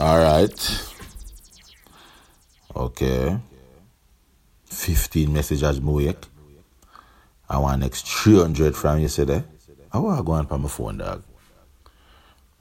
All 0.00 0.18
right. 0.18 0.94
Okay. 2.74 3.36
15 4.64 5.30
messages 5.30 5.78
more. 5.78 6.14
I 7.50 7.58
want 7.58 7.82
next 7.82 8.08
300 8.08 8.74
from 8.74 9.00
yesterday. 9.00 9.44
I 9.92 9.98
want 9.98 10.16
to 10.16 10.24
go 10.24 10.32
on 10.32 10.62
my 10.62 10.68
phone, 10.68 10.96
dog. 10.96 11.22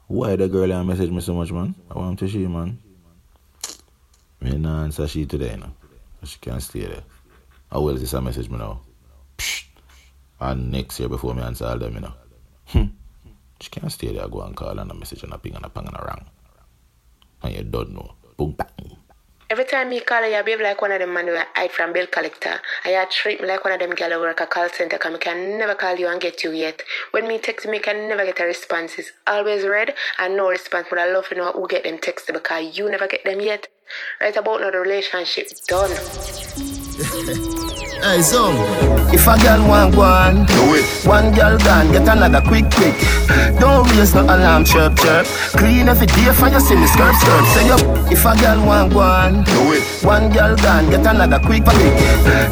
Why 0.08 0.36
the 0.36 0.50
girl 0.50 0.68
that 0.68 0.84
message 0.84 1.12
me 1.12 1.22
so 1.22 1.34
much, 1.34 1.54
man? 1.54 1.76
I 1.90 1.98
want 2.00 2.20
to 2.20 2.28
see, 2.28 2.40
you, 2.40 2.50
man. 2.50 2.78
Me 4.42 4.58
not 4.58 4.84
answer 4.84 5.08
she 5.08 5.26
today, 5.26 5.56
no. 5.56 5.72
She 6.26 6.40
can't 6.40 6.62
stay 6.62 6.88
there. 6.88 7.04
How 7.72 7.80
well 7.80 7.96
is 7.96 8.02
this 8.02 8.12
a 8.12 8.20
message 8.20 8.50
me 8.50 8.58
now? 8.58 8.82
Psh. 9.38 9.64
And 10.42 10.74
next 10.74 11.00
year 11.00 11.08
before 11.08 11.34
me 11.34 11.44
answer 11.44 11.68
all 11.68 11.78
them, 11.78 11.94
you 11.94 12.02
know. 12.02 12.14
Hmm. 12.66 12.84
She 13.62 13.70
can't 13.70 13.90
stay 13.90 14.12
there, 14.12 14.26
I 14.26 14.28
go 14.28 14.42
and 14.42 14.58
call 14.58 14.78
and 14.78 14.92
a 14.92 14.94
message 14.94 15.24
and 15.24 15.32
a 15.32 15.38
ping 15.38 15.56
and 15.56 15.64
a 15.64 15.70
pang 15.70 15.88
and 15.88 15.96
a 15.96 16.06
rang. 16.06 16.26
And 17.44 17.56
you 17.56 17.64
don't 17.64 17.94
know. 17.94 18.14
Boom, 18.38 18.52
bang. 18.52 18.98
Every 19.52 19.66
time 19.66 19.90
me 19.90 20.00
call 20.02 20.30
you, 20.30 20.44
behave 20.44 20.62
like 20.62 20.80
one 20.80 20.92
of 20.92 21.00
them 21.00 21.12
man 21.12 21.26
who 21.26 21.36
hide 21.56 21.72
from 21.72 21.92
bill 21.92 22.06
collector. 22.06 22.62
I 22.86 23.04
treat 23.10 23.42
me 23.42 23.48
like 23.48 23.64
one 23.64 23.74
of 23.74 23.80
them 23.80 23.96
gal 23.96 24.12
who 24.12 24.20
work 24.20 24.42
a 24.42 24.46
call 24.46 24.70
center 24.70 25.00
cause 25.00 25.12
me 25.12 25.18
can 25.18 25.58
never 25.58 25.74
call 25.74 25.96
you 25.96 26.08
and 26.08 26.22
get 26.22 26.44
you 26.44 26.52
yet. 26.52 26.84
When 27.12 27.28
me 27.28 27.40
text 27.40 27.66
me, 27.66 27.80
can 27.80 28.08
never 28.08 28.26
get 28.26 28.40
a 28.40 28.44
response. 28.44 29.00
It's 29.00 29.12
always 29.26 29.66
red 29.66 29.96
and 30.20 30.38
no 30.38 30.50
response. 30.50 30.86
But 30.88 31.00
I 31.00 31.12
love 31.12 31.30
to 31.30 31.36
know 31.36 31.52
who 31.52 31.68
get 31.68 31.84
them 31.84 31.98
text 31.98 32.30
because 32.32 32.78
you 32.78 32.92
never 32.92 33.08
get 33.08 33.24
them 33.24 33.42
yet. 33.42 33.68
Right 34.22 34.36
about 34.36 34.62
now 34.62 34.70
the 34.70 34.78
relationship 34.78 35.48
done. 35.68 35.90
Hey, 38.02 38.20
if 39.12 39.28
a 39.28 39.36
girl 39.44 39.68
want 39.68 39.96
one, 39.96 40.46
do 40.46 40.76
it. 40.76 40.86
One 41.06 41.34
girl 41.36 41.58
gone, 41.58 41.92
get 41.92 42.08
another 42.08 42.40
quick, 42.40 42.64
quick. 42.72 42.96
Don't 43.60 43.90
raise 43.98 44.16
no 44.16 44.24
alarm, 44.24 44.64
chirp, 44.64 44.96
chirp. 44.96 45.26
Clean 45.60 45.88
every 45.88 46.08
day 46.08 46.32
for 46.32 46.48
you 46.48 46.62
see 46.62 46.76
me 46.76 46.88
skirt, 46.88 47.14
skirt. 47.16 47.46
Say 47.52 47.70
up, 47.70 47.82
if 48.10 48.24
a 48.24 48.34
girl 48.40 48.66
want 48.66 48.94
one, 48.94 49.44
do 49.44 49.74
it. 49.74 49.84
One 50.06 50.32
girl 50.32 50.56
gone, 50.56 50.90
get 50.90 51.06
another 51.06 51.40
quick, 51.40 51.66
quick. 51.66 51.94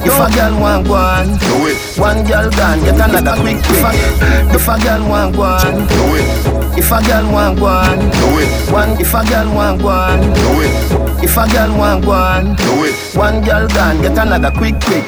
If 0.03 0.19
a 0.19 0.27
girl 0.35 0.59
want 0.59 0.87
one, 0.89 1.27
do 1.39 1.67
it. 1.71 1.77
One 1.97 2.25
girl 2.27 2.49
gone, 2.51 2.79
get 2.83 2.99
another 2.99 3.39
quick, 3.39 3.63
quick. 3.63 3.95
If 4.51 4.67
a 4.67 4.75
girl 4.83 5.07
want 5.07 5.37
one, 5.37 5.87
do 5.87 6.03
it. 6.19 6.77
If 6.77 6.91
a 6.91 6.99
girl 7.07 7.31
want 7.31 7.59
one, 7.61 7.99
do 7.99 8.39
it. 8.43 8.71
One, 8.71 8.99
if 8.99 9.13
a 9.13 9.23
girl 9.23 9.55
want 9.55 9.81
one, 9.81 10.19
do 10.19 10.61
it. 10.61 11.06
If 11.19 11.35
a 11.35 11.49
girl 11.49 11.77
want 11.77 12.05
one, 12.05 12.55
do 12.55 12.85
it. 12.85 12.95
One 13.17 13.41
girl 13.41 13.67
gone, 13.67 14.01
get 14.01 14.17
another 14.17 14.51
quick, 14.51 14.79
quick. 14.81 15.05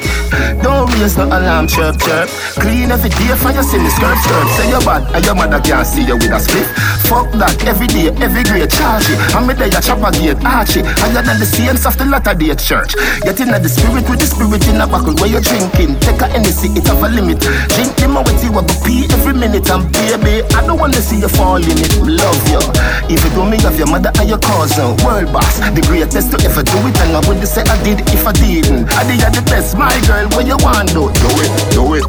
Don't 0.62 0.90
raise 0.98 1.16
no 1.16 1.26
alarm, 1.26 1.68
chirp, 1.68 1.98
chirp. 2.02 2.28
Clean 2.58 2.90
every 2.90 3.10
day 3.10 3.34
for 3.38 3.50
you 3.54 3.62
see 3.62 3.78
me 3.78 3.90
skirt, 3.90 4.18
skirt. 4.18 4.48
Say 4.58 4.68
you're 4.70 4.82
bad, 4.82 5.06
and 5.14 5.24
your 5.24 5.34
mother 5.34 5.60
can't 5.60 5.86
see 5.86 6.02
you 6.02 6.16
with 6.16 6.34
a 6.34 6.40
split. 6.40 6.66
Fuck 7.06 7.30
that, 7.38 7.54
every 7.66 7.86
day, 7.86 8.10
every 8.18 8.42
grade, 8.42 8.70
charge 8.70 9.06
it. 9.06 9.18
I'm 9.34 9.46
there, 9.46 9.70
chop 9.82 10.02
a 10.02 10.10
gate, 10.10 10.38
arch 10.44 10.76
it. 10.76 10.86
Higher 10.98 11.22
than 11.22 11.38
the 11.38 11.46
saints 11.46 11.86
of 11.86 11.96
the 11.96 12.04
latter 12.04 12.34
day 12.34 12.54
church. 12.54 12.94
Get 13.22 13.38
in 13.38 13.54
the 13.54 13.70
spirit 13.70 14.06
with 14.10 14.18
the 14.18 14.26
spirit 14.26 14.66
in 14.66 14.82
a 14.82 14.86
buckle 14.86 15.14
where 15.18 15.30
you're 15.30 15.42
drinking. 15.42 15.98
Take 16.02 16.22
a 16.22 16.26
Hennessy, 16.26 16.74
it 16.74 16.86
have 16.90 17.02
a 17.02 17.08
limit. 17.08 17.38
Drink 17.74 17.94
them 17.96 18.18
out 18.18 18.26
with 18.26 18.42
you, 18.42 18.50
I 18.50 18.62
go 18.66 18.74
pee 18.82 19.06
every 19.14 19.34
minute. 19.34 19.70
And 19.70 19.86
baby, 19.94 20.42
I 20.54 20.66
don't 20.66 20.78
wanna 20.78 20.98
see 20.98 21.22
you 21.22 21.30
fall 21.30 21.62
in 21.62 21.78
it. 21.78 21.94
Love 22.02 22.42
you. 22.50 22.62
Even 23.10 23.30
though 23.34 23.46
me 23.46 23.58
of 23.62 23.78
your 23.78 23.86
mother 23.86 24.10
and 24.18 24.28
your 24.28 24.38
cousin, 24.38 24.94
world 25.06 25.30
boss, 25.32 25.58
the 25.74 25.82
greatest 26.00 26.32
to 26.32 26.38
ever 26.48 26.62
do 26.62 26.78
it. 26.88 26.96
And 27.00 27.16
I 27.16 27.20
would 27.28 27.46
say 27.46 27.62
I 27.62 27.76
did 27.84 28.00
if 28.08 28.26
I 28.26 28.32
didn't. 28.32 28.88
I 28.96 29.04
did 29.04 29.20
the 29.20 29.42
best, 29.50 29.76
my 29.76 29.92
girl. 30.08 30.26
What 30.32 30.46
you 30.46 30.56
want 30.64 30.88
do? 30.88 31.12
Do 31.12 31.28
it, 31.44 31.52
do 31.76 31.94
it, 31.94 32.04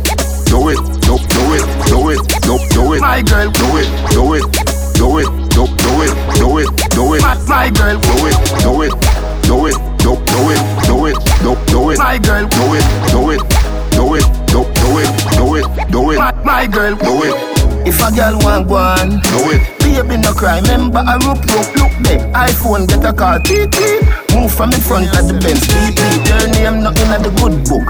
do 0.47 0.71
it, 0.71 0.79
do, 1.03 1.19
do 1.19 1.43
it, 1.51 1.63
do 1.91 1.99
it, 2.09 2.21
do, 2.39 2.55
do 2.71 2.93
it. 2.93 3.01
My 3.01 3.21
girl, 3.21 3.51
do 3.51 3.67
it, 3.75 3.87
do 4.15 4.33
it, 4.35 4.43
do 4.95 5.19
it, 5.19 5.27
do, 5.51 5.67
do 5.67 5.91
it, 6.07 6.13
do 6.39 6.57
it, 6.59 6.69
do 6.95 7.03
it. 7.15 7.21
My, 7.47 7.69
girl, 7.69 7.99
do 7.99 8.15
it, 8.27 8.37
do 8.63 8.81
it, 8.81 8.93
do 9.43 9.67
it, 9.67 9.75
do, 9.99 10.15
do 10.23 10.39
it, 10.51 10.61
do 10.87 11.05
it, 11.07 11.17
do, 11.43 11.51
do 11.67 11.89
it. 11.91 11.97
My 11.99 12.17
girl, 12.17 12.47
do 12.47 12.65
it, 12.75 12.85
do 13.11 13.29
it, 13.31 13.41
do 13.91 14.15
it, 14.15 14.23
do, 14.47 14.63
do 14.79 14.89
it, 15.03 15.11
do 15.35 15.55
it, 15.55 15.91
do 15.91 16.11
it. 16.11 16.17
My 16.45 16.67
girl, 16.67 16.95
do 16.95 17.23
it. 17.23 17.50
If 17.83 17.99
a 18.01 18.11
girl 18.15 18.37
want 18.39 18.67
one, 18.67 19.09
do 19.21 19.51
it. 19.51 19.61
Baby, 19.79 20.17
no 20.17 20.33
cry. 20.33 20.59
Remember, 20.61 20.99
I 20.99 21.17
rope, 21.25 21.43
rope, 21.49 21.71
look 21.75 21.93
there. 22.05 22.21
iPhone, 22.33 22.87
get 22.87 23.03
a 23.05 23.13
call. 23.13 23.39
Beep. 23.39 23.73
Move 24.33 24.53
from 24.53 24.71
in 24.71 24.79
front 24.79 25.07
of 25.17 25.27
the 25.27 25.33
Benz. 25.41 25.65
Beep. 25.65 25.97
Your 26.29 26.47
name 26.53 26.83
not 26.83 26.99
in 26.99 27.21
the 27.21 27.31
good 27.41 27.63
book. 27.65 27.89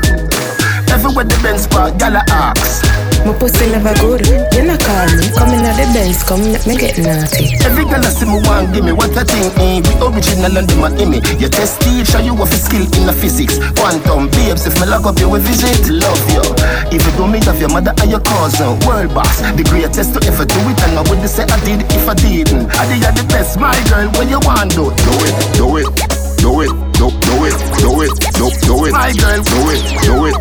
Everywhere 0.90 1.26
the 1.26 1.40
Benz 1.44 1.68
park, 1.68 1.98
gala 1.98 2.24
ask. 2.30 3.01
My 3.26 3.34
pussy 3.38 3.70
never 3.70 3.94
good. 4.02 4.26
You 4.26 4.66
not 4.66 4.82
call 4.82 5.10
me. 5.14 5.30
Come 5.38 5.54
in 5.54 5.62
at 5.62 5.78
the 5.78 5.86
Benz, 5.94 6.24
come 6.26 6.42
make 6.52 6.66
me 6.66 6.74
get 6.78 6.98
naughty. 6.98 7.54
Every 7.62 7.86
girl 7.86 8.02
I 8.02 8.10
see 8.10 8.26
me 8.26 8.42
want 8.50 8.74
give 8.74 8.86
me 8.86 8.92
what 8.92 9.14
I 9.14 9.24
think 9.24 9.54
eh. 9.62 9.78
We 9.86 9.94
original 10.02 10.58
and 10.58 10.66
them 10.66 10.82
a 10.82 10.90
me. 11.06 11.22
You 11.38 11.50
test 11.50 11.82
teacher, 11.86 12.22
you 12.22 12.34
have 12.36 12.50
a 12.50 12.58
skill 12.58 12.82
in 12.98 13.06
the 13.06 13.14
physics. 13.14 13.62
Quantum 13.78 14.30
babes, 14.34 14.66
if 14.66 14.74
me 14.82 14.90
lock 14.90 15.06
up 15.06 15.20
you 15.22 15.30
we 15.30 15.40
visit. 15.40 15.86
Love 15.94 16.22
you. 16.34 16.42
Even 16.90 17.12
though 17.16 17.30
meet 17.30 17.46
have 17.46 17.60
your 17.62 17.70
mother 17.70 17.94
and 18.02 18.10
your 18.10 18.22
cousin, 18.26 18.74
world 18.90 19.14
boss, 19.14 19.38
the 19.54 19.64
greatest 19.70 20.18
to 20.18 20.20
ever 20.26 20.46
do 20.46 20.60
it. 20.66 20.78
And 20.90 20.98
I 20.98 21.06
would 21.06 21.22
say 21.30 21.46
I 21.46 21.58
did 21.62 21.86
if 21.94 22.10
I 22.10 22.18
didn't. 22.18 22.74
I 22.74 22.90
did 22.90 23.06
have 23.06 23.14
the 23.14 23.26
best, 23.30 23.60
my 23.62 23.78
girl. 23.86 24.10
When 24.18 24.30
you 24.34 24.42
want 24.42 24.74
do, 24.74 24.90
do 24.90 25.14
it, 25.28 25.36
do 25.54 25.68
it, 25.78 25.88
do 26.42 26.52
it, 26.66 26.74
do, 26.98 27.14
do 27.22 27.36
it, 27.46 27.58
do 27.78 27.92
it, 28.02 28.14
do, 28.34 28.46
do 28.66 28.76
it, 28.90 28.92
my 28.92 29.14
girl, 29.14 29.42
do 29.46 29.62
it, 29.70 29.82
do 30.02 30.16
it, 30.26 30.36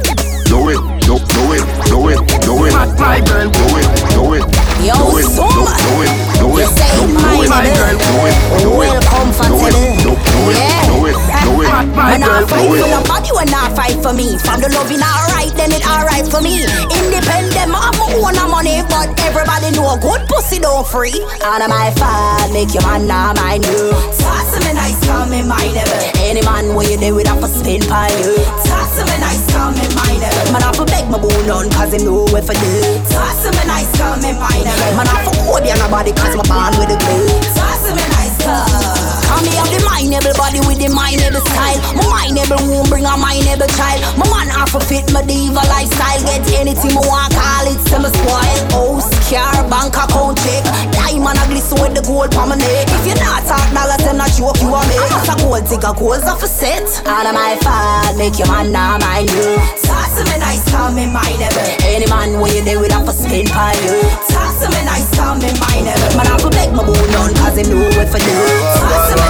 do 0.51 0.69
it, 0.69 0.81
do, 1.07 1.15
do 1.17 1.43
it, 1.55 1.63
do 1.87 1.99
it, 2.11 2.19
do 2.43 2.55
it, 2.67 2.73
my, 2.99 3.21
girl, 3.23 3.49
do 3.51 3.67
it, 3.79 3.87
do 4.11 4.35
it. 4.35 4.43
Yo, 4.83 4.95
do 4.99 5.19
it, 5.19 5.25
so 5.31 5.47
do, 5.47 5.63
much. 5.63 5.79
do 5.79 5.95
it, 6.03 6.11
do 6.41 6.47
You 6.51 6.59
it, 6.59 6.69
say 6.75 6.91
do, 6.99 7.07
do 7.07 7.15
mine, 7.15 7.45
it, 7.45 7.49
my 7.49 7.63
baby. 7.63 7.77
girl, 7.79 7.97
do 7.99 8.17
it, 8.27 8.35
do 8.59 8.71
it, 8.83 8.91
Welcome 8.91 9.31
for 9.33 9.47
do 9.47 9.55
it, 9.55 9.71
today. 9.71 9.97
do, 10.03 10.11
do 10.11 10.41
it, 10.51 10.57
Yeah. 10.59 10.87
do 10.91 11.07
it, 11.07 11.15
do 11.15 11.15
it, 11.15 11.15
Man, 11.15 11.19
my 11.21 11.23
girl, 11.23 11.23
I 11.23 11.23
fight 11.23 11.23
do 11.23 11.31
for 11.31 11.39
it. 11.39 11.40
Nobody 11.69 13.31
when 13.37 13.49
I 13.53 13.69
fight 13.77 13.99
for 14.01 14.13
me. 14.13 14.39
From 14.41 14.61
the 14.61 14.71
loving 14.73 15.03
alright, 15.03 15.53
then 15.57 15.73
it 15.73 15.85
alright 15.85 16.25
for 16.27 16.41
me. 16.41 16.65
Independent, 16.89 17.69
I 17.73 17.93
have 17.93 17.97
my 18.01 18.09
own 18.17 18.37
money, 18.51 18.81
but 18.89 19.13
everybody 19.25 19.73
know 19.77 19.93
a 19.93 19.97
good 20.01 20.25
pussy 20.29 20.59
don't 20.59 20.87
free. 20.87 21.15
And 21.45 21.63
my 21.69 21.93
fault, 21.97 22.53
make 22.53 22.73
your 22.73 22.85
man 22.87 23.07
not 23.07 23.37
mind 23.37 23.65
you. 23.67 23.93
Talk 24.17 24.45
to 24.55 24.59
me 24.65 24.73
nice, 24.73 24.99
call 25.05 25.27
me 25.27 25.43
mine 25.45 25.77
ever. 25.77 26.01
Any 26.25 26.43
man 26.43 26.75
where 26.75 26.89
you 26.89 26.97
do 26.97 27.19
it, 27.19 27.29
I 27.29 27.37
for 27.41 27.49
spin 27.51 27.85
by 27.89 28.09
you. 28.21 28.37
Talk 28.65 28.89
to 28.97 29.03
me 29.05 29.17
nice, 29.21 29.45
call 29.53 29.71
me 29.73 29.85
mine 29.97 30.23
ever. 30.23 30.45
Man, 30.53 30.63
I 30.65 30.73
for 30.73 30.87
beg 30.87 31.09
my 31.11 31.19
bone 31.21 31.51
on, 31.51 31.69
cause 31.71 31.93
him 31.93 32.05
know 32.05 32.25
where 32.33 32.45
for 32.45 32.57
you. 32.57 32.79
Talk 33.13 33.35
to 33.45 33.49
me 33.53 33.65
nice, 33.69 33.91
call 33.99 34.17
me 34.21 34.33
mine 34.37 34.65
ever. 34.67 34.91
Man, 34.97 35.09
I 35.09 35.17
for 35.25 35.35
hold 35.45 35.65
you 35.67 35.77
nobody, 35.77 36.13
cause 36.13 36.37
my 36.37 36.45
bond 36.49 36.79
with 36.81 36.89
the 36.89 36.99
glue. 36.99 37.29
Talk 37.57 37.77
to 37.85 37.91
me 37.97 38.05
nice, 38.17 38.37
call. 38.45 39.00
Me 39.43 39.53
have 39.57 39.71
the 39.73 39.81
mineable 39.83 40.35
body 40.37 40.61
with 40.69 40.79
the 40.79 40.89
mineable 40.93 41.45
style. 41.51 41.79
My 41.97 42.29
mineable 42.29 42.63
womb 42.69 42.89
bring 42.89 43.07
a 43.07 43.15
mineable 43.17 43.71
child. 43.77 44.01
My 44.17 44.27
man 44.31 44.49
half 44.53 44.75
a 44.75 44.81
fit 44.81 45.11
my 45.13 45.23
diva 45.23 45.63
lifestyle. 45.67 46.21
Get 46.25 46.47
anything 46.61 46.95
I 46.97 47.03
want, 47.05 47.33
call 47.35 47.67
it 47.67 47.81
semi 47.89 48.11
spoil. 48.11 48.59
House, 48.71 49.11
car, 49.27 49.65
bank 49.69 49.97
account 49.97 50.39
check. 50.45 50.65
Diamond 50.93 51.41
a 51.41 51.45
glisten 51.49 51.81
with 51.81 51.95
the 51.97 52.03
gold 52.07 52.35
on 52.37 52.53
my 52.53 52.57
neck. 52.57 52.87
If 52.89 53.07
you 53.09 53.17
not 53.19 53.43
talk 53.49 53.67
dollars, 53.73 54.03
then 54.05 54.21
I 54.21 54.29
joke 54.37 54.61
you 54.61 54.71
a 54.71 54.81
make. 54.87 55.11
I'm 55.11 55.31
a 55.31 55.35
gold 55.41 55.65
digger, 55.67 55.95
goals 55.97 56.25
off 56.29 56.43
a 56.43 56.49
set. 56.49 56.87
Out 57.07 57.27
of 57.27 57.35
my 57.35 57.57
fault, 57.65 58.17
make 58.21 58.39
your 58.39 58.49
man 58.49 58.73
not 58.73 59.01
mind 59.01 59.31
you. 59.31 59.57
Talk 59.83 60.09
to 60.17 60.23
me 60.29 60.37
nice, 60.39 60.65
call 60.71 60.93
me 60.93 61.07
mineable. 61.09 61.67
Any 61.87 62.07
man 62.07 62.39
when 62.41 62.53
you 62.55 62.63
do 62.63 62.85
it, 62.85 62.93
I 62.93 63.01
for 63.05 63.13
spin 63.17 63.49
by 63.51 63.75
you. 63.85 63.97
Talk 64.29 64.53
to 64.63 64.67
me 64.69 64.81
nice, 64.85 65.09
call 65.17 65.35
me 65.41 65.51
mineable. 65.51 66.11
Man, 66.17 66.29
I 66.29 66.37
for 66.39 66.51
beg 66.51 66.71
my 66.73 66.85
bone 66.85 67.15
on, 67.19 67.33
cause 67.41 67.57
him 67.59 67.73
know 67.73 67.89
it 67.89 68.09
for 68.13 68.21
you. 68.21 68.39
Talk 68.79 69.03
to 69.11 69.15
me 69.17 69.30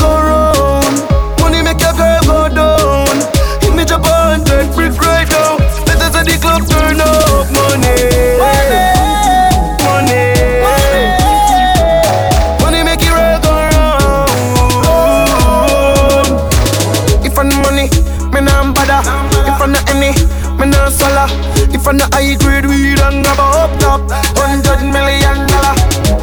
I 21.83 21.93
no 21.93 22.05
high 22.13 22.35
grade 22.37 22.65
weed 22.69 23.01
and 23.01 23.25
grab 23.25 23.39
a 23.41 23.47
up 23.65 23.73
top, 23.81 24.01
hundred 24.37 24.85
million 24.85 25.43
dollar. 25.49 25.75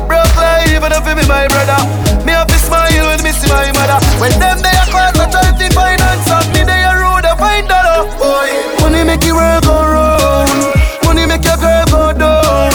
Broke 0.06 0.36
life, 0.38 0.70
even 0.70 0.92
if 0.94 1.04
it 1.04 1.16
be 1.18 1.24
my 1.28 1.44
brother. 1.50 1.82
Me 2.24 2.32
have 2.32 2.46
to 2.46 2.56
smile 2.56 2.88
when 3.10 3.20
me 3.26 3.32
see 3.34 3.50
my 3.50 3.68
mother. 3.74 3.98
When 4.22 4.32
them 4.38 4.62
they 4.62 4.72
are 4.72 4.88
cause 4.88 5.18
I 5.18 5.26
try 5.28 5.50
to 5.50 5.66
finance 5.74 6.30
up, 6.30 6.46
me 6.54 6.62
they 6.62 6.82
a 6.86 6.94
road 6.96 7.26
a 7.26 7.36
find 7.36 7.66
dollar. 7.68 8.06
Boy, 8.16 8.48
money 8.80 9.02
make 9.04 9.24
your 9.26 9.36
world 9.36 9.64
go 9.66 9.76
round. 9.82 10.56
Money 11.04 11.26
make 11.26 11.44
your 11.44 11.58
girl 11.58 11.84
go 11.90 12.02
down. 12.16 12.72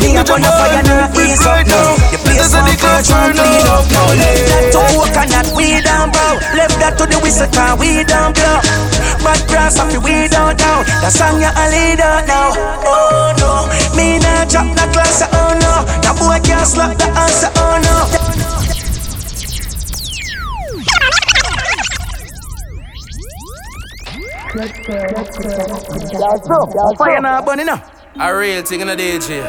Me 0.00 0.16
a 0.16 0.24
wanna 0.26 0.50
fire 0.50 0.82
now, 0.82 1.12
brick 1.14 1.30
ease 1.30 1.46
up 1.46 1.46
right 1.46 1.66
now. 1.68 2.31
Now. 2.48 2.50
The 2.50 2.50
place 2.50 2.50
Better 2.50 2.50
say 2.50 2.62
one 2.62 2.66
the 2.66 2.74
club 2.76 3.02
virgin 3.06 3.18
turn 3.32 3.32
clean 3.34 3.66
up 3.66 3.86
up. 3.86 3.86
now. 3.86 4.06
Left 4.14 4.72
coconut, 4.72 5.48
we 5.56 5.80
down 5.82 6.10
bow. 6.10 6.34
Left 6.54 6.76
that 6.80 6.98
to 6.98 7.06
the 7.06 7.18
whistle 7.22 7.48
car, 7.52 7.76
we 7.78 8.04
down 8.04 8.32
blow. 8.32 8.58
But 9.22 9.46
grass 9.46 9.78
off 9.78 9.92
we 10.02 10.28
down 10.28 10.56
down. 10.56 10.84
The 11.02 11.10
song 11.10 11.40
you 11.40 11.46
a 11.46 11.64
lead 11.70 12.00
out 12.00 12.26
now. 12.26 12.50
Oh 12.82 13.34
no, 13.38 13.68
me 13.96 14.18
nah 14.18 14.44
drop 14.46 14.66
the 14.74 14.86
class, 14.92 15.22
oh 15.22 15.52
no. 15.62 15.86
That 16.02 16.14
boy 16.18 16.40
can't 16.42 16.66
slap 16.66 16.96
the 16.98 17.06
answer, 17.06 17.50
oh 17.56 17.78
no. 17.78 17.92
Fire 26.98 27.20
now, 27.20 27.42
bunny 27.42 27.64
now. 27.64 28.01
A 28.20 28.28
real 28.36 28.62
thing 28.62 28.80
in 28.80 28.88
a 28.90 28.96
DJ. 28.96 29.40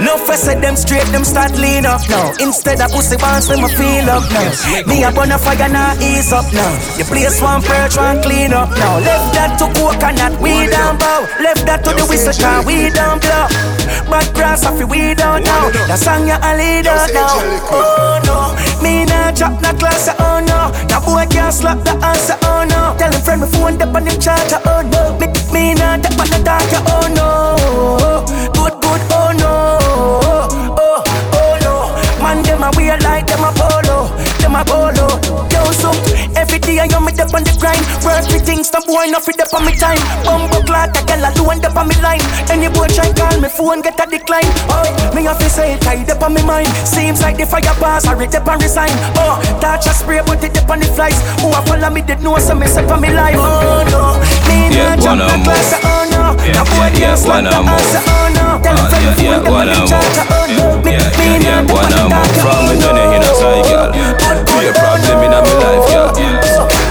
No 0.00 0.16
fuss 0.16 0.48
at 0.48 0.60
them 0.60 0.76
straight, 0.76 1.04
them 1.12 1.24
start 1.24 1.52
lean 1.52 1.84
up 1.84 2.00
now. 2.08 2.32
Instead 2.40 2.80
of 2.80 2.90
pussy 2.90 3.16
bounce, 3.16 3.48
them 3.48 3.64
a 3.64 3.68
feel 3.68 4.08
up 4.08 4.24
now. 4.32 4.48
Me 4.88 5.04
a 5.04 5.12
burn 5.12 5.32
a 5.32 5.38
fire 5.38 5.68
now, 5.68 5.92
ease 6.00 6.32
up 6.32 6.48
now. 6.52 6.72
You 6.96 7.04
place 7.04 7.40
one 7.40 7.60
perch, 7.60 7.96
one 7.96 8.22
clean 8.22 8.52
up 8.52 8.70
now. 8.72 8.98
Left 9.04 9.36
that 9.36 9.60
to 9.60 9.68
coconut, 9.76 10.40
we 10.40 10.68
down 10.68 10.96
bow. 10.98 11.28
Left 11.40 11.64
that 11.68 11.84
to 11.84 11.92
the 11.92 12.04
whistle 12.08 12.32
car, 12.32 12.64
we 12.64 12.88
down 12.88 13.20
blow. 13.20 13.48
But 14.08 14.32
grass 14.32 14.64
off 14.64 14.80
we 14.80 15.14
down 15.14 15.44
now. 15.44 15.68
The 15.88 15.96
song 15.96 16.26
you 16.26 16.40
a 16.40 16.50
lead 16.56 16.88
out 16.88 17.12
now. 17.12 17.36
Oh 17.68 18.16
no, 18.24 18.56
me 18.80 19.04
nah 19.04 19.30
drop 19.32 19.60
no 19.60 19.72
class, 19.76 20.08
oh 20.08 20.40
no. 20.40 20.72
That 20.88 21.04
boy 21.04 21.28
can't 21.28 21.52
slap 21.52 21.84
the 21.84 21.92
answer, 22.00 22.36
oh 22.48 22.64
no. 22.64 22.96
Tell 22.96 23.12
him 23.12 23.20
friend 23.20 23.40
me 23.44 23.48
phone 23.48 23.80
up 23.80 23.94
on 23.94 24.08
him 24.08 24.20
charger, 24.20 24.60
oh 24.64 24.80
no. 24.88 25.16
Me, 25.20 25.28
me 25.52 25.74
nah 25.74 25.96
take 26.00 26.16
but 26.16 26.28
the 26.32 26.40
dark, 26.44 26.64
oh 26.88 27.08
no. 27.12 28.15
Good, 28.24 28.52
good, 28.54 29.02
oh 29.12 29.32
no. 29.38 29.85
Them 34.46 34.54
a 34.54 34.62
polo. 34.62 35.10
Yo, 35.50 35.62
so 35.74 35.90
every 36.38 36.62
day 36.62 36.78
I 36.78 36.86
am 36.94 37.02
me 37.02 37.10
up 37.18 37.34
on 37.34 37.42
the 37.42 37.50
grind. 37.58 37.82
Work 38.06 38.30
with 38.30 38.46
things, 38.46 38.70
some 38.70 38.86
boy 38.86 39.10
not 39.10 39.26
fit 39.26 39.42
up 39.42 39.50
on 39.50 39.66
me 39.66 39.74
time. 39.74 39.98
Bumbo 40.22 40.62
clock, 40.62 40.94
girl 40.94 41.24
a 41.26 41.34
do 41.34 41.42
end 41.50 41.66
up 41.66 41.74
on 41.74 41.90
me 41.90 41.98
line. 41.98 42.22
Any 42.46 42.70
boy 42.70 42.86
try 42.94 43.10
call 43.10 43.34
me 43.42 43.50
phone, 43.50 43.82
get 43.82 43.98
a 43.98 44.06
decline. 44.06 44.46
Oh, 44.70 44.86
me 45.18 45.26
have 45.26 45.42
to 45.42 45.50
say 45.50 45.74
tied 45.82 46.06
up 46.14 46.22
on 46.22 46.34
me 46.38 46.46
mind. 46.46 46.70
Seems 46.86 47.22
like 47.26 47.36
the 47.42 47.46
fire 47.46 47.74
pass, 47.82 48.06
I 48.06 48.14
read 48.14 48.34
up 48.38 48.46
and 48.46 48.62
resign. 48.62 48.94
Oh, 49.18 49.42
touch 49.58 49.90
a 49.90 49.92
spray, 49.98 50.22
but 50.22 50.38
it 50.44 50.54
up 50.54 50.70
on 50.70 50.78
the 50.78 50.86
flies. 50.94 51.18
Who 51.42 51.50
a 51.50 51.58
follow 51.66 51.90
me, 51.90 52.02
did 52.06 52.22
know 52.22 52.38
some 52.38 52.60
myself 52.62 52.86
for 52.86 53.02
me 53.02 53.10
life. 53.10 53.34
Oh 53.34 53.82
no, 53.90 54.14
me 54.46 54.70
Yeah, 54.70 54.94
not 54.94 55.02
jump 55.02 55.26
the 55.26 55.42
class. 55.42 55.74
Oh 55.82 56.06
no, 56.06 56.22
Yeah, 56.46 56.62
boy 56.70 56.86
yeah, 56.94 56.98
yeah, 57.02 57.14
slap 57.18 57.42
the 57.42 57.50
wanna 57.50 57.66
move. 57.66 57.82
answer. 57.82 58.02
Oh 58.06 58.30
no, 58.30 58.46
Uh, 58.62 58.94
yeah, 58.94 59.10
me 59.10 59.24
yeah, 59.26 59.42
phone 59.42 59.42
up 59.42 59.46
on 59.50 59.52
wanna 59.58 59.74
him 59.74 59.80
move. 59.82 59.90
charger. 59.90 60.26
Oh 60.30 60.46
no, 60.54 60.66
me, 60.86 60.90
Yeah, 60.94 61.02
yeah, 61.02 61.34
yeah, 61.34 61.58
not 61.58 61.66
jump 61.66 61.70
wanna 61.74 61.96
the 61.98 62.02
move 62.06 62.14
dark. 62.14 62.30
from 62.46 62.62
me 62.70 62.74
to 62.78 62.88
the 62.94 63.04
inner 63.16 63.34
side, 63.34 63.66
girl. 63.66 64.35
Be 64.66 64.70
a 64.70 64.74
problem 64.74 65.22
in 65.22 65.30
my 65.30 65.38
life, 65.38 65.90
yeah. 65.92 66.10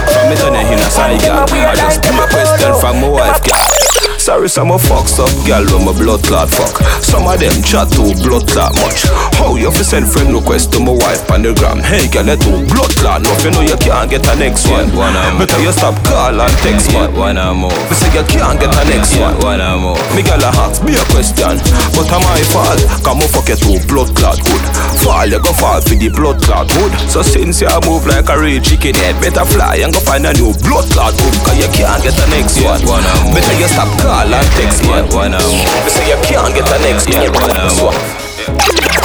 From 0.08 0.30
me 0.30 0.36
to 0.36 0.44
the 0.46 0.60
inner 0.72 0.88
side, 0.88 1.20
girl. 1.20 1.44
I 1.44 1.74
just 1.76 2.00
be 2.00 2.08
a 2.08 2.26
question 2.28 2.72
from 2.80 3.02
my 3.02 3.08
wife, 3.08 3.44
girl. 3.44 3.85
Sorry, 4.26 4.48
some 4.48 4.74
of 4.74 4.82
fucks 4.82 5.22
up, 5.22 5.30
girl, 5.46 5.62
when 5.70 5.86
my 5.86 5.94
blood 5.94 6.18
clot 6.26 6.50
fuck. 6.50 6.82
Some 6.98 7.30
of 7.30 7.38
them 7.38 7.62
chat 7.62 7.86
too 7.94 8.10
blood 8.26 8.42
clot 8.50 8.74
much. 8.82 9.06
How 9.38 9.54
you 9.54 9.70
fi 9.70 9.86
send 9.86 10.10
friend 10.10 10.34
request 10.34 10.74
to 10.74 10.82
my 10.82 10.98
wife 10.98 11.22
on 11.30 11.46
the 11.46 11.54
gram? 11.54 11.78
Hey, 11.78 12.10
girl, 12.10 12.26
let 12.26 12.42
too 12.42 12.58
blood 12.66 12.90
clot 12.98 13.22
enough. 13.22 13.38
You 13.46 13.54
know 13.54 13.62
you 13.62 13.78
can't 13.78 14.10
get 14.10 14.26
a 14.26 14.34
next 14.34 14.66
one. 14.66 14.90
Better 15.38 15.62
you 15.62 15.70
stop 15.70 15.94
call 16.02 16.42
and 16.42 16.56
text 16.66 16.90
man. 16.90 17.14
Wanna 17.14 17.54
move. 17.54 17.70
Me 17.86 17.94
say 17.94 18.10
you 18.10 18.26
can't 18.26 18.58
get 18.58 18.74
a 18.74 18.82
next 18.90 19.14
one. 19.14 19.38
Wanna 19.46 19.78
move. 19.78 20.02
Me 20.18 20.26
girl 20.26 20.42
a 20.42 20.50
ask 20.58 20.82
me 20.82 20.98
a 20.98 21.04
question, 21.14 21.62
but 21.94 22.10
am 22.10 22.26
my 22.26 22.42
fault? 22.50 22.82
Come 23.06 23.22
on, 23.22 23.30
fuck 23.30 23.46
you 23.46 23.54
too 23.54 23.78
blood 23.86 24.10
clot 24.18 24.42
good. 24.42 24.64
Fall, 25.06 25.30
you 25.30 25.38
go 25.38 25.54
fall 25.54 25.78
for 25.78 25.94
the 25.94 26.10
blood 26.10 26.42
clot 26.42 26.66
good. 26.74 26.90
So 27.06 27.22
since 27.22 27.62
you 27.62 27.70
move 27.86 28.10
like 28.10 28.26
a 28.26 28.34
real 28.34 28.58
chicken 28.58 28.98
head, 28.98 29.22
better 29.22 29.46
fly 29.46 29.86
and 29.86 29.94
go 29.94 30.02
find 30.02 30.26
a 30.26 30.34
new 30.34 30.50
blood 30.66 30.90
clot 30.90 31.14
hood. 31.14 31.36
Cause 31.46 31.58
you 31.62 31.70
can't 31.70 32.02
get 32.02 32.18
a 32.18 32.26
next 32.34 32.58
one. 32.66 32.82
Better 33.30 33.54
you 33.62 33.70
stop 33.70 33.86
call 34.02 34.15
and 34.24 34.50
text 34.56 34.82
man. 34.84 35.04
Wanna 35.12 35.38
move. 35.38 35.68
Say 35.90 36.08
you 36.08 36.18
can't 36.24 36.54
get 36.54 36.68
a 36.68 36.78
next 36.80 37.08
one. 37.12 37.32
Wanna. 37.32 38.16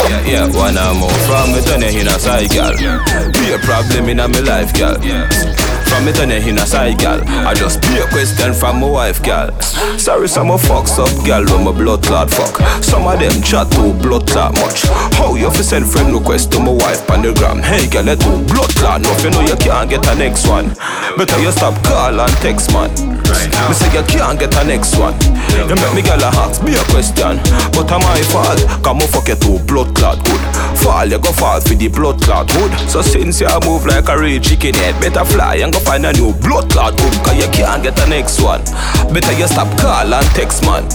Yeah, 0.07 0.21
yeah, 0.25 0.47
wanna 0.53 0.93
move 0.93 1.11
From 1.25 1.51
me 1.53 1.61
turn 1.61 1.83
in 1.83 2.07
a 2.07 2.19
side, 2.19 2.49
girl 2.51 2.75
Be 3.31 3.53
a 3.53 3.59
problem 3.59 4.09
in 4.09 4.19
a 4.19 4.27
me 4.27 4.41
life, 4.41 4.73
girl 4.73 4.97
From 5.91 6.05
me 6.05 6.13
turn 6.13 6.31
in 6.31 6.57
a 6.57 6.65
side, 6.65 6.99
girl. 6.99 7.19
I 7.27 7.53
just 7.53 7.81
be 7.81 7.99
a 7.99 8.07
question 8.07 8.53
from 8.53 8.79
my 8.79 8.89
wife, 8.89 9.21
girl. 9.21 9.51
Sorry, 9.99 10.29
some 10.29 10.49
of 10.49 10.61
fucks 10.61 10.97
up, 10.97 11.11
girl 11.25 11.43
When 11.51 11.65
my 11.65 11.71
blood 11.71 12.01
clot 12.03 12.31
fuck. 12.31 12.55
Some 12.81 13.05
of 13.05 13.19
them 13.19 13.43
chat 13.43 13.69
too 13.71 13.91
blood 13.99 14.25
clot 14.25 14.53
much. 14.55 14.87
How 15.19 15.35
you 15.35 15.51
fi 15.51 15.61
send 15.61 15.91
friend 15.91 16.13
request 16.13 16.53
to 16.53 16.59
my 16.59 16.71
wife 16.71 17.03
on 17.11 17.21
the 17.21 17.33
gram? 17.33 17.59
Hey, 17.59 17.89
girl, 17.89 18.03
let 18.03 18.21
too 18.21 18.39
blood 18.47 18.71
clot. 18.79 19.01
Enough 19.01 19.23
You 19.23 19.31
know 19.31 19.41
you 19.41 19.57
can't 19.57 19.89
get 19.89 20.07
a 20.07 20.15
next 20.15 20.47
one. 20.47 20.69
Better 21.19 21.39
you 21.43 21.51
stop 21.51 21.75
call 21.83 22.19
and 22.19 22.35
text, 22.39 22.71
man. 22.71 22.89
Me 23.67 23.73
say 23.75 23.91
you 23.91 24.03
can't 24.07 24.39
get 24.39 24.55
a 24.55 24.63
next 24.63 24.95
one. 24.95 25.15
You 25.67 25.75
make 25.75 25.93
me 25.93 26.01
girl 26.07 26.23
a 26.23 26.31
ask 26.39 26.63
me 26.63 26.71
a 26.71 26.83
question. 26.87 27.35
But 27.75 27.91
am 27.91 27.99
my 27.99 28.21
fault 28.31 28.59
Come 28.83 29.03
on 29.03 29.07
fuck 29.11 29.27
you 29.27 29.35
too 29.35 29.59
blood 29.67 29.91
clot 29.95 30.23
good. 30.23 30.39
Fall 30.79 31.07
you 31.07 31.19
go 31.19 31.31
fall 31.35 31.59
for 31.59 31.75
the 31.75 31.89
blood 31.89 32.21
clot 32.23 32.49
hood. 32.49 32.71
So 32.89 33.01
since 33.01 33.41
you 33.41 33.51
move 33.67 33.85
like 33.85 34.07
a 34.07 34.17
real 34.17 34.39
chicken 34.39 34.73
head. 34.75 34.95
Better 35.01 35.25
fly 35.25 35.57
and 35.57 35.73
go 35.73 35.80
find 35.85 36.05
a 36.05 36.13
new 36.13 36.33
blood 36.41 36.69
clot 36.71 36.99
hood 36.99 37.25
Cause 37.25 37.37
you 37.37 37.49
can't 37.51 37.83
get 37.83 37.99
a 37.99 38.07
next 38.07 38.41
one 38.41 38.63
Better 39.13 39.33
you 39.33 39.47
stop 39.47 39.69
call 39.79 40.13
and 40.13 40.27
text 40.35 40.63
man 40.63 40.85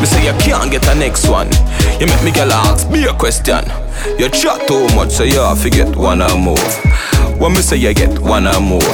me 0.00 0.06
say 0.06 0.26
you 0.26 0.32
can't 0.38 0.70
get 0.70 0.86
a 0.86 0.94
next 0.94 1.28
one. 1.28 1.50
You 1.98 2.06
make 2.06 2.22
me 2.22 2.30
girl 2.30 2.52
ask 2.52 2.88
me 2.88 3.04
a 3.06 3.12
question. 3.12 3.64
You 4.16 4.28
chat 4.28 4.68
too 4.68 4.86
much, 4.94 5.10
so 5.10 5.24
you 5.24 5.40
have 5.40 5.60
to 5.62 5.70
get 5.70 5.96
wanna 5.96 6.36
move. 6.36 6.58
When 7.40 7.52
me 7.52 7.58
say 7.58 7.78
you 7.78 7.92
get 7.94 8.16
wanna 8.20 8.60
move, 8.60 8.86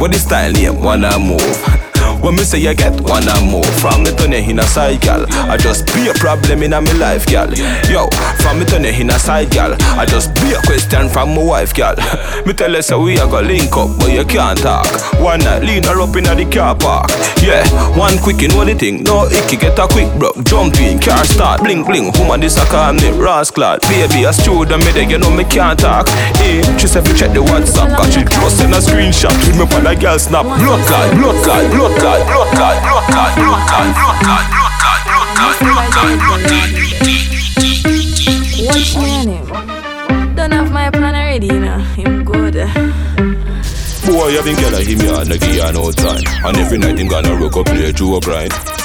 what 0.00 0.14
is 0.14 0.22
style 0.22 0.52
name 0.52 0.82
one 0.82 1.04
or 1.04 1.18
move? 1.18 1.91
When 2.22 2.36
me 2.36 2.44
say 2.44 2.60
you 2.60 2.74
get 2.74 3.00
wanna 3.00 3.34
move 3.42 3.66
From 3.80 4.04
me 4.04 4.10
turn 4.14 4.32
you 4.32 4.38
in 4.38 4.58
a 4.60 4.62
side, 4.62 5.04
I 5.04 5.56
just 5.56 5.86
be 5.92 6.08
a 6.08 6.14
problem 6.14 6.62
in 6.62 6.72
a 6.72 6.80
me 6.80 6.92
life, 6.94 7.26
gal 7.26 7.52
Yo, 7.90 8.08
from 8.40 8.60
me 8.60 8.64
turn 8.64 8.84
you 8.84 8.90
in 8.90 9.10
a 9.10 9.18
side, 9.18 9.50
gal 9.50 9.74
I 9.98 10.06
just 10.06 10.34
be 10.36 10.52
a 10.52 10.60
question 10.62 11.08
from 11.08 11.34
my 11.34 11.42
wife, 11.42 11.74
gal 11.74 11.96
Me 12.46 12.52
tell 12.52 12.72
her 12.74 12.82
so 12.82 13.02
we 13.02 13.14
a 13.18 13.26
go 13.26 13.40
link 13.40 13.74
up 13.76 13.90
But 13.98 14.12
you 14.12 14.24
can't 14.24 14.58
talk. 14.58 14.86
One 15.20 15.40
night 15.40 15.62
lean 15.62 15.82
her 15.84 16.00
up 16.00 16.14
in 16.16 16.26
a 16.26 16.34
the 16.34 16.46
car 16.46 16.74
park. 16.74 17.10
Yeah, 17.42 17.66
one 17.98 18.18
quick 18.18 18.40
you 18.40 18.48
know 18.48 18.64
the 18.64 18.74
thing. 18.74 19.02
No 19.02 19.26
icky 19.26 19.56
get 19.56 19.78
a 19.78 19.86
quick 19.86 20.10
broke 20.18 20.38
Jump 20.44 20.78
in, 20.78 21.00
car 21.00 21.24
start 21.24 21.62
Bling 21.62 21.84
bling, 21.84 22.12
woman 22.18 22.40
this 22.40 22.56
a 22.56 22.64
call 22.66 22.92
me 22.94 23.10
rascal. 23.10 23.78
Baby 23.90 24.24
a 24.24 24.32
student 24.32 24.84
me 24.84 24.90
there, 24.92 25.08
you 25.10 25.18
know 25.18 25.30
me 25.30 25.44
can't 25.44 25.78
talk. 25.78 26.08
Hey, 26.38 26.62
she 26.78 26.86
said 26.86 27.06
fi 27.06 27.14
check 27.14 27.32
the 27.34 27.42
WhatsApp. 27.42 27.96
Cause 27.96 28.14
she 28.14 28.22
just 28.22 28.58
send 28.58 28.74
a 28.74 28.78
screenshot 28.78 29.34
With 29.46 29.58
me 29.58 29.66
on 29.74 29.86
a 29.86 29.94
girl 29.94 30.18
snap. 30.18 30.46
Blood 30.46 30.82
clot, 30.86 31.10
blood 31.18 31.38
clot, 31.44 31.64
blood 31.70 31.94
clot, 32.00 32.11
What's 38.66 38.96
my 38.96 39.24
name? 39.24 39.46
Don't 40.34 40.52
have 40.52 40.70
my 40.70 40.90
plan 40.90 41.14
already. 41.14 41.50
I'm 41.50 42.24
good. 42.24 42.54
Boy, 44.04 44.36
been 44.44 44.56
girl, 44.56 44.74
I 44.76 44.84
me 44.98 45.08
on 45.08 45.28
the 45.28 45.38
key 45.40 45.60
no 45.72 45.90
time. 45.92 46.22
And 46.44 46.56
every 46.58 46.78
night, 46.78 46.98
him 46.98 47.08
gonna 47.08 47.34
rock 47.34 47.56
up, 47.56 47.66
play 47.66 47.92
through 47.92 48.16
a 48.16 48.20
grind. 48.20 48.81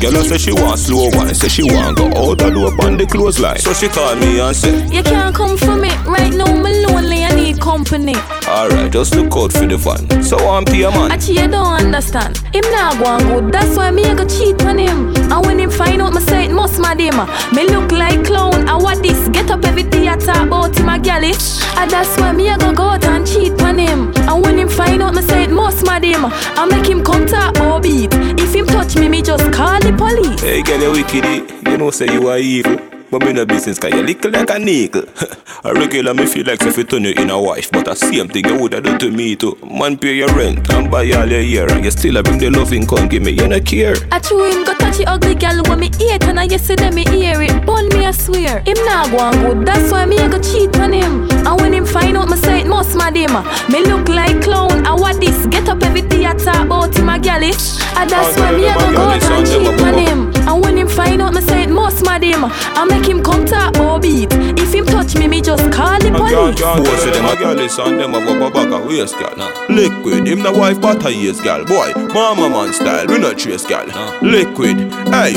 Girl, 0.00 0.16
I 0.16 0.22
say 0.26 0.38
she 0.38 0.52
want 0.52 0.78
slow 0.78 1.10
wine, 1.14 1.34
say 1.34 1.48
she 1.48 1.62
want 1.64 1.96
go 1.98 2.06
out 2.06 2.40
and 2.42 2.56
up 2.58 2.78
on 2.84 2.96
the 2.96 3.06
clothesline 3.06 3.58
So 3.58 3.72
she 3.72 3.88
call 3.88 4.14
me 4.14 4.38
and 4.38 4.54
say, 4.54 4.86
You 4.86 5.02
can't 5.02 5.34
come 5.34 5.56
for 5.56 5.74
me. 5.74 5.90
Right 6.06 6.32
now, 6.32 6.46
me 6.54 6.86
lonely. 6.86 7.24
I 7.24 7.34
need 7.34 7.60
company. 7.60 8.14
alright, 8.46 8.92
just 8.92 9.16
look 9.16 9.34
out 9.36 9.52
for 9.52 9.66
the 9.66 9.76
van 9.76 10.22
So 10.22 10.38
I'm 10.38 10.62
a 10.68 10.90
man 10.90 11.10
Actually, 11.10 11.40
you 11.40 11.48
don't 11.48 11.80
understand. 11.82 12.38
Him 12.54 12.64
not 12.70 12.98
go 12.98 13.04
on 13.06 13.22
good. 13.42 13.52
That's 13.52 13.76
why 13.76 13.90
me 13.90 14.04
I 14.04 14.14
go 14.14 14.26
cheat 14.26 14.62
on 14.62 14.78
him. 14.78 15.14
And 15.16 15.44
when 15.44 15.58
him 15.58 15.70
find 15.70 16.00
out, 16.00 16.14
me 16.14 16.20
say 16.20 16.44
it 16.44 16.52
must 16.52 16.78
mad 16.80 17.00
him. 17.00 17.16
Me 17.52 17.66
look 17.66 17.90
like 17.90 18.24
clown. 18.24 18.68
I 18.68 18.76
what 18.76 19.02
this? 19.02 19.28
Get 19.30 19.50
up 19.50 19.64
every 19.64 19.82
day 19.82 20.08
I 20.08 20.16
talk 20.16 20.46
about 20.46 20.78
him 20.78 20.88
a 20.88 20.98
galley. 20.98 21.32
And 21.76 21.90
that's 21.90 22.16
why 22.18 22.32
me 22.32 22.48
I 22.48 22.56
go 22.56 22.72
go 22.72 22.84
out 22.90 23.04
and 23.04 23.26
cheat 23.26 23.60
on 23.62 23.78
him. 23.78 24.12
And 24.28 24.44
when 24.44 24.58
him 24.58 24.68
find 24.68 25.02
out, 25.02 25.14
me 25.14 25.22
say 25.22 25.44
it 25.44 25.50
must 25.50 25.86
mad 25.86 26.04
him. 26.04 26.26
I 26.26 26.66
make 26.70 26.86
him 26.86 27.02
come 27.02 27.24
about 27.24 27.82
beat. 27.82 28.12
If 28.12 28.54
him 28.54 28.66
touch 28.66 28.94
me, 28.96 29.08
me 29.08 29.22
just 29.22 29.50
call 29.52 29.80
the 29.80 29.92
police. 29.92 30.40
Hey 30.40 30.62
girl, 30.62 30.80
you 30.80 30.92
wicked, 30.92 31.24
eh? 31.24 31.70
you 31.70 31.78
know 31.78 31.90
say 31.90 32.12
you 32.12 32.28
are 32.28 32.38
evil 32.38 32.87
But 33.10 33.22
me 33.22 33.32
no 33.32 33.46
business 33.46 33.78
cause 33.78 33.92
you 33.92 34.02
look 34.02 34.24
like 34.24 34.50
a 34.50 34.58
nickel 34.58 35.04
A 35.64 35.72
regular 35.74 36.14
me 36.14 36.26
feel 36.26 36.44
like 36.46 36.62
if 36.62 36.76
you 36.76 36.84
turn 36.84 37.04
you 37.04 37.12
in 37.12 37.30
a 37.30 37.40
wife 37.40 37.70
But 37.70 37.86
the 37.86 37.94
same 37.94 38.28
thing 38.28 38.44
you 38.46 38.58
woulda 38.58 38.80
do 38.80 38.98
to 38.98 39.10
me 39.10 39.34
too 39.34 39.56
Man 39.62 39.96
pay 39.96 40.16
your 40.16 40.28
rent 40.34 40.70
and 40.72 40.90
buy 40.90 41.10
all 41.12 41.26
your 41.26 41.40
year 41.40 41.70
And 41.72 41.84
you 41.84 41.90
still 41.90 42.18
a 42.18 42.22
bring 42.22 42.38
the 42.38 42.50
loving 42.50 42.86
come 42.86 43.08
give 43.08 43.22
me, 43.22 43.32
you 43.32 43.48
no 43.48 43.60
care 43.60 43.94
I 44.12 44.18
chew 44.18 44.44
him 44.44 44.64
go 44.64 44.74
touch 44.74 44.98
the 44.98 45.06
ugly 45.06 45.34
gal 45.34 45.62
when 45.68 45.80
me 45.80 45.90
hate 45.98 46.24
and 46.24 46.38
I 46.38 46.44
yesterday 46.44 46.90
me 46.90 47.04
hear 47.04 47.40
it. 47.40 47.64
Bun 47.64 47.88
me 47.88 48.04
I 48.04 48.10
swear. 48.10 48.60
Him 48.60 48.76
not 48.84 49.10
go 49.10 49.18
on 49.18 49.34
good. 49.42 49.66
That's 49.66 49.90
why 49.92 50.04
me 50.06 50.18
I 50.18 50.28
go 50.28 50.38
cheat 50.40 50.76
on 50.78 50.92
him. 50.92 51.30
And 51.30 51.60
when 51.60 51.72
him 51.72 51.86
find 51.86 52.16
out 52.16 52.28
me 52.28 52.36
say 52.36 52.60
it 52.60 52.66
must 52.66 52.96
mad 52.96 53.16
him. 53.16 53.32
Me 53.72 53.84
look 53.86 54.08
like 54.08 54.42
clown. 54.42 54.86
I 54.86 54.94
what 54.94 55.20
this? 55.20 55.46
Get 55.46 55.68
up 55.68 55.82
every 55.82 56.02
day 56.02 56.26
I 56.26 56.34
talk 56.34 56.66
about 56.66 56.96
him 56.96 57.08
a 57.08 57.18
galley. 57.18 57.52
And 57.96 58.10
that's 58.10 58.36
why 58.38 58.52
me 58.52 58.68
I 58.68 58.74
go 58.74 58.92
go 58.92 59.02
out 59.02 59.22
and 59.22 59.46
cheat 59.46 59.82
on 59.82 59.94
him. 59.94 60.37
And 60.48 60.64
when 60.64 60.78
him 60.78 60.88
find 60.88 61.20
out 61.20 61.34
me 61.34 61.42
say 61.42 61.64
it 61.64 61.68
must 61.68 62.02
mad 62.06 62.24
him. 62.24 62.42
him. 62.42 62.50
I 62.50 62.84
make 62.84 63.06
him 63.06 63.22
come 63.22 63.44
talk 63.44 63.76
more 63.76 64.00
beat. 64.00 64.32
If 64.32 64.72
him 64.72 64.86
touch 64.86 65.16
me, 65.16 65.28
me 65.28 65.40
just 65.42 65.70
call 65.72 65.98
the 65.98 66.10
police. 66.10 66.32
Boy, 66.32 66.96
say 66.96 67.10
them 67.10 67.26
a 67.26 67.36
girl 67.36 67.58
is 67.58 67.78
and 67.78 68.00
them 68.00 68.14
a 68.14 68.20
go 68.20 68.50
bag 68.50 68.72
a 68.72 68.78
waist, 68.86 69.18
girl. 69.18 69.36
Liquid, 69.68 70.26
him 70.26 70.42
the 70.42 70.52
wife 70.52 70.80
butter 70.80 71.10
yes, 71.10 71.40
girl. 71.40 71.64
Boy, 71.64 71.92
mama 72.14 72.48
man 72.48 72.72
style, 72.72 73.06
we 73.06 73.18
not 73.18 73.38
trace, 73.38 73.66
girl. 73.66 73.86
Liquid, 74.22 74.78
hey, 75.12 75.36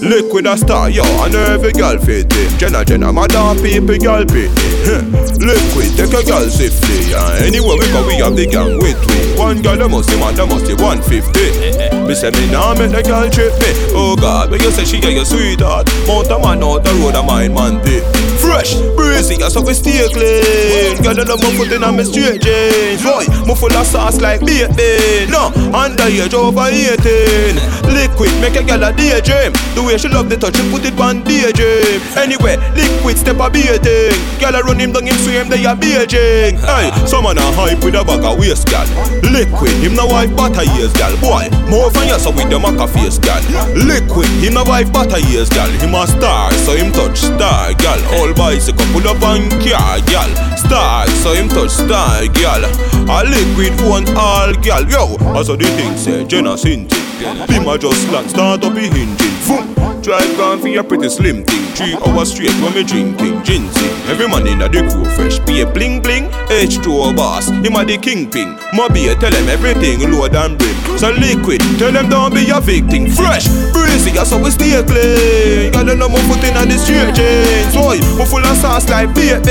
liquid 0.00 0.46
a 0.46 0.56
star, 0.56 0.90
yo, 0.90 1.02
and 1.24 1.34
every 1.34 1.72
girl 1.72 1.98
fit 1.98 2.32
him. 2.32 2.58
Jenna, 2.58 2.84
Jenna, 2.84 3.12
madam 3.12 3.56
people, 3.58 3.98
girl 3.98 4.24
fit 4.28 4.52
him. 4.86 5.10
Liquid, 5.42 5.90
take 5.98 6.14
a 6.14 6.22
girl 6.22 6.46
safely, 6.48 7.10
yeah. 7.10 7.42
Anywhere 7.42 7.78
we 7.78 7.86
go, 7.90 8.06
we 8.06 8.14
have 8.22 8.36
the 8.36 8.46
gang 8.46 8.78
with 8.78 9.00
me. 9.10 9.38
One 9.38 9.60
girl, 9.62 9.76
they 9.76 9.88
must 9.88 10.08
see 10.08 10.18
man, 10.20 10.34
they 10.34 10.46
must 10.46 10.66
see 10.66 10.74
150. 10.74 11.71
Me 12.06 12.14
say 12.14 12.30
me 12.30 12.50
nah 12.50 12.74
make 12.74 12.92
the 12.92 13.02
girl 13.02 13.28
trip 13.30 13.52
me. 13.58 13.70
Oh 13.96 14.16
God, 14.16 14.50
but 14.50 14.62
you 14.62 14.70
say 14.70 14.84
she 14.84 15.00
get 15.00 15.12
your 15.12 15.24
sweetheart. 15.24 15.88
Mount 16.06 16.30
a 16.30 16.38
man 16.38 16.62
out 16.62 16.84
the 16.84 16.92
road, 17.00 17.14
a 17.14 17.22
mine 17.22 17.54
man 17.54 17.82
day. 17.84 18.02
Fresh, 18.42 18.74
breezy, 18.98 19.38
I 19.42 19.48
so 19.48 19.62
we 19.62 19.72
stay 19.72 20.02
clean. 20.10 20.98
Girl, 21.02 21.14
you 21.14 21.24
know 21.24 21.36
my 21.38 21.50
foot 21.54 21.70
in 21.72 21.82
a 21.82 21.92
me 21.92 22.04
straight 22.04 22.42
jeans. 22.42 23.02
Boy, 23.02 23.24
me 23.46 23.54
full 23.54 23.72
of 23.72 23.86
sauce 23.86 24.20
like 24.20 24.44
bacon. 24.44 25.30
No, 25.30 25.54
under 25.72 26.10
age 26.10 26.34
over 26.34 26.66
18. 26.66 27.56
Liquid, 27.94 28.34
make 28.42 28.58
a 28.58 28.62
girl 28.66 28.82
a 28.82 28.90
daydream. 28.92 29.54
The 29.74 29.82
way 29.86 29.96
she 29.96 30.08
love 30.08 30.28
the 30.28 30.36
touch, 30.36 30.56
she 30.56 30.64
put 30.70 30.84
it 30.84 30.98
on 30.98 31.22
daydream. 31.22 32.02
Anyway, 32.18 32.58
liquid 32.74 33.16
step 33.16 33.38
a 33.38 33.48
beating. 33.48 34.18
Girl, 34.42 34.54
I 34.56 34.60
run 34.66 34.80
him 34.80 34.92
down 34.92 35.06
him 35.06 35.16
swim, 35.22 35.48
they 35.48 35.64
a 35.64 35.78
beijing. 35.78 36.58
Hey, 36.58 36.90
some 37.06 37.24
man 37.24 37.38
a 37.38 37.46
hype 37.54 37.78
with 37.84 37.94
a 37.94 38.02
bag 38.02 38.26
of 38.26 38.38
waist, 38.38 38.66
gal. 38.66 38.84
Liquid, 39.30 39.72
him 39.78 39.94
no 39.94 40.10
wife 40.10 40.34
butter 40.34 40.66
years, 40.74 40.92
gal. 40.98 41.14
Boy, 41.22 41.46
more 41.72 41.90
from 41.90 42.04
you 42.04 42.18
so 42.20 42.30
with 42.30 42.50
the 42.52 42.58
maca 42.60 42.84
face, 42.84 43.18
gal. 43.18 43.40
Liquid, 43.72 44.28
him 44.44 44.54
no 44.54 44.64
wife 44.64 44.92
butter 44.92 45.18
years, 45.32 45.48
gal. 45.48 45.68
Him 45.80 45.94
a 45.94 46.06
star, 46.06 46.52
so 46.68 46.76
him 46.76 46.92
touch 46.92 47.16
star, 47.16 47.72
gal. 47.80 48.00
All 48.20 48.32
bicycle 48.34 48.84
pull 48.92 49.08
up 49.08 49.22
on 49.24 49.48
car, 49.64 49.96
gal. 50.04 50.28
Star, 50.60 51.08
so 51.24 51.32
him 51.32 51.48
touch 51.48 51.70
star, 51.70 52.28
gal. 52.36 52.62
A 53.08 53.24
liquid 53.24 53.72
one 53.88 54.04
all, 54.14 54.52
gal. 54.60 54.84
Yo, 54.84 55.16
as 55.34 55.48
the 55.48 55.56
thing 55.56 55.96
say, 55.96 56.24
Jenna 56.24 56.54
Sinti. 56.60 57.00
Him 57.48 57.66
a 57.66 57.78
just 57.78 58.06
land, 58.12 58.28
start 58.28 58.62
up 58.64 58.74
the 58.74 58.80
engine. 58.80 59.16
Boom. 59.48 59.91
Drive 60.02 60.36
gone 60.36 60.58
for 60.58 60.66
your 60.66 60.82
pretty 60.82 61.08
slim 61.08 61.44
thing. 61.46 61.62
Three 61.78 61.94
hours 61.94 62.34
straight 62.34 62.50
when 62.58 62.74
me 62.74 62.82
drinking 62.82 63.38
ginseng. 63.46 63.94
Every 64.10 64.26
man 64.26 64.50
in 64.50 64.58
the 64.58 64.66
crew 64.66 65.06
fresh. 65.14 65.38
Be 65.46 65.62
a 65.62 65.66
bling 65.66 66.02
bling, 66.02 66.26
H2O 66.50 67.14
boss. 67.14 67.46
Him 67.62 67.78
a 67.78 67.86
the 67.86 68.02
kingpin. 68.02 68.58
Mobby 68.74 69.14
tell 69.22 69.30
him 69.30 69.46
everything 69.46 70.02
load 70.10 70.34
and 70.34 70.58
brim. 70.58 70.74
So 70.98 71.14
liquid, 71.14 71.62
tell 71.78 71.94
them 71.94 72.10
don't 72.10 72.34
be 72.34 72.50
a 72.50 72.58
victim. 72.58 73.14
Fresh, 73.14 73.46
breezy, 73.70 74.10
so 74.26 74.42
we 74.42 74.50
stay 74.50 74.74
clean. 74.82 75.70
Got 75.70 75.86
no 75.86 76.10
more 76.10 76.18
foot 76.26 76.42
in 76.50 76.58
the 76.58 76.76
straight 76.82 77.14
jeans. 77.14 77.70
Boy, 77.70 78.02
we 78.18 78.26
full 78.26 78.42
of 78.42 78.58
sauce 78.58 78.90
like 78.90 79.14
bacon. 79.14 79.46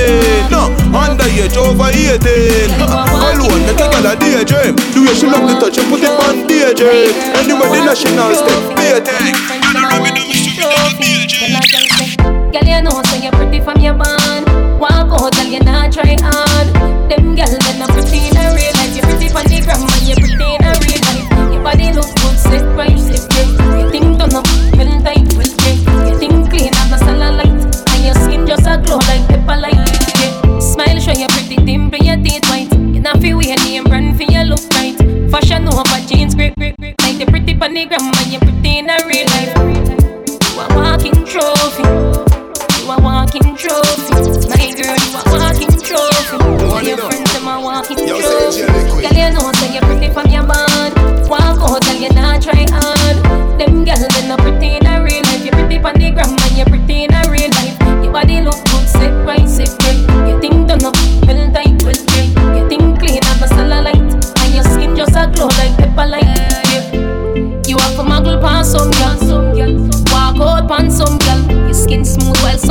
No, 0.51 0.67
under 0.91 1.31
age 1.31 1.55
over 1.55 1.95
18. 1.95 2.19
Alone, 3.23 3.63
make 3.71 3.79
a 3.79 3.87
girl 3.87 4.03
a 4.03 4.19
daydream. 4.19 4.75
Do 4.91 5.07
way 5.07 5.15
she 5.15 5.31
love 5.31 5.47
the 5.47 5.55
touch, 5.63 5.79
and 5.79 5.87
put 5.87 6.03
it 6.03 6.11
on 6.11 6.43
daydream. 6.43 7.15
Anyway, 7.39 7.71
the 7.71 7.87
national 7.87 8.35
step, 8.35 8.63
baiting. 8.75 9.60
Girl, 12.51 12.67
you 12.67 12.81
know 12.81 13.01
so 13.03 13.15
you're 13.15 13.31
pretty 13.31 13.59
from 13.59 13.79
your 13.79 13.93
band. 13.93 14.47
Walk 14.79 15.11
out, 15.11 15.33
girl, 15.33 15.47
you 15.47 15.59
not 15.59 15.91
try 15.91 16.15
hard. 16.19 16.67
Them 17.09 17.35
girl, 17.35 17.47
they 17.47 17.79
not 17.79 17.89
pretty 17.91 18.27
in 18.27 18.37
a 18.37 18.55
real 18.55 18.71
life. 18.79 18.95
You're 18.95 19.07
pretty 19.07 19.27
from 19.27 19.47
the 19.47 19.59
gram, 19.63 19.83
and 19.83 20.03
you're 20.07 20.19
pretty 20.19 20.47
in 20.47 20.63
a 20.63 20.71
real 20.79 21.01
life. 21.07 21.27
Your 21.51 21.63
body 21.63 21.91
look 21.91 22.07
good, 22.19 22.37
sit 22.39 22.63
right, 22.75 22.99
sit 22.99 23.19
straight. 23.19 23.51
You 23.79 23.89
think 23.91 24.19
done 24.19 24.35
up, 24.35 24.47
well 24.75 24.91
tight, 25.03 25.27
well 25.35 25.47
straight. 25.47 25.79
You 26.07 26.15
think 26.19 26.49
clean, 26.49 26.73
have 26.73 26.91
no 26.91 26.97
cellulite, 27.03 27.71
and 27.91 28.01
your 28.05 28.15
skin 28.15 28.47
just 28.47 28.67
a 28.67 28.77
glow 28.79 28.99
like 29.11 29.27
pepper 29.27 29.59
light. 29.59 29.75
Yeah. 29.75 30.59
Smile, 30.59 30.99
show 30.99 31.15
your 31.15 31.29
pretty 31.29 31.55
dimple, 31.63 31.99
your 31.99 32.15
teeth 32.17 32.47
white. 32.47 32.71
You 32.71 33.01
not 33.01 33.19
feel 33.19 33.37
weird, 33.37 33.59
name 33.63 33.83
brand 33.85 34.15
for 34.15 34.23
your 34.23 34.43
look 34.43 34.63
right. 34.75 34.95
Fashion 35.31 35.67
over 35.67 35.99
jeans, 36.07 36.35
grip, 36.35 36.55
grip, 36.55 36.75
grip. 36.79 36.95
Like 37.01 37.17
the 37.17 37.25
pretty 37.25 37.57
from 37.57 37.73
the 37.73 37.85
gram, 37.85 38.07
and 38.07 38.27
you're 38.31 38.41
pretty 38.41 38.79
in 38.79 38.89
a 38.89 38.97
real 39.07 39.27
life. 39.27 40.00
A 40.61 40.67
walking 40.75 41.25
trophy. 41.25 41.81
You 41.81 42.91
a 42.91 43.01
walking 43.01 43.55
trophy. 43.57 44.13
My 44.45 44.69
girl, 44.77 44.93
you 44.93 45.17
a 45.17 45.23
walking 45.33 45.73
trophy. 45.81 46.37
All 46.69 46.83
your 46.83 46.97
friends 46.97 47.33
them 47.33 47.47
a 47.47 47.59
walking 47.59 47.97
trophy. 47.97 48.61
Girl, 48.61 49.17
you 49.17 49.33
know 49.33 49.51
so 49.57 49.65
you're 49.73 49.81
pretty 49.81 50.13
from 50.13 50.29
your 50.29 50.45
band. 50.45 50.93
Walk 51.27 51.41
out, 51.41 51.81
girl, 51.81 51.95
you 51.95 52.09
not 52.13 52.41
try 52.43 52.65
hard. 52.69 53.17
Them 53.57 53.85
girls 53.85 54.05
they 54.05 54.27
not 54.27 54.39
pretty 54.39 54.77
in 54.77 54.85
a 54.85 55.01
real 55.01 55.23
life. 55.25 55.43
You're 55.43 55.53
pretty 55.57 55.79
from 55.81 55.95
the 55.97 56.11
gram 56.11 56.29
and 56.29 56.53
you're 56.55 56.67
pretty 56.67 57.05
in 57.05 57.13
a 57.13 57.21
real 57.31 57.49
life. 57.57 57.77
Your 58.03 58.13
body 58.13 58.41
look 58.41 58.61
good, 58.69 58.87
sit 58.87 59.11
right, 59.25 59.49
sit 59.49 59.73
right. 59.81 59.97
You 60.29 60.39
think 60.41 60.67
done 60.67 60.85
up, 60.85 60.95
well 61.25 61.41
tight, 61.53 61.81
well 61.81 61.95
straight. 61.95 62.29
You 62.53 62.69
think 62.69 62.99
clean, 62.99 63.23
have 63.23 63.41
a 63.41 63.47
cellulite, 63.49 63.97
and 63.97 64.53
your 64.53 64.63
skin 64.65 64.95
just 64.95 65.15
a 65.17 65.25
glow 65.33 65.47
like 65.57 65.73
pepper 65.77 66.05
light. 66.05 66.29
Yeah. 66.69 66.85
You 67.65 67.77
have 67.77 67.97
a 67.97 68.03
muggle 68.03 68.39
past 68.41 68.73
some 68.73 68.91
girl, 68.91 69.10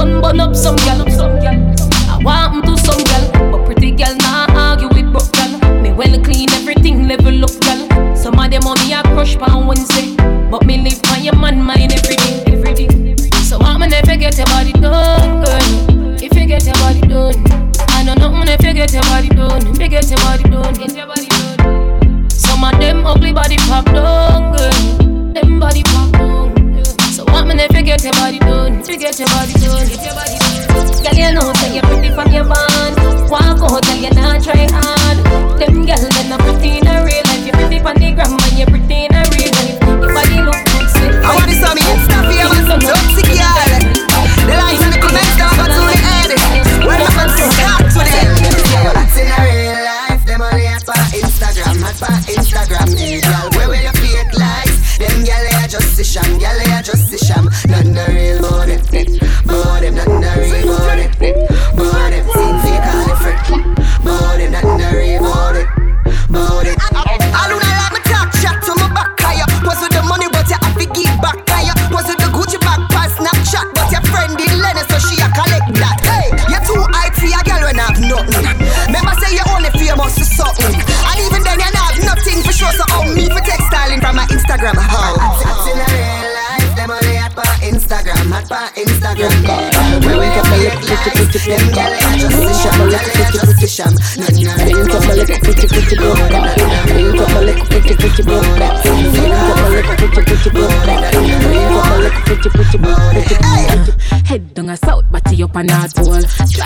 sun 0.00 0.22
burn 0.22 0.40
up 0.40 0.56
some 0.56 0.76
girl, 0.76 1.39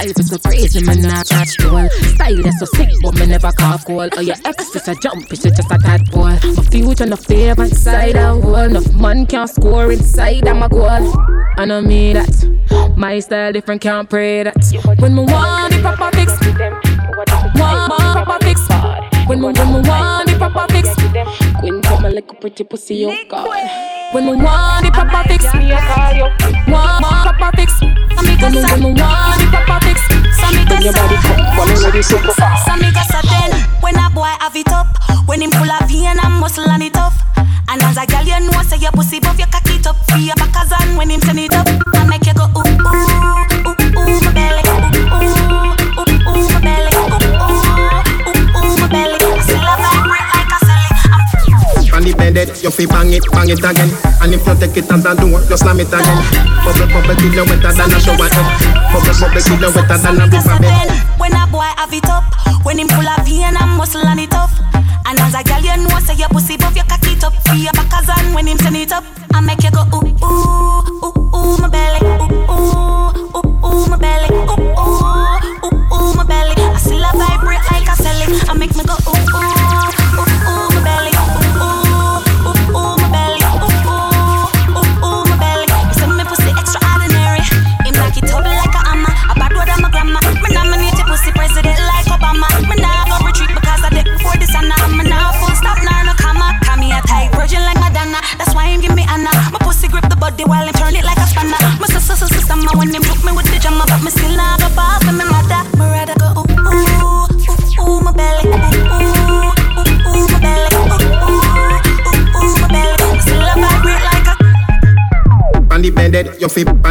Drive 0.05 0.19
is 0.19 0.29
so 0.29 0.39
crazy, 0.39 0.85
man, 0.85 1.01
not 1.01 1.27
catch 1.27 1.57
toll. 1.57 1.89
Style 1.89 2.47
is 2.47 2.59
so 2.59 2.67
sick, 2.67 2.91
but 3.01 3.19
me 3.19 3.25
never 3.25 3.51
cough 3.53 3.87
cold. 3.87 4.13
Oh, 4.19 4.21
your 4.21 4.37
ex 4.45 4.77
is 4.77 4.87
a 4.87 4.95
jump, 4.97 5.33
it's 5.33 5.43
just 5.43 5.59
a 5.59 5.79
tadpole. 5.79 6.25
My 6.25 6.39
future 6.71 7.07
no 7.07 7.17
favor 7.17 7.63
inside 7.63 8.17
a 8.17 8.35
hole. 8.35 8.55
Enough 8.57 8.93
man 8.95 9.25
can't 9.25 9.49
score 9.49 9.93
inside 9.93 10.47
of 10.47 10.59
my 10.59 10.69
goal. 10.69 10.91
And 10.91 11.11
I 11.59 11.65
know 11.65 11.81
me 11.81 12.13
that 12.13 12.95
my 12.99 13.19
style 13.21 13.53
different, 13.53 13.81
can't 13.81 14.11
pray 14.11 14.43
that. 14.43 14.57
When 14.99 15.15
me 15.15 15.23
want 15.23 15.73
the 15.73 15.81
proper 15.81 16.15
fix, 16.15 16.33
want 17.17 17.59
want 17.59 18.27
proper 18.27 18.45
fix. 18.45 18.61
When 19.27 19.41
me 19.41 19.47
when 19.47 19.73
me 19.73 19.89
want 19.89 20.29
the 20.29 20.37
proper 20.37 20.71
fix. 20.71 20.89
Queen 21.61 21.81
put 21.81 22.03
my 22.03 22.11
little 22.11 22.35
pretty 22.35 22.65
pussy 22.65 23.07
up, 23.07 23.29
God. 23.31 23.94
When 24.15 24.27
me 24.27 24.37
want 24.37 24.87
the 24.87 24.93
proper 24.93 25.27
fix. 25.27 25.43
Me 25.59 25.73
a 25.73 25.79
call 25.91 26.15
you. 26.15 26.31
Want 26.71 27.03
proper 27.03 27.51
fix. 27.59 27.83
When 27.83 28.23
me 28.23 28.39
when 28.39 28.55
me 28.55 28.95
want 28.95 29.43
the 29.43 29.47
proper 29.51 29.83
fix. 29.83 29.99
When 30.71 30.83
your 30.83 30.95
body 30.95 31.19
come, 31.19 31.59
when 31.59 31.69
you 31.75 31.83
ready 31.83 32.01
super 32.01 32.31
fast. 32.31 32.65
Some 32.65 32.79
niggas 32.79 33.11
certain 33.11 33.59
when 33.83 33.99
a 33.99 34.09
boy 34.15 34.31
have 34.39 34.55
it 34.55 34.71
up, 34.71 34.87
when 35.27 35.43
him 35.43 35.51
full 35.51 35.67
of 35.67 35.91
vein 35.91 36.15
and 36.15 36.35
muscle 36.39 36.63
and 36.63 36.85
it 36.85 36.95
tough. 36.95 37.19
And 37.69 37.83
as 37.83 37.99
a 37.99 38.07
girl, 38.07 38.23
you 38.23 38.39
know 38.39 38.63
say 38.63 38.79
your 38.79 38.93
pussy 38.93 39.19
buff, 39.19 39.37
your 39.37 39.49
cock 39.49 39.67
it 39.67 39.85
up 39.85 39.97
your 40.17 40.37
back 40.37 40.55
as 40.63 40.71
when 40.97 41.11
him 41.11 41.19
turn 41.19 41.39
it 41.39 41.53
up. 41.53 41.67
It, 52.45 52.61
you 52.63 52.71
feel 52.71 52.89
bang 52.93 53.09
it, 53.09 53.25
bang 53.33 53.49
it 53.49 53.65
again. 53.65 53.89
And 54.21 54.37
if 54.37 54.45
you 54.45 54.55
take 54.61 54.77
it 54.77 54.93
as 54.93 55.05
a 55.05 55.17
door, 55.17 55.41
you 55.49 55.57
slam 55.57 55.81
it 55.81 55.89
again. 55.89 56.21
Bubble, 56.61 56.85
bubble, 56.93 57.17
till 57.17 57.33
you 57.33 57.45
wetter 57.49 57.73
than 57.73 57.89
a 57.89 57.97
shower 57.97 58.29
head. 58.29 58.45
Bubble, 58.93 59.17
bubble, 59.17 59.41
till 59.41 59.57
you 59.65 59.71
wetter 59.73 59.97
than 59.97 60.21
a 60.21 60.29
river 60.29 60.59
bed. 60.61 60.93
When 61.17 61.33
a 61.33 61.49
boy 61.49 61.65
have 61.81 61.93
it 61.93 62.05
up, 62.13 62.29
when 62.69 62.79
him 62.79 62.89
full 62.93 63.09
of 63.09 63.25
vein 63.25 63.57
and 63.57 63.71
muscle 63.81 64.05
and 64.05 64.21
it 64.21 64.29
tough. 64.31 64.53
And 65.09 65.17
as 65.21 65.33
a 65.33 65.41
girl, 65.41 65.65
you 65.65 65.89
know 65.89 65.99
say 66.05 66.21
your 66.21 66.29
pussy 66.29 66.57
buff, 66.61 66.77
your 66.77 66.85
cock 66.85 67.01
it 67.09 67.25
up 67.25 67.33
for 67.49 67.57
your 67.57 67.73
back 67.73 67.93
as 67.97 68.13
on 68.13 68.35
when 68.35 68.47
him 68.47 68.59
turn 68.59 68.77
it 68.77 68.93
up. 68.93 69.05
I 69.33 69.41
make 69.41 69.65
you 69.65 69.71
go 69.73 69.89
ooh 69.97 70.05
ooh 70.05 70.85
ooh 71.01 71.17
ooh 71.33 71.57
my 71.65 71.69
belly, 71.73 72.01
ooh 72.05 72.29
ooh 72.53 73.41
ooh 73.41 73.57
ooh 73.65 73.89
my 73.89 73.97
belly, 73.97 74.24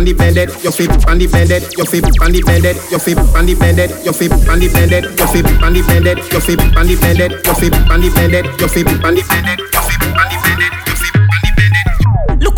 the 0.05 0.13
bed, 0.13 0.37
it, 0.37 0.63
you 0.63 0.71
feel 0.71 0.91
on 1.07 1.17
the 1.17 1.27
bed, 1.27 1.51
it, 1.51 1.77
you 1.77 1.85
feel 1.85 2.05
on 2.21 2.31
the 2.31 2.41
bed, 2.41 2.65
it, 2.65 2.91
you 2.91 2.99
feel 2.99 3.19
on 3.35 3.45
the 3.45 3.55
bed, 3.55 3.79
it, 3.79 4.05
you 4.05 4.13
feel 4.13 4.33
on 4.49 4.59
the 4.59 4.67
bed, 4.69 4.91
it, 4.91 5.15
you 5.15 5.27
feel 5.27 5.43
on 5.63 5.73
the 5.73 5.81
bed, 5.81 6.07
it, 6.07 6.31
you 6.31 6.39
feel 6.39 6.73
on 6.73 6.87
the 6.87 6.95
bed, 6.97 7.19
it, 7.19 7.45
you 7.47 7.53
feel 7.53 7.75
on 7.91 8.01
the 8.01 8.09
bed, 8.09 8.33
it, 8.33 8.51
you 8.51 8.67
feel 8.67 8.91
on 9.01 9.15
the 9.15 9.19
bed, 9.21 9.45
it, 9.45 9.45
you 9.45 9.47
on 9.53 9.59
the 9.59 9.72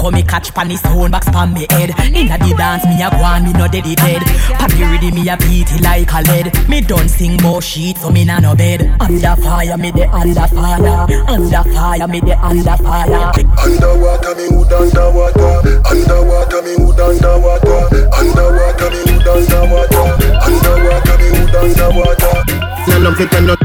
how 0.06 0.12
me 0.12 0.22
catch 0.22 0.54
pan 0.54 0.70
his 0.70 0.80
stone 0.80 1.10
box 1.10 1.28
pan 1.30 1.54
me 1.54 1.66
head 1.70 1.90
Inna 2.14 2.38
the 2.38 2.54
dance 2.56 2.86
me 2.86 3.02
a 3.02 3.10
go 3.10 3.18
on 3.18 3.44
me 3.44 3.54
no 3.54 3.68
dead 3.68 3.84
dead 3.84 4.22
Pan 4.60 4.70
me 4.78 4.84
ready 4.84 5.12
me 5.12 5.28
a 5.28 5.36
beat 5.38 5.72
it 5.72 5.82
like 5.82 6.14
a 6.14 6.22
lead 6.30 6.70
Me 6.70 6.82
don't 6.82 7.10
sing 7.10 7.38
more 7.42 7.62
shit 7.62 7.98
so 7.98 8.12
me 8.12 8.24
nah 8.24 8.40
no 8.40 8.56
bed 8.56 8.82
Under 9.00 9.36
fire 9.42 9.78
me 9.78 9.92
the 9.92 10.08
under 10.10 10.48
fire 10.48 11.08
Under 11.28 11.64
fire 11.74 12.08
me 12.08 12.20
the 12.20 12.38
under 12.38 12.78
fire 12.78 13.32
Underwater, 13.66 14.36
me 14.36 14.46
hood 14.54 14.74
underwater. 14.74 15.82
Underwater, 15.90 16.62
me 16.62 16.74
hood 16.78 17.00
underwater. 17.00 17.80
Underwater, 18.14 18.90
me 18.92 19.02
hood 19.10 19.28
underwater. 19.28 20.06
Underwater, 20.46 21.18
me 21.18 21.28
hood 21.34 21.56
underwater. 21.56 22.36
None 22.88 23.06
of 23.08 23.20
it 23.20 23.32
when 23.34 23.46
no 23.48 23.65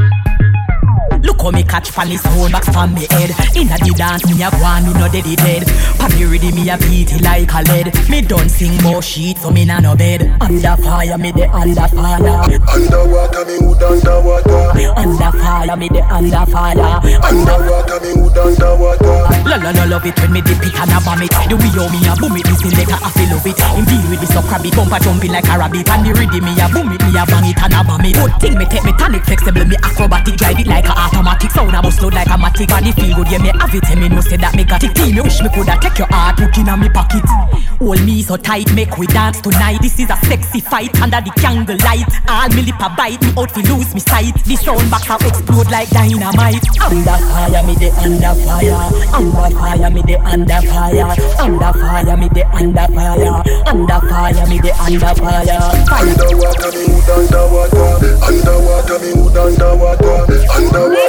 Look 1.21 1.41
how 1.41 1.51
me 1.51 1.63
catch 1.63 1.91
pan 1.93 2.07
his 2.07 2.21
stone 2.21 2.51
box 2.51 2.69
pan 2.69 2.93
me 2.93 3.05
head. 3.09 3.31
Inna 3.55 3.77
the 3.77 3.93
dance 3.95 4.25
me 4.25 4.41
a 4.41 4.49
go 4.49 4.63
on 4.65 4.85
me 4.85 4.93
no 4.93 5.07
dead 5.09 5.25
dead. 5.37 5.63
Pan 5.97 6.09
me 6.17 6.25
ready 6.25 6.51
me 6.51 6.69
a 6.69 6.77
beat 6.77 7.13
it 7.13 7.21
like 7.21 7.51
a 7.53 7.61
lead. 7.69 7.93
Me 8.09 8.21
done 8.21 8.49
sing 8.49 8.75
more 8.83 9.01
shit 9.01 9.37
so 9.37 9.51
me 9.51 9.65
nah 9.65 9.79
no 9.79 9.95
bed. 9.95 10.21
Under 10.41 10.75
fire 10.81 11.17
me 11.17 11.31
the 11.31 11.49
under 11.49 11.87
fire 11.93 12.17
Underwater, 12.71 13.45
me 13.45 13.55
hood 13.61 13.83
underwater. 13.83 14.81
Under 14.97 15.31
fire 15.37 15.77
me 15.77 15.87
the 15.89 16.01
under 16.09 16.45
fire 16.49 16.99
Underwater, 17.21 17.99
me 18.01 18.11
hood 18.17 18.37
underwater. 18.37 19.17
La 19.45 19.57
la 19.57 19.71
la 19.71 19.83
love 19.85 20.05
it 20.05 20.17
when 20.21 20.31
me 20.31 20.41
dip 20.41 20.63
it 20.63 20.73
and 20.79 20.91
a 20.91 20.99
bomb 21.03 21.21
it 21.21 21.33
The 21.49 21.55
way 21.57 21.71
how 21.75 21.89
me 21.89 21.99
a 22.07 22.13
boom 22.17 22.37
it, 22.37 22.45
this 22.49 22.61
selector 22.65 22.97
I 22.97 23.09
feel 23.13 23.29
love 23.29 23.45
it. 23.45 23.59
In 23.77 23.85
deal 23.85 24.05
with 24.09 24.21
this 24.21 24.35
up 24.35 24.45
crabby 24.45 24.71
bumper 24.71 24.99
jumping 24.99 25.31
like 25.31 25.49
a 25.49 25.57
rabbit. 25.57 25.89
And 25.89 26.05
the 26.05 26.13
ready 26.17 26.41
me 26.41 26.53
a 26.57 26.65
boom 26.69 26.89
it, 26.93 27.01
me 27.03 27.13
a 27.13 27.25
bang 27.25 27.49
it 27.49 27.61
and 27.61 27.73
a 27.73 27.81
bomb 27.83 28.05
it 28.05 28.15
Good 28.15 28.33
thing 28.41 28.57
me 28.57 28.65
take 28.65 28.85
me 28.85 28.93
tonic 28.97 29.25
flexible, 29.25 29.65
me 29.65 29.75
acrobatic 29.83 30.37
Drive 30.37 30.59
it 30.59 30.67
like 30.67 30.87
a 30.87 31.10
automatic, 31.11 31.51
sound 31.51 31.75
a 31.75 31.81
bust 31.81 32.01
load 32.01 32.13
like 32.13 32.27
a 32.27 32.37
matic. 32.39 32.67
Body 32.67 32.91
feel 32.91 33.15
good, 33.15 33.31
yeah 33.31 33.37
me 33.39 33.51
have 33.59 33.75
it, 33.75 33.83
and 33.89 33.99
me 33.99 34.09
know 34.09 34.21
say 34.21 34.37
that 34.37 34.55
me 34.55 34.63
got 34.63 34.83
it. 34.83 34.95
Team, 34.95 35.15
me 35.15 35.21
wish 35.21 35.41
me 35.41 35.49
coulda 35.53 35.77
take 35.81 35.97
your 35.99 36.07
heart, 36.07 36.37
put 36.37 36.57
in 36.57 36.69
a 36.69 36.77
me 36.77 36.89
pocket. 36.89 37.23
Hold 37.79 38.01
me 38.05 38.21
so 38.21 38.37
tight, 38.37 38.71
make 38.73 38.97
we 38.97 39.07
dance 39.07 39.41
tonight. 39.41 39.79
This 39.81 39.99
is 39.99 40.09
a 40.09 40.17
sexy 40.27 40.61
fight 40.61 40.93
under 41.01 41.19
the 41.19 41.31
candle 41.41 41.77
light. 41.83 42.07
All 42.29 42.49
me 42.49 42.63
lip 42.63 42.79
a 42.79 42.89
bite, 42.95 43.21
me 43.21 43.33
out 43.37 43.51
fi 43.51 43.61
lose 43.67 43.93
me 43.93 43.99
sight. 43.99 44.33
The 44.45 44.55
sound 44.55 44.89
box 44.89 45.09
a 45.09 45.15
explode 45.27 45.71
like 45.71 45.89
dynamite. 45.89 46.63
Under 46.79 47.17
fire, 47.19 47.63
me 47.65 47.75
the 47.75 47.89
under 47.99 48.33
fire. 48.45 48.77
Under 49.11 49.49
fire, 49.57 49.89
me 49.91 50.01
the 50.07 50.15
under 50.23 50.61
fire. 50.69 51.11
Under 51.41 51.71
fire, 51.75 52.17
me 52.17 52.27
the 52.29 52.43
under 52.55 52.87
fire. 52.93 53.43
Under 53.67 53.99
fire, 54.07 54.47
me 54.47 54.57
the 54.59 54.71
under 54.79 55.11
Fire. 55.11 55.43
Underwater, 55.91 56.71
me 56.71 56.85
hood 56.87 57.09
underwater. 57.09 57.99
Underwater, 58.23 58.99
me 58.99 59.11
hood 59.11 59.37
underwater. 59.37 60.21
Underwater, 60.55 61.00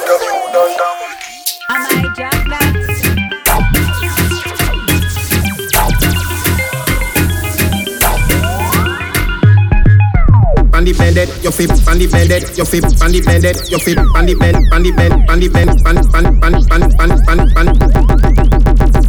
bandy 10.70 10.92
bended, 10.94 11.28
your 11.42 11.52
fit 11.52 11.70
bandy 11.84 12.06
bended, 12.06 12.42
your 12.56 12.66
fit 12.66 12.82
bandy 12.98 13.20
bended, 13.20 13.56
your 13.68 13.78
fit 13.80 13.98
bandy 14.14 14.34
bend, 14.34 14.56
bandy 14.70 14.90
bend, 14.92 15.26
bandy 15.26 15.48
bend, 15.48 15.82
bandy 15.84 16.02
bend, 16.08 16.40
bandy 16.40 16.66
bend, 16.66 16.96
bandy 16.96 17.26
bend, 17.26 17.54
bandy 17.54 17.78
bend 17.78 19.01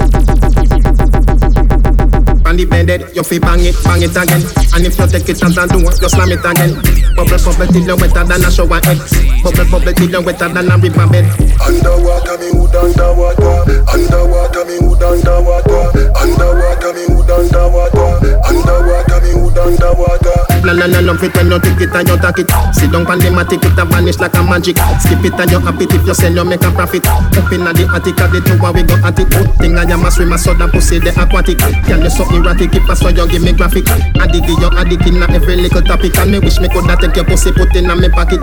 on 2.54 2.58
the 2.58 2.66
bed, 2.66 2.88
pan 2.88 2.94
pan 2.94 2.94
pan 2.94 2.94
pan 2.94 2.94
pan 2.94 2.94
pan 2.94 2.94
pan. 2.94 2.94
On 2.94 2.94
the 2.94 2.94
bed, 2.94 3.02
it, 3.02 3.16
you 3.16 3.24
feel 3.24 3.42
bang 3.42 3.66
it, 3.66 3.76
bang 3.84 4.04
it 4.04 4.13
again. 4.13 4.44
And 4.74 4.86
if 4.86 4.98
you 4.98 5.08
take 5.08 5.30
it 5.30 5.42
as 5.42 5.58
a 5.58 5.66
door, 5.66 5.82
you 5.82 6.10
slam 6.10 6.30
it 6.30 6.46
again. 6.46 6.78
Bubble, 7.18 7.38
bubble 7.42 7.68
till 7.68 7.82
you 7.82 7.96
wetter 7.98 8.24
than 8.24 8.46
a 8.46 8.50
shower 8.52 8.78
head. 8.86 9.00
Bubble, 9.42 9.66
bubble 9.70 9.94
till 9.94 10.10
you 10.10 10.22
wetter 10.22 10.50
than 10.50 10.70
a 10.70 10.78
river 10.78 11.08
bed. 11.10 11.26
Underwater, 11.58 12.38
me 12.38 12.50
hood 12.54 12.76
underwater. 12.78 13.66
Underwater, 13.89 14.66
me 14.66 14.78
hood 14.86 15.02
underwater. 15.02 15.84
Underwater, 16.13 16.94
me 16.94 17.04
hood 17.10 17.32
underwater. 17.34 18.10
Underwater, 18.46 19.20
me 19.22 19.32
hood 19.34 19.58
underwater. 19.58 20.39
La 20.63 20.72
la 20.72 20.86
la 20.88 21.00
love 21.02 21.22
it 21.22 21.36
when 21.36 21.52
you 21.52 21.60
take 21.60 21.82
it 21.82 21.94
and 21.94 22.08
you 22.08 22.18
take 22.18 22.39
it. 22.39 22.50
Sit 22.72 22.92
down 22.92 23.06
on 23.10 23.20
the 23.20 23.30
matic, 23.34 23.66
it 23.66 23.78
a 23.78 23.84
vanish 23.84 24.20
like 24.20 24.34
a 24.38 24.42
magic. 24.44 24.78
Skip 25.02 25.26
it 25.26 25.36
and 25.36 25.52
you 25.52 25.60
happy 25.60 25.86
if 25.89 26.06
you 26.08 26.13
sell, 26.13 26.32
you 26.32 26.46
make 26.46 26.63
a 26.63 26.72
profit. 26.72 27.06
Up 27.08 27.52
inna 27.52 27.74
the 27.74 27.84
attic, 27.92 28.16
at 28.22 28.32
the 28.32 28.39
tower 28.39 28.72
we 28.72 28.84
go 28.84 28.96
at 29.04 29.20
it. 29.20 29.28
Good 29.28 29.52
thing 29.60 29.76
I 29.76 29.84
am 29.92 30.06
a 30.06 30.12
swimmer, 30.12 30.38
so 30.38 30.54
that 30.56 30.72
pussy 30.72 31.00
the 31.00 31.12
aquatic. 31.20 31.60
Girl 31.60 32.00
you 32.00 32.10
so 32.10 32.24
erratic, 32.43 32.75
if 32.75 32.89
I 32.89 32.93
saw 32.93 33.10
you 33.10 33.27
give 33.27 33.41
me 33.41 33.53
graphic. 33.53 33.88
Addict 33.89 34.47
you 34.47 34.69
addict 34.75 35.08
inna 35.08 35.27
every 35.32 35.56
little 35.56 35.82
topic, 35.82 36.17
and 36.17 36.32
me 36.32 36.39
wish 36.39 36.60
me 36.60 36.67
coulda 36.67 36.97
take 36.99 37.15
your 37.15 37.25
pussy 37.25 37.51
put 37.51 37.75
inna 37.75 37.95
me 37.95 38.10
pocket. 38.10 38.41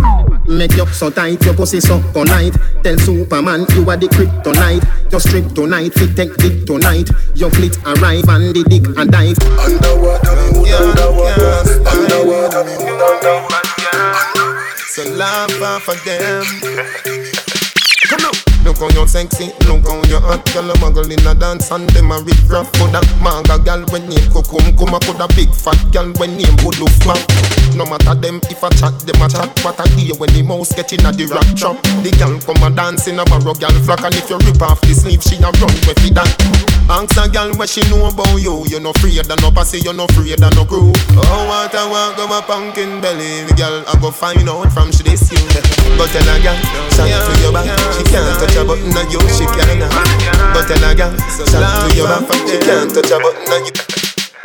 Make 0.49 0.73
you 0.77 0.87
so 0.87 1.11
tight, 1.11 1.45
your 1.45 1.55
pussy 1.55 1.81
so 1.81 2.01
polite. 2.13 2.57
Tell 2.83 2.99
Superman 2.99 3.67
you 3.77 3.89
are 3.89 3.97
the 3.97 4.09
kryptonite. 4.09 4.85
Your 5.13 5.21
strip 5.21 5.53
tonight, 5.55 5.93
fit 5.95 6.17
take 6.17 6.35
dick 6.37 6.67
tonight. 6.67 7.11
Your 7.35 7.51
fleet 7.51 7.77
arrive 7.85 8.29
and 8.29 8.55
the 8.55 8.65
dick 8.69 8.85
and 8.97 9.11
dive. 9.11 9.39
Underwater, 9.61 10.35
hood 10.51 10.71
underwater. 10.73 11.61
Underwater, 11.87 12.65
me 12.65 12.73
hood 12.73 13.03
underwater. 13.03 13.61
So 14.89 15.03
off 15.23 15.89
of 15.89 16.05
them. 16.05 17.30
On. 18.61 18.65
Look 18.65 18.79
how 18.79 18.89
you 19.01 19.07
sexy, 19.07 19.53
look 19.67 19.87
how 19.87 20.03
you 20.09 20.21
hot 20.21 20.45
Girl, 20.53 20.71
a 20.71 20.75
muggle 20.75 21.11
in 21.11 21.27
a 21.27 21.35
dance 21.35 21.71
and 21.71 21.89
them 21.91 22.13
a 22.13 22.19
rip 22.21 22.49
rough 22.49 22.71
Coulda 22.73 23.01
manga 23.23 23.59
girl 23.59 23.85
when 23.91 24.09
name 24.09 24.29
Kukum 24.31 24.77
Kuma 24.77 24.99
Coulda 25.01 25.27
big 25.35 25.53
fat 25.55 25.79
girl 25.93 26.13
when 26.19 26.37
name 26.37 26.57
Bulu 26.59 26.89
Fat 27.05 27.21
No 27.77 27.85
matter 27.87 28.15
them 28.15 28.41
if 28.51 28.63
I 28.65 28.69
chat, 28.71 28.99
them 29.07 29.23
a 29.23 29.29
chat. 29.29 29.49
What 29.63 29.79
I 29.79 29.87
hear 29.95 30.15
when 30.17 30.31
the 30.35 30.43
mouse 30.43 30.75
get 30.75 30.93
in 30.93 31.07
a 31.07 31.13
the 31.13 31.27
rock 31.31 31.47
trap. 31.55 31.79
The 32.03 32.11
gal 32.19 32.35
come 32.43 32.63
a 32.67 32.71
dance 32.75 33.07
in 33.07 33.19
a 33.19 33.25
barrow 33.25 33.55
gal 33.55 33.75
flock, 33.87 34.03
and 34.03 34.15
if 34.15 34.29
you 34.31 34.39
rip 34.43 34.63
off 34.63 34.81
the 34.83 34.95
sleeve, 34.95 35.23
she 35.23 35.39
a 35.39 35.51
run 35.63 35.75
with 35.87 36.03
it 36.03 36.15
that. 36.19 36.31
Ask 36.91 37.15
a 37.15 37.31
gal 37.31 37.55
what 37.55 37.69
she 37.71 37.87
know 37.87 38.11
about 38.11 38.43
you. 38.43 38.67
You 38.67 38.81
no 38.83 38.91
afraid 38.91 39.23
of 39.23 39.41
no 39.41 39.51
pussy, 39.55 39.79
you 39.79 39.95
no 39.95 40.11
afraid 40.11 40.43
of 40.43 40.51
no 40.59 40.67
crew. 40.67 40.91
Oh, 41.15 41.47
what 41.47 41.75
I 41.75 41.87
want 41.87 42.19
go 42.19 42.27
a 42.27 42.43
pumpkin 42.43 42.99
belly. 42.99 43.47
The 43.47 43.55
gal 43.55 43.85
I 43.87 43.95
go 44.03 44.11
find 44.11 44.49
out 44.49 44.73
from 44.75 44.91
she 44.91 45.07
this 45.07 45.31
you. 45.31 45.39
But 45.95 46.11
tell 46.11 46.27
a 46.27 46.43
gal, 46.43 46.59
shot 46.91 47.07
to 47.07 47.33
your 47.39 47.55
back. 47.55 47.71
She 47.95 48.03
can't 48.11 48.27
touch 48.51 48.63
a 48.63 48.67
button 48.67 48.97
on 48.97 49.11
you, 49.11 49.21
she 49.31 49.45
can't 49.47 49.81
But 50.55 50.67
tell 50.67 50.91
a 50.91 50.95
gal, 50.95 51.15
shot 51.31 51.91
to 51.91 51.97
your 51.97 52.07
back. 52.09 52.49
She 52.49 52.59
can't 52.59 52.93
touch 52.93 53.11
a 53.11 53.19
button 53.19 53.53
on 53.53 53.65
you. 53.65 53.73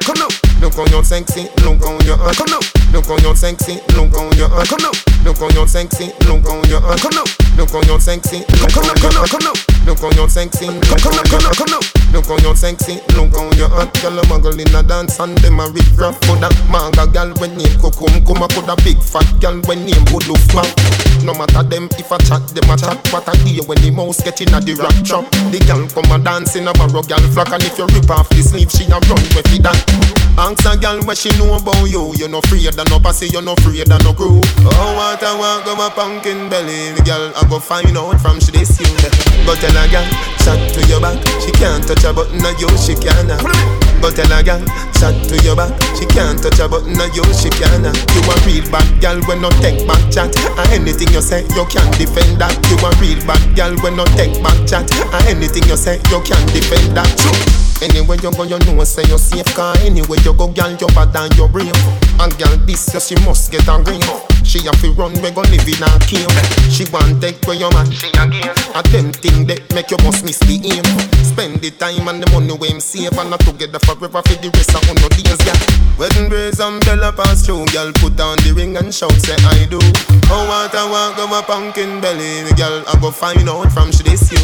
Come 0.06 0.20
now. 0.20 0.30
Look 0.62 0.78
on 0.80 0.88
your 0.90 1.04
sexy, 1.04 1.50
look 1.66 1.82
on 1.84 2.00
your 2.06 2.16
uh, 2.16 2.34
come 2.34 2.48
now. 2.48 2.60
Look 2.94 3.10
on 3.10 3.20
your 3.22 3.36
sexy, 3.36 3.82
look 3.98 4.16
on 4.18 4.32
your 4.38 4.48
uh, 4.54 4.66
come 4.66 4.82
now. 4.82 4.92
Look 5.26 5.42
on 5.42 5.52
your 5.54 5.68
sexy, 5.68 6.14
look 6.26 6.46
on 6.48 6.64
your 6.70 6.80
uh, 6.80 6.98
come 6.98 7.12
now. 7.14 7.24
Look 7.58 7.74
on 7.74 7.84
your 7.86 8.00
sexy, 8.00 8.40
look 8.62 8.78
on 8.78 8.86
your 8.86 9.18
uh, 9.18 9.28
come 9.28 9.44
now. 9.44 9.54
Look 9.86 10.02
on 10.04 10.14
your 10.16 10.30
sexy, 10.30 10.68
look 10.70 11.06
on 11.06 11.14
your 11.14 11.42
uh, 11.42 11.54
come 11.58 11.70
now. 11.70 11.80
Look 12.14 12.30
on 12.30 12.40
your 12.42 12.56
sexy, 12.56 13.02
look 13.18 13.34
on 13.36 13.52
your 13.58 13.70
uh. 13.74 13.86
Girl 14.02 14.20
a 14.20 14.22
muggle 14.30 14.60
in 14.60 14.76
a 14.76 14.84
dance 14.84 15.20
and 15.20 15.38
them 15.40 15.60
a 15.60 15.68
rip 15.70 15.86
rap 15.98 16.16
for 16.26 16.38
that 16.38 16.54
manga 16.72 17.06
girl 17.12 17.34
when 17.42 17.58
name 17.58 17.76
Kokum 17.82 18.26
come 18.26 18.44
a 18.44 18.48
put 18.48 18.70
a 18.70 18.76
big 18.84 19.02
fat 19.02 19.28
girl 19.42 19.60
when 19.66 19.84
name 19.86 20.06
Budu 20.06 20.38
Fat. 20.54 21.05
No 21.26 21.34
matter 21.34 21.64
them 21.64 21.90
if 21.98 22.12
I 22.12 22.18
chat, 22.22 22.46
them 22.54 22.70
a 22.70 22.78
chat. 22.78 23.02
What 23.10 23.26
I 23.28 23.34
hear 23.42 23.66
when 23.66 23.82
the 23.82 23.90
mouse 23.90 24.22
get 24.22 24.40
in 24.46 24.54
a 24.54 24.62
the 24.62 24.78
rap 24.78 24.94
trap. 25.02 25.26
The 25.50 25.58
girl 25.66 25.90
come 25.90 26.14
a 26.14 26.22
dance 26.22 26.56
in 26.56 26.70
a 26.70 26.74
barrow 26.74 27.02
girl 27.02 27.26
flock 27.34 27.50
and 27.50 27.66
if 27.66 27.82
you 27.82 27.90
rip 27.90 28.10
off 28.14 28.30
the 28.30 28.46
sleeve, 28.46 28.70
she 28.70 28.86
a 28.86 29.02
run 29.10 29.26
with 29.34 29.50
it 29.50 29.66
that. 29.66 29.74
Ask 30.38 30.62
a 30.70 30.78
girl 30.78 31.02
what 31.02 31.18
she 31.18 31.34
know 31.42 31.58
about 31.58 31.90
you. 31.90 32.14
You 32.14 32.30
no 32.30 32.46
afraid 32.46 32.70
of 32.70 32.78
no 32.78 33.02
pussy, 33.02 33.26
you 33.34 33.42
no 33.42 33.58
afraid 33.58 33.90
of 33.90 34.06
no 34.06 34.14
crew. 34.14 34.38
Oh, 34.70 34.94
what 34.94 35.24
I 35.26 35.34
want 35.34 35.66
go 35.66 35.74
a 35.74 35.90
pumpkin 35.90 36.46
belly. 36.46 36.94
The 36.94 37.02
girl 37.02 37.34
I 37.34 37.42
go 37.50 37.58
find 37.58 37.98
out 37.98 38.22
from 38.22 38.38
she 38.38 38.54
this 38.54 38.78
you. 38.78 38.86
But 39.50 39.58
tell 39.58 39.74
a 39.74 39.90
girl, 39.90 40.06
chat 40.46 40.62
to 40.78 40.82
your 40.86 41.02
back. 41.02 41.18
She 41.42 41.50
can't 41.58 41.82
touch 41.82 42.06
a 42.06 42.14
button 42.14 42.46
on 42.46 42.54
you, 42.62 42.70
she 42.78 42.94
can. 42.94 43.95
But 44.02 44.16
tell 44.16 44.32
a 44.32 44.44
girl, 44.44 44.62
chat 45.00 45.16
to 45.30 45.36
your 45.44 45.56
back. 45.56 45.74
She 45.98 46.06
can't 46.06 46.42
touch 46.42 46.60
a 46.60 46.68
button 46.70 47.00
on 47.00 47.14
you, 47.14 47.24
she 47.34 47.50
can. 47.50 47.84
You 47.84 48.22
a 48.22 48.36
real 48.46 48.66
bad 48.72 48.88
girl 49.02 49.20
when 49.28 49.42
no 49.42 49.50
take 49.62 49.88
back 49.88 50.04
chat. 50.12 50.36
And 50.58 50.70
anything 50.72 51.10
you 51.10 51.22
say, 51.22 51.44
you 51.56 51.66
can't 51.66 51.92
defend 51.98 52.40
that. 52.40 52.54
You 52.70 52.78
a 52.82 52.90
real 53.02 53.20
bad 53.26 53.42
girl 53.56 53.76
when 53.82 53.96
no 53.98 54.06
take 54.18 54.42
back 54.44 54.58
chat. 54.68 54.90
And 55.14 55.26
anything 55.28 55.64
you 55.68 55.78
say, 55.78 55.98
you 56.12 56.22
can't 56.22 56.48
defend 56.54 56.96
that. 56.98 57.65
Anywhere 57.82 58.18
you 58.24 58.32
go, 58.32 58.44
you 58.44 58.58
know 58.60 58.84
say 58.84 59.04
you're 59.08 59.18
safe 59.18 59.46
Cause 59.54 59.78
anywhere 59.84 60.20
you 60.24 60.34
go, 60.34 60.48
girl, 60.48 60.72
you're 60.80 60.90
bad 60.96 61.16
and 61.16 61.36
you're 61.36 61.50
brave 61.50 61.76
And 62.20 62.32
girl, 62.38 62.56
this 62.64 62.94
year 62.94 63.02
she 63.02 63.16
must 63.26 63.52
get 63.52 63.68
a 63.68 63.78
ring. 63.84 64.02
She 64.46 64.62
have 64.64 64.80
to 64.82 64.92
run, 64.94 65.12
we 65.20 65.32
go 65.32 65.42
live 65.42 65.68
in 65.68 65.84
a 65.84 65.90
cave. 66.06 66.30
She 66.72 66.86
want 66.94 67.20
take 67.20 67.42
where 67.44 67.58
your 67.58 67.74
man, 67.74 67.92
she 67.92 68.08
A 68.16 68.82
them 68.94 69.12
thing 69.12 69.48
that 69.48 69.60
make 69.74 69.92
you 69.92 69.98
must 70.06 70.24
miss 70.24 70.40
the 70.40 70.56
aim. 70.56 70.86
Spend 71.26 71.60
the 71.60 71.72
time 71.72 72.08
and 72.08 72.24
the 72.24 72.32
money 72.32 72.56
we 72.56 72.70
him 72.72 72.80
save 72.80 73.18
And 73.18 73.30
not 73.30 73.42
together 73.42 73.80
forever 73.84 74.22
for 74.24 74.38
the 74.40 74.48
rest 74.56 74.72
of 74.72 74.86
no 74.88 75.10
days, 75.12 75.36
yeah. 75.44 75.58
Wedding 76.00 76.30
praise 76.30 76.60
umbrella 76.60 77.12
pass 77.12 77.44
through 77.44 77.66
Girl, 77.76 77.92
put 78.00 78.16
on 78.24 78.40
the 78.48 78.54
ring 78.56 78.78
and 78.78 78.94
shout, 78.94 79.12
say 79.20 79.36
I 79.36 79.68
do. 79.68 79.82
Oh, 80.32 80.48
what 80.48 80.72
I 80.72 80.88
want, 80.88 81.18
go 81.18 81.28
a 81.28 81.44
pumpkin 81.44 82.00
belly 82.00 82.48
Girl, 82.56 82.86
I 82.88 82.96
go 83.02 83.12
find 83.12 83.50
out 83.50 83.68
from 83.76 83.92
she 83.92 84.04
this 84.08 84.32
you. 84.32 84.40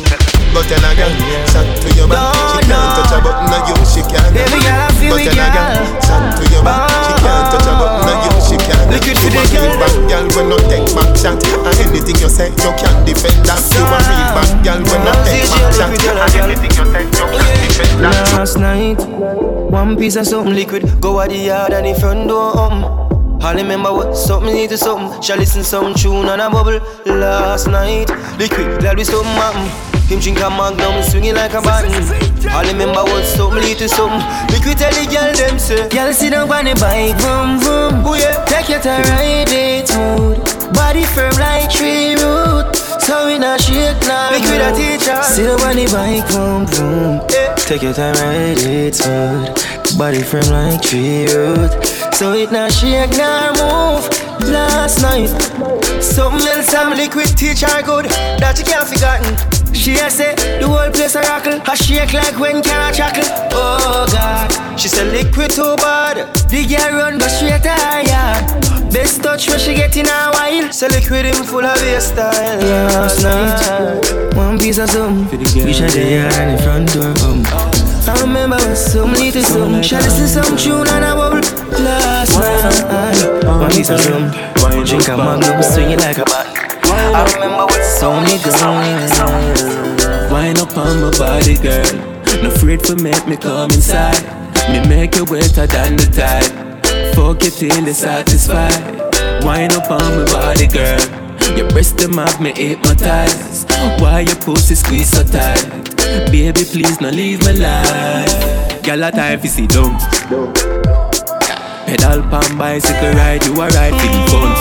But 0.52 0.68
tell 0.68 0.84
a 0.84 0.92
girl, 0.98 1.14
shot 1.48 1.64
to 1.64 1.90
your 1.96 2.12
back 2.12 2.36
She 2.60 2.68
can't 2.68 2.92
touch 3.00 3.14
a 3.16 3.21
button 3.24 3.50
on 3.50 3.62
you, 3.70 3.78
she 3.88 4.02
can 4.06 4.28
Baby 4.34 4.60
girl, 4.62 4.82
I 4.82 4.90
feel 4.98 5.18
tell 5.18 5.50
girl, 5.54 5.74
shot 6.02 6.24
to 6.38 6.44
your 6.52 6.64
back 6.66 6.90
She 7.06 7.14
can't 7.22 7.46
touch 7.54 7.68
a 7.70 7.74
button 7.78 8.10
on 8.10 8.18
you, 8.26 8.34
she 8.42 8.58
can 8.58 8.84
Liquid 8.92 9.18
You 9.18 9.30
for 9.30 9.46
the 9.46 9.58
a 9.58 9.62
real 9.62 9.78
bad 9.80 9.96
girl 10.10 10.26
when 10.36 10.46
no 10.50 10.58
take 10.68 10.90
back 10.92 11.12
shot 11.16 11.40
And 11.40 11.76
anything 11.86 12.18
you 12.20 12.30
say, 12.30 12.50
you 12.52 12.72
can't 12.76 13.00
defend 13.06 13.40
that. 13.48 13.62
You 13.72 13.84
a 13.86 14.00
real 14.10 14.30
bad 14.36 14.52
girl 14.66 14.80
when 14.84 15.02
no 15.06 15.14
take 15.24 15.48
back 15.48 15.70
shot 15.78 15.92
And 15.94 16.34
anything 16.42 16.74
you 16.76 16.86
say, 16.90 17.04
you 17.06 17.26
can't 17.30 17.58
defend 17.64 17.94
that. 18.04 18.34
Last 18.36 18.58
night, 18.58 19.00
one 19.72 19.96
piece 19.98 20.16
of 20.16 20.28
something 20.28 20.54
liquid. 20.54 21.02
Go 21.02 21.22
at 21.22 21.30
the 21.30 21.38
yard 21.38 21.74
and 21.74 21.86
the 21.86 22.00
front 22.00 22.28
door 22.28 22.58
open. 22.58 23.21
I 23.44 23.54
remember 23.54 23.92
what 23.92 24.16
something 24.16 24.54
need 24.54 24.70
to 24.70 24.78
something. 24.78 25.20
Shall 25.22 25.38
listen 25.38 25.64
some 25.64 25.96
tune 25.96 26.28
and 26.28 26.42
a 26.42 26.50
bubble. 26.50 26.80
Last 27.06 27.68
night, 27.68 28.08
liquid 28.38 28.80
glad 28.80 28.98
we 28.98 29.04
something 29.04 29.34
happen. 29.34 29.66
Him 30.08 30.20
drink 30.20 30.40
a 30.40 30.50
magnum, 30.50 31.02
swinging 31.02 31.34
like 31.34 31.54
a 31.54 31.62
button. 31.62 31.92
I 32.50 32.62
remember 32.70 33.04
what 33.04 33.26
something 33.26 33.64
lead 33.64 33.80
to 33.80 33.90
something. 33.90 34.22
Liquid 34.54 34.78
tell 34.78 34.94
the 34.94 35.10
girl 35.10 35.34
them 35.34 35.58
say, 35.58 35.90
girl 35.90 36.14
sit 36.14 36.32
down 36.32 36.52
on 36.52 36.66
the 36.66 36.76
bike, 36.76 37.18
vroom 37.18 37.58
vroom. 37.58 38.06
Oh 38.06 38.14
yeah, 38.14 38.46
take 38.46 38.70
your 38.70 38.80
time, 38.80 39.02
ride 39.10 39.50
it 39.50 39.88
smooth. 39.88 40.38
Body 40.76 41.04
firm 41.04 41.34
like 41.42 41.72
tree 41.72 42.14
root. 42.22 42.76
So 43.02 43.26
we 43.26 43.40
not 43.40 43.60
shake 43.60 43.98
now. 44.06 44.32
Liquid 44.32 44.62
a 44.62 44.70
teacher. 44.78 45.18
Sit 45.24 45.50
down 45.50 45.62
on 45.66 45.76
the 45.76 45.90
bike, 45.90 46.30
vroom 46.30 46.68
vroom. 46.68 47.26
Take 47.58 47.82
your 47.82 47.94
time, 47.94 48.14
ride 48.22 48.62
it 48.62 48.94
smooth. 48.94 49.98
Body 49.98 50.22
firm 50.22 50.46
like 50.54 50.82
tree 50.84 51.26
root. 51.34 51.91
So 52.22 52.34
it 52.34 52.52
not 52.52 52.72
shake 52.72 53.18
nor 53.18 53.50
move. 53.58 54.06
Last 54.54 55.02
night, 55.02 55.34
something 56.04 56.48
else 56.50 56.68
some 56.68 56.94
liquid 56.94 57.36
teach 57.36 57.62
her 57.62 57.82
good 57.82 58.06
that 58.38 58.60
you 58.60 58.64
can't 58.64 58.86
forgotten. 58.86 59.34
She 59.74 59.98
a 59.98 60.08
say 60.08 60.36
the 60.62 60.68
whole 60.68 60.92
place 60.92 61.16
a 61.16 61.22
rockle, 61.22 61.58
a 61.66 61.76
shake 61.76 62.14
like 62.14 62.38
when 62.38 62.62
can 62.62 62.78
I 62.78 62.92
chuckle. 62.92 63.26
Oh 63.58 64.06
God, 64.14 64.54
she 64.80 64.88
said 64.88 65.12
liquid 65.12 65.50
too 65.50 65.76
bad. 65.78 66.30
The 66.46 66.62
girl 66.70 67.02
run 67.02 67.18
go 67.18 67.26
straight 67.26 67.64
to 67.64 67.74
her 67.74 68.06
yard. 68.06 68.94
Best 68.94 69.24
touch 69.24 69.50
when 69.50 69.58
she 69.58 69.74
get 69.74 69.98
in 69.98 70.06
a 70.06 70.30
while. 70.30 70.72
So 70.72 70.86
liquid 70.94 71.26
him 71.26 71.44
full 71.44 71.66
of 71.66 71.82
your 71.82 72.02
style. 72.02 72.62
Last 72.62 73.24
night, 73.24 74.36
one 74.36 74.60
piece 74.60 74.78
of 74.78 74.92
something. 74.92 75.40
We 75.40 75.74
shot 75.74 75.90
the 75.90 76.06
yard 76.06 76.34
and 76.38 76.54
the 76.54 76.62
front 76.62 76.94
door 76.94 77.18
um. 77.26 77.81
I 78.08 78.20
remember 78.22 78.58
when 78.58 78.76
some 78.76 79.14
little 79.14 79.44
something. 79.44 79.82
Shall 79.84 80.02
listen 80.02 80.28
some 80.28 80.58
tune 80.58 80.88
and 80.88 81.06
a 81.06 81.16
bubble. 81.16 81.42
Last 81.84 82.38
night, 82.38 83.46
one 83.46 83.64
of 83.64 83.86
something. 83.86 84.86
Drink 84.86 85.08
a 85.08 85.18
magnum, 85.18 85.62
swing 85.64 85.92
it 85.92 86.00
like 86.00 86.18
a 86.18 86.26
bat. 86.26 86.48
I 86.86 87.24
remember 87.34 87.66
when 87.68 87.84
so 87.84 88.14
many 88.14 88.42
girls. 88.44 88.62
Wind 90.32 90.60
up 90.60 90.76
on 90.78 91.02
my 91.02 91.12
body, 91.18 91.56
girl. 91.56 91.86
No 92.42 92.50
afraid 92.50 92.86
for 92.86 92.96
make 92.96 93.28
me 93.28 93.38
come 93.38 93.72
inside. 93.72 94.22
Me 94.70 94.80
make 94.88 95.16
you 95.16 95.26
wetter 95.26 95.68
than 95.68 95.96
the 95.98 96.08
tide. 96.12 97.16
Fuck 97.16 97.44
you 97.44 97.52
till 97.52 97.86
you 97.86 97.94
satisfied. 97.94 98.82
Wind 99.44 99.74
up 99.74 99.92
on 99.92 100.00
my 100.00 100.26
body, 100.32 100.68
girl. 100.68 101.00
Your 101.58 101.70
breast 101.70 101.98
them 101.98 102.14
have 102.14 102.40
me 102.42 102.54
hypnotized. 102.54 103.70
Why 104.00 104.22
your 104.22 104.36
pussy 104.38 104.76
squeeze 104.76 105.10
so 105.10 105.24
tight? 105.24 105.81
Baby, 106.32 106.64
please 106.66 107.00
not 107.00 107.14
leave 107.14 107.40
my 107.44 107.52
life. 107.54 108.84
Girl, 108.84 109.04
a 109.04 109.12
time 109.12 109.40
fi 109.40 109.48
sit 109.48 109.70
down. 109.70 109.98
Pedal 111.88 112.22
pan 112.30 112.58
bicycle 112.58 113.14
ride, 113.16 113.44
you 113.46 113.54
a 113.56 113.68
ride 113.68 113.96
for 114.00 114.10
the 114.12 114.20
fun. 114.32 114.52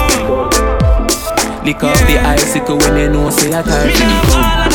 Lick 1.64 1.82
off 1.84 1.98
the 2.06 2.18
icicle 2.18 2.78
when 2.78 2.96
you 2.98 3.10
know 3.10 3.30
say 3.30 3.48
a 3.52 3.62
time 3.62 3.90
for 3.90 4.06
the 4.06 4.18
fun. 4.30 4.70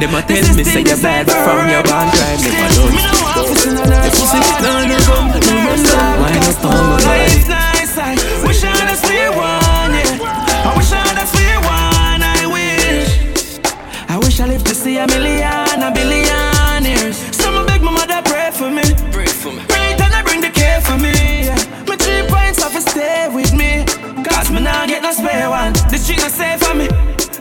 Them 0.00 0.14
a 0.14 0.22
tell 0.22 0.54
me 0.56 0.64
say 0.64 0.80
you 0.80 0.96
bad, 1.02 1.26
but 1.26 1.36
from 1.44 1.68
your 1.68 1.82
band 1.84 2.10
crime 2.16 2.40
never 2.40 2.68
done. 2.76 2.94
Your 3.36 3.44
pussy 3.48 3.70
no 3.70 3.82
no 3.84 4.96
come, 5.08 5.28
no 5.28 5.54
man 5.64 5.80
down. 5.84 6.20
Why 6.20 6.32
not 6.40 6.64
on 6.64 6.72
my 6.90 6.96
nice, 7.04 7.48
a 15.00 15.06
million, 15.06 15.80
a 15.80 15.90
billion 15.92 16.84
years. 16.84 17.16
Someone 17.34 17.64
beg 17.64 17.80
my 17.80 17.90
mother 17.90 18.20
pray 18.24 18.50
for 18.52 18.68
me. 18.68 18.82
Pray 19.10 19.26
for 19.26 19.50
me. 19.50 19.62
Right 19.72 19.96
and 19.96 20.12
I 20.12 20.22
bring 20.22 20.42
the 20.42 20.50
care 20.50 20.80
for 20.82 20.98
me. 20.98 21.48
Yeah. 21.48 21.56
My 21.88 21.96
three 21.96 22.28
points 22.28 22.60
off 22.62 22.76
a 22.76 22.82
stay 22.82 23.28
with 23.32 23.52
me. 23.54 23.84
Cause 24.24 24.50
me 24.50 24.60
now 24.60 24.84
get 24.86 25.02
no 25.02 25.12
spare 25.12 25.48
one. 25.48 25.72
The 25.88 25.96
street 25.96 26.20
no 26.20 26.28
safe 26.28 26.60
for 26.60 26.74
me. 26.74 26.88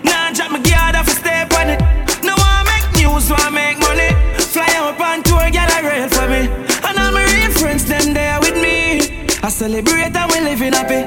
Now 0.07 0.31
drop 0.31 0.51
my 0.51 0.59
guard 0.63 0.95
off 0.95 1.09
stay 1.09 1.43
on 1.59 1.67
it. 1.75 1.81
No 2.23 2.33
one 2.39 2.63
make 2.71 2.87
news, 2.95 3.27
one 3.27 3.53
make 3.53 3.77
money. 3.79 4.15
Fly 4.39 4.71
up 4.79 4.99
on 4.99 5.23
tour, 5.23 5.49
get 5.51 5.67
a 5.67 5.83
rail 5.83 6.07
for 6.07 6.27
me. 6.31 6.47
And 6.87 6.95
all 6.95 7.11
my 7.11 7.27
real 7.27 7.51
friends, 7.51 7.83
them 7.83 8.13
there 8.13 8.39
with 8.39 8.55
me. 8.55 9.27
I 9.43 9.49
celebrate 9.49 10.15
and 10.15 10.31
we 10.31 10.39
living 10.47 10.73
happy. 10.79 11.03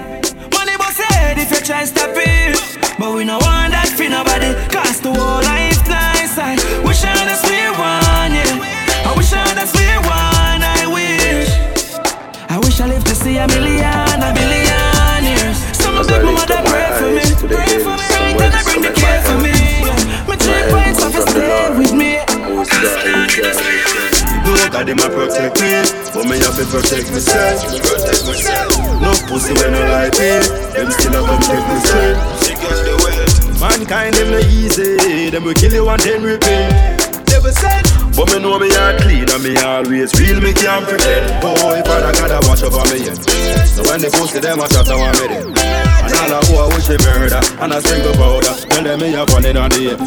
Money 0.53 0.77
boss 0.77 1.01
head 1.01 1.39
if 1.39 1.51
you 1.51 1.65
try 1.65 1.81
to 1.81 1.87
stop 1.87 2.13
it. 2.13 2.61
But 2.99 3.15
we 3.17 3.25
no 3.25 3.39
want 3.41 3.73
that 3.73 3.89
for 3.97 4.09
nobody. 4.09 4.53
Cause 4.69 5.01
the 5.01 5.13
whole 5.17 5.41
life 5.41 5.89
nice. 5.89 6.12
I 6.39 6.57
wish 6.85 7.05
I 7.05 7.09
had 7.09 7.29
a 7.29 7.37
sweet 7.37 7.73
one, 7.79 8.33
yeah. 8.35 9.09
I 9.09 9.15
wish 9.17 9.33
I 9.33 9.43
had 9.49 9.59
a 9.59 9.67
sweet 9.67 10.01
one, 10.07 10.63
I 10.65 10.87
wish. 10.89 11.51
I 12.49 12.59
wish 12.59 12.81
I 12.81 12.87
lived 12.89 13.07
to 13.09 13.15
see 13.15 13.37
a 13.39 13.47
million, 13.49 13.85
a 14.23 14.31
billion 14.35 15.25
years. 15.25 15.59
Some 15.77 15.97
As 15.99 16.07
big 16.09 16.23
I 16.23 16.25
mama 16.25 16.45
lift 16.45 16.49
that 16.49 16.61
up 16.61 16.65
my 16.65 16.73
pray 16.73 16.91
for 16.99 17.11
me. 17.13 17.25
eyes 17.25 17.37
to 17.41 17.47
the 17.49 17.57
Pray 17.57 17.79
for 17.85 17.95
me, 17.97 18.07
hills, 18.09 18.17
right? 18.17 18.37
from 18.37 18.41
And 18.41 18.55
I 18.55 18.63
whence 18.63 18.65
bring 18.65 18.83
the 18.83 18.93
cometh 18.93 18.99
my 19.03 19.13
care 19.13 19.23
for 19.23 19.37
help. 19.37 19.43
me. 19.45 19.57
My 20.27 20.37
My 20.37 20.37
three 20.37 20.63
help 20.63 20.73
points 20.73 20.99
comes 21.01 21.15
off 21.15 21.15
from 21.15 21.25
the 21.27 21.33
stay 21.33 21.49
Lord, 21.49 21.73
with 21.79 21.93
me. 21.95 22.13
who 22.49 22.61
is 22.63 22.71
God 22.71 23.05
in 23.07 23.45
Israel. 23.45 24.11
Good 24.45 24.57
know 24.59 24.69
God 24.73 24.89
him 24.89 25.01
a 25.05 25.09
protect 25.11 25.57
me, 25.61 25.73
but 26.15 26.25
me 26.29 26.37
have 26.41 26.57
to 26.57 26.65
protect 26.67 27.07
myself. 27.13 27.61
Protect 27.83 28.23
myself. 28.27 28.71
No 29.05 29.13
pussy 29.29 29.53
when 29.61 29.75
I 29.75 29.85
like 30.09 30.17
me, 30.19 30.33
them 30.75 30.91
still 30.93 31.15
a 31.17 31.21
come 31.29 31.43
take 31.45 31.67
me 31.69 31.77
straight. 31.85 32.17
Mankind 33.63 34.19
them 34.19 34.35
no 34.35 34.43
easy, 34.51 35.31
them 35.31 35.47
will 35.47 35.55
kill 35.55 35.71
you 35.71 35.87
and 35.87 36.03
then 36.03 36.19
repeat. 36.27 36.67
Never 37.31 37.55
said, 37.55 37.87
but 38.11 38.27
me 38.35 38.43
know 38.43 38.59
me 38.59 38.67
heart 38.75 38.99
clean 38.99 39.23
and 39.23 39.39
me 39.39 39.55
always 39.63 40.11
real. 40.19 40.43
Me 40.43 40.51
can't 40.51 40.83
pretend. 40.83 41.31
Boy, 41.39 41.79
Father 41.87 42.11
I 42.11 42.43
watch 42.51 42.67
over 42.67 42.83
me 42.91 43.07
yet. 43.07 43.23
So 43.71 43.87
when 43.87 44.03
they 44.03 44.11
post 44.11 44.35
them, 44.35 44.59
I 44.59 44.67
shut 44.67 44.91
down 44.91 45.15
me 45.15 45.31
them. 45.31 45.55
And 45.55 46.11
all 46.11 46.35
I 46.35 46.39
who 46.43 46.59
I 46.59 46.67
wish 46.75 46.91
they 46.91 46.99
murder 47.07 47.39
and 47.39 47.71
I 47.71 47.79
sprinkle 47.79 48.19
powder. 48.19 48.51
Tell 48.67 48.83
them 48.83 48.99
me 48.99 49.15
a 49.15 49.23
running 49.31 49.55
on 49.55 49.71
the 49.71 49.95
head. 49.95 49.99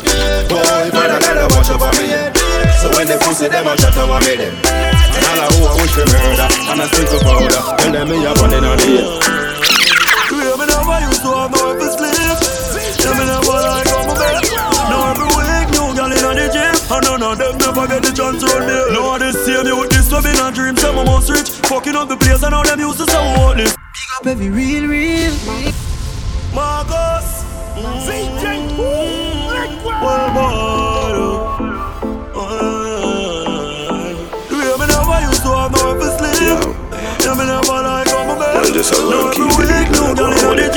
Boy, 0.52 0.92
Father 0.92 1.16
I 1.16 1.48
watch 1.56 1.72
over 1.72 1.92
me 1.96 2.12
yet. 2.12 2.36
So 2.84 2.92
when 2.92 3.08
they 3.08 3.16
post 3.24 3.40
them, 3.40 3.56
I 3.56 3.80
shut 3.80 3.96
down 3.96 4.12
me 4.20 4.36
them. 4.36 4.52
And 4.52 5.24
all 5.32 5.40
I 5.40 5.48
who 5.56 5.60
I 5.64 5.74
wish 5.80 5.96
they 5.96 6.08
murder 6.12 6.48
and 6.76 6.84
I 6.84 6.86
sprinkle 6.92 7.24
powder. 7.24 7.62
Tell 7.80 7.92
them 8.04 8.06
me 8.12 8.20
a 8.20 8.36
running 8.36 8.68
on 8.68 8.78
the 8.84 9.00
head. 9.00 9.56
Yeah, 10.36 10.60
me 10.60 10.68
never 10.68 11.00
used 11.08 11.24
to 11.24 11.32
have 11.32 11.56
no 11.56 11.72
ever 11.72 12.35
sleep. 13.06 13.14
Yeah, 13.14 13.20
me 13.20 13.26
never 13.30 13.58
like 13.62 13.90
on 13.94 14.08
my 14.08 14.16
bed. 14.18 14.44
Now 14.90 15.12
every 15.14 15.30
week, 15.38 15.68
new 15.78 15.94
girl 15.94 16.12
in 16.12 16.38
the 16.42 16.48
gym. 16.54 16.74
Oh, 16.90 16.98
and 16.98 17.06
none 17.06 17.24
of 17.24 17.38
them 17.38 17.58
never 17.58 17.86
get 17.88 18.02
the 18.04 18.12
chance 18.12 18.42
to 18.42 18.48
run 18.50 18.66
me. 18.66 18.76
No, 18.94 19.18
they 19.18 19.32
see 19.32 19.58
me 19.64 19.74
with 19.74 19.90
this 19.92 20.12
love 20.12 20.26
in 20.26 20.38
a 20.38 20.52
dream. 20.52 20.76
Some 20.78 20.98
of 20.98 21.08
us 21.10 21.30
rich, 21.30 21.50
fucking 21.70 21.96
up 21.96 22.10
the 22.10 22.18
place, 22.18 22.44
and 22.44 22.54
all 22.54 22.64
them 22.64 22.80
used 22.80 23.00
to 23.00 23.06
say 23.10 23.24
what 23.38 23.58
this. 23.58 23.76
Big 23.76 24.10
up 24.20 24.28
every 24.28 24.50
real, 24.50 24.88
real. 24.88 25.34
Marcus. 26.54 27.44
CJ. 27.76 28.44
Mm-hmm. 28.72 29.86
Well, 30.04 30.28
Yeah, 34.50 34.74
oh. 34.74 34.78
me 34.80 34.86
never 34.88 35.20
used 35.28 35.44
to 35.44 35.52
have 35.52 35.72
no 35.72 35.92
ever 35.92 36.10
sleep. 36.18 36.60
Yeah, 37.24 37.36
me 37.36 37.44
never 37.46 37.75
like 38.76 38.84
on 38.84 38.84
my 38.84 38.84
bed. 38.84 38.84
Man, 38.84 38.84
just 38.84 38.92
a 38.92 39.00
run, 39.08 39.32
keep 39.32 39.48
it 39.48 39.68
legal, 39.72 40.06
and 40.06 40.18
go 40.18 40.26
hold 40.36 40.60
it. 40.60 40.76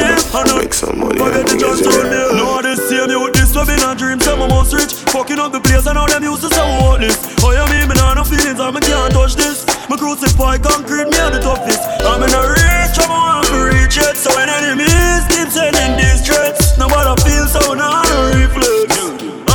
Make 0.54 0.74
some 0.74 0.98
money 0.98 1.18
and 1.18 1.46
to 1.48 1.90
run 1.90 2.06
me. 2.10 2.20
No, 2.38 2.62
they 2.62 2.76
see 2.78 3.02
me 3.06 3.16
with 3.18 3.34
this 3.34 3.54
love 3.54 3.68
in 3.68 3.82
a 3.82 3.94
dream. 3.94 4.20
Some 4.20 4.42
of 4.42 4.52
us 4.52 4.72
rich, 4.72 4.94
fucking 5.10 5.38
up 5.38 5.52
the 5.52 5.60
place, 5.60 5.86
and 5.86 5.98
all 5.98 6.06
them 6.06 6.22
used 6.22 6.42
to 6.42 6.50
say 6.50 6.62
what 6.78 7.00
this. 7.00 7.18
Oh, 7.42 7.50
yeah, 7.50 7.66
me, 7.66 7.86
me 7.86 7.94
nah 7.98 8.14
no 8.14 8.24
feelings, 8.24 8.60
and 8.60 8.74
me 8.74 8.80
can't 8.80 9.12
touch 9.12 9.34
this. 9.34 9.66
Me 9.90 9.96
crucify 9.96 10.58
concrete, 10.58 11.10
me 11.10 11.18
are 11.18 11.30
the 11.30 11.40
toughest. 11.42 11.82
I'm 12.06 12.22
in 12.22 12.30
a 12.30 12.42
reach, 12.46 12.96
I'm 13.02 13.10
on 13.10 13.42
to 13.50 13.58
reach 13.66 13.98
it. 13.98 14.14
So 14.14 14.30
when 14.36 14.48
enemies 14.48 15.26
keep 15.32 15.50
sending 15.50 15.98
these 15.98 16.22
threats, 16.22 16.78
nobody 16.78 17.14
feels 17.26 17.50
so 17.50 17.74
now 17.74 18.02
I 18.04 18.38
reflex. 18.38 18.94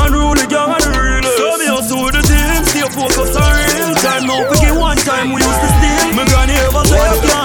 Unruly 0.04 0.46
gang, 0.52 0.76
the 0.84 0.92
realest. 0.92 1.38
So 1.40 1.56
me 1.56 1.68
also 1.72 1.96
with 2.04 2.16
the 2.20 2.24
team, 2.28 2.60
stay 2.68 2.84
focused 2.92 3.40
on 3.40 3.52
real 3.56 3.96
time. 4.04 4.28
Now 4.28 4.44
forget 4.52 4.76
one 4.76 4.98
time 5.00 5.32
we 5.32 5.40
used 5.40 5.62
to 5.64 5.70
steal. 5.80 6.18
Me 6.18 6.24
granny 6.28 6.58
ever 6.60 6.84
say 6.84 7.00
I 7.00 7.16
can't 7.24 7.43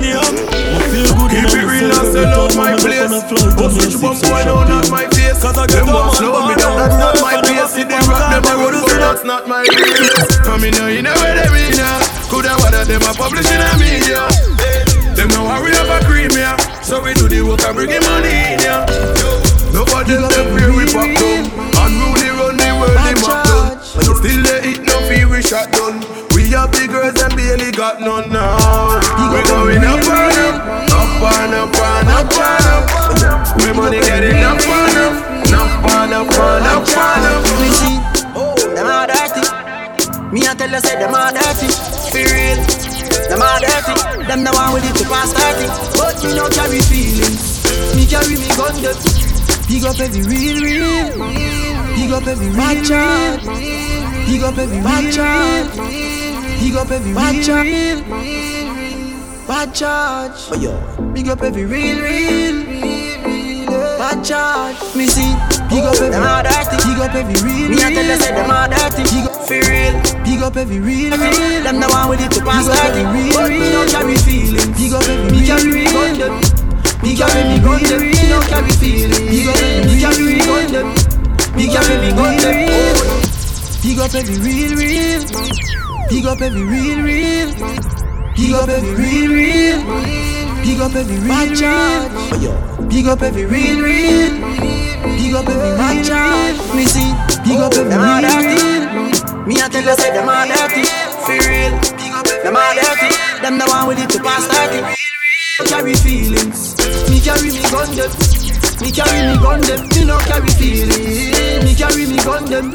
me 0.00 0.16
last 0.16 0.32
name. 0.32 0.48
Me 0.48 0.84
feel 0.90 1.10
good 1.14 1.30
Keep 1.30 1.52
it 1.54 1.64
real 1.68 1.92
and 1.92 2.08
sell 2.10 2.32
out 2.34 2.52
my 2.56 2.72
place. 2.80 3.12
Go 3.54 3.68
switch 3.68 3.96
one 4.00 4.16
boy 4.24 4.42
down 4.42 4.66
on 4.72 4.86
my 4.90 5.04
face. 5.12 5.38
Cause 5.38 5.56
I 5.56 5.66
get 5.68 5.84
Them 5.84 5.88
a 5.88 5.92
want 5.94 6.16
slow 6.16 6.48
me 6.48 6.54
down, 6.56 6.80
and 6.80 6.90
that's 6.90 6.98
not 6.98 7.14
my 7.20 7.32
and 7.36 7.44
place. 7.46 7.70
See 7.70 7.84
them 7.84 8.04
rock 8.08 8.24
them 8.32 8.44
a 8.44 8.54
I 8.56 8.80
so 8.80 8.96
that's 8.96 9.24
not 9.24 9.44
my 9.46 9.62
place. 9.68 10.40
Come 10.42 10.64
in 10.64 10.74
here, 10.74 10.90
you 10.90 11.02
know 11.04 11.14
where 11.20 11.36
they 11.36 11.48
be 11.52 11.76
now. 11.76 12.00
Coulda 12.32 12.56
one 12.64 12.74
of 12.74 12.88
them 12.88 13.04
a 13.04 13.12
publishing 13.14 13.60
a 13.60 13.70
media. 13.78 14.24
Them 15.14 15.28
no 15.36 15.44
worry 15.44 15.76
about 15.76 16.04
cream 16.08 16.32
yeah. 16.32 16.56
So 16.80 17.02
we 17.02 17.14
do 17.14 17.28
the 17.28 17.42
work 17.42 17.60
and 17.62 17.76
bring 17.76 17.90
the 17.92 18.00
money 18.08 18.56
in 18.56 18.58
yeah. 18.64 18.88
Nobody 19.70 20.16
the 20.16 20.42
fear 20.56 20.72
we 20.74 20.84
pop 20.88 21.06
down. 21.06 21.46
Unruly 21.78 22.30
run 22.34 22.56
the 22.56 22.70
world, 22.74 22.96
they 23.04 23.14
mock 23.22 23.44
down. 23.44 23.80
Still 23.84 24.42
they 24.42 24.70
eat 24.70 24.82
no 24.82 24.96
fear 25.08 25.28
we 25.28 25.42
shot 25.42 25.70
down. 25.72 26.29
We 26.50 26.56
have 26.56 26.72
big 26.72 26.90
girls 26.90 27.14
and 27.22 27.30
barely 27.36 27.70
got 27.70 28.00
none 28.00 28.26
now. 28.26 28.98
We 29.30 29.38
going 29.46 29.86
up 29.86 30.02
and 30.02 30.34
up, 30.50 30.90
up 30.90 31.22
and 31.30 31.54
up 31.54 31.78
and 31.78 32.10
up 32.10 32.26
and 32.26 33.22
up. 33.22 33.54
We 33.62 33.70
money 33.70 34.02
getting 34.02 34.42
up 34.42 34.58
and 34.58 34.98
up, 34.98 35.14
up 35.54 35.86
and 35.94 36.10
up 36.10 36.26
and 36.26 36.66
up 36.66 36.90
and 36.90 37.26
up. 37.30 37.46
Me 37.54 37.70
see, 37.70 38.02
oh, 38.34 38.58
them 38.74 38.90
all 38.90 39.06
dirty. 39.06 39.46
Me 40.34 40.42
a 40.42 40.50
tell 40.58 40.74
you 40.74 40.80
say 40.82 40.98
them 40.98 41.14
all 41.14 41.30
dirty. 41.30 41.70
For 42.10 42.18
real, 42.18 42.58
them 43.30 43.46
all 43.46 43.62
dirty. 43.62 43.94
Them 44.26 44.42
the 44.42 44.50
one 44.50 44.74
with 44.74 44.90
it 44.90 44.98
to 44.98 45.06
pass 45.06 45.30
30. 45.30 45.70
But 46.02 46.18
me 46.18 46.34
no 46.34 46.50
carry 46.50 46.82
feelings. 46.82 47.62
Me 47.94 48.10
carry 48.10 48.34
me 48.34 48.50
gun 48.58 48.74
them. 48.82 48.98
Big 49.70 49.86
up 49.86 50.00
every 50.02 50.26
real, 50.26 50.58
real. 50.58 51.14
Big 51.94 52.10
up 52.10 52.26
every 52.26 52.50
real, 52.50 52.82
real. 52.90 53.38
Big 54.26 54.42
up 54.42 54.58
every 54.58 54.80
real, 54.82 55.14
real. 55.14 56.09
Big 56.60 56.76
up 56.76 56.90
every 56.90 57.14
real, 57.14 57.64
real. 57.64 58.04
Bad 59.48 59.74
charge. 59.74 60.52
Oh, 60.52 60.60
yo. 60.60 60.76
Big 61.14 61.26
up 61.28 61.40
every 61.40 61.64
real, 61.64 61.96
real. 62.04 63.66
Bad 63.96 64.22
charge. 64.22 64.76
Me 64.94 65.06
see. 65.08 65.32
Big 65.72 65.88
up 65.88 65.96
every 65.96 66.12
them 66.12 66.22
all 66.22 66.42
dirty. 66.44 66.76
Big 66.84 67.00
up 67.00 67.16
every 67.16 67.32
real. 67.40 67.68
Me 67.72 67.80
a 67.80 67.88
tell 67.88 68.04
you 68.04 68.16
say 68.20 68.36
them 68.36 68.50
all 68.52 68.68
dirty. 68.68 69.08
Big 69.08 69.24
up 69.24 69.40
for 69.48 69.56
real. 69.56 69.96
Big 70.20 70.42
up 70.44 70.56
every 70.60 70.80
real. 70.80 71.16
real. 71.16 71.64
Them 71.64 71.80
the 71.80 71.88
one 71.88 72.10
with 72.12 72.20
it 72.20 72.30
to 72.36 72.44
pass 72.44 72.68
30. 72.68 73.08
But 73.08 73.48
me 73.48 73.72
no 73.72 73.80
carry 73.88 74.20
feelings. 74.20 74.68
Big 74.76 74.92
up 74.92 75.08
every 75.08 75.32
me 75.32 75.46
carry 75.48 75.72
me 75.72 75.84
gun 75.88 76.12
them. 76.20 76.36
Me 77.00 77.16
carry 77.16 77.40
me 77.48 77.56
gun 77.64 77.80
them. 77.88 78.04
Me 78.04 78.28
no 78.28 78.38
carry 78.52 78.72
feelings. 78.76 79.16
Big 79.16 79.48
up 79.48 79.56
every 79.56 79.88
me 79.88 79.96
carry 79.96 80.22
me 80.28 80.44
gun 80.44 80.66
them. 80.68 80.88
Me 81.56 81.64
carry 81.72 81.96
me 82.04 82.10
gun 82.12 82.36
them. 82.36 82.68
Big 83.80 83.98
up 83.98 84.12
every 84.12 84.36
real, 84.44 84.76
real. 84.76 85.89
Big 86.10 86.26
up 86.26 86.40
every 86.40 86.64
real, 86.64 87.02
real. 87.04 87.54
Big 88.34 88.52
up 88.52 88.68
every 88.68 88.94
real, 88.98 89.30
real. 89.30 89.78
Big 90.60 90.80
up 90.80 90.92
every 90.92 91.16
real, 91.22 91.54
real. 91.54 92.88
Big 92.88 93.06
up 93.06 93.22
every 93.22 93.46
real, 93.46 93.78
real. 93.78 94.34
Big 95.14 95.34
up 95.34 95.46
every 95.46 95.70
real, 95.70 96.02
real. 96.02 96.74
Me 96.74 96.84
see. 96.84 97.14
Big 97.46 97.62
up 97.62 97.72
every 97.78 97.94
real, 97.94 98.26
real. 98.26 99.46
Me 99.46 99.54
a 99.60 99.68
tell 99.68 99.86
you 99.86 99.94
say 99.94 100.10
them 100.10 100.28
all 100.28 100.48
dirty. 100.50 100.82
For 101.22 101.38
real. 101.46 101.78
Them 102.42 102.56
all 102.58 102.74
dirty. 102.74 103.14
Them 103.40 103.58
the 103.58 103.66
one 103.70 103.86
with 103.86 104.02
it 104.02 104.10
to 104.10 104.18
pass 104.18 104.44
30. 104.50 104.82
Carry 105.70 105.94
feelings. 105.94 106.74
Me 107.08 107.20
carry 107.20 107.54
me 107.54 107.62
gun 107.70 107.86
them. 107.94 108.10
Me 108.82 108.90
carry 108.90 109.30
me 109.30 109.38
gun 109.38 109.60
them. 109.60 109.86
Me 109.94 110.04
no 110.04 110.18
carry 110.26 110.50
feelings. 110.58 111.62
Me 111.62 111.72
carry 111.72 112.04
me 112.10 112.16
gun 112.24 112.44
them. 112.46 112.72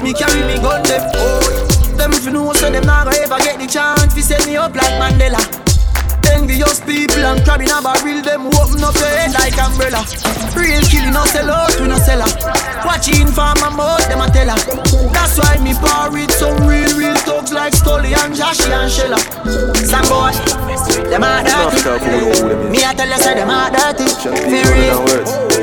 Me 0.00 0.14
carry 0.14 0.46
me 0.46 0.62
gun 0.62 0.80
them. 0.84 1.02
Oh. 1.16 1.77
Them 1.98 2.12
if 2.12 2.24
you 2.24 2.30
know 2.30 2.52
so 2.52 2.70
them 2.70 2.86
not 2.86 3.04
gonna 3.04 3.18
ever 3.18 3.38
get 3.38 3.58
the 3.58 3.66
chance 3.66 4.14
to 4.14 4.22
set 4.22 4.46
me 4.46 4.56
up 4.56 4.74
like 4.74 4.94
Mandela. 5.02 5.42
Envious 6.30 6.78
people 6.80 7.24
and 7.24 7.42
crabbing 7.42 7.72
a 7.72 7.82
barrel 7.82 8.22
them 8.22 8.46
open 8.54 8.84
up 8.84 8.94
your 8.94 9.10
head 9.10 9.34
like 9.34 9.58
umbrella. 9.58 10.06
Real 10.54 10.82
killing 10.86 11.12
no 11.12 11.24
sell 11.26 11.50
out, 11.50 11.74
we 11.80 11.88
no 11.88 11.98
sell 11.98 12.22
her. 12.22 12.30
Watching 12.86 13.26
for 13.26 13.50
my 13.58 13.70
mouth, 13.74 14.06
them 14.06 14.20
a 14.20 14.30
tell 14.30 14.46
her. 14.46 14.60
That's 15.10 15.38
why 15.40 15.58
me 15.58 15.74
par 15.74 16.12
with 16.12 16.30
some 16.30 16.68
real, 16.68 16.92
real 16.94 17.16
thugs 17.26 17.52
like 17.52 17.74
Scully 17.74 18.14
and 18.14 18.34
Joshy 18.34 18.70
and 18.70 18.86
Shella. 18.92 19.18
Some 19.82 20.06
boy, 20.06 20.30
them 21.10 21.24
a 21.24 21.42
dirty. 21.42 22.70
Me 22.70 22.84
a 22.84 22.94
tell 22.94 23.08
you 23.08 23.18
say 23.18 23.34
them 23.34 23.50
a 23.50 23.72
dirty. 23.74 24.06
For 24.22 24.30
real, 24.70 25.02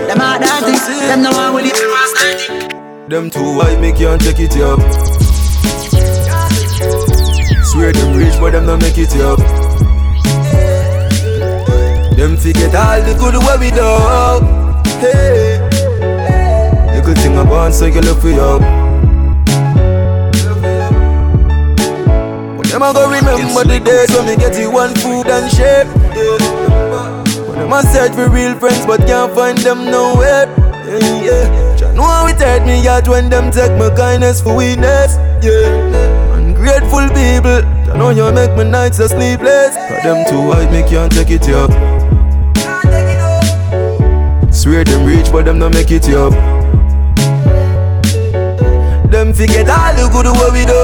them 0.09 0.19
a 0.19 0.35
dirty. 0.41 0.75
Them 1.07 1.21
no 1.23 1.31
one 1.31 1.53
with 1.55 1.71
it 1.71 1.75
to 1.79 1.87
pass 1.93 2.11
30. 2.49 3.07
Them 3.07 3.29
two 3.29 3.55
white 3.55 3.79
me 3.79 3.93
can't 3.93 4.19
take 4.19 4.39
it 4.39 4.57
up. 4.57 4.79
Swear 7.75 7.91
them 7.91 8.15
rich 8.15 8.39
but 8.39 8.51
them 8.53 8.67
not 8.67 8.79
make 8.79 8.97
it 8.97 9.13
up. 9.17 9.37
Them 12.15 12.37
forget 12.37 12.73
all 12.73 13.01
the 13.03 13.13
good 13.19 13.35
way 13.35 13.57
we 13.59 13.69
do. 13.69 13.83
Hey, 15.03 15.59
the 16.95 17.01
good 17.03 17.17
thing 17.17 17.37
about 17.37 17.73
so 17.73 17.87
you 17.87 17.99
look 17.99 18.21
for 18.21 18.29
you. 18.29 18.59
But 22.55 22.67
them 22.71 22.81
a 22.81 22.93
go 22.93 23.11
remember 23.11 23.65
the 23.65 23.81
days 23.83 24.09
when 24.15 24.25
me 24.25 24.37
get 24.37 24.57
you 24.57 24.71
one 24.71 24.95
food 24.95 25.27
and 25.27 25.51
shape. 25.51 25.91
Yeah. 26.15 26.37
But 27.45 27.55
them 27.59 27.73
a 27.73 27.83
search 27.83 28.13
for 28.13 28.29
real 28.29 28.57
friends 28.57 28.85
but 28.85 29.05
can't 29.05 29.35
find 29.35 29.57
them 29.57 29.91
nowhere. 29.91 30.47
Yeah, 30.87 31.75
yeah. 31.75 31.91
Know 31.91 32.03
how 32.03 32.27
it 32.27 32.39
hurt 32.39 32.65
me 32.65 32.87
out 32.87 33.09
when 33.09 33.29
them 33.29 33.51
take 33.51 33.77
my 33.77 33.93
kindness 33.93 34.39
for 34.39 34.55
weakness. 34.55 35.17
Yeah. 35.43 36.14
Ungrateful 36.65 37.13
know 37.95 38.09
you 38.09 38.31
make 38.33 38.49
my 38.57 38.63
nights 38.63 38.97
so 38.97 39.05
sleepless. 39.05 39.75
Cause 39.75 40.01
them 40.01 40.25
too 40.27 40.41
white, 40.41 40.71
me 40.71 40.81
can't 40.81 41.11
take 41.11 41.29
it, 41.29 41.47
yo. 41.47 41.67
Swear 44.51 44.83
them 44.83 45.05
rich, 45.05 45.31
but 45.31 45.45
them 45.45 45.59
not 45.59 45.75
make 45.75 45.91
it, 45.91 46.07
yo. 46.07 46.31
Them 49.11 49.31
forget 49.31 49.69
all 49.69 49.93
the 49.93 50.09
good 50.11 50.25
what 50.25 50.53
we 50.53 50.65
do. 50.65 50.81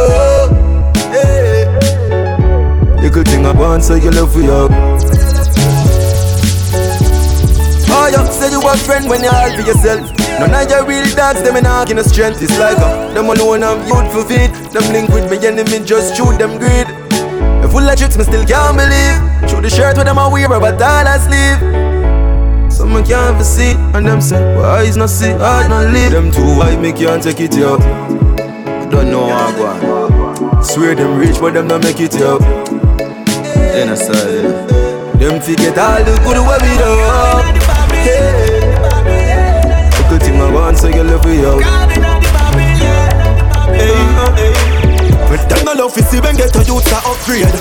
Little 3.01 3.23
thing 3.23 3.43
I 3.47 3.51
want, 3.51 3.83
so 3.83 3.95
you 3.95 4.11
love 4.11 4.31
for 4.31 4.41
you. 4.41 4.67
Oh, 7.89 8.07
you 8.07 8.31
say 8.31 8.51
you 8.51 8.61
a 8.61 8.77
friend 8.77 9.09
when 9.09 9.23
you 9.23 9.31
all 9.31 9.49
for 9.49 9.61
yourself. 9.63 10.20
None 10.39 10.53
of 10.53 10.69
your 10.69 10.85
real 10.85 11.07
dogs, 11.15 11.41
them 11.43 11.55
in 11.55 11.65
in 11.91 11.97
a 11.97 12.03
strength. 12.03 12.41
It's 12.41 12.57
like 12.59 12.77
a, 12.77 13.13
them 13.13 13.29
alone 13.29 13.61
have 13.61 13.87
youthful 13.87 14.23
feet. 14.23 14.51
Them 14.71 14.85
link 14.93 15.09
with 15.09 15.29
me 15.29 15.37
enemy, 15.45 15.83
just 15.85 16.15
shoot 16.15 16.37
them 16.37 16.57
greed. 16.57 16.87
A 17.63 17.67
full 17.69 17.87
of 17.87 17.97
tricks, 17.97 18.17
me 18.17 18.23
still 18.23 18.45
can't 18.45 18.77
believe. 18.77 19.49
Show 19.49 19.61
the 19.61 19.69
shirt 19.69 19.97
with 19.97 20.05
them 20.05 20.17
I 20.17 20.27
wear, 20.31 20.47
but 20.47 20.81
all 20.81 21.07
I 21.07 21.17
sleeve. 21.17 22.71
Some 22.71 22.93
me 22.93 23.03
can't 23.03 23.35
even 23.35 23.43
see, 23.43 23.73
and 23.93 24.07
them 24.07 24.21
say, 24.21 24.39
why 24.55 24.83
is 24.83 24.97
not 24.97 25.09
see, 25.09 25.31
I 25.31 25.67
not 25.67 25.91
live. 25.93 26.11
Them 26.11 26.31
too 26.31 26.57
white, 26.57 26.79
me 26.79 26.93
can't 26.93 27.21
take 27.21 27.39
it, 27.41 27.55
yo. 27.55 27.77
Don't 28.89 29.11
know 29.11 29.27
how 29.27 29.47
I 29.47 29.79
go. 29.79 30.61
Swear 30.61 30.95
them 30.95 31.17
rich, 31.17 31.39
but 31.39 31.53
them 31.53 31.67
not 31.67 31.83
make 31.83 31.99
it, 31.99 32.13
yo. 32.15 32.39
Then 32.39 33.89
I 33.89 33.95
saw 33.95 34.13
yeah. 34.13 34.65
Them 35.17 35.39
forget 35.39 35.77
all 35.77 36.03
the 36.03 36.17
good 36.23 36.37
what 36.41 36.61
we 36.61 36.73
do. 36.77 36.91
Hey. 38.01 38.40
Little 40.71 40.71
thing 40.71 40.71
I 40.71 40.71
want, 40.71 40.77
so 40.77 40.87
you 40.87 41.03
love 41.03 41.25
me, 41.25 41.35
yo. 41.41 41.59
Hey, 43.75 43.91
hey. 44.39 44.53
But 45.27 45.43
them 45.49 45.65
no 45.65 45.73
love 45.73 45.93
to 45.95 46.03
see 46.03 46.19
when 46.19 46.35
get 46.35 46.55
a 46.55 46.63
youth 46.63 46.87
to 46.87 46.97
upgrade. 47.03 47.51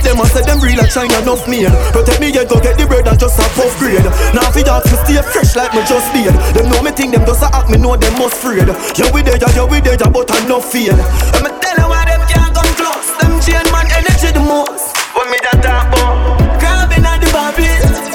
Them 0.00 0.20
a 0.20 0.24
say 0.28 0.44
them 0.44 0.60
real 0.60 0.80
a 0.80 0.88
China 0.88 1.20
enough 1.20 1.48
meal. 1.48 1.72
Protect 1.92 2.20
me 2.20 2.32
yet 2.32 2.48
go 2.48 2.60
get 2.60 2.76
the 2.76 2.86
bread 2.86 3.08
and 3.08 3.20
just 3.20 3.38
a 3.40 3.44
puff 3.56 3.72
grade. 3.78 4.04
Now 4.32 4.48
fi 4.52 4.64
ask 4.64 4.88
me 4.88 4.96
stay 5.04 5.20
fresh 5.20 5.56
like 5.56 5.72
me 5.72 5.84
just 5.84 6.08
beard. 6.12 6.36
Them 6.56 6.68
know 6.68 6.80
me 6.80 6.92
think 6.92 7.12
them 7.12 7.24
just 7.24 7.42
a 7.42 7.48
act 7.52 7.68
me 7.68 7.76
know 7.76 7.96
them 7.96 8.12
must 8.16 8.36
afraid. 8.36 8.68
Yeah 8.96 9.12
we 9.12 9.20
there, 9.20 9.36
yeah 9.36 9.64
we 9.64 9.80
there, 9.80 9.96
but 9.96 10.28
enough 10.44 10.64
fear. 10.64 10.92
I'ma 11.36 11.52
tell 11.60 11.76
them 11.76 11.88
why 11.88 12.04
them 12.04 12.20
can't 12.28 12.52
come 12.52 12.72
close. 12.76 13.08
Them 13.20 13.40
chain 13.44 13.64
man 13.72 13.88
energy 13.92 14.32
the 14.32 14.40
most. 14.40 14.96
What 15.12 15.28
me 15.28 15.36
that 15.44 15.60
talk 15.60 15.88
about? 15.92 16.60
Crabbing 16.60 17.04
at 17.04 17.20
the 17.20 17.28
barbie. 17.32 18.13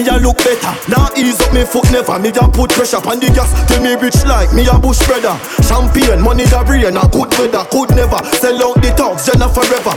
Me 0.00 0.08
a 0.08 0.16
look 0.16 0.36
better. 0.40 0.72
Now 0.88 1.12
ease 1.16 1.40
up 1.40 1.52
me 1.52 1.64
foot 1.64 1.84
never. 1.92 2.16
Me 2.18 2.32
a 2.32 2.44
put 2.48 2.72
pressure 2.72 3.02
on 3.04 3.20
the 3.20 3.28
gas. 3.36 3.52
Tell 3.68 3.80
me 3.84 3.92
rich 4.00 4.16
like 4.24 4.52
me 4.56 4.64
a 4.64 4.76
bush 4.80 5.00
brother. 5.04 5.36
Champagne, 5.60 6.20
money 6.24 6.48
the 6.48 6.60
brain, 6.64 6.96
a 6.96 7.04
good 7.12 7.28
weather. 7.36 7.64
Could 7.68 7.92
never 7.92 8.20
sell 8.40 8.56
out 8.64 8.80
the 8.80 8.90
talks, 8.96 9.28
Jenna 9.28 9.48
forever. 9.52 9.92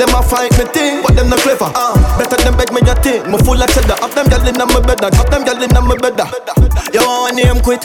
Them 0.00 0.10
a 0.16 0.20
fight 0.24 0.50
me 0.58 0.64
thing, 0.72 1.04
but 1.04 1.14
them 1.14 1.28
not 1.28 1.38
clever. 1.44 1.70
Uh, 1.70 1.94
better 2.18 2.40
them 2.40 2.56
beg 2.56 2.72
me 2.72 2.80
a 2.88 2.94
thing. 3.04 3.20
Me 3.28 3.36
full 3.44 3.60
of 3.60 3.68
cheddar. 3.68 4.00
Have 4.00 4.14
them 4.16 4.26
gyal 4.32 4.48
inna 4.48 4.64
me 4.66 4.80
bed, 4.80 5.04
have 5.04 5.28
them 5.28 5.44
gyal 5.44 5.60
inna 5.60 5.80
me 5.84 5.96
bed. 6.00 6.18
Yo, 6.90 7.04
want 7.04 7.36
name 7.36 7.60
quit. 7.60 7.84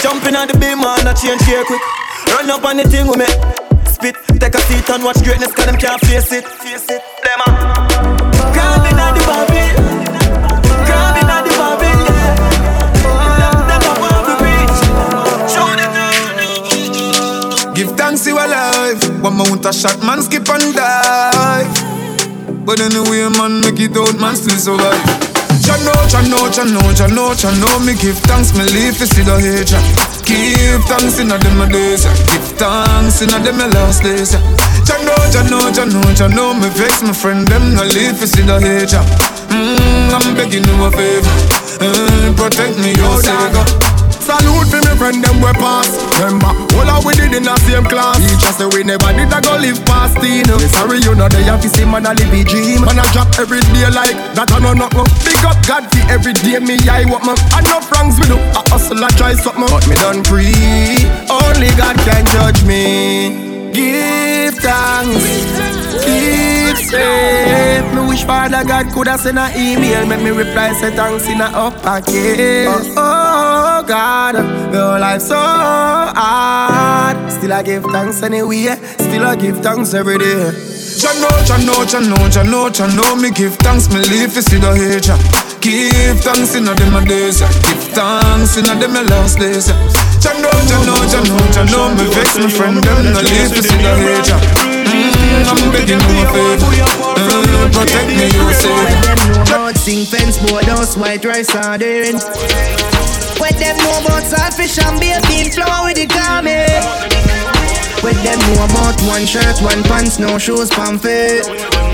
Jumping 0.00 0.38
on 0.38 0.46
the 0.46 0.54
beam 0.56 0.80
and 0.80 1.10
a 1.10 1.12
change 1.12 1.42
here 1.42 1.64
quick. 1.66 1.82
Run 2.30 2.48
up 2.48 2.64
on 2.64 2.78
the 2.78 2.86
thing 2.86 3.10
with 3.10 3.18
me. 3.18 3.28
Spit, 3.90 4.16
take 4.38 4.54
a 4.54 4.60
seat 4.70 4.88
and 4.88 5.02
watch 5.02 5.20
greatness, 5.26 5.52
cause 5.52 5.66
them 5.66 5.76
can't 5.76 6.00
face 6.06 6.32
it. 6.32 6.46
Face 6.46 6.88
it. 6.88 7.02
Them 7.26 7.40
a 7.44 7.50
on 9.00 9.09
One 19.22 19.36
mount 19.36 19.66
a 19.66 19.72
shot, 19.72 20.00
man 20.02 20.22
skip 20.22 20.48
and 20.48 20.74
die. 20.74 21.64
But 22.64 22.80
anyway, 22.80 23.28
man, 23.36 23.60
make 23.60 23.80
it 23.80 23.96
out, 23.96 24.16
man 24.20 24.34
still 24.36 24.56
survive. 24.56 24.96
Cha 25.60 25.76
know, 25.84 25.92
cha 26.08 26.20
know, 26.24 26.48
cha 26.48 26.64
know, 26.64 26.80
cha 26.96 27.06
know, 27.06 27.34
cha 27.36 27.50
know. 27.60 27.78
Me 27.84 27.92
give 28.00 28.16
thanks, 28.24 28.56
me 28.56 28.64
live 28.72 28.96
to 28.96 29.06
see 29.06 29.22
the 29.22 29.36
hate. 29.36 29.76
Give 30.24 30.80
thanks 30.88 31.18
in 31.20 31.30
a 31.30 31.36
my 31.54 31.68
days. 31.68 32.04
Give 32.04 32.46
thanks 32.56 33.20
in 33.20 33.28
a 33.28 33.38
my 33.52 33.68
last 33.68 34.02
days. 34.02 34.32
Cha 34.88 34.96
know, 35.04 35.20
cha 35.28 35.44
know, 35.48 35.68
cha 35.70 35.84
know, 35.84 36.14
cha 36.16 36.26
know. 36.28 36.54
Me 36.54 36.68
vex 36.72 37.02
my 37.02 37.12
friend, 37.12 37.46
them 37.46 37.74
no 37.74 37.84
live 37.84 38.18
to 38.20 38.26
see 38.26 38.42
the 38.42 38.56
hate. 38.60 38.92
yeah. 38.92 39.04
Mm, 39.52 40.16
I'm 40.16 40.34
begging 40.34 40.64
you 40.64 40.84
a 40.84 40.90
favor. 40.90 41.36
Mm, 41.84 42.36
protect 42.36 42.78
me, 42.80 42.94
your 42.96 43.20
savior. 43.20 43.89
Salute 44.30 44.70
for 44.70 44.78
me 44.86 44.94
friend 44.94 45.18
them 45.18 45.42
we 45.42 45.50
pass. 45.58 45.90
Remember, 46.22 46.54
all 46.78 46.86
our 46.86 47.02
we 47.02 47.18
did 47.18 47.34
in 47.34 47.42
the 47.42 47.56
same 47.66 47.82
class. 47.82 48.14
Teach 48.22 48.46
us 48.46 48.62
say 48.62 48.66
we 48.70 48.86
never 48.86 49.10
did 49.10 49.26
a 49.26 49.42
go 49.42 49.58
live 49.58 49.82
past 49.82 50.14
teen 50.22 50.46
Me 50.46 50.70
sorry 50.70 51.02
you 51.02 51.18
know 51.18 51.26
they 51.26 51.42
have 51.50 51.58
to 51.58 51.68
see 51.68 51.82
man 51.82 52.06
a 52.06 52.14
live 52.14 52.30
a 52.30 52.40
dream. 52.46 52.86
Man 52.86 53.02
a 53.02 53.04
drop 53.10 53.26
every 53.42 53.58
day 53.74 53.90
like 53.90 54.14
that 54.38 54.46
I 54.54 54.62
know 54.62 54.70
nothing. 54.70 55.02
Big 55.26 55.42
up 55.42 55.58
God 55.66 55.90
for 55.90 56.06
every 56.06 56.30
day 56.46 56.62
me 56.62 56.78
I 56.86 57.10
what 57.10 57.26
me 57.26 57.34
I 57.50 57.58
know 57.66 57.82
wrongs 57.90 58.22
we 58.22 58.30
do. 58.30 58.38
I 58.54 58.62
hustle 58.70 59.02
I 59.02 59.10
try 59.18 59.34
something 59.34 59.66
But 59.66 59.82
me 59.90 59.98
done 59.98 60.22
free. 60.22 61.10
Only 61.26 61.74
God 61.74 61.98
can 62.06 62.22
judge 62.30 62.62
me. 62.62 63.74
Give 63.74 64.54
thanks. 64.62 65.26
Keep 66.06 66.49
Me 66.92 68.08
wish 68.08 68.24
Father 68.24 68.64
God 68.64 68.92
coulda 68.92 69.16
send 69.16 69.38
a 69.38 69.50
email. 69.56 70.06
Make 70.06 70.22
me 70.22 70.30
reply 70.30 70.72
say 70.72 70.94
thanks 70.94 71.28
in 71.28 71.40
a 71.40 71.44
uppercase 71.44 72.66
Oh, 72.68 72.94
oh 72.96 73.84
God. 73.86 74.34
Your 74.72 74.98
life 74.98 75.22
so 75.22 75.36
hard. 75.36 77.16
Still 77.32 77.52
I 77.52 77.62
give 77.62 77.84
thanks 77.84 78.22
anyway. 78.22 78.76
Still 78.98 79.24
I 79.24 79.36
give 79.36 79.58
thanks 79.58 79.94
every 79.94 80.18
day. 80.18 80.50
Know, 81.20 81.28
cha 81.46 81.56
know, 81.56 81.84
cha 82.70 82.86
know 82.86 83.16
Me 83.16 83.30
give 83.30 83.54
thanks, 83.56 83.88
me 83.88 84.00
live 84.00 84.34
to 84.34 84.42
see 84.42 84.58
the 84.58 84.74
hate. 84.74 85.10
Give 85.60 86.20
thanks 86.20 86.54
in 86.54 86.68
a 86.68 86.74
them 86.74 86.92
my 86.92 87.04
days. 87.04 87.40
Give 87.40 87.84
thanks 87.94 88.56
in 88.56 88.68
a 88.68 88.74
them 88.78 88.92
my 88.92 89.02
last 89.02 89.38
days 89.38 89.70
cha 90.20 90.32
know, 90.36 91.40
cha 91.52 91.64
know 91.64 91.94
Me 91.94 92.04
vex 92.14 92.36
my 92.38 92.48
friend, 92.48 92.76
them 92.82 93.12
no 93.12 93.20
live 93.20 93.50
to 93.54 93.62
see 93.62 93.76
the 93.80 93.92
mm, 93.96 94.79
I'm 95.50 95.72
begging 95.72 96.00
you 96.00 96.22
a 96.22 96.26
favor 96.30 96.70
Protect 97.72 98.08
me, 98.08 98.26
you 98.28 98.52
say 98.52 98.74
About 99.42 99.76
sing 99.76 100.04
fence, 100.04 100.38
board 100.38 100.64
house, 100.64 100.96
white 100.96 101.24
rice 101.24 101.48
sardine. 101.48 102.18
What 103.40 103.54
them 103.56 103.76
know 103.78 104.00
about 104.00 104.24
saltfish 104.24 104.78
and 104.82 105.00
beer 105.00 105.20
bean 105.28 105.50
flour 105.50 105.86
with 105.86 105.96
the 105.96 106.06
garment? 106.06 106.84
What 108.02 108.16
them 108.22 108.38
know 108.38 108.64
about 108.64 109.00
one 109.02 109.24
shirt, 109.26 109.60
one 109.62 109.82
pants, 109.84 110.18
no 110.18 110.38
shoes, 110.38 110.70
pamphlet? 110.70 111.89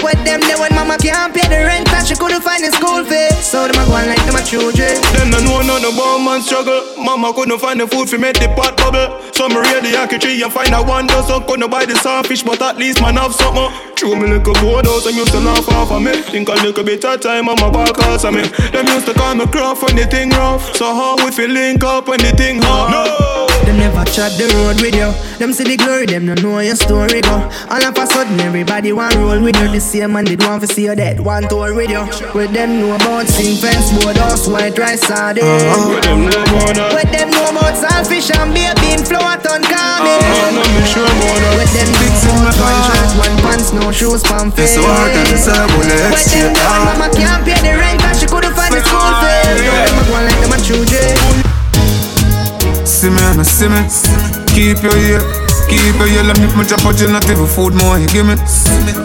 What 0.00 0.16
them 0.24 0.40
know 0.48 0.58
when 0.60 0.72
mama 0.74 0.96
can't 0.96 1.34
pay 1.34 1.44
the 1.48 1.60
rent 1.60 1.92
and 1.92 2.06
she 2.06 2.14
couldn't 2.16 2.40
find 2.40 2.64
the 2.64 2.72
school 2.72 3.04
fee? 3.04 3.28
So 3.44 3.68
them 3.68 3.76
a 3.76 3.84
go 3.84 3.92
on 3.92 4.08
like 4.08 4.24
them 4.24 4.36
a 4.36 4.42
children. 4.42 4.96
Them 5.12 5.28
no 5.28 5.38
know 5.44 5.60
none 5.60 5.84
about 5.84 6.24
man 6.24 6.40
struggle. 6.40 6.80
Mama 6.96 7.32
couldn't 7.32 7.58
find 7.58 7.80
the 7.80 7.86
food 7.86 8.08
for 8.08 8.16
make 8.16 8.40
the 8.40 8.48
pot 8.56 8.76
bubble. 8.80 9.20
So 9.36 9.48
me 9.48 9.60
read 9.60 9.84
the 9.84 10.18
tree 10.18 10.42
and 10.42 10.52
find 10.52 10.72
a 10.72 10.82
one 10.82 11.06
dozen. 11.06 11.44
Couldn't 11.44 11.70
buy 11.70 11.84
the 11.84 11.96
sawfish, 11.96 12.42
but 12.42 12.62
at 12.62 12.78
least 12.78 13.00
man 13.00 13.16
have 13.16 13.34
something. 13.34 13.68
True 13.94 14.16
me 14.16 14.28
little 14.28 14.54
board 14.64 14.86
house 14.86 15.04
and 15.04 15.16
used 15.16 15.32
to 15.32 15.40
laugh 15.40 15.68
off 15.68 15.92
of 15.92 16.00
me. 16.00 16.12
Think 16.32 16.48
a 16.48 16.56
little 16.64 16.84
bit 16.84 17.04
of 17.04 17.20
time 17.20 17.48
on 17.48 17.60
my 17.60 17.70
back 17.70 18.00
house 18.00 18.24
of 18.24 18.32
me. 18.32 18.48
Them 18.72 18.86
used 18.88 19.06
to 19.06 19.14
call 19.14 19.34
me 19.34 19.46
craft 19.46 19.82
when 19.82 19.96
the 19.96 20.06
thing 20.06 20.30
rough. 20.30 20.74
So 20.76 20.86
how 20.94 21.16
we 21.22 21.30
feel 21.30 21.50
link 21.50 21.84
up 21.84 22.08
when 22.08 22.20
the 22.20 22.32
thing 22.32 22.62
hard? 22.62 22.90
No. 22.92 23.29
Them 23.66 23.78
never 23.78 24.04
chat 24.10 24.32
the 24.38 24.46
road 24.56 24.80
with 24.80 24.94
you. 24.94 25.10
Them 25.38 25.52
see 25.52 25.64
the 25.64 25.76
glory, 25.76 26.06
them 26.06 26.26
don't 26.26 26.42
know 26.42 26.58
your 26.60 26.76
story 26.76 27.20
go. 27.20 27.48
All 27.70 27.82
of 27.82 27.96
a 27.96 28.06
sudden, 28.06 28.40
everybody 28.40 28.92
want 28.92 29.14
roll 29.14 29.40
with 29.40 29.56
you. 29.60 29.68
The 29.70 29.80
same 29.80 30.12
man 30.12 30.24
did 30.24 30.42
want 30.42 30.62
to 30.62 30.68
see 30.68 30.84
you 30.84 30.94
dead, 30.94 31.20
want 31.20 31.48
tour 31.50 31.74
with 31.74 31.90
you. 31.90 32.02
With 32.34 32.52
them 32.52 32.80
know 32.80 32.94
about 32.96 33.28
sing 33.28 33.56
fence, 33.56 33.92
board 34.02 34.16
house, 34.16 34.48
white 34.48 34.76
rice, 34.78 35.06
sardine. 35.06 35.44
With 35.44 36.02
them 36.04 36.26
know 36.26 36.42
about 36.42 36.74
that. 36.76 36.92
With 36.94 37.10
them 37.12 37.30
know 37.30 37.46
about 37.52 37.74
saltfish 37.78 38.30
and 38.34 38.52
beer 38.52 38.74
bean, 38.82 39.00
flour, 39.04 39.36
ton 39.40 39.62
carne. 39.62 40.08
Uh-huh, 40.08 40.56
no, 40.56 40.62
me 40.74 40.82
sure 40.88 41.06
about 41.06 41.38
that. 41.40 41.54
With 41.60 41.72
them 41.76 41.90
big 42.00 42.14
suit, 42.18 42.36
one 42.60 42.80
shirt, 42.90 43.10
one 43.20 43.36
pants, 43.44 43.70
no 43.72 43.92
shoes, 43.92 44.22
pamphlet. 44.24 44.66
It's 44.66 44.74
so 44.74 44.82
hard 44.84 45.12
to 45.14 45.22
decide 45.30 45.68
when 45.78 45.86
the 45.88 45.96
With 46.10 46.26
them 46.32 46.52
know 46.52 46.84
mama 46.90 47.08
can't 47.14 47.44
pay 47.46 47.58
the 47.60 47.72
rent 47.76 48.02
and 48.02 48.16
she 48.18 48.26
couldn't 48.26 48.54
find 48.56 48.72
the 48.74 48.80
school 48.82 49.12
fee. 49.22 49.62
Them 49.62 50.00
a 50.00 50.02
go 50.08 50.16
like 50.20 50.40
them 50.42 50.52
a 50.52 50.58
children. 50.64 51.59
See 52.90 53.08
me, 53.08 53.22
me 53.38 53.44
see 53.44 53.70
me 53.70 53.86
Keep 54.50 54.82
your 54.82 54.96
ear 54.98 55.22
Keep 55.70 55.94
your 55.94 56.10
ear. 56.10 56.24
Let 56.26 56.40
me 56.42 56.50
put 56.50 56.68
your 56.74 57.06
in 57.06 57.12
not 57.12 57.24
even 57.30 57.46
food 57.46 57.72
more 57.78 57.96
you 57.96 58.08
give 58.08 58.26
me. 58.26 58.34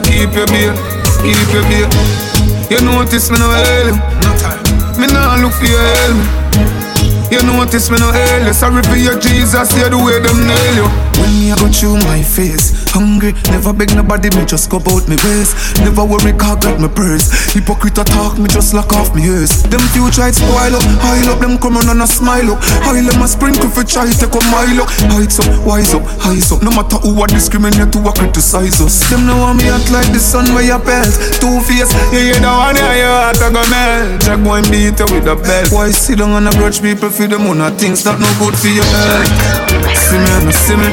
Keep 0.02 0.34
your 0.34 0.50
beer 0.50 0.74
Keep 1.22 1.54
your 1.54 1.62
beer. 1.70 1.88
You 2.74 2.82
notice 2.82 3.30
me 3.30 3.38
no 3.38 3.46
hail 3.54 3.94
time. 4.42 4.58
Me 5.00 5.06
nah 5.06 5.38
look 5.38 5.54
for 5.54 5.70
your 5.70 5.80
help. 5.80 7.32
You 7.32 7.42
notice 7.46 7.92
me 7.92 7.98
no 8.00 8.12
you 8.12 8.54
Sorry 8.54 8.82
for 8.82 8.98
your 8.98 9.20
Jesus, 9.20 9.78
yeah 9.78 9.90
the 9.90 9.98
way 9.98 10.18
them 10.20 10.48
nail 10.48 10.76
you. 10.76 10.90
When 11.22 11.40
me 11.40 11.52
I 11.52 11.56
go 11.56 11.70
through 11.70 12.02
my 12.10 12.24
face 12.24 12.85
Hungry, 12.96 13.36
never 13.52 13.76
beg 13.76 13.92
nobody, 13.92 14.32
me 14.40 14.48
just 14.48 14.72
go 14.72 14.80
out 14.80 15.04
me 15.12 15.20
ways. 15.28 15.52
Never 15.84 16.08
worry, 16.08 16.32
car 16.32 16.56
got 16.56 16.80
my 16.80 16.88
purse 16.88 17.28
Hypocrite 17.52 18.00
talk, 18.00 18.40
me 18.40 18.48
just 18.48 18.72
lock 18.72 18.96
off 18.96 19.12
me 19.12 19.28
ears. 19.28 19.68
Them 19.68 19.84
few 19.92 20.08
try 20.16 20.32
to 20.32 20.40
spoil 20.40 20.72
up, 20.72 20.86
high 21.04 21.20
up 21.28 21.44
Them 21.44 21.60
come 21.60 21.76
on 21.76 21.92
and 21.92 22.00
a 22.00 22.08
smile 22.08 22.56
up. 22.56 22.64
High 22.88 23.04
them 23.04 23.20
a 23.20 23.28
sprinkle 23.28 23.68
for 23.68 23.84
try 23.84 24.08
take 24.08 24.32
a 24.32 24.40
mile 24.48 24.80
up. 24.80 24.88
Heights 25.12 25.44
up, 25.44 25.52
wise 25.68 25.92
up, 25.92 26.08
highs 26.24 26.56
up. 26.56 26.64
No 26.64 26.72
matter 26.72 26.96
who 27.04 27.20
a 27.20 27.28
discriminate, 27.28 27.92
to 27.92 28.00
a 28.00 28.16
criticize 28.16 28.80
us. 28.80 29.04
Them 29.12 29.28
know 29.28 29.44
want 29.44 29.60
me 29.60 29.68
act 29.68 29.92
like 29.92 30.08
the 30.16 30.20
sun 30.24 30.48
where 30.56 30.64
you 30.64 30.80
pelt 30.80 31.12
Two 31.44 31.60
face, 31.68 31.92
yeah, 32.16 32.32
you 32.32 32.40
don't 32.40 32.56
want 32.56 32.80
your 32.80 33.12
heart 33.12 33.44
a 33.44 33.52
go 33.52 33.64
melt. 33.68 34.24
Jack 34.24 34.40
boy 34.40 34.64
beat 34.72 34.96
you 34.96 35.08
with 35.12 35.28
a 35.28 35.36
belt. 35.36 35.68
Why 35.76 35.92
sit 35.92 36.24
down 36.24 36.32
and 36.32 36.48
a 36.48 36.52
grudge 36.56 36.80
people 36.80 37.12
for 37.12 37.28
them 37.28 37.44
on 37.52 37.60
things 37.76 38.08
that 38.08 38.24
no 38.24 38.30
good 38.40 38.56
for 38.56 38.72
your 38.72 38.88
health? 38.88 39.76
See 40.00 40.16
me 40.16 40.32
and 40.40 40.56
see 40.56 40.80
me 40.80 40.88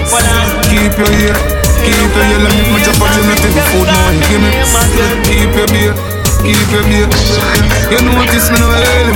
Keep 0.67 0.99
your 0.99 1.13
ear 1.31 1.62
Keep 1.83 1.99
your 1.99 2.11
Let 2.39 2.53
me 2.55 2.62
body 2.99 3.20
Not 3.26 3.39
take 3.43 3.59
food 3.74 3.89
one 3.91 4.18
give 4.30 4.39
me. 4.39 4.51
Keep 5.26 5.51
your 5.59 5.66
beer 5.74 5.95
Keep 6.43 6.70
your 6.70 6.83
beer. 6.87 7.09
You 7.91 7.99
notice 8.07 8.51
me 8.51 8.59
no 8.62 8.70
hell 8.70 9.09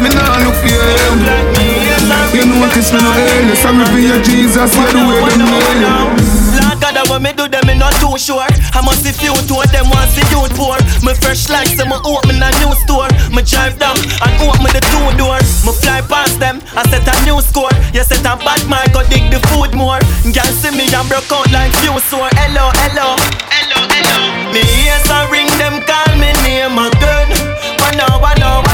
Me 0.00 0.08
nah 0.12 0.44
look 0.44 0.56
for 0.60 0.68
your 0.68 0.84
help 0.84 2.34
You 2.36 2.44
notice 2.44 2.92
me 2.92 3.00
no 3.00 3.56
From 3.56 3.78
me 3.78 3.84
be 3.96 4.08
your 4.08 4.20
Jesus 4.22 4.76
You 4.76 4.86
the 4.92 5.00
way 5.08 5.24
them 5.30 5.40
nail 5.48 6.36
you 6.38 6.43
God, 6.94 7.10
when 7.10 7.22
me 7.26 7.32
do 7.34 7.50
them, 7.50 7.66
me 7.66 7.74
not 7.74 7.92
too 7.98 8.14
sure. 8.16 8.46
I 8.46 8.80
must 8.80 9.02
see 9.02 9.10
few 9.10 9.34
to 9.34 9.56
them 9.74 9.90
once 9.90 10.14
the 10.14 10.22
youth 10.30 10.54
poor. 10.54 10.78
Me 11.02 11.12
fresh 11.18 11.50
like 11.50 11.66
some 11.74 11.90
me 11.90 11.98
open 12.06 12.38
a 12.38 12.48
new 12.62 12.70
store. 12.86 13.10
Me 13.34 13.42
drive 13.42 13.76
down 13.82 13.98
and 13.98 14.32
open 14.38 14.70
the 14.70 14.78
two 14.78 15.08
door. 15.18 15.42
Me 15.66 15.72
fly 15.82 16.00
past 16.06 16.38
them, 16.38 16.62
I 16.78 16.86
set 16.86 17.02
a 17.02 17.14
new 17.26 17.42
score. 17.42 17.74
You 17.90 18.06
set 18.06 18.22
a 18.22 18.38
bad 18.38 18.62
man, 18.70 18.86
go 18.94 19.02
dig 19.10 19.26
the 19.26 19.42
food 19.50 19.74
more. 19.74 19.98
Girl 20.30 20.50
see 20.54 20.70
me 20.70 20.86
and 20.86 20.94
I'm 20.94 21.08
broke 21.08 21.32
out 21.32 21.50
like 21.50 21.72
few 21.82 21.98
sore. 22.06 22.30
Hello, 22.38 22.70
hello, 22.86 23.18
hello, 23.50 23.78
hello. 23.90 24.16
Me 24.54 24.62
ears 24.86 25.08
a 25.10 25.26
ring 25.34 25.50
them, 25.58 25.82
call 25.82 26.14
me 26.14 26.30
name 26.46 26.78
again. 26.78 27.26
Wanna, 27.82 28.06
wanna, 28.22 28.62
wanna. 28.62 28.73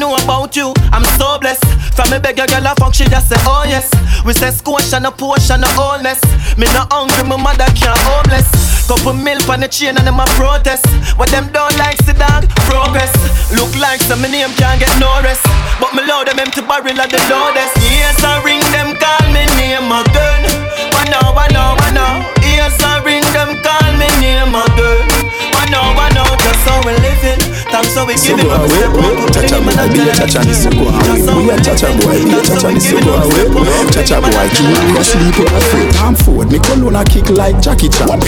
know 0.00 0.16
about 0.16 0.56
you, 0.56 0.72
I'm 0.96 1.04
so 1.20 1.38
blessed. 1.38 1.62
From 1.92 2.08
me 2.08 2.18
beg 2.18 2.40
a 2.40 2.48
girl 2.48 2.64
a 2.64 2.72
fuck, 2.80 2.96
she 2.96 3.04
just 3.04 3.28
say 3.28 3.36
oh 3.44 3.68
yes. 3.68 3.92
We 4.24 4.32
say 4.32 4.50
squash 4.50 4.92
and 4.96 5.04
a 5.04 5.12
portion 5.12 5.60
of 5.62 5.70
wholeness. 5.76 6.18
Me 6.56 6.64
not 6.72 6.88
hungry, 6.88 7.28
my 7.28 7.36
mother 7.36 7.68
can't 7.76 8.00
homeless. 8.08 8.48
Couple 8.88 9.12
milk 9.12 9.46
on 9.52 9.60
the 9.60 9.68
chain 9.68 9.94
and 10.00 10.06
them 10.08 10.18
a 10.18 10.24
protest. 10.40 10.88
What 11.20 11.28
them 11.28 11.52
don't 11.52 11.76
like, 11.76 12.00
see 12.08 12.16
dog, 12.16 12.48
progress. 12.64 13.12
Look 13.52 13.70
like 13.76 14.00
some 14.00 14.24
me 14.24 14.32
name 14.32 14.50
can't 14.56 14.80
get 14.80 14.90
no 14.96 15.20
rest. 15.20 15.44
But 15.76 15.92
me 15.92 16.02
load 16.08 16.32
them 16.32 16.40
empty 16.40 16.64
barrel 16.64 16.96
of 16.96 17.08
the 17.12 17.20
loudest. 17.28 17.76
Yes, 17.92 18.16
I 18.24 18.40
ring 18.40 18.64
them, 18.72 18.96
call 18.96 19.20
me 19.28 19.44
name 19.60 19.92
again. 19.92 20.48
One 20.96 21.12
now, 21.12 21.36
one 21.36 21.52
now, 21.52 21.76
one 21.76 21.94
now. 21.94 22.24
Yes, 22.40 22.80
I 22.80 23.04
ring 23.04 23.26
them, 23.36 23.52
call 23.60 23.92
me 24.00 24.08
name 24.16 24.56
again. 24.56 25.39
One 25.70 26.10
now, 26.14 26.26
one 26.26 26.38
just 26.42 26.66
how 26.66 26.82
we 26.82 26.92
living. 26.98 27.38
Thanks 27.70 27.94
how 27.94 28.02
we 28.02 28.18
giving. 28.18 28.42
Soko 28.42 28.66
away, 28.66 28.90
wait, 28.90 29.30
chacha 29.30 29.62
boy, 29.62 29.86
be 29.94 30.02
a 30.02 30.12
chacha 30.18 30.42
ni 30.42 30.50
soko 30.50 30.90
away. 30.90 31.22
We 31.30 31.46
a 31.46 31.56
chacha 31.62 31.94
boy, 31.94 32.18
be 32.26 32.34
a 32.34 32.42
chacha 32.42 32.74
ni 32.74 32.80
soko 32.80 33.14
away. 33.22 33.46
Chacha 33.94 34.18
boy, 34.18 34.34
you 34.58 35.04
sleep 35.06 35.38
with 35.38 35.54
a 35.54 35.60
free 35.70 35.86
time 35.94 36.16
forward. 36.18 36.50
Me 36.50 36.58
cologne 36.58 36.96
a 36.98 37.04
kick 37.04 37.30
like 37.30 37.62
Jackie 37.62 37.88
Chan. 37.88 38.18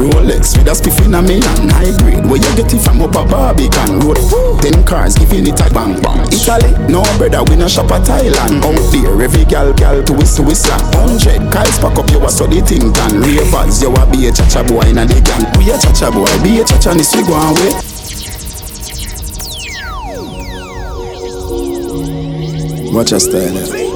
Rolex 0.00 0.56
with 0.56 0.72
a 0.72 0.72
spiff 0.72 0.96
in 1.04 1.12
a 1.12 1.20
me 1.20 1.44
and 1.44 1.68
hybrid. 1.68 2.24
Where 2.24 2.40
you 2.40 2.52
get 2.56 2.72
it 2.72 2.80
from 2.80 3.04
up 3.04 3.12
a 3.12 3.22
Barbican 3.28 4.00
road. 4.00 4.16
Ten 4.64 4.80
cars 4.88 5.12
giving 5.12 5.44
it 5.44 5.60
a 5.60 5.68
bang 5.68 6.00
bang. 6.00 6.24
Italy, 6.32 6.72
no 6.88 7.04
brother, 7.20 7.44
we 7.52 7.60
no 7.60 7.68
shop 7.68 7.92
at 7.92 8.08
Thailand. 8.08 8.64
Out 8.64 8.80
there, 8.96 9.12
every 9.20 9.44
gal 9.44 9.76
gal 9.76 10.00
to 10.00 10.12
whistle 10.16 10.48
whistle. 10.48 10.72
Hundred 10.96 11.44
cars 11.52 11.76
pack 11.84 12.00
up, 12.00 12.08
you 12.08 12.24
a 12.24 12.30
so 12.32 12.46
the 12.48 12.64
thing 12.64 12.92
done. 12.96 13.20
Ravers, 13.20 13.82
you 13.84 13.92
a 13.92 14.02
be 14.08 14.24
a 14.28 14.32
chacha 14.32 14.64
boy 14.64 14.88
in 14.88 14.96
a 14.96 15.04
the 15.04 15.20
gang. 15.20 15.44
We 15.60 15.68
a 15.68 15.76
chacha 15.76 16.08
boy, 16.08 16.32
be 16.40 16.60
a 16.60 16.64
chacha 16.64 16.77
ni 16.94 17.04
soko 17.04 17.34
away. 17.34 17.72
Watch 22.92 23.10
your 23.10 23.20
style. 23.20 23.87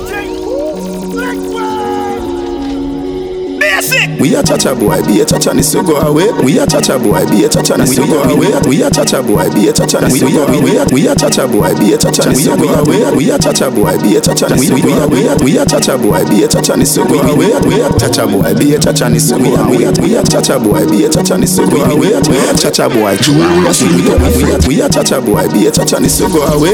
Eh? 3.90 4.16
We 4.20 4.34
a 4.36 4.42
chacha 4.42 4.74
boy, 4.74 5.02
be 5.02 5.20
a 5.20 5.24
chacha 5.26 5.52
ni 5.54 5.62
so 5.62 5.82
go 5.82 5.96
away. 5.98 6.30
We 6.44 6.58
a 6.58 6.66
chacha 6.66 6.98
boy, 6.98 7.26
be 7.26 7.44
a 7.44 7.48
chacha 7.48 7.76
ni 7.78 7.86
so 7.86 8.06
go 8.06 8.22
away. 8.22 8.54
We 8.68 8.82
a 8.82 8.90
chacha 8.90 9.22
boy, 9.22 9.50
be 9.50 9.66
a 9.68 9.72
chacha 9.72 9.98
ni 10.00 10.10
so 10.14 10.28
go 10.30 10.44
away. 10.46 10.86
We 10.94 11.08
a 11.10 11.14
chacha 11.16 11.48
boy, 11.48 11.74
be 11.74 11.94
a 11.94 11.98
chacha 11.98 12.28
ni 12.30 12.34
so 12.36 12.54
go 12.56 12.68
away. 12.70 13.02
We 13.16 13.30
a 13.30 13.38
chacha 13.38 13.70
boy, 13.70 13.98
be 13.98 14.14
a 14.16 14.20
chacha 14.20 14.46
ni 14.54 14.62
so 14.62 14.78
go 14.78 14.94
away. 15.02 15.26
We 15.42 15.58
a 15.58 15.64
chacha 15.66 15.98
boy, 15.98 16.22
be 16.30 16.44
a 16.44 16.48
chacha 16.48 16.76
ni 16.76 16.84
so 16.84 17.02
go 17.08 17.18
away. 17.18 17.50
We 17.66 17.80
a 17.82 17.90
chacha 17.98 18.26
boy, 18.28 18.54
be 18.54 18.74
a 18.74 18.78
chacha 18.78 19.08
ni 19.10 19.18
so 19.18 19.38
go 19.38 19.54
away. 19.58 19.90
We 19.98 20.14
a 20.14 20.22
chacha 20.22 20.58
boy, 20.60 20.86
be 20.86 21.04
a 21.04 21.08
chacha 21.10 21.36
ni 21.38 21.46
so 21.46 21.66
go 21.66 21.82
away. 21.82 22.14
We 22.30 22.38
a 22.38 22.54
chacha 22.54 22.88
boy, 22.88 23.16
we 23.18 24.46
a 24.46 24.58
we 24.68 24.80
a 24.82 24.88
chacha 24.88 25.20
boy, 25.20 25.48
be 25.50 25.66
a 25.66 25.70
chacha 25.72 25.98
ni 25.98 26.08
so 26.08 26.28
go 26.28 26.42
away. 26.54 26.72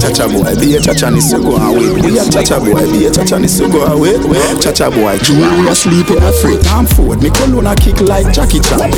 Chacha 0.00 0.28
boy, 0.28 0.52
be 0.60 0.76
a 0.76 0.80
chacha 0.80 1.10
ni 1.10 1.20
so 1.20 1.40
go 1.40 1.56
away. 1.56 1.88
We 2.04 2.18
a 2.18 2.24
chacha 2.28 2.58
boy, 2.60 2.84
be 2.92 3.06
a 3.06 3.10
chacha 3.10 3.38
ni 3.38 3.48
so 3.48 3.68
go 3.68 3.84
away. 3.86 4.18
Chacha 4.60 4.90
boy, 4.90 5.16
Julius 5.24 5.80
sleep 5.82 6.10
in 6.10 6.22
a 6.22 6.32
time 6.58 6.86
forward. 6.86 7.22
Me 7.22 7.30
cologne 7.30 7.66
a 7.66 7.74
kick 7.76 8.00
like 8.00 8.32
Jackie 8.32 8.60
Chan. 8.60 8.90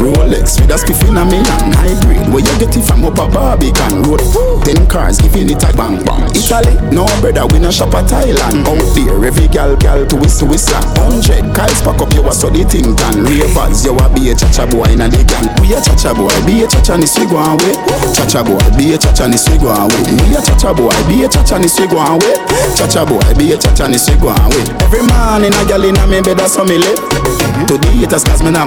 Rolex 0.00 0.60
with 0.60 0.72
a 0.72 0.76
spiff 0.76 1.00
in 1.08 1.16
a 1.16 1.24
me 1.24 1.38
and 1.40 1.74
hybrid. 1.74 2.28
Where 2.32 2.44
you 2.44 2.54
get 2.58 2.76
it 2.76 2.84
from 2.84 3.04
up 3.04 3.18
a 3.18 3.26
Barbican 3.28 4.02
road. 4.04 4.20
Ten 4.64 4.86
cars 4.88 5.20
giving 5.20 5.48
it 5.50 5.62
a 5.62 5.70
bang 5.76 6.02
bang. 6.04 6.24
Italy, 6.34 6.74
no 6.90 7.06
brother, 7.20 7.46
we 7.52 7.58
no 7.58 7.70
shop 7.70 7.94
at 7.94 8.08
Thailand. 8.10 8.66
Out 8.66 8.82
there, 8.96 9.24
every 9.24 9.48
gal 9.48 9.76
gal 9.76 10.04
to 10.06 10.16
whistle 10.16 10.48
whistle. 10.48 10.80
Hundred 10.98 11.44
cars 11.54 11.80
pack 11.82 12.00
up, 12.00 12.12
you 12.12 12.26
a 12.26 12.32
so 12.32 12.50
the 12.50 12.64
thing 12.64 12.94
done. 12.96 13.24
Ravers, 13.24 13.84
you 13.84 13.94
a 13.94 14.06
be 14.10 14.30
a 14.30 14.34
chacha 14.34 14.66
boy 14.66 14.90
in 14.90 15.00
a 15.00 15.08
the 15.08 15.22
gang. 15.24 15.46
We 15.62 15.72
a 15.76 15.80
chacha 15.80 16.12
boy, 16.16 16.32
be 16.44 16.64
a 16.64 16.66
chacha 16.68 16.96
ni 16.98 17.06
swi 17.06 17.28
go 17.28 17.38
away. 17.38 17.74
Chacha 18.16 18.42
boy, 18.42 18.58
be 18.76 18.92
a 18.92 18.98
chacha 18.98 19.28
ni 19.28 19.38
swi 19.38 19.60
go 19.60 19.70
away. 19.70 20.02
We 20.10 20.34
a 20.34 20.40
chacha 20.42 20.74
boy, 20.74 20.92
be 21.06 21.24
a 21.24 21.28
chacha 21.28 21.58
ni 21.58 21.68
swi 21.68 21.86
go 21.86 22.00
away. 22.00 22.34
Chacha 22.74 23.04
boy, 23.06 23.22
be 23.38 23.52
a 23.52 23.56
chacha 23.58 23.86
ni 23.88 23.96
swi 24.00 24.16
go 24.18 24.32
away. 24.32 24.64
Every 24.82 25.04
man 25.06 25.44
in 25.44 25.54
a 25.54 25.62
gal 25.68 25.84
in 25.84 25.96
a 25.96 26.04
me 26.06 26.20
bed, 26.22 26.38
that's 26.38 26.56
how 26.56 26.64
me 26.64 26.78
live. 26.78 26.89
To 27.68 27.78
the 27.78 27.88
haters, 27.94 28.24
cause 28.24 28.42
me 28.42 28.50
now. 28.50 28.66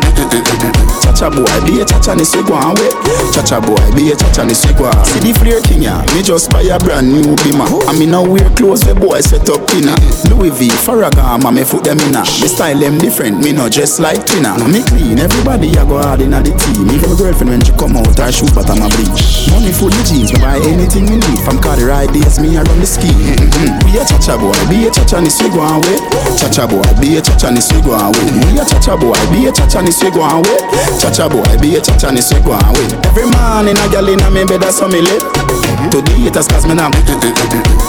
Chacha 1.03 1.29
boy, 1.29 1.45
be 1.67 1.81
a 1.81 1.85
chacha 1.85 2.15
ni 2.15 2.23
swi 2.23 2.41
go 2.47 2.55
away. 2.55 2.89
Chacha 3.35 3.59
boy, 3.59 3.79
be 3.95 4.11
a 4.11 4.15
chacha 4.15 4.45
ni 4.45 4.53
swi 4.55 4.71
go 4.77 4.87
away. 4.87 5.03
See 5.05 5.19
the 5.19 5.31
flare 5.35 5.61
king 5.61 5.83
ya, 5.83 5.99
me 6.15 6.23
just 6.23 6.49
buy 6.51 6.63
a 6.63 6.79
brand 6.79 7.11
new 7.11 7.35
bima. 7.43 7.67
I 7.89 7.93
me 7.97 8.05
now 8.05 8.23
wear 8.23 8.47
clothes 8.55 8.81
the 8.81 8.95
boy 8.95 9.19
set 9.21 9.49
up 9.49 9.65
in 9.75 9.89
a 9.91 9.95
Louis 10.31 10.49
V, 10.55 10.69
Ferragamo, 10.71 11.51
me 11.51 11.63
foot 11.63 11.83
them 11.83 11.99
in 12.07 12.15
a. 12.15 12.23
Me 12.39 12.47
style 12.47 12.79
them 12.79 12.97
different, 12.97 13.41
me 13.43 13.51
not 13.51 13.71
just 13.71 13.99
like 13.99 14.23
twinner. 14.25 14.55
Me 14.71 14.81
clean, 14.87 15.19
everybody 15.19 15.75
I 15.77 15.83
go 15.83 15.99
hard 15.99 16.21
in 16.21 16.33
a 16.33 16.39
the 16.41 16.53
team. 16.55 16.87
Even 16.89 17.11
my 17.11 17.17
girlfriend 17.17 17.49
when 17.51 17.61
she 17.65 17.73
come 17.75 17.97
out, 17.97 18.15
her 18.17 18.31
shoes 18.31 18.51
bottom 18.55 18.79
a 18.81 18.87
bleach. 18.95 19.51
Money 19.51 19.73
full 19.75 19.91
of 19.91 20.03
jeans, 20.07 20.31
me 20.31 20.39
buy 20.39 20.57
anything 20.63 21.05
we 21.11 21.19
need. 21.19 21.39
From 21.43 21.59
car 21.59 21.75
the 21.75 21.85
ride 21.85 22.13
days, 22.15 22.39
me 22.39 22.55
I 22.55 22.63
run 22.63 22.79
the 22.79 22.87
scheme. 22.87 23.11
Mm-hmm. 23.11 23.91
We 23.91 23.99
a 23.99 24.03
chacha 24.07 24.39
boy, 24.39 24.55
be 24.71 24.87
a 24.87 24.89
chacha 24.91 25.19
ni 25.19 25.29
swi 25.29 25.51
go 25.51 25.59
away. 25.61 25.99
Chacha 26.39 26.63
boy, 26.65 26.85
be 27.03 27.19
a 27.19 27.21
chacha 27.21 27.51
ni 27.51 27.59
swi 27.59 27.83
go 27.83 27.91
away. 28.13 28.53
We 28.53 28.59
a 28.59 28.65
chacha 28.65 28.95
boy, 28.97 29.17
be 29.31 29.47
a 29.47 29.51
chacha 29.51 29.81
ni 29.81 29.91
swi 29.91 30.11
go 30.13 30.21
away. 30.23 30.57
Chacha 31.01 31.29
boy, 31.29 31.43
be 31.61 31.75
a 31.75 31.81
chacha 31.81 32.11
ni 32.11 32.21
swi 32.21 32.39
go 32.45 32.53
away. 32.53 32.87
Every 33.09 33.25
man 33.29 33.67
in 33.67 33.77
a 33.77 33.85
gal 33.89 34.07
in 34.07 34.21
a 34.21 34.29
me 34.29 34.45
bed, 34.45 34.61
that's 34.61 34.79
how 34.79 34.87
me 34.87 35.01
live. 35.01 35.72
To 35.93 36.01
the 36.01 36.09
haters, 36.25 36.49
cause 36.49 36.65
me 36.65 36.73
now. 36.73 36.89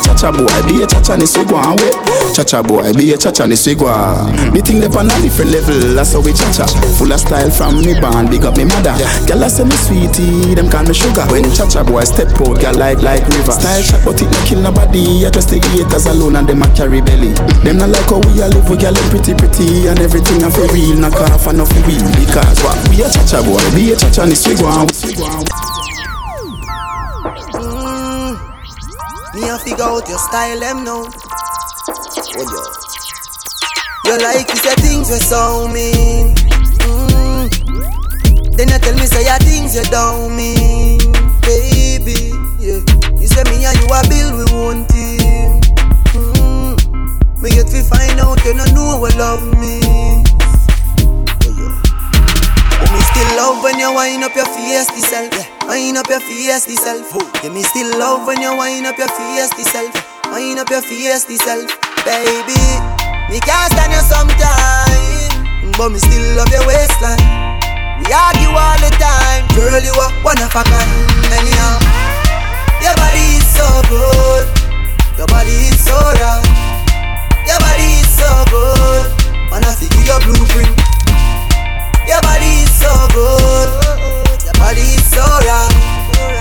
Chacha 0.05 0.29
boy, 0.29 0.45
be 0.69 0.85
a 0.85 0.87
chacha 0.87 1.17
ni 1.17 1.25
swi 1.25 1.41
go 1.49 1.57
away. 1.57 1.89
Chacha 2.37 2.61
boy, 2.61 2.93
be 2.93 3.13
a 3.13 3.17
chacha 3.17 3.49
ni 3.49 3.57
swi 3.57 3.73
go. 3.73 3.89
Me 4.53 4.61
think 4.61 4.85
they 4.85 4.93
on 4.93 5.09
a 5.09 5.17
different 5.25 5.57
level, 5.57 5.97
that's 5.97 6.13
how 6.13 6.21
we 6.21 6.37
chacha. 6.37 6.69
Full 7.01 7.09
of 7.09 7.17
style 7.25 7.49
from 7.49 7.81
me 7.81 7.97
band, 7.97 8.29
big 8.29 8.45
up 8.45 8.61
me 8.61 8.69
mother. 8.69 8.93
Girl 9.25 9.41
I 9.41 9.49
say 9.49 9.65
me 9.65 9.73
sweetie, 9.81 10.53
them 10.53 10.69
call 10.69 10.85
me 10.85 10.93
sugar. 10.93 11.25
When 11.33 11.49
chacha 11.57 11.81
boy 11.81 12.05
step 12.05 12.29
out, 12.45 12.61
girl 12.61 12.77
like 12.77 13.01
like 13.01 13.25
river. 13.25 13.57
Style 13.57 13.81
shot, 13.81 14.05
but 14.05 14.21
it 14.21 14.29
no 14.29 14.39
kill 14.45 14.61
nobody. 14.61 15.25
I 15.25 15.33
just 15.33 15.49
the 15.49 15.57
haters 15.73 16.05
alone 16.05 16.37
and 16.37 16.45
them 16.45 16.61
a 16.61 16.69
carry 16.77 17.01
belly. 17.01 17.33
Them 17.65 17.81
not 17.81 17.89
like 17.89 18.05
how 18.13 18.21
we 18.21 18.37
a 18.45 18.53
live, 18.53 18.69
we 18.69 18.77
girl 18.77 18.93
pretty 19.09 19.33
pretty 19.33 19.89
and 19.89 19.97
everything 20.05 20.45
a 20.45 20.53
for 20.53 20.69
real, 20.77 21.01
knock 21.01 21.17
off 21.33 21.49
and 21.49 21.57
the 21.57 21.65
wheel. 21.89 22.05
Because 22.21 22.61
what? 22.61 22.77
We 22.93 23.01
a 23.01 23.09
chacha 23.09 23.41
boy, 23.41 23.65
be 23.73 23.93
a 23.93 23.97
chacha 23.97 24.29
ni 24.29 24.37
swi 24.37 24.61
go 24.61 24.69
away. 24.69 24.93
Me 29.35 29.49
a 29.49 29.59
figure 29.59 29.82
out 29.82 30.09
your 30.09 30.18
style 30.18 30.61
them 30.61 30.85
now. 30.85 31.03
Oh 31.03 32.47
yeah. 32.47 32.85
You 34.07 34.18
like 34.22 34.49
you 34.49 34.57
say 34.57 34.74
things 34.76 35.11
you 35.11 35.18
so 35.18 35.66
mean. 35.66 36.37
Mm. 36.87 37.51
Then 38.57 38.68
you 38.68 38.78
tell 38.78 38.95
me 38.95 39.07
say 39.07 39.24
your 39.26 39.39
things 39.39 39.74
you 39.74 39.82
don't 39.91 40.37
mean, 40.37 41.11
baby. 41.43 42.30
Yeah. 42.62 42.78
You 43.18 43.26
say 43.26 43.43
me 43.51 43.64
and 43.66 43.74
you 43.74 43.91
a 43.91 44.07
build 44.07 44.39
we 44.39 44.45
one 44.55 44.87
team. 44.87 45.59
Mm. 46.14 47.43
Me 47.43 47.51
get 47.51 47.66
to 47.66 47.82
find 47.82 48.20
out 48.20 48.39
you 48.45 48.55
don't 48.55 48.72
know 48.72 49.01
what 49.01 49.16
love 49.16 49.43
means. 49.59 50.30
Oh, 51.03 51.26
yeah. 51.59 51.74
But 52.78 52.93
me 52.93 53.01
still 53.03 53.37
love 53.37 53.64
when 53.64 53.80
you 53.80 53.93
wind 53.93 54.22
up 54.22 54.37
your 54.37 54.47
face, 54.47 54.87
this 54.95 55.11
yeah. 55.11 55.54
Wind 55.69 55.97
up 55.97 56.09
your 56.09 56.21
fiesty 56.21 56.77
self. 56.77 57.09
Give 57.43 57.53
me 57.53 57.62
still 57.62 57.99
love 57.99 58.27
when 58.27 58.41
you 58.41 58.57
wind 58.57 58.87
up 58.87 58.99
your 58.99 59.09
fiesty 59.09 59.65
self. 59.65 59.93
Wind 60.31 60.59
up 60.59 60.69
your 60.69 60.83
fiesty 60.83 61.37
self, 61.37 61.67
baby. 62.05 62.61
Me 63.31 63.41
can't 63.41 63.73
stand 63.73 63.93
you 63.93 64.03
sometime, 64.05 65.73
but 65.79 65.89
me 65.89 65.99
still 65.99 66.37
love 66.37 66.51
your 66.53 66.67
waistline. 66.67 67.19
We 67.99 68.07
argue 68.12 68.53
all 68.53 68.79
the 68.85 68.93
time, 69.01 69.49
girl. 69.57 69.81
You 69.81 69.95
are 69.97 70.12
one 70.21 70.39
of 70.43 70.53
a 70.53 70.62
kind. 70.62 71.33
Anyhow, 71.33 71.81
uh, 71.81 72.85
your 72.85 72.95
body 73.01 73.41
is 73.41 73.47
so 73.49 73.67
good. 73.89 74.45
Your 75.17 75.27
body 75.29 75.73
is 75.73 75.81
so 75.81 75.97
right. 75.97 76.45
Your 77.49 77.59
body 77.65 78.05
is 78.05 78.11
so 78.12 78.29
good. 78.53 79.05
Wanna 79.51 79.73
see 79.73 79.89
you 79.97 80.05
your 80.05 80.21
blueprint. 80.21 80.77
Your 82.07 82.21
body 82.21 82.69
is 82.69 82.73
so 82.77 82.93
good. 83.15 83.84
Body 84.59 84.81
is 84.81 85.05
so 85.11 85.23
right. 85.23 85.73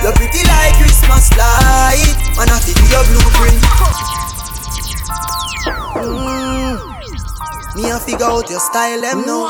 You're 0.04 0.14
pretty 0.14 0.44
like 0.48 0.76
Christmas 0.80 1.32
light. 1.38 2.16
Wanna 2.38 2.58
see 2.62 2.76
your 2.92 3.04
blueprint. 3.08 3.64
Mm. 5.96 6.78
Me 7.76 7.90
a 7.90 8.00
figure 8.00 8.26
out 8.26 8.50
your 8.50 8.60
style, 8.60 9.02
them 9.02 9.26
know. 9.26 9.48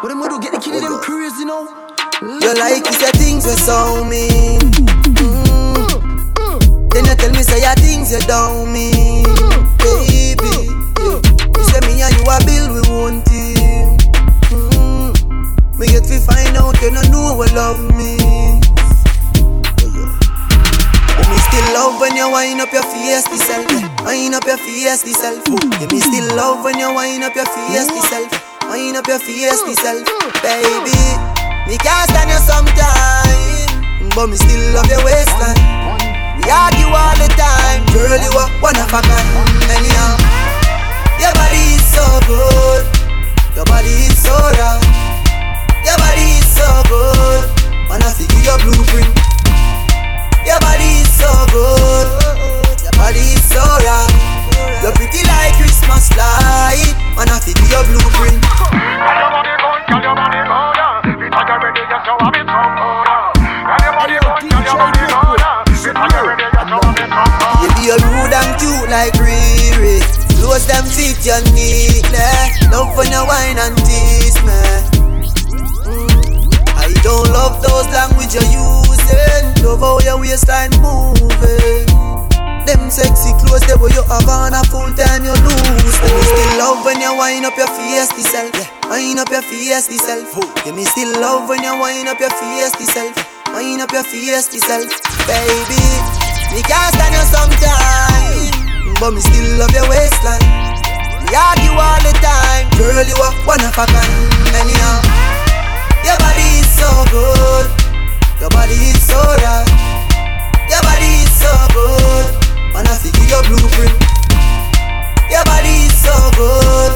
What 0.00 0.12
am 0.12 0.22
I 0.22 0.28
do? 0.28 0.40
Get 0.40 0.52
the 0.52 0.58
kid 0.58 0.74
in 0.76 0.82
them 0.82 0.98
crazy, 1.00 1.40
you 1.40 1.46
know? 1.46 1.68
You 2.22 2.54
like 2.54 2.86
you 2.86 2.92
say 2.92 3.10
things 3.12 3.44
you 3.46 3.56
so 3.56 4.04
mean. 4.04 4.60
Mm. 5.18 5.88
Then 6.92 7.04
you 7.04 7.14
tell 7.14 7.30
me 7.30 7.42
say 7.42 7.60
your 7.60 7.74
things 7.76 8.10
you 8.10 8.20
don't 8.26 8.72
mean, 8.72 9.24
baby. 9.78 10.72
You 10.98 11.64
say 11.70 11.80
me 11.86 12.02
and 12.02 12.14
you 12.16 12.24
a 12.26 12.38
build 12.46 12.70
we 12.74 12.80
one 12.90 13.22
team. 13.22 13.37
Me 15.78 15.86
get 15.86 16.02
to 16.10 16.18
find 16.18 16.56
out 16.58 16.74
you 16.82 16.90
don't 16.90 17.06
know 17.14 17.38
what 17.38 17.54
love 17.54 17.78
means. 17.94 18.66
But 21.14 21.26
me 21.30 21.38
still 21.38 21.68
love 21.70 22.00
when 22.02 22.18
you 22.18 22.26
wind 22.26 22.58
up 22.60 22.72
your 22.74 22.82
fiesty 22.82 23.38
self. 23.38 23.70
Wind 24.02 24.34
up 24.34 24.42
your 24.42 24.58
fiesty 24.58 25.14
self. 25.14 25.38
Yeah, 25.78 25.86
me 25.94 26.00
still 26.02 26.34
love 26.34 26.64
when 26.64 26.78
you 26.82 26.92
wind 26.92 27.22
up 27.22 27.36
your 27.36 27.46
fiesty 27.46 28.02
self. 28.10 28.26
Wind 28.66 28.96
up 28.96 29.06
your 29.06 29.20
fiesty 29.22 29.78
self, 29.78 30.02
baby. 30.42 30.98
Me 31.70 31.78
can't 31.78 32.10
stand 32.10 32.26
you 32.26 32.42
sometime, 32.42 34.10
but 34.18 34.26
me 34.26 34.34
still 34.34 34.74
love 34.74 34.90
your 34.90 35.04
waistline. 35.06 35.62
We 36.42 36.50
argue 36.50 36.90
all 36.90 37.14
the 37.22 37.30
time, 37.38 37.86
girl. 37.94 38.18
You 38.18 38.34
are 38.34 38.50
one 38.58 38.74
of 38.82 38.90
a 38.90 38.98
kind. 38.98 39.30
Anyhow, 39.70 40.18
your 41.22 41.30
body 41.38 41.78
is 41.78 41.86
so 41.86 42.02
good. 42.26 42.82
Your 43.54 43.64
body 43.64 44.10
is 44.10 44.18
so 44.18 44.34
right. 44.34 45.07
Your 45.88 45.96
body 45.96 46.36
is 46.36 46.44
so 46.52 46.68
good. 46.84 47.48
Wanna 47.88 48.12
see 48.12 48.28
your 48.44 48.60
blueprint. 48.60 49.08
Your 50.44 50.60
body 50.60 51.00
is 51.00 51.08
so 51.16 51.32
good. 51.48 52.06
Your 52.84 52.92
body 53.00 53.24
is 53.32 53.40
so 53.48 53.64
right. 53.64 54.12
You're 54.84 54.92
pretty 54.92 55.24
like 55.24 55.56
Christmas 55.56 56.12
light. 56.12 56.92
Wanna 57.16 57.40
see 57.40 57.56
your 57.72 57.80
blueprint. 57.88 58.36
You 67.64 67.68
be 67.80 67.88
a 67.88 67.96
rude 67.96 68.36
and 68.36 68.52
cute 68.60 68.90
like 68.92 69.16
Riri. 69.16 70.04
Close 70.36 70.66
them 70.68 70.84
fit 70.84 71.24
you 71.24 71.40
neatly. 71.56 72.28
Love 72.68 72.92
when 72.94 73.08
you 73.08 73.24
wine 73.24 73.56
and 73.56 73.76
tease 73.88 74.36
me. 74.44 74.97
Don't 77.08 77.24
love 77.32 77.56
those 77.64 77.88
language 77.88 78.36
you're 78.36 78.52
using. 78.52 79.64
Love 79.64 79.80
how 79.80 79.96
your 80.04 80.20
waistline 80.20 80.68
moving. 80.84 81.88
Them 82.68 82.92
sexy 82.92 83.32
clothes, 83.40 83.64
they 83.64 83.72
where 83.80 83.88
you 83.88 84.04
have 84.12 84.28
on 84.28 84.52
a 84.52 84.60
full 84.68 84.92
time 84.92 85.24
you 85.24 85.32
lose. 85.32 85.96
And 86.04 86.12
me 86.12 86.20
still 86.20 86.52
love 86.60 86.84
when 86.84 87.00
you 87.00 87.08
wind 87.16 87.48
up 87.48 87.56
your 87.56 87.64
fiesty 87.64 88.20
self. 88.20 88.52
Yeah. 88.52 88.92
Wind 88.92 89.16
up 89.16 89.32
your 89.32 89.40
fiesty 89.40 89.96
self. 89.96 90.36
Give 90.68 90.76
me 90.76 90.84
still 90.84 91.08
love 91.16 91.48
when 91.48 91.64
you 91.64 91.72
wind 91.80 92.12
up 92.12 92.20
your 92.20 92.28
fiesty 92.28 92.84
self. 92.84 93.16
Wind 93.56 93.80
up 93.80 93.88
your 93.88 94.04
fiesty 94.04 94.60
self, 94.60 94.92
baby. 95.24 95.80
Me 96.52 96.60
can't 96.60 96.92
stand 96.92 97.16
you 97.16 97.24
sometime, 97.24 98.52
but 99.00 99.16
me 99.16 99.24
still 99.24 99.56
love 99.56 99.72
your 99.72 99.88
waistline. 99.88 100.44
We 101.24 101.32
argue 101.32 101.72
all 101.72 102.04
the 102.04 102.12
time, 102.20 102.68
girl. 102.76 103.00
You 103.00 103.16
are 103.16 103.32
one 103.48 103.64
of 103.64 103.72
a 103.80 103.84
kind. 103.88 104.12
Anyhow, 104.60 105.00
your 106.04 106.20
body 106.20 106.57
so 106.78 106.90
good. 107.10 107.66
Your 108.40 108.50
body 108.50 108.74
is 108.74 109.02
so 109.02 109.18
right. 109.18 109.66
Your 110.70 110.82
body 110.86 111.26
is 111.26 111.32
so 111.42 111.50
good. 111.74 112.26
Wanna 112.74 112.94
see 112.94 113.10
your 113.26 113.42
blueprint. 113.50 113.98
Your 115.30 115.44
body 115.44 115.90
is 115.90 115.94
so 115.98 116.14
good. 116.38 116.92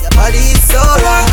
Your 0.00 0.12
body 0.16 0.56
is 0.56 0.62
so 0.64 0.80
right. 0.80 1.28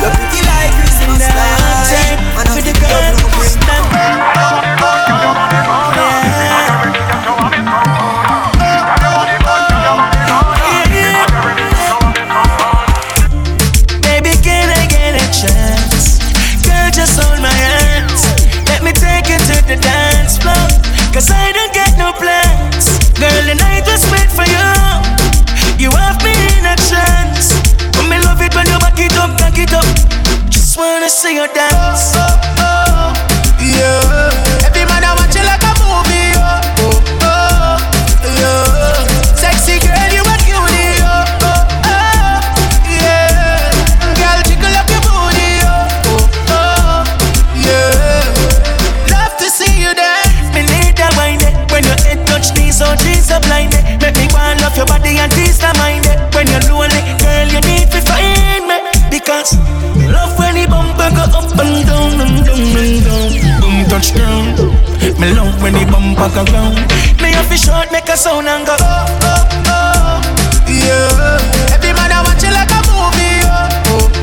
You're 0.00 0.14
pretty 0.16 0.40
like 0.48 0.72
Christmas 0.80 1.28
light. 1.36 2.16
Wanna 2.36 2.52
see 2.56 2.72
your 2.72 3.02
blueprint. 3.12 5.01
Just 31.22 31.36
wanna 31.36 31.51
touch. 63.92 64.14
Me 65.20 65.28
love 65.36 65.60
when 65.62 65.74
the 65.74 65.84
bumper 65.92 66.28
go 66.32 66.42
round. 66.52 66.80
Me 67.20 67.28
have 67.36 67.48
to 67.50 67.56
short 67.56 67.92
make 67.92 68.08
a 68.08 68.16
sound 68.16 68.48
and 68.48 68.64
go 68.66 68.74
oh 68.80 69.06
oh 69.20 69.44
oh. 69.68 70.20
Yeah. 70.64 71.74
Every 71.76 71.92
man 71.92 72.08
I 72.10 72.24
watch 72.24 72.40
you 72.42 72.48
like 72.56 72.72
a 72.72 72.80
movie. 72.88 73.44
Oh, 73.44 73.68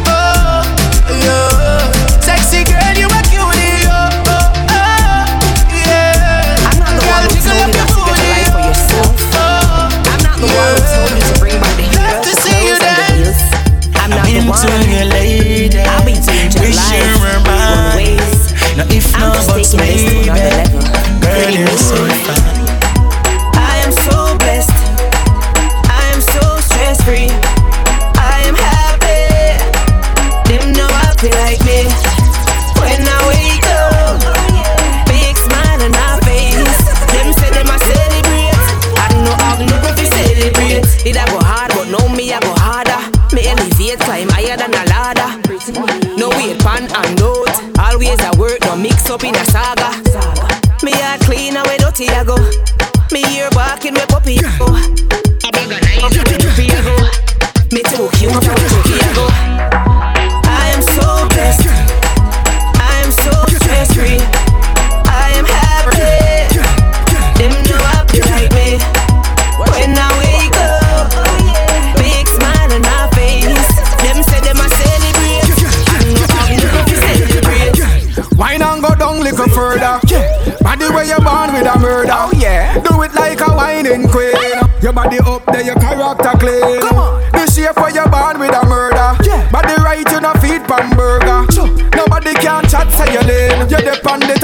oh, 0.10 0.66
oh, 1.06 1.14
yeah. 1.22 2.18
Sexy 2.20 2.66
girl, 2.66 2.96
you 2.98 3.06
a 3.06 3.22
cutie. 3.30 3.86
Oh, 3.86 4.10
oh, 4.34 4.50
oh, 4.74 5.30
yeah. 5.70 6.58
I'm 6.66 6.82
not 6.82 6.90
the 6.98 7.06
one 7.06 7.30
who 7.30 7.38
told 7.38 7.70
you 7.70 7.78
not 7.78 7.86
to 7.94 8.02
get 8.02 8.18
a 8.18 8.26
life 8.34 8.50
for 8.50 8.62
yourself. 8.66 9.22
I'm 9.38 10.22
not 10.26 10.38
the 10.42 10.50
one 10.50 10.74
who 10.74 10.82
told 10.90 11.14
you 11.14 11.22
to 11.22 11.34
bring 11.38 11.58
back 11.62 11.74
the 11.78 11.86
heels, 11.86 12.26
the 12.26 12.42
clothes, 12.42 12.82
and 12.82 12.98
the 12.98 13.06
heels. 13.14 13.42
I'm 13.94 14.10
not 14.10 14.26
the 14.26 14.42
one. 14.50 14.58
Now 18.80 18.86
if 18.96 19.14
I'm 19.14 19.20
not, 19.28 19.36
just 19.36 19.50
but 19.50 19.60
taking 19.60 19.80
this 19.92 20.04
to 20.04 20.08
maybe. 20.08 20.30
another 20.30 20.56
level. 20.56 20.80
Girl, 21.20 21.36
Pretty 21.36 21.60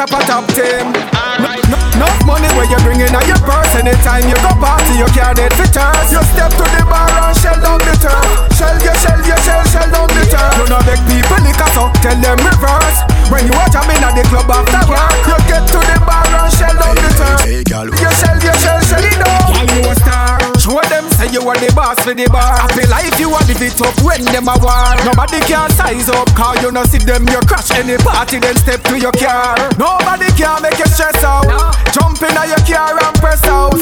on 0.05 0.21
the 0.21 0.25
top 0.29 0.45
team. 0.53 0.85
No, 1.41 1.49
no, 1.65 1.79
enough 1.97 2.19
money 2.25 2.49
where 2.53 2.69
you 2.69 2.77
bring 2.85 3.01
in 3.01 3.13
on 3.15 3.25
your 3.25 3.39
purse. 3.41 3.73
Anytime 3.73 4.27
you 4.29 4.37
go 4.45 4.53
party, 4.61 5.01
you 5.01 5.09
can't 5.17 5.33
get 5.33 5.53
fitters. 5.57 6.13
You 6.13 6.21
step 6.35 6.51
to 6.53 6.65
the 6.77 6.83
bar 6.85 7.09
and 7.09 7.35
shell 7.41 7.57
down 7.57 7.79
the 7.81 7.95
turf. 7.97 8.25
Shell, 8.53 8.75
you 8.85 8.93
shell, 9.01 9.19
you 9.25 9.37
shell, 9.41 9.63
shell 9.65 9.89
down 9.89 10.07
the 10.13 10.23
turf. 10.29 10.51
You 10.61 10.65
know 10.69 10.81
beg 10.85 11.01
people 11.09 11.41
liquor, 11.41 11.69
so 11.73 11.89
tell 12.05 12.17
them 12.21 12.37
reverse. 12.37 12.99
When 13.31 13.49
you 13.49 13.53
watch 13.57 13.73
them 13.73 13.89
in 13.89 14.03
at 14.03 14.13
the 14.13 14.23
club 14.29 14.51
after 14.51 14.83
work, 14.85 15.15
you 15.25 15.37
get 15.49 15.63
to 15.73 15.79
the 15.81 15.97
bar 16.05 16.25
and 16.27 16.51
shell 16.53 16.75
down 16.77 16.95
the 16.95 17.09
turf. 17.17 17.41
You 17.49 17.63
shell, 17.65 17.87
you 17.89 17.97
shell, 17.97 18.37
shell 18.39 18.54
you 21.45 21.51
are 21.53 21.61
the 21.61 21.69
boss 21.77 22.01
for 22.01 22.17
the 22.17 22.25
bar. 22.33 22.57
Happy 22.57 22.89
life 22.89 23.13
you 23.21 23.29
want 23.29 23.45
live 23.45 23.61
it 23.61 23.77
up 23.77 23.93
when 24.01 24.25
them 24.33 24.49
a 24.49 24.57
war. 24.65 24.97
Nobody 25.05 25.37
can 25.45 25.69
size 25.77 26.09
up, 26.09 26.25
cause 26.33 26.57
you 26.65 26.73
know 26.73 26.81
see 26.89 26.97
them 26.97 27.21
you 27.29 27.37
crash 27.45 27.69
any 27.77 28.01
party, 28.01 28.41
then 28.41 28.57
step 28.57 28.81
to 28.89 28.97
your 28.97 29.13
car. 29.13 29.53
Nobody 29.77 30.25
can 30.33 30.57
make 30.65 30.81
you 30.81 30.89
stress 30.89 31.21
out. 31.21 31.45
Jump 31.93 32.17
in 32.25 32.33
your 32.49 32.61
car 32.65 32.97
and 32.97 33.15
press 33.21 33.45
out. 33.45 33.77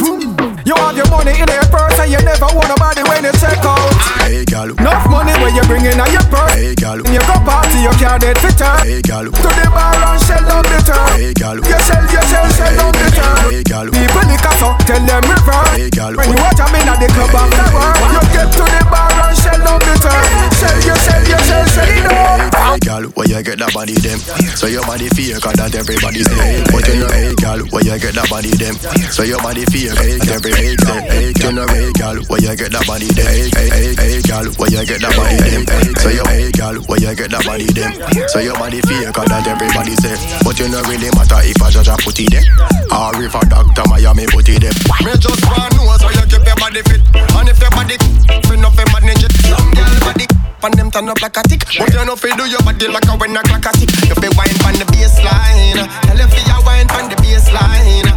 You 0.68 0.76
have 0.76 0.98
your 1.00 1.08
money 1.08 1.40
in 1.40 1.48
your 1.48 1.68
purse 1.72 1.96
and 2.04 2.12
you 2.12 2.20
never 2.28 2.52
want 2.52 2.68
nobody 2.68 3.04
when 3.08 3.24
you 3.24 3.32
check 3.40 3.64
out. 3.64 3.93
Hey, 4.24 4.46
gal. 4.46 4.70
Enough 4.72 5.06
money 5.10 5.34
when 5.44 5.54
you 5.56 5.64
bring 5.68 5.86
in 5.86 6.00
on 6.00 6.12
your 6.12 6.24
purse. 6.32 6.54
Hey, 6.56 6.74
gal. 6.76 6.98
You 6.98 7.20
go 7.28 7.36
party, 7.44 7.80
you 7.84 7.94
can't 8.00 8.22
get 8.22 8.38
fitter. 8.40 8.74
Hey, 8.84 9.02
gal. 9.02 9.26
To 9.26 9.50
the 9.60 9.66
bar 9.70 9.92
and 9.92 10.22
shell 10.24 10.44
down 10.48 10.64
the 10.64 10.80
turn. 10.88 11.08
Hey, 11.20 11.34
gal. 11.34 11.58
You 11.60 11.80
shell, 11.84 12.04
you 12.08 12.24
shell, 12.32 12.48
shell 12.56 12.74
down 12.80 12.94
the 12.96 13.08
turn. 13.12 13.38
Hey, 13.52 13.64
gal. 13.64 13.88
People 13.92 14.24
liquor 14.30 14.56
so 14.60 14.70
tell 14.88 15.04
them 15.04 15.24
reverse. 15.28 15.76
Hey, 15.76 15.90
gal. 15.92 16.14
When 16.16 16.30
you 16.32 16.40
watch 16.40 16.58
them 16.58 16.74
in 16.76 16.88
at 16.88 16.98
the 17.04 17.08
club 17.12 17.36
after 17.36 17.68
work, 17.76 18.00
you 18.16 18.22
get 18.32 18.48
to 18.56 18.64
the 18.64 18.82
bar 18.88 19.12
and 19.12 19.36
shell 19.38 19.60
down 19.60 19.80
the 19.84 19.94
turn. 20.00 20.24
Shell, 20.56 20.78
you 20.88 20.96
shell, 21.04 21.24
you 21.28 21.40
shell, 21.44 21.66
shell 21.68 21.92
it 21.92 22.04
down. 22.08 22.53
Hey, 22.74 22.82
gal, 22.82 23.06
where 23.14 23.30
you 23.30 23.38
get 23.46 23.62
that 23.62 23.70
body 23.70 23.94
them? 24.02 24.18
So 24.58 24.66
your 24.66 24.82
body 24.90 25.06
fake, 25.14 25.38
cause 25.38 25.54
that 25.62 25.78
everybody 25.78 26.26
say. 26.26 26.66
But 26.74 26.82
you 26.90 27.06
know, 27.06 27.14
hey, 27.14 27.38
gal, 27.38 27.62
where 27.70 27.86
you 27.86 27.94
get 28.02 28.18
that 28.18 28.26
body 28.34 28.50
them? 28.50 28.74
So 29.14 29.22
your 29.22 29.38
body 29.46 29.62
fake, 29.70 29.94
hey, 29.94 30.18
everybody 30.26 30.74
say. 30.82 31.00
Hey, 31.06 31.30
you 31.38 31.54
know, 31.54 31.70
hey, 31.70 31.94
gal, 31.94 32.18
where 32.34 32.42
you 32.42 32.50
get 32.58 32.74
that 32.74 32.82
body 32.90 33.14
them? 33.14 33.30
Hey, 33.30 33.46
hey, 33.54 33.70
hey, 33.70 33.94
hey, 33.94 34.18
gal, 34.26 34.50
where 34.58 34.74
you 34.74 34.82
get 34.90 35.06
that 35.06 35.14
body 35.14 35.38
them? 35.38 35.62
So 36.02 36.10
your 36.10 36.26
hey, 36.26 36.50
gal, 36.50 36.74
where 36.90 36.98
you 36.98 37.14
get 37.14 37.30
that 37.30 37.46
body 37.46 37.70
them? 37.70 37.94
So 38.34 38.42
your 38.42 38.58
body 38.58 38.82
fake, 38.82 39.14
cause 39.14 39.30
that 39.30 39.46
everybody 39.46 39.94
say. 40.02 40.18
But 40.42 40.58
you 40.58 40.66
know, 40.74 40.82
really 40.90 41.14
matter 41.14 41.46
if 41.46 41.62
I 41.62 41.70
judge 41.70 41.94
a 41.94 41.96
put 42.02 42.18
it 42.18 42.34
there, 42.34 42.42
or 42.90 43.14
if 43.22 43.38
a 43.38 43.42
doctor 43.54 43.86
Miami 43.86 44.26
it 44.26 44.66
there. 44.66 44.74
Me 45.06 45.14
just 45.22 45.46
want 45.46 45.78
know 45.78 45.94
so 46.02 46.10
you 46.10 46.26
keep 46.26 46.42
your 46.42 46.58
body 46.58 46.82
fit 46.90 47.06
And 47.38 47.50
if 47.54 47.62
your 47.62 47.70
body 47.70 48.02
fit 48.02 48.50
enough 48.50 48.74
to 48.74 48.86
manage 48.90 49.24
it 49.24 49.32
Some 49.46 49.70
girl 49.78 50.00
body 50.02 50.33
and 50.64 50.74
them 50.76 50.92
turn 50.92 51.10
up 51.10 51.22
like 51.22 51.38
a 51.38 51.44
tick. 51.44 51.66
But 51.78 51.94
you 51.94 52.06
know 52.06 52.16
fi 52.16 52.36
do 52.36 52.46
your 52.48 52.62
body 52.64 52.88
like 52.88 53.08
a 53.08 53.14
when 53.18 53.36
a 53.36 53.42
clock 53.44 53.68
a 53.68 53.72
tick. 53.78 53.92
You 54.08 54.16
fi 54.16 54.30
wine 54.38 54.58
pan 54.64 54.76
the 54.80 54.88
baseline 54.92 55.84
Tell 56.08 56.18
you 56.18 56.28
fi 56.28 56.42
you 56.48 56.60
wine 56.66 56.88
pan 56.88 57.10
the 57.10 57.18
baseline. 57.20 58.08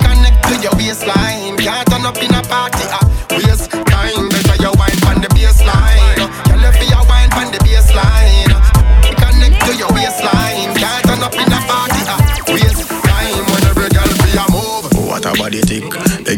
Connect 0.00 0.38
to 0.48 0.54
your 0.60 0.74
waistline. 0.76 1.56
Can't 1.56 1.88
turn 1.88 2.04
up 2.04 2.16
in 2.18 2.34
a 2.34 2.42
party 2.44 2.84
ah 2.92 3.08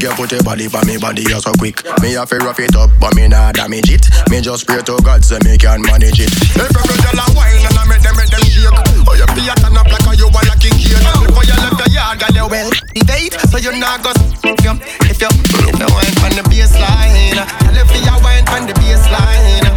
get 0.00 0.16
put 0.16 0.32
your 0.32 0.42
body 0.42 0.66
for 0.66 0.80
me 0.88 0.96
body 0.96 1.22
you 1.28 1.38
so 1.38 1.52
quick. 1.60 1.84
Me 2.00 2.16
have 2.16 2.32
to 2.32 2.40
rough 2.40 2.58
it 2.58 2.74
up, 2.74 2.88
but 2.98 3.14
me 3.14 3.28
nah 3.28 3.52
damage 3.52 3.92
it. 3.92 4.08
Me 4.32 4.40
just 4.40 4.66
pray 4.66 4.80
to 4.80 4.96
God 5.04 5.22
so 5.22 5.36
me 5.44 5.60
can 5.60 5.82
manage 5.84 6.18
it. 6.18 6.32
Every 6.56 6.72
girl 7.04 7.20
a 7.20 7.26
wine 7.36 7.60
and 7.60 7.76
I 7.76 7.84
make 7.84 8.00
them 8.00 8.16
make 8.16 8.32
them 8.32 8.40
shake. 8.40 8.72
Oh, 9.04 9.12
you 9.12 9.28
feel 9.36 9.52
turn 9.60 9.76
up 9.76 9.84
like 9.92 10.08
a 10.08 10.12
you 10.16 10.32
want 10.32 10.48
a 10.48 10.56
king 10.56 10.72
cake. 10.72 11.04
Before 11.28 11.44
you 11.44 11.56
left 11.60 11.76
the 11.76 11.86
yard, 11.92 12.16
girl, 12.16 12.32
you 12.32 12.46
well 12.48 12.70
date, 13.04 13.36
so 13.52 13.60
you 13.60 13.76
not 13.76 14.00
go 14.00 14.10
if 14.16 14.64
you 14.64 14.72
if 15.04 15.20
you 15.20 15.28
if 15.28 15.76
you 15.76 15.88
wine 15.92 16.16
on 16.24 16.32
the 16.32 16.44
baseline. 16.48 17.36
You 17.76 17.84
feel 17.84 18.00
you 18.00 18.16
wine 18.24 18.48
on 18.48 18.64
the 18.64 18.74
baseline. 18.80 19.68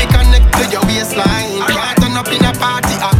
You 0.00 0.08
connect 0.08 0.48
to 0.56 0.64
your 0.72 0.84
waistline. 0.88 1.60
Turn 2.00 2.16
up 2.16 2.28
in 2.32 2.44
a 2.48 2.52
party, 2.56 2.96
uh. 3.04 3.12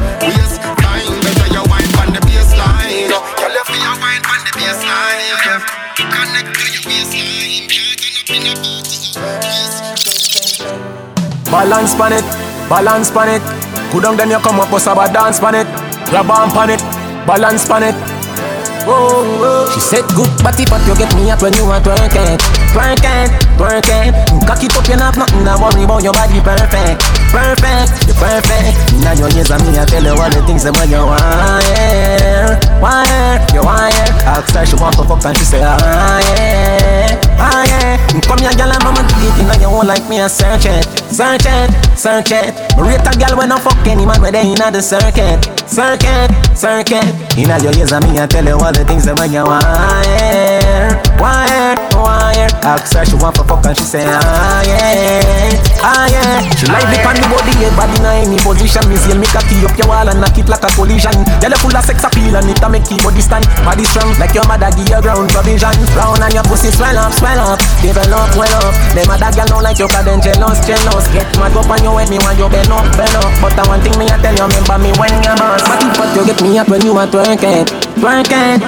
Balance 11.56 11.94
pan 11.94 12.12
it, 12.12 12.24
balance 12.68 13.10
pan 13.10 13.28
it. 13.32 13.42
Go 13.90 13.98
down 13.98 14.18
then 14.18 14.28
you 14.28 14.38
come 14.40 14.60
up 14.60 14.70
with 14.70 14.86
a 14.86 14.94
dance 15.10 15.40
pan 15.40 15.54
it. 15.54 15.66
Grab 16.10 16.30
on 16.30 16.50
pan 16.50 16.68
it, 16.68 16.80
balance 17.26 17.66
pan 17.66 17.82
it. 17.82 18.15
Oh. 18.88 19.66
She 19.74 19.80
said 19.80 20.06
good 20.14 20.30
body 20.42 20.64
but 20.70 20.80
you 20.86 20.94
get 20.94 21.10
me 21.18 21.30
up 21.30 21.42
when 21.42 21.52
you 21.58 21.66
are 21.66 21.82
twerk 21.82 22.14
it 22.14 22.38
Twerk 22.70 23.02
it, 23.02 23.30
Cock 24.46 24.62
it 24.62 24.70
up 24.76 24.86
you 24.86 24.96
not 24.96 25.18
nothing 25.18 25.42
to 25.42 25.54
worry 25.58 25.82
about 25.82 26.02
your 26.06 26.12
body 26.14 26.38
perfect. 26.38 27.02
Perfect, 27.34 28.06
you 28.06 28.14
perfect. 28.14 28.78
Now 29.02 29.12
your 29.18 29.28
ears 29.34 29.50
and 29.50 29.62
me 29.66 29.74
I 29.74 29.84
tell 29.84 30.04
you 30.04 30.14
all 30.14 30.30
the 30.30 30.40
things 30.46 30.64
about 30.64 30.86
you 30.86 31.02
wire. 31.02 32.54
Wire, 32.78 33.42
you 33.52 33.62
wire. 33.66 34.06
Ask 34.22 34.54
her 34.54 34.64
she 34.64 34.76
want 34.78 34.94
to 34.96 35.04
fuck 35.04 35.24
and 35.24 35.36
she 35.36 35.44
say 35.44 35.62
ah 35.62 36.22
yeah 36.38 37.20
Ah 37.38 37.66
yeah. 37.66 38.20
Come 38.22 38.38
here 38.38 38.54
girl 38.54 38.70
I'm 38.70 38.86
on 38.86 38.94
my 38.94 39.02
dick 39.02 39.34
You 39.36 39.44
know 39.44 39.56
you 39.60 39.70
won't 39.70 39.88
like 39.88 40.08
me 40.08 40.20
I 40.20 40.28
search 40.28 40.66
it 40.66 40.86
Search 41.16 41.46
it, 41.46 41.70
search 41.96 42.32
it. 42.32 42.52
Rate 42.76 43.00
a 43.00 43.12
girl 43.16 43.38
when 43.38 43.52
I 43.52 43.58
fuck 43.58 43.78
any 43.86 44.04
man 44.04 44.20
where 44.20 44.32
they 44.32 44.42
inna 44.44 44.70
the 44.70 44.82
circuit. 44.82 45.40
Circuit, 45.64 46.28
circuit. 46.52 47.08
Inna 47.38 47.56
your 47.62 47.72
ears 47.78 47.92
and 47.92 48.04
me 48.04 48.18
I 48.18 48.26
tell 48.26 48.44
you 48.44 48.52
all 48.52 48.72
the 48.76 48.84
things 48.84 49.06
about 49.06 49.30
you 49.30 50.65
wire 50.76 50.92
Wire, 51.16 51.76
wire 51.96 52.48
Ask 52.62 52.94
her 52.94 53.04
she 53.04 53.16
want 53.16 53.36
for 53.36 53.44
fuck 53.44 53.64
and 53.66 53.76
she 53.76 53.84
say 53.84 54.04
ah 54.06 54.62
yeah 54.66 55.36
Ah 55.86 56.10
yeah. 56.10 56.42
She 56.58 56.66
like 56.66 56.82
the 56.90 56.98
on 57.06 57.14
the 57.14 57.22
body 57.30 57.54
head 57.62 57.70
body 57.78 57.94
in 57.94 58.26
any 58.26 58.38
position. 58.42 58.82
Me 58.90 58.98
say 58.98 59.14
me 59.14 59.28
cocky 59.30 59.62
up 59.62 59.70
your 59.78 59.86
wall 59.86 60.08
and 60.08 60.18
knock 60.18 60.34
it 60.34 60.48
like 60.50 60.64
a 60.66 60.70
collision. 60.74 61.14
Girl 61.38 61.52
you 61.52 61.58
full 61.62 61.76
of 61.76 61.84
sex 61.86 62.02
appeal 62.02 62.34
and 62.34 62.50
it 62.50 62.58
a 62.58 62.66
make 62.66 62.90
your 62.90 62.98
body 63.06 63.22
stand. 63.22 63.46
Body 63.62 63.86
strong 63.86 64.10
like 64.18 64.34
your 64.34 64.42
mother 64.50 64.66
give 64.74 64.88
you 64.88 64.98
ground 64.98 65.30
provision 65.30 65.70
Round 65.94 66.18
and 66.26 66.34
your 66.34 66.42
pussy 66.48 66.74
swell 66.74 66.98
up, 66.98 67.14
swell 67.14 67.38
up. 67.38 67.60
Develop 67.84 68.34
well 68.34 68.50
up. 68.66 68.74
Them 68.98 69.06
other 69.14 69.30
girl 69.30 69.46
don't 69.46 69.62
like 69.62 69.78
you 69.78 69.86
cause 69.86 70.02
them 70.02 70.18
jealous, 70.18 70.58
jealous. 70.66 71.06
Get 71.14 71.28
mad 71.38 71.54
up 71.54 71.70
on 71.70 71.78
your 71.84 71.94
head 72.02 72.10
me 72.10 72.18
want 72.18 72.34
you 72.34 72.50
bend 72.50 72.72
up, 72.72 72.82
bend 72.98 73.14
up. 73.14 73.30
But 73.38 73.54
the 73.54 73.62
one 73.70 73.78
thing 73.84 73.94
me 73.94 74.10
I 74.10 74.18
tell 74.18 74.34
you 74.34 74.42
remember 74.42 74.76
me 74.82 74.90
when 74.98 75.14
you 75.22 75.34
boss. 75.38 75.62
But 75.62 75.86
if 75.86 75.94
you 76.18 76.26
get 76.26 76.42
me 76.42 76.58
up 76.58 76.66
when 76.66 76.82
you 76.82 76.98
are 76.98 77.06
twerk 77.06 77.46
it 77.46 77.70
Twerk 78.02 78.34
it, 78.34 78.58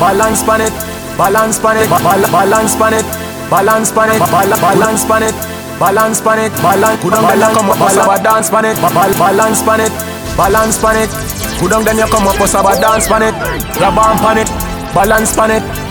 Balance 0.00 0.42
pan 0.42 0.60
it, 0.60 0.72
balance 1.16 1.58
pan 1.58 1.76
it, 1.78 1.88
bal- 1.88 2.30
balance 2.30 2.74
pan 2.76 2.94
it, 2.94 3.06
balance 3.50 3.90
pan 3.92 4.10
it, 4.10 4.20
bal- 4.30 4.60
balance 4.60 5.04
pan 5.04 5.22
it, 5.22 5.34
balance 5.80 6.20
pan 6.20 6.38
it, 6.38 6.52
balance. 6.62 7.00
Could 7.02 7.12
down 7.14 7.26
then 7.26 7.54
come 7.54 7.70
up 7.70 7.78
with 7.80 7.94
pan 8.50 8.64
it, 8.66 8.76
balance 9.18 9.62
pan 9.62 9.80
it, 9.80 9.92
balance 10.36 10.78
pan 10.78 10.96
it. 10.98 11.10
With 11.62 11.70
pan 13.08 13.22
it, 13.22 13.34
grab 13.78 13.96
pan 14.20 14.38
it, 14.38 14.48
balance 14.94 15.32
pan 15.34 15.50
it. 15.56 15.85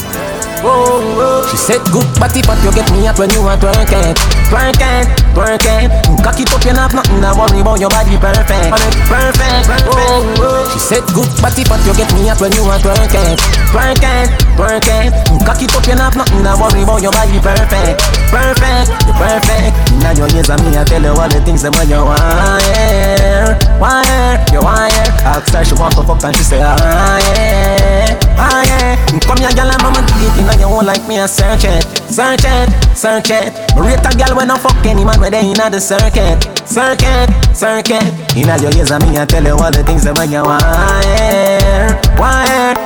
Oh. 0.66 1.45
She 1.51 1.57
said 1.61 1.82
good 1.93 2.09
body 2.18 2.41
but 2.41 2.57
you 2.66 2.74
get 2.74 2.89
me 2.89 3.05
up 3.05 3.22
when 3.22 3.30
you 3.30 3.45
are 3.45 3.57
twerk 3.57 3.86
it 3.93 4.18
Twerk 4.49 4.82
it, 4.82 5.05
twerk 5.38 5.61
it 5.61 5.93
Cock 6.26 6.41
it 6.41 6.49
up 6.49 6.66
you 6.66 6.74
not 6.74 6.89
nothing 6.93 7.22
to 7.22 7.32
worry 7.38 7.61
about 7.61 7.78
your 7.78 7.89
body 7.93 8.18
perfect. 8.18 8.74
Perfect, 8.74 8.97
perfect 9.05 9.86
oh, 9.86 10.26
oh. 10.41 10.66
She 10.74 10.80
said 10.82 11.05
good 11.13 11.30
body 11.38 11.61
but 11.70 11.78
you 11.86 11.93
get 11.93 12.09
me 12.18 12.30
up 12.34 12.41
when 12.41 12.49
you 12.57 12.66
are 12.66 12.82
twerk 12.82 13.13
it 13.13 13.38
Twerk 13.70 14.01
it, 14.01 14.28
twerk 14.57 14.89
it 14.89 15.13
Cock 15.45 15.61
it 15.61 15.70
up 15.70 15.86
you 15.86 15.95
not 15.95 16.18
nothing 16.18 16.41
to 16.41 16.53
worry 16.57 16.82
about 16.82 17.01
your 17.05 17.13
body 17.13 17.38
perfect. 17.38 18.01
Perfect, 18.34 18.89
you 19.05 19.13
perfect. 19.13 19.74
Now 20.01 20.11
your 20.18 20.28
ears 20.34 20.49
and 20.49 20.59
me 20.66 20.74
I 20.76 20.84
tell 20.84 21.01
you 21.01 21.13
all 21.13 21.30
the 21.30 21.39
things 21.45 21.61
that 21.61 21.72
when 21.78 21.88
you 21.88 22.01
wire. 22.01 23.53
Wire, 23.78 24.41
you 24.49 24.59
wire. 24.66 25.05
Ask 25.22 25.53
her 25.53 25.63
she 25.63 25.78
want 25.78 25.93
to 25.95 26.03
fuck 26.03 26.24
and 26.26 26.36
she 26.36 26.43
say 26.43 26.59
ah 26.66 26.76
yeah 26.76 28.18
Ah 28.36 28.61
yeah. 28.66 28.97
Come 29.30 29.38
here 29.38 29.53
girl 29.53 29.70
I'm 29.70 29.86
on 29.86 29.93
my 29.93 30.01
dick 30.01 30.34
You 30.36 30.43
you 30.60 30.70
won't 30.70 30.88
like 30.88 31.08
me 31.08 31.20
I 31.20 31.26
search 31.26 31.66
it 31.66 31.84
Search 32.10 32.45
it, 32.45 32.70
search 32.95 33.32
it 33.32 33.53
Me 33.76 33.82
rate 33.88 34.06
a 34.06 34.12
girl 34.16 34.38
when 34.38 34.51
I 34.51 34.58
fuck 34.58 34.86
any 34.86 35.03
man 35.03 35.20
where 35.20 35.32
they 35.32 35.41
inna 35.41 35.70
the 35.70 35.80
circuit. 35.80 36.43
Circuit, 36.68 37.30
circuit. 37.56 38.03
Inna 38.36 38.58
your 38.62 38.74
ears 38.76 38.91
and 38.91 39.03
me 39.03 39.18
I 39.18 39.26
tell 39.26 39.43
you 39.43 39.53
all 39.53 39.72
the 39.72 39.84
things 39.84 40.03
that 40.06 40.18
when 40.18 40.32
you 40.32 40.43
Wire, 40.43 41.99
wire 42.20 42.84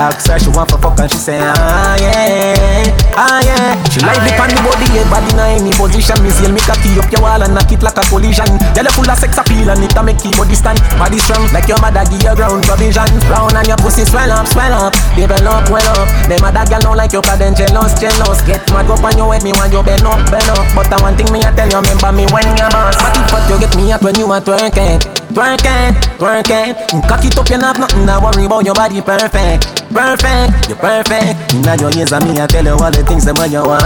Ask 0.00 0.32
her 0.32 0.38
she 0.40 0.48
want 0.56 0.72
for 0.72 0.80
fuck 0.80 0.96
and 0.96 1.12
she 1.12 1.20
say 1.20 1.36
ah 1.36 1.92
yeah, 2.00 2.88
ah 3.20 3.36
yeah. 3.44 3.76
She 3.92 4.00
like 4.00 4.16
the 4.24 4.32
pan 4.32 4.48
body, 4.64 4.88
yeah, 4.96 5.04
body 5.12 5.28
in 5.28 5.60
any 5.60 5.72
position. 5.76 6.16
Me 6.24 6.32
see 6.32 6.48
me 6.48 6.56
cocky 6.64 6.96
up 6.96 7.12
your 7.12 7.20
wall 7.20 7.36
and 7.36 7.52
knock 7.52 7.68
it 7.68 7.84
like 7.84 8.00
a 8.00 8.04
collision. 8.08 8.48
Yeah, 8.72 8.88
full 8.96 9.04
of 9.04 9.20
sex 9.20 9.36
appeal 9.36 9.68
and 9.68 9.84
it 9.84 9.92
a 9.92 10.00
make 10.00 10.24
you 10.24 10.32
body 10.32 10.56
stand. 10.56 10.80
Body 10.96 11.20
strong 11.20 11.44
like 11.52 11.68
your 11.68 11.76
mother 11.84 12.00
give 12.08 12.24
you 12.24 12.32
ground 12.32 12.64
provision. 12.64 13.12
Round 13.28 13.52
and 13.52 13.68
your 13.68 13.76
pussy 13.76 14.08
swell 14.08 14.32
up, 14.32 14.48
swell 14.48 14.72
up, 14.72 14.96
develop 15.12 15.68
well 15.68 15.84
up. 16.00 16.08
Them 16.32 16.48
other 16.48 16.64
girl 16.64 16.80
don't 16.80 16.96
like 16.96 17.12
you 17.12 17.20
'cause 17.20 17.36
them 17.36 17.52
jealous, 17.52 17.92
jealous. 18.00 18.40
Get 18.48 18.64
mad 18.72 18.88
up 18.88 19.04
on 19.04 19.12
your 19.20 19.28
head, 19.36 19.44
me 19.44 19.52
want 19.52 19.68
you 19.68 19.84
bend 19.84 20.08
up, 20.08 20.16
bend 20.32 20.48
up. 20.56 20.64
But 20.72 20.88
I 20.88 20.96
one 21.04 21.16
thing 21.20 21.28
me 21.28 21.44
I 21.44 21.52
tell 21.52 21.68
you, 21.68 21.76
remember 21.76 22.12
me 22.16 22.24
when 22.32 22.48
you 22.56 22.68
boss. 22.72 22.96
But 22.96 23.20
if 23.20 23.52
you 23.52 23.56
get 23.60 23.76
me 23.76 23.92
at 23.92 24.00
when 24.00 24.16
you 24.16 24.32
are 24.32 24.40
twerking, 24.40 24.96
twerking, 25.36 25.92
twerking. 26.16 26.72
Cock 27.04 27.24
it 27.28 27.36
up, 27.36 27.50
you 27.52 27.58
not 27.60 27.76
nothing 27.76 28.06
to 28.08 28.16
worry 28.16 28.48
about. 28.48 28.64
Your 28.64 28.74
body 28.74 29.02
perfect, 29.02 29.89
perfect, 29.92 30.68
you're 30.68 30.78
perfect. 30.78 31.52
Inna 31.54 31.76
your 31.80 31.90
ears 31.98 32.12
and 32.12 32.24
me 32.24 32.38
I 32.40 32.46
tell 32.46 32.64
you 32.64 32.72
all 32.78 32.90
the 32.90 33.02
things 33.04 33.24
that 33.26 33.36
when 33.38 33.50
you 33.52 33.62
want, 33.62 33.82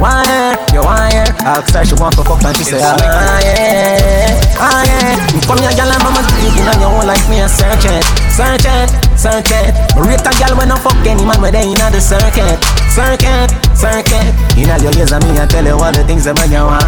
wire, 0.00 0.56
you 0.72 0.80
want. 0.82 1.28
Ask 1.44 1.72
her 1.74 1.84
she 1.84 1.94
want 2.00 2.14
to 2.16 2.24
fuck 2.24 2.42
and 2.44 2.56
she 2.56 2.64
say 2.64 2.80
ah 2.82 2.96
yeah, 3.44 4.58
ah 4.60 4.82
yeah. 4.84 5.16
Come 5.48 5.58
here, 5.64 5.72
girl, 5.72 5.88
and 5.88 6.02
mama, 6.04 6.20
you 6.44 6.52
inna 6.60 6.74
your 6.76 6.92
own 6.92 7.06
life. 7.08 7.24
me 7.30 7.40
a 7.40 7.48
search 7.48 7.88
it, 7.88 8.04
search 8.32 8.68
it, 8.68 8.88
search 9.16 9.48
it. 9.52 9.72
Rate 9.96 10.20
a 10.20 10.32
girl 10.36 10.56
when 10.60 10.68
I 10.72 10.76
fuck 10.76 10.96
any 11.08 11.24
man 11.24 11.40
where 11.40 11.52
they 11.52 11.64
inna 11.64 11.88
the 11.88 12.00
circuit, 12.00 12.60
circuit, 12.92 13.48
circuit. 13.72 14.28
Inna 14.60 14.76
your 14.82 14.92
ears 15.00 15.12
and 15.12 15.24
me 15.24 15.38
I 15.40 15.46
tell 15.46 15.64
you 15.64 15.72
all 15.76 15.92
the 15.92 16.04
things 16.04 16.24
that 16.24 16.36
when 16.36 16.52
you 16.52 16.64
want, 16.64 16.84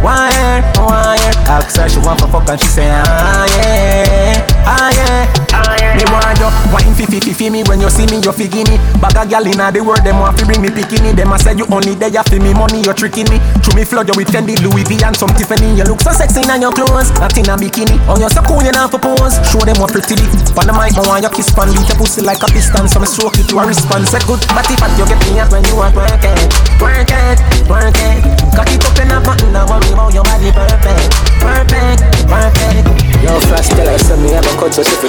wire. 0.00 0.64
want. 0.80 1.20
Ask 1.52 1.76
her 1.76 1.88
she 1.88 1.98
want 2.00 2.18
to 2.20 2.26
fuck 2.28 2.48
and 2.48 2.60
she 2.60 2.66
say 2.68 2.88
ah 2.88 3.44
yeah, 3.60 4.40
ah 4.64 4.88
yeah, 4.96 5.52
ah 5.52 5.76
yeah. 5.76 5.81
Me 5.92 6.04
want 6.08 6.38
you 6.40 6.48
wine 6.72 6.94
fi 6.96 7.04
fi 7.04 7.20
fi 7.20 7.32
fi 7.32 7.46
me 7.50 7.60
when 7.68 7.80
you 7.80 7.90
see 7.90 8.06
me 8.08 8.16
you 8.24 8.32
fi 8.32 8.48
give 8.48 8.64
me. 8.68 8.80
Bag 9.00 9.16
a 9.16 9.22
gal 9.28 9.44
inna 9.44 9.68
the 9.68 9.84
world 9.84 10.00
them 10.04 10.18
want 10.18 10.38
fi 10.38 10.44
bring 10.48 10.62
me 10.64 10.68
bikini. 10.72 11.12
Them 11.12 11.32
a 11.32 11.36
say 11.38 11.52
you 11.52 11.68
only 11.68 11.94
there 11.94 12.24
fi 12.24 12.38
me 12.40 12.56
money 12.56 12.80
you 12.80 12.94
tricking 12.96 13.28
me. 13.28 13.36
Through 13.60 13.76
me 13.76 13.84
flood 13.84 14.08
you 14.08 14.16
with 14.16 14.32
Fendi, 14.32 14.56
Louis 14.64 14.84
V 14.88 14.96
and 15.04 15.16
some 15.16 15.32
Tiffany. 15.36 15.76
You 15.76 15.84
look 15.84 16.00
so 16.00 16.12
sexy 16.12 16.40
in 16.40 16.62
your 16.64 16.72
clothes, 16.72 17.12
not 17.20 17.36
in 17.36 17.48
a 17.52 17.54
bikini. 17.60 18.00
Oh 18.08 18.16
you 18.16 18.32
so 18.32 18.40
cool 18.48 18.64
you 18.64 18.72
for 18.88 19.00
pose. 19.00 19.36
Show 19.52 19.60
them 19.62 19.76
what 19.76 19.92
pretty 19.92 20.16
be. 20.16 20.24
On 20.56 20.64
the 20.64 20.72
mic 20.72 20.96
me 20.96 21.04
want 21.04 21.22
you 21.24 21.32
kiss 21.32 21.52
pan 21.52 21.68
beat 21.76 21.88
your 21.88 22.00
pussy 22.00 22.24
like 22.24 22.40
a 22.40 22.48
piston. 22.48 22.88
So 22.88 22.96
me 22.96 23.06
stroke 23.06 23.36
it 23.36 23.46
to 23.52 23.60
a 23.60 23.68
response. 23.68 24.08
Say 24.08 24.22
good, 24.24 24.40
but 24.56 24.64
if 24.68 24.80
you 24.96 25.04
get 25.04 25.20
me 25.28 25.40
at 25.40 25.52
when 25.52 25.64
you 25.68 25.76
are 25.76 25.92
work 25.92 26.24
it, 26.24 26.40
work 26.80 27.12
it, 27.12 27.38
work 27.68 28.00
it. 28.00 28.24
Cock 28.56 28.72
it 28.72 28.84
up 28.84 28.96
in 29.00 29.12
a 29.12 29.20
button, 29.20 29.52
don't 29.52 29.68
worry 29.68 29.92
about 29.92 30.12
your 30.12 30.24
body 30.24 30.52
perfect, 30.52 31.12
perfect, 31.40 32.00
perfect. 32.28 32.84
Yo, 33.22 33.38
flash 33.48 33.68
tell 33.68 33.86
her 33.86 33.98
send 33.98 34.22
me 34.22 34.30
have 34.30 34.44
a 34.44 34.52
cut 34.58 34.74
so 34.74 34.82
she 34.82 34.96
fi 34.96 35.08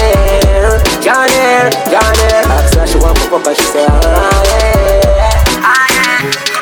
it, 0.00 1.72
got 1.90 2.16
it. 2.18 2.46
Ask 2.46 2.78
her 2.78 2.86
she 2.86 2.98
want 2.98 3.16
to 3.16 3.22
fuck 3.30 3.46
and 3.46 3.56
she 3.56 3.62
say 3.64 3.86
ah 3.88 4.44
yeah, 4.44 5.62
ah 5.62 5.86
yeah. 5.94 6.53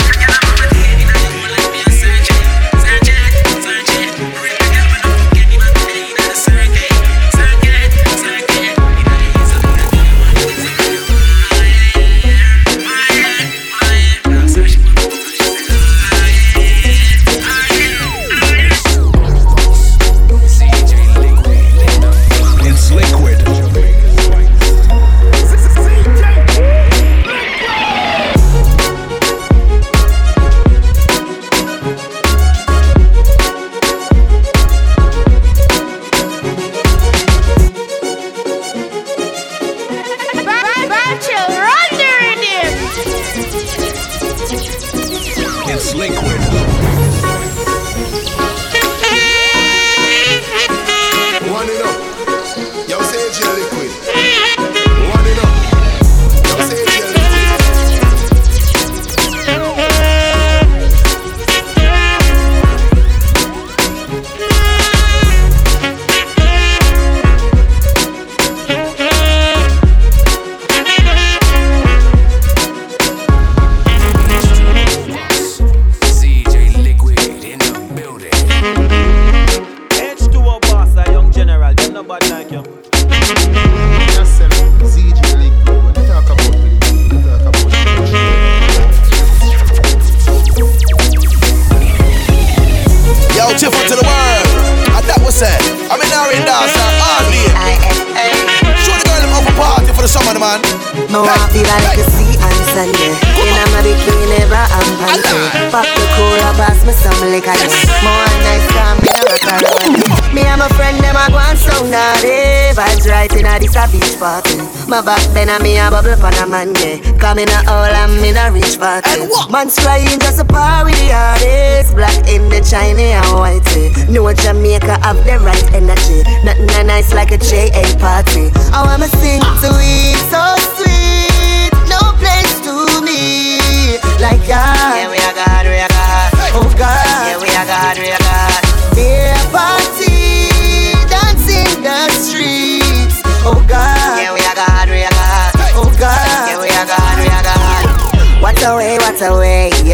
A 115.82 115.90
bubble 115.90 116.16
pan 116.16 116.34
a 116.38 116.46
man, 116.46 116.74
yeah. 116.76 117.02
Come 117.18 117.38
in 117.38 117.48
a 117.48 117.58
all 117.66 117.84
and 117.84 118.14
me 118.22 118.30
a 118.30 118.50
rich 118.52 118.78
party. 118.78 119.26
Man's 119.50 119.74
crying 119.78 120.21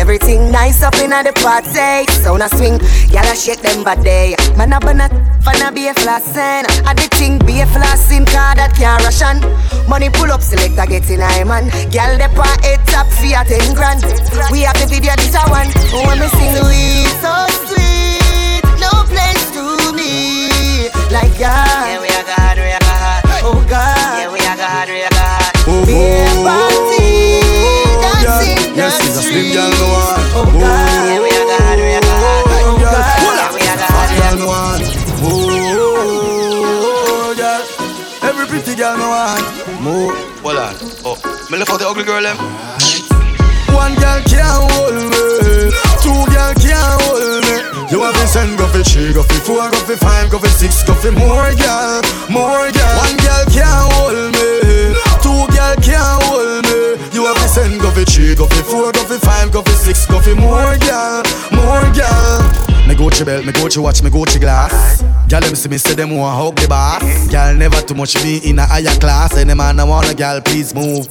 Everything 0.09 0.51
nice 0.51 0.83
up 0.83 0.97
in 1.05 1.11
the 1.11 1.37
party. 1.45 2.09
Sound 2.25 2.41
a 2.41 2.49
swing, 2.49 2.81
y'all 3.13 3.29
shake 3.37 3.61
them 3.61 3.85
body. 3.85 4.33
Man 4.57 4.73
a 4.73 4.81
banana, 4.81 5.13
fan 5.45 5.61
a 5.61 5.69
be 5.71 5.89
a 5.89 5.93
flossing. 5.93 6.65
I 6.89 6.97
the 6.97 7.05
thing 7.13 7.37
be 7.45 7.61
a 7.61 7.67
flossing 7.69 8.25
car 8.25 8.57
that 8.57 8.73
can't 8.73 9.05
Russian. 9.05 9.45
Money 9.85 10.09
pull 10.09 10.33
up, 10.33 10.41
select 10.41 10.81
a 10.81 10.89
get 10.89 11.11
in 11.13 11.21
I 11.21 11.45
man. 11.45 11.69
Girl 11.93 12.17
the 12.17 12.33
pa 12.33 12.49
head 12.65 12.81
top 12.89 13.05
fee 13.21 13.37
at 13.37 13.53
10 13.53 13.77
grand. 13.77 14.01
We 14.49 14.65
have 14.65 14.81
the 14.81 14.89
video, 14.89 15.13
this 15.21 15.37
a 15.37 15.45
one. 15.53 15.69
When 15.93 16.17
me 16.17 16.29
sing, 16.41 16.57
we 16.57 17.05
so 17.21 17.45
sweet. 17.69 18.65
No 18.81 18.89
place 19.13 19.45
to 19.61 19.93
me 19.93 20.89
like 21.13 21.37
God. 21.37 21.85
Yeah, 21.85 22.01
we 22.01 22.09
are 22.17 22.25
God, 22.25 22.57
we 22.57 22.73
are 22.73 22.81
God. 22.81 23.21
Oh 23.45 23.61
God. 23.69 24.25
Yeah, 24.25 24.33
we 24.33 24.41
are 24.41 24.57
God, 24.57 24.89
we 24.89 25.05
are 25.05 25.13
God. 25.13 25.53
Beer 25.85 26.33
party, 26.49 26.49
dancing 26.49 26.97
girl 29.59 29.75
one. 29.91 30.23
Oh 30.39 30.47
God. 30.47 30.63
Yeah, 30.63 31.19
we 31.19 31.35
are 31.35 31.47
God, 31.51 31.79
we 31.83 31.99
are 31.99 32.07
God. 32.07 32.47
Oh 32.63 32.79
God. 32.79 32.95
Yeah, 33.19 33.51
we 33.55 33.63
are 33.67 33.75
God. 33.75 33.91
Fat 33.91 34.11
girl 34.19 34.35
no 34.39 34.47
one. 34.47 34.83
Oh, 35.27 37.35
girl. 37.35 37.63
Every 38.23 38.47
pretty 38.47 38.77
girl 38.79 38.95
no 38.97 39.11
one. 39.11 39.43
Move. 39.83 40.15
Hold 40.43 40.59
on. 40.63 40.75
Oh, 41.05 41.17
me 41.51 41.59
left 41.59 41.71
out 41.71 41.81
the 41.81 41.89
ugly 41.89 42.05
girl 42.05 42.23
them. 42.23 42.37
One 43.75 43.95
girl 43.99 44.21
can't 44.31 44.71
hold 44.71 44.95
me. 44.95 45.11
Two 46.03 46.25
girl 46.31 46.55
can't 46.63 47.03
hold 47.03 47.43
me. 47.43 47.59
You 47.91 48.03
have 48.05 48.15
to 48.15 48.27
send 48.29 48.57
go 48.59 48.67
for 48.69 48.83
three, 48.85 49.13
go 49.13 49.23
for 49.23 49.41
four, 49.43 49.71
go 49.71 49.79
for 49.81 49.97
five, 49.97 50.31
go 50.31 50.39
for 50.39 50.49
six, 50.49 50.83
go 50.85 50.95
for 50.95 51.11
more 51.13 51.51
girl, 51.57 52.03
more 52.31 52.71
girl. 52.71 52.97
One 53.01 53.17
girl 53.17 53.45
can't 53.49 53.93
hold 53.97 54.33
me. 54.37 54.93
Two 55.25 55.47
girl 55.57 55.75
can't 55.81 56.21
hold 56.29 56.65
me. 56.69 57.01
You 57.17 57.25
have 57.25 57.37
to 57.41 57.49
send 57.49 57.81
go 57.81 57.89
for 57.91 58.05
three, 58.05 58.35
go 58.37 58.45
for 58.47 58.63
four, 58.69 58.93
for 59.63 59.73
six, 59.73 60.07
for 60.07 60.21
more 60.37 60.77
girl, 60.79 61.23
more 61.53 61.87
girl. 61.95 62.43
Me 62.87 62.95
Gucci 62.95 63.25
belt, 63.25 63.45
me 63.45 63.53
Gucci 63.53 63.79
watch, 63.79 64.03
me 64.03 64.11
Gucci 64.11 64.41
glass. 64.41 65.03
Girl, 65.29 65.41
them 65.41 65.55
see 65.55 65.69
me 65.69 65.79
say 65.79 65.95
them 65.95 66.17
want 66.17 66.37
hug 66.37 66.57
the 66.57 66.69
boss. 66.69 67.29
Girl, 67.29 67.55
never 67.55 67.81
too 67.83 67.95
much 67.95 68.15
me 68.23 68.39
in 68.39 68.59
a 68.59 68.67
higher 68.67 68.99
class. 68.99 69.37
Any 69.37 69.55
man 69.55 69.79
I 69.79 69.85
want 69.85 70.11
a 70.11 70.15
girl, 70.15 70.41
please 70.41 70.75
move. 70.75 71.07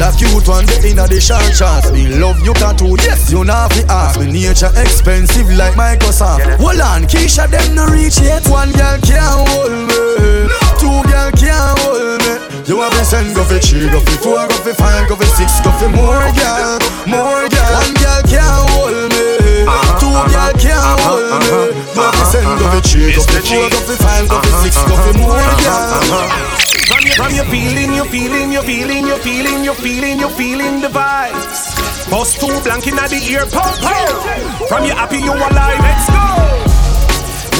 That 0.00 0.16
cute 0.16 0.48
one, 0.48 0.64
the 0.64 0.80
inner 0.88 1.04
the 1.04 1.20
short 1.20 1.44
chance. 1.52 1.92
Me 1.92 2.08
love 2.08 2.40
you 2.40 2.56
tattoo, 2.56 2.96
yes, 3.04 3.28
you 3.28 3.44
not 3.44 3.68
fi 3.68 3.84
ask. 3.92 4.16
Me 4.16 4.32
nature 4.32 4.72
expensive 4.80 5.52
like 5.52 5.76
Microsoft. 5.76 6.40
Hold 6.56 6.80
on, 6.80 7.04
Keisha, 7.04 7.44
them 7.44 7.76
no 7.76 7.84
reach 7.84 8.16
yet. 8.16 8.40
One 8.48 8.72
girl 8.72 8.96
can't 9.04 9.44
hold 9.52 9.68
me. 9.68 10.48
Two 10.80 11.04
girl 11.04 11.28
can't 11.36 11.76
hold 11.84 12.16
me. 12.16 12.32
You 12.64 12.80
have 12.80 12.96
to 12.96 13.04
send 13.04 13.36
go 13.36 13.44
for 13.44 13.60
three, 13.60 13.92
go 13.92 14.00
for 14.00 14.16
four, 14.24 14.40
go 14.48 14.56
for 14.64 14.72
five, 14.72 15.04
go 15.04 15.20
for 15.20 15.28
six, 15.36 15.60
go 15.60 15.68
for 15.76 15.92
more 15.92 16.24
girl, 16.32 16.80
more 17.04 17.44
girl. 17.52 17.72
One 17.84 17.92
girl 18.00 18.20
can't 18.24 18.64
hold 18.72 18.96
me. 19.12 19.68
Uh-huh, 19.68 20.00
Two 20.00 20.08
uh-huh. 20.08 20.32
girl 20.32 20.52
can't 20.56 20.80
uh-huh, 20.80 21.44
hold 21.44 21.76
me. 21.76 21.76
You 21.76 22.00
have 22.00 22.16
to 22.16 22.24
send 22.24 22.48
go 22.56 22.64
for 22.72 22.80
three, 22.88 23.12
go 23.12 23.20
for 23.20 23.44
four, 23.44 23.68
go 23.68 23.78
for 23.84 23.98
five, 24.00 24.24
go 24.32 24.40
for 24.40 24.54
six, 24.64 24.80
go 24.80 24.96
for 24.96 25.12
more 25.20 25.44
girl. 25.60 26.69
From 26.88 27.04
you, 27.04 27.12
from 27.14 27.32
you 27.34 27.44
feeling, 27.44 27.94
you 27.94 28.04
feeling, 28.04 28.52
you 28.52 28.62
feeling, 28.62 29.06
you 29.06 29.16
feeling, 29.18 29.64
you 29.64 29.74
feeling, 29.74 30.18
you 30.18 30.28
feeling 30.30 30.80
the 30.80 30.88
vibes. 30.88 32.10
Bust 32.10 32.40
two 32.40 32.46
blank 32.64 32.86
in 32.86 32.96
the 32.96 33.20
ear, 33.30 33.44
pop, 33.46 33.78
pop. 33.80 34.68
From 34.68 34.84
you 34.84 34.92
happy, 34.92 35.18
you 35.18 35.32
alive, 35.32 35.80
let's 35.80 36.06
go. 36.10 36.26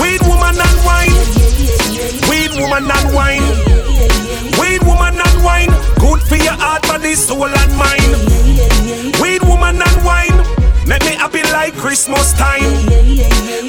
Weed 0.03 0.23
woman 0.27 0.57
and 0.59 0.79
wine, 0.89 1.15
weed 2.29 2.53
woman 2.59 2.91
and 2.91 3.09
wine, 3.15 3.47
weed 4.59 4.83
woman 4.83 5.15
and 5.21 5.45
wine. 5.45 5.71
Good 6.01 6.21
for 6.27 6.37
your 6.37 6.57
heart, 6.59 6.83
body, 6.83 7.15
soul 7.15 7.45
and 7.47 7.73
mind. 7.77 8.13
Weed 9.21 9.43
woman 9.45 9.81
and 9.81 10.05
wine, 10.05 10.37
make 10.89 11.05
me 11.05 11.15
happy 11.15 11.43
like 11.53 11.75
Christmas 11.75 12.33
time. 12.33 12.65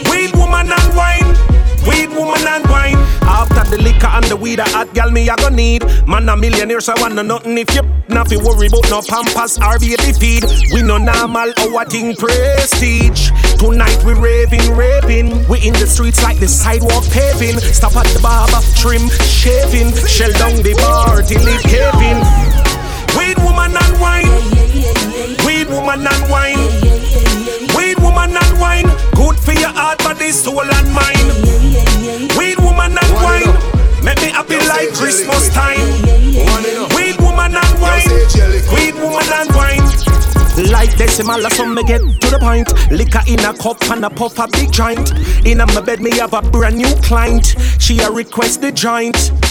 Weed 0.10 0.32
woman 0.36 0.72
and 0.72 0.95
wine. 0.95 1.41
Weed 1.88 2.10
woman 2.10 2.46
and 2.48 2.66
wine. 2.70 3.00
After 3.24 3.64
the 3.72 3.82
liquor 3.82 4.08
and 4.08 4.26
the 4.26 4.36
weed, 4.36 4.60
a 4.60 4.64
hot 4.70 4.94
gal 4.94 5.10
me 5.10 5.30
I 5.30 5.36
go 5.36 5.50
need. 5.50 5.84
Man 6.06 6.30
a 6.30 6.38
millionaire, 6.38 6.82
so 6.82 6.94
I 6.96 7.02
want 7.02 7.16
no 7.16 7.22
nothing 7.22 7.58
if 7.58 7.74
you 7.74 7.82
not 8.10 8.30
worry 8.30 8.68
about 8.68 8.90
no 8.90 9.02
pampas 9.02 9.58
or 9.58 9.80
baby 9.80 10.14
feed. 10.14 10.44
We 10.74 10.84
no 10.84 10.98
normal, 10.98 11.54
our 11.58 11.86
thing 11.86 12.16
prestige. 12.16 13.32
Tonight 13.58 14.04
we 14.04 14.14
raving, 14.14 14.76
raving. 14.76 15.48
We 15.48 15.66
in 15.66 15.74
the 15.74 15.88
streets 15.88 16.22
like 16.22 16.40
the 16.40 16.48
sidewalk 16.48 17.06
paving. 17.10 17.58
Stop 17.60 17.96
at 17.96 18.08
the 18.14 18.20
barber, 18.22 18.62
trim, 18.76 19.10
shaving. 19.26 19.96
Shell 20.06 20.34
down 20.38 20.62
the 20.62 20.76
bar 20.78 21.22
till 21.24 21.42
it 21.42 21.64
caving. 21.66 22.22
Weed 23.18 23.38
woman 23.42 23.74
and 23.74 23.96
wine. 24.00 24.30
Weed 25.46 25.68
woman 25.70 26.06
and 26.06 26.24
wine. 26.30 26.62
Weed 27.76 27.98
woman 28.00 28.38
and 28.38 28.60
wine. 28.60 29.01
Good 29.22 29.38
for 29.38 29.54
your 29.54 29.70
heart, 29.70 30.00
body, 30.00 30.32
soul 30.32 30.66
and 30.66 30.92
mind. 30.92 31.30
Weed 32.36 32.58
woman 32.58 32.98
and 32.98 33.14
wine. 33.22 33.54
Make 34.04 34.20
me 34.20 34.30
happy 34.30 34.58
like 34.66 34.92
Christmas 34.94 35.48
time. 35.50 35.78
Weed 36.96 37.22
woman 37.22 37.54
and 37.54 37.76
wine. 37.80 38.10
Weed 38.74 38.96
woman 38.96 39.30
and 39.30 39.54
wine. 39.54 39.86
Like 40.72 40.98
decimal, 40.98 41.48
so 41.52 41.68
me 41.68 41.84
get 41.84 42.02
to 42.02 42.30
the 42.32 42.40
point. 42.40 42.74
Liquor 42.90 43.22
in 43.28 43.40
a 43.42 43.54
cup 43.54 43.84
and 43.92 44.04
a 44.06 44.10
puff 44.10 44.40
a 44.40 44.48
big 44.48 44.72
joint. 44.72 45.14
In 45.46 45.62
a 45.62 45.68
my 45.68 45.82
bed, 45.82 46.02
me 46.02 46.18
have 46.18 46.34
a 46.34 46.42
brand 46.42 46.78
new 46.78 46.94
client. 47.04 47.56
She 47.78 48.00
a 48.00 48.10
request 48.10 48.62
the 48.62 48.72
joint. 48.72 49.51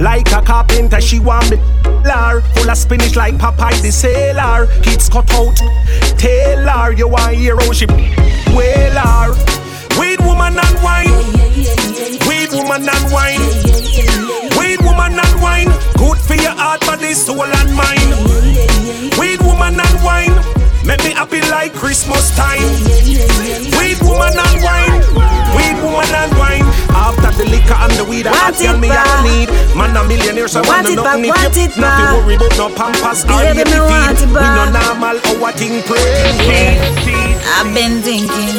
Like 0.00 0.30
a 0.32 0.40
carpenter, 0.40 1.00
she 1.00 1.18
want 1.18 1.50
me 1.50 1.56
lar. 2.04 2.40
Full 2.40 2.70
of 2.70 2.76
spinach 2.76 3.16
like 3.16 3.34
Popeye 3.34 3.82
the 3.82 3.90
sailor. 3.90 4.66
Kids 4.82 5.08
cut 5.08 5.30
out, 5.32 5.56
Taylor 6.18 6.92
You 6.92 7.08
want 7.08 7.34
hero, 7.34 7.72
she 7.72 7.86
whaler 8.54 9.34
Weed 9.98 10.20
woman 10.20 10.56
and 10.56 10.82
wine. 10.82 11.10
Weed 12.28 12.50
woman 12.52 12.88
and 12.88 13.12
wine. 13.12 13.40
Weed 14.56 14.80
woman 14.82 15.18
and 15.18 15.42
wine. 15.42 15.68
Good 15.98 16.18
for 16.18 16.34
your 16.34 16.54
heart, 16.54 16.80
body, 16.82 17.14
soul 17.14 17.42
and 17.42 17.74
mind. 17.74 19.18
Weed 19.18 19.40
woman 19.42 19.80
and 19.80 20.04
wine 20.04 20.57
Make 20.88 21.04
me 21.04 21.12
happy 21.12 21.44
like 21.52 21.74
Christmas 21.74 22.32
time. 22.32 22.64
Weed 23.76 24.00
woman 24.00 24.32
and 24.32 24.58
wine. 24.64 25.04
Weed 25.52 25.76
woman 25.84 26.08
and 26.16 26.32
wine. 26.40 26.64
After 26.96 27.28
the 27.36 27.44
liquor 27.44 27.76
and 27.76 27.92
the 27.92 28.08
weed 28.08 28.26
I 28.26 28.32
Want 28.32 28.56
tell 28.56 28.74
it 28.74 28.80
me 28.80 28.88
I 28.88 29.04
need. 29.20 29.52
Man 29.76 29.92
a 29.92 30.00
millionaire 30.08 30.48
so 30.48 30.64
Want 30.64 30.88
I 30.88 30.96
back, 30.96 31.20
nothing 31.20 31.68
if 31.68 31.76
you 31.76 31.82
Nothing 31.84 32.24
worry 32.24 32.34
about 32.40 32.56
no 32.56 32.66
pampas 32.72 33.28
or 33.28 33.36
me 33.52 33.68
feed 33.68 34.32
We 34.32 34.48
no 34.48 34.64
normal 34.72 35.20
our 35.20 35.52
thing 35.52 35.84
crazy 35.84 36.56
I've 37.52 37.68
been 37.74 38.00
thinking, 38.00 38.56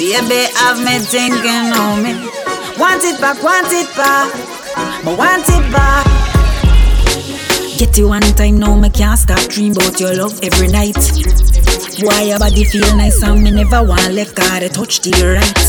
baby, 0.00 0.48
I've 0.64 0.80
been 0.80 1.02
thinking 1.04 1.76
on 1.76 2.02
me. 2.02 2.12
Want 2.80 3.04
it 3.04 3.20
back, 3.20 3.42
want 3.42 3.68
it 3.68 3.88
back, 3.96 4.32
but 5.04 5.18
want 5.18 5.44
it 5.44 5.72
back. 5.72 6.06
Get 7.78 7.96
you 7.98 8.08
one 8.08 8.22
time 8.22 8.58
now, 8.58 8.76
me 8.76 8.88
can't 8.90 9.18
stop 9.18 9.40
dream 9.48 9.72
about 9.72 9.98
your 10.00 10.14
love 10.14 10.38
every 10.42 10.68
night. 10.68 10.96
Why 12.02 12.22
your 12.22 12.38
body 12.38 12.64
feel 12.64 12.96
nice 12.96 13.22
and 13.22 13.42
me 13.42 13.50
never 13.50 13.82
want 13.84 14.14
left, 14.14 14.34
gotta 14.34 14.70
touch 14.70 15.00
to 15.00 15.10
the 15.10 15.36
right. 15.36 15.66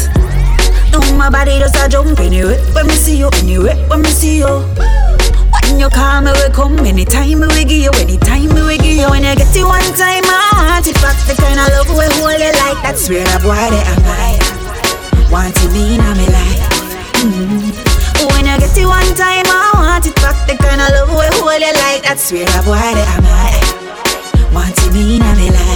No, 0.92 1.04
my 1.20 1.30
body 1.30 1.60
just 1.60 1.76
a 1.76 1.90
jump 1.90 2.20
anyway. 2.20 2.56
When 2.72 2.88
me 2.88 2.96
see 2.96 3.18
you, 3.20 3.28
anyway, 3.44 3.76
when 3.92 4.02
me 4.02 4.08
see 4.08 4.40
you. 4.40 4.48
When 4.48 5.76
you 5.76 5.90
call 5.92 6.22
me, 6.24 6.32
we 6.32 6.48
come 6.56 6.80
anytime 6.88 7.44
we 7.44 7.68
give 7.68 7.84
you, 7.84 7.92
anytime 8.00 8.48
we 8.48 8.80
give 8.80 8.96
you. 8.96 9.12
When 9.12 9.28
you 9.28 9.36
get 9.36 9.52
it 9.52 9.66
one 9.68 9.84
time, 10.00 10.24
I 10.24 10.80
want 10.80 10.88
it 10.88 10.96
back. 11.04 11.20
The 11.28 11.36
kind 11.36 11.60
of 11.60 11.68
love 11.68 11.92
we 11.92 12.08
hold 12.16 12.40
you 12.40 12.54
like 12.64 12.80
that's 12.80 13.12
where 13.12 13.28
a 13.28 13.38
boy 13.44 13.68
they 13.68 13.84
am 13.92 14.08
I. 14.08 14.40
Want 15.28 15.52
to 15.52 15.68
be 15.76 15.96
in 15.96 16.00
my 16.00 16.16
life. 16.16 16.64
Mm. 17.28 17.76
When 18.32 18.48
you 18.48 18.56
get 18.56 18.72
it 18.72 18.88
one 18.88 19.12
time, 19.20 19.52
I 19.52 19.72
want 19.76 20.08
it 20.08 20.16
back. 20.24 20.48
The 20.48 20.56
kind 20.56 20.80
of 20.80 20.96
love 20.96 21.12
we 21.12 21.28
hold 21.44 21.60
you 21.60 21.76
like 21.76 22.08
that's 22.08 22.32
where 22.32 22.48
a 22.48 22.60
boy 22.64 22.80
they 22.96 23.04
am 23.20 23.28
I. 23.28 23.52
Want 24.56 24.76
to 24.80 24.92
be 24.96 25.16
in 25.16 25.24
my 25.28 25.36
life. 25.36 25.71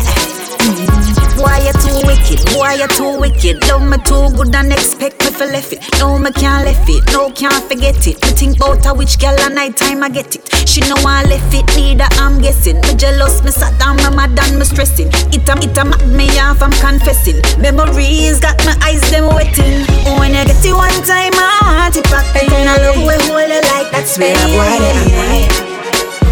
Why 1.36 1.60
you 1.60 1.74
too 1.84 2.00
wicked? 2.08 2.40
Why 2.56 2.76
you 2.76 2.88
too 2.88 3.20
wicked? 3.20 3.68
Love 3.68 3.84
me 3.84 3.98
too 4.08 4.32
good 4.36 4.56
and 4.56 4.72
expect 4.72 5.20
me 5.20 5.32
for 5.32 5.46
left 5.46 5.74
it. 5.74 5.84
No, 6.00 6.18
me 6.18 6.32
can't 6.32 6.66
left 6.66 6.88
it. 6.88 7.04
No, 7.12 7.30
can't 7.32 7.64
forget 7.68 8.08
it. 8.08 8.22
Me 8.24 8.32
think 8.32 8.58
about 8.58 8.86
a 8.86 8.94
which 8.94 9.20
girl 9.20 9.36
at 9.40 9.52
night 9.52 9.76
time 9.76 10.04
I 10.04 10.10
get 10.10 10.36
it. 10.36 10.48
She 10.68 10.82
know 10.82 10.96
I 11.04 11.24
left 11.24 11.54
it, 11.54 11.68
neither 11.76 12.08
I'm 12.24 12.40
guessing. 12.42 12.80
Me 12.82 12.96
jealous, 12.96 13.44
me 13.44 13.52
sat 13.52 13.78
down, 13.80 13.98
me 13.98 14.10
mad 14.16 14.38
and 14.40 14.60
me 14.60 14.66
stressing. 14.66 15.10
It 15.36 15.48
a, 15.48 15.54
it 15.60 15.78
a 15.78 15.84
mad 15.84 16.08
me 16.08 16.28
off, 16.40 16.62
I'm 16.62 16.72
confessing. 16.72 17.42
Memories 17.60 18.40
got 18.40 18.58
my 18.66 18.76
eyes 18.84 19.02
them 19.12 19.28
wetting. 19.36 19.86
Oh, 20.08 20.20
when 20.20 20.32
you 20.32 20.44
get 20.46 20.64
it 20.64 20.74
one 20.74 20.96
time, 21.04 21.36
I 21.36 21.84
want 21.84 21.96
it 21.96 22.04
back. 22.12 22.26
The 22.32 22.48
kind 22.48 22.70
of 22.72 22.80
love 22.80 22.98
we 23.04 23.16
hold 23.28 23.52
you 23.52 23.62
like 23.76 23.92
that's 23.92 24.16
I 24.20 24.32
boy 24.56 24.64
am 24.64 25.12
right. 25.20 25.52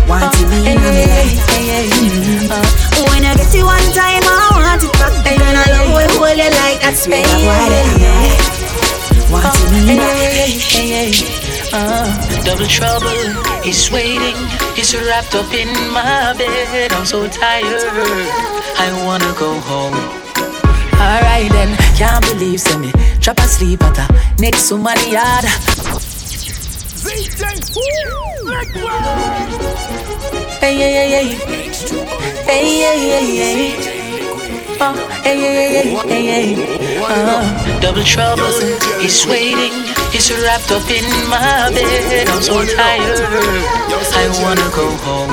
Want 0.07 0.31
to 0.31 0.43
be 0.47 0.63
in 0.67 0.79
my 0.79 0.91
life. 1.11 1.43
When 3.11 3.23
you 3.23 3.33
get 3.35 3.55
it 3.55 3.63
one 3.63 3.87
time, 3.91 4.23
I 4.23 4.52
want 4.73 4.83
it 4.83 4.93
back. 4.97 5.13
The 5.23 5.37
kind 5.37 5.57
of 5.57 5.67
love 5.69 5.89
we 5.93 6.03
hold 6.17 6.37
you 6.37 6.49
like 6.49 6.81
that's 6.81 7.07
where 7.07 7.21
I 7.21 7.37
boy 7.45 7.69
they 7.69 7.85
am. 8.05 9.31
Want 9.31 9.45
to 9.53 9.61
be 9.69 9.79
in 9.91 9.97
my 9.97 10.13
life. 10.33 11.73
Uh, 11.73 12.09
double 12.43 12.65
trouble 12.65 13.09
is 13.65 13.91
waiting. 13.91 14.35
He's 14.75 14.95
wrapped 14.95 15.35
up 15.35 15.51
in 15.53 15.69
my 15.91 16.33
bed. 16.37 16.91
I'm 16.93 17.05
so 17.05 17.27
tired. 17.27 17.81
I 18.77 18.89
wanna 19.05 19.33
go 19.37 19.59
home. 19.61 19.95
Alright 20.97 21.51
then, 21.51 21.75
can't 21.97 22.23
believe 22.25 22.61
say 22.61 22.77
me 22.77 22.91
drop 23.19 23.37
asleep 23.39 23.83
at 23.83 23.97
a 23.99 24.41
next 24.41 24.69
to 24.69 24.77
my 24.77 24.95
yard. 25.09 25.45
Hey, 30.59 30.75
hey, 30.75 30.93
hey, 30.93 31.09
hey. 31.11 31.63
Hey, 32.45 32.65
hey, 32.79 32.99
hey, 33.09 33.81
hey. 33.81 33.92
Oh, 34.79 34.93
hey, 35.23 35.37
hey, 35.37 35.95
hey, 36.07 36.25
hey, 36.25 36.55
hey. 36.55 37.03
Uh, 37.03 37.79
double 37.79 38.03
trouble 38.03 38.47
is 39.01 39.25
waiting. 39.27 39.73
He's 40.11 40.31
wrapped 40.31 40.71
up 40.71 40.89
in 40.89 41.05
my 41.29 41.69
bed. 41.73 42.27
I'm 42.29 42.41
so 42.41 42.65
tired. 42.65 43.19
I 44.15 44.29
wanna 44.41 44.67
go 44.75 44.89
home. 45.05 45.31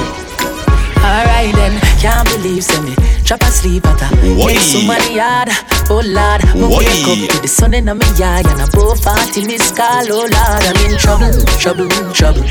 Alright 1.00 1.54
then, 1.54 1.80
can't 2.00 2.28
believe 2.28 2.64
say 2.64 2.80
me 2.82 2.94
drop 3.30 3.42
asleep 3.42 3.86
at 3.86 4.02
a 4.02 4.10
next 4.44 4.72
to 4.72 4.84
my 4.86 4.98
yard. 5.08 5.48
Oh 5.88 6.02
Lord, 6.04 6.42
me 6.54 6.66
wake 6.66 7.06
up 7.06 7.30
to 7.30 7.40
the 7.42 7.48
sun 7.48 7.74
in 7.74 7.84
my 7.84 7.94
yard 8.18 8.44
and 8.44 8.60
above 8.60 8.98
40 9.00 9.46
miss 9.46 9.70
call. 9.70 10.04
Oh 10.10 10.26
Lord, 10.26 10.64
I'm 10.66 10.76
in 10.90 10.98
trouble, 10.98 11.30
trouble, 11.62 11.88
trouble. 12.12 12.42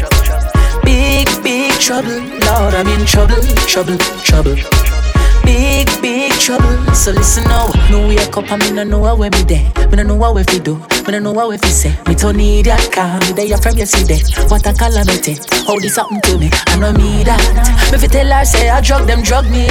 Big, 0.84 1.28
big 1.44 1.74
trouble, 1.74 2.20
Lord, 2.48 2.74
I'm 2.74 2.88
in 2.88 3.06
trouble, 3.06 3.42
trouble, 3.68 3.98
trouble. 4.24 4.89
Big, 5.50 5.89
big 6.00 6.32
trouble. 6.34 6.93
So 6.93 7.12
listen 7.12 7.43
now. 7.45 7.72
No 7.89 8.08
wake 8.08 8.38
up 8.38 8.52
and 8.52 8.62
me 8.62 8.72
no 8.72 8.84
know 8.84 9.02
where 9.02 9.32
me 9.32 9.41
there. 9.50 9.66
Me 9.89 9.97
no 9.97 10.04
know 10.04 10.16
what 10.16 10.36
we 10.36 10.43
fi 10.43 10.60
do. 10.60 10.76
Me 11.06 11.14
no 11.14 11.20
know 11.20 11.32
what 11.32 11.50
we 11.50 11.58
fi 11.58 11.70
say. 11.70 11.93
Me 12.08 12.14
don't 12.14 12.38
need 12.38 12.68
that 12.68 12.91
car. 12.93 13.20
Me 13.26 13.34
there 13.34 13.58
from 13.58 13.76
yesterday. 13.76 14.22
What 14.47 14.68
a 14.68 14.74
calamity. 14.74 15.41
How 15.66 15.80
this 15.80 15.95
happen 15.95 16.22
to 16.22 16.38
me? 16.38 16.50
I 16.68 16.78
know 16.78 16.93
me 16.93 17.24
that. 17.24 17.41
Me 17.91 17.97
fi 17.97 18.08
tell 18.08 18.32
her 18.32 18.45
say 18.45 18.70
I 18.70 18.80
drug 18.82 19.08
them 19.08 19.24
drug 19.24 19.50
me. 19.50 19.66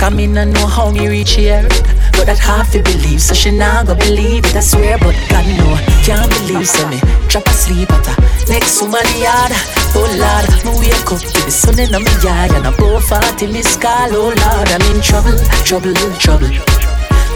Come 0.00 0.18
in 0.18 0.38
and 0.38 0.54
know 0.54 0.66
how 0.66 0.90
me 0.90 1.06
reach 1.06 1.32
here. 1.32 1.68
But 2.16 2.24
that 2.26 2.40
half 2.40 2.72
to 2.72 2.82
believe, 2.82 3.20
so 3.20 3.34
she 3.34 3.50
not 3.50 3.86
go 3.86 3.94
believe 3.94 4.44
it. 4.44 4.56
I 4.56 4.60
swear, 4.60 4.96
but 4.96 5.16
God 5.28 5.44
know, 5.56 5.76
can't 6.04 6.28
believe. 6.32 6.66
So 6.68 6.88
me 6.88 6.96
drop 7.28 7.46
asleep 7.46 7.92
at 7.92 8.06
her 8.08 8.16
next 8.48 8.80
to 8.80 8.88
my 8.88 9.04
yard. 9.20 9.52
Oh 9.92 10.04
Lord, 10.04 10.46
me 10.64 10.72
wake 10.80 11.12
up 11.12 11.20
to 11.20 11.40
the 11.44 11.52
sun 11.52 11.78
in 11.78 11.92
my 11.92 12.00
yard 12.24 12.52
and 12.56 12.64
I 12.66 12.72
go 12.76 13.00
party 13.04 13.46
miss 13.46 13.76
call. 13.76 14.08
Oh 14.12 14.32
Lord, 14.32 14.68
I'm 14.68 14.84
in 14.88 15.00
trouble, 15.10 15.36
trouble, 15.64 15.94
trouble. 16.20 16.50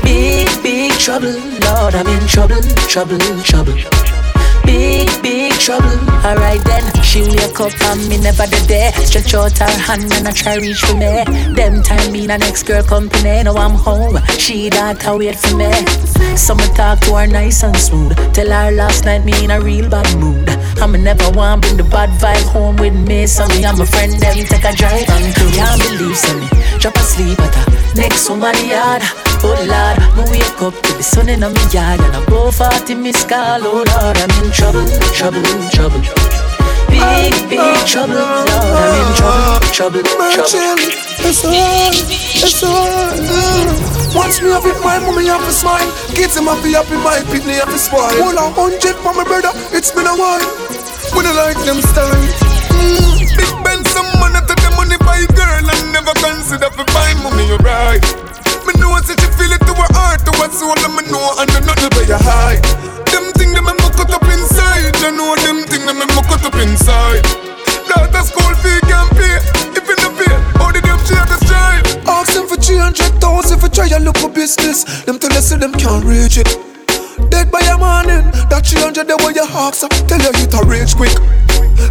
Big, 0.05 0.49
big 0.62 0.93
trouble, 0.93 1.35
Lord, 1.61 1.95
I'm 1.97 2.07
in 2.07 2.27
trouble, 2.29 2.62
trouble, 2.89 3.18
trouble. 3.43 4.14
Big, 4.65 5.09
big 5.23 5.53
trouble. 5.53 5.99
Alright 6.25 6.65
then, 6.65 6.85
she 7.03 7.23
wake 7.23 7.61
up 7.61 7.73
and 7.93 8.09
me 8.09 8.19
never 8.19 8.47
the 8.47 8.65
there. 8.67 8.93
Stretch 8.93 9.35
out 9.35 9.59
her 9.59 9.79
hand 9.79 10.12
and 10.12 10.29
I 10.29 10.33
try 10.33 10.57
reach 10.57 10.81
for 10.81 10.95
me. 10.95 11.25
Them 11.55 11.83
time 11.83 12.12
me 12.12 12.27
the 12.27 12.39
next 12.39 12.65
girl 12.65 12.83
company. 12.83 13.43
Now 13.43 13.57
I'm 13.57 13.77
home. 13.77 14.19
She 14.39 14.71
that 14.71 15.05
wait 15.17 15.37
for 15.37 15.57
me. 15.57 15.71
Someone 16.37 16.73
talk 16.75 17.01
to 17.01 17.15
her 17.15 17.27
nice 17.27 17.62
and 17.62 17.77
smooth. 17.77 18.17
Tell 18.33 18.51
her 18.51 18.71
last 18.73 19.05
night 19.05 19.25
me 19.25 19.45
in 19.45 19.51
a 19.51 19.61
real 19.61 19.89
bad 19.89 20.09
mood. 20.19 20.49
I'ma 20.81 20.99
never 20.99 21.31
want 21.31 21.62
bring 21.62 21.77
the 21.77 21.85
bad 21.85 22.11
vibe 22.21 22.49
home 22.49 22.77
with 22.77 22.95
me. 22.95 23.27
So 23.27 23.45
and 23.45 23.79
my 23.79 23.85
friend 23.85 24.12
them 24.21 24.37
take 24.37 24.65
a 24.65 24.73
drive 24.75 25.09
and 25.09 25.35
crew. 25.35 25.51
Can't 25.53 25.81
believe 25.83 26.19
me 26.41 26.49
drop 26.79 26.97
asleep 26.97 27.39
at 27.41 27.55
her 27.55 27.75
next 27.95 28.23
somebody 28.23 28.69
yard. 28.69 29.03
Oh 29.47 29.57
Lord, 29.69 29.99
me 30.17 30.39
wake 30.39 30.62
up 30.62 30.75
to 30.83 30.93
the 30.95 31.03
sun 31.03 31.29
in 31.29 31.41
my 31.41 31.49
yard 31.71 32.01
and 32.01 32.17
I 32.17 32.25
go 32.27 32.51
40 32.51 32.95
miss 32.95 33.25
call. 33.25 33.61
Oh 33.62 33.85
Lord, 33.85 34.17
I'm 34.17 34.45
in 34.45 34.51
trouble, 34.55 34.86
trouble, 35.12 35.42
trouble. 35.74 36.00
Big, 36.88 37.34
big 37.50 37.74
trouble, 37.86 38.14
Lord, 38.14 38.48
I'm 38.48 38.94
in 38.94 39.11
trouble, 39.18 39.66
trouble, 39.74 40.02
trouble. 40.02 40.94
It's 41.26 41.44
on, 41.44 41.92
it's 41.92 42.62
on. 42.62 44.14
Watch 44.14 44.38
me 44.42 44.55
have 44.55 44.64
it, 44.64 44.78
my 44.86 44.98
mommy 45.02 45.26
have 45.26 45.42
to 45.42 45.52
smile. 45.52 45.90
Kids 46.14 46.38
them 46.38 46.46
happy, 46.46 46.72
happy, 46.72 46.94
my 47.02 47.18
pitney 47.26 47.59
have 47.59 47.68
to 47.68 47.78
spoil. 47.78 48.14
Hold 48.22 48.38
a 48.38 48.46
hundred 48.55 48.94
for 49.02 49.12
my 49.14 49.24
brother, 49.26 49.50
it's 49.74 49.90
been 49.90 50.07
a 50.07 50.14
while. 50.14 50.46
When 51.18 51.26
I 51.26 51.34
like 51.34 51.59
them 51.66 51.82
style. 51.82 52.55
Mm. 52.78 53.26
Big 53.34 53.50
Ben, 53.66 53.82
some 53.90 54.07
money 54.22 54.38
to 54.38 54.55
the 54.55 54.70
money 54.78 54.98
buy 55.02 55.26
girl 55.34 55.66
and 55.66 55.82
never 55.90 56.14
consider 56.22 56.70
for 56.70 56.86
buy 56.94 57.11
mommy 57.26 57.50
you 57.50 57.59
right. 57.66 58.02
Me 58.64 58.72
know 58.78 58.94
that 58.96 59.18
she 59.18 59.28
feel 59.34 59.50
it 59.50 59.61
to 59.66 59.74
her 59.74 59.90
heart, 59.98 60.22
to 60.24 60.32
her 60.38 60.50
soul, 60.55 60.78
and 60.78 60.94
me 60.94 61.02
know 61.11 61.26
and 61.42 61.50
do 61.50 61.59
nothing 61.66 61.90
but 61.90 62.07
you 62.07 62.20
high. 62.22 62.62
Them 63.11 63.30
thing 63.34 63.52
them 63.52 63.64
Them 75.03 75.18
tell 75.18 75.34
us 75.34 75.51
say 75.51 75.59
them 75.59 75.74
can't 75.74 76.05
reach 76.07 76.38
it. 76.38 76.47
Dead 77.30 77.51
by 77.51 77.61
a 77.66 77.76
morning, 77.76 78.22
that 78.51 78.62
300 78.62 79.07
they 79.07 79.18
where 79.18 79.34
you 79.34 79.42
ask, 79.42 79.82
tell 80.07 80.22
you 80.22 80.30
it 80.30 80.55
a 80.55 80.61
rage 80.66 80.95
quick. 80.95 81.14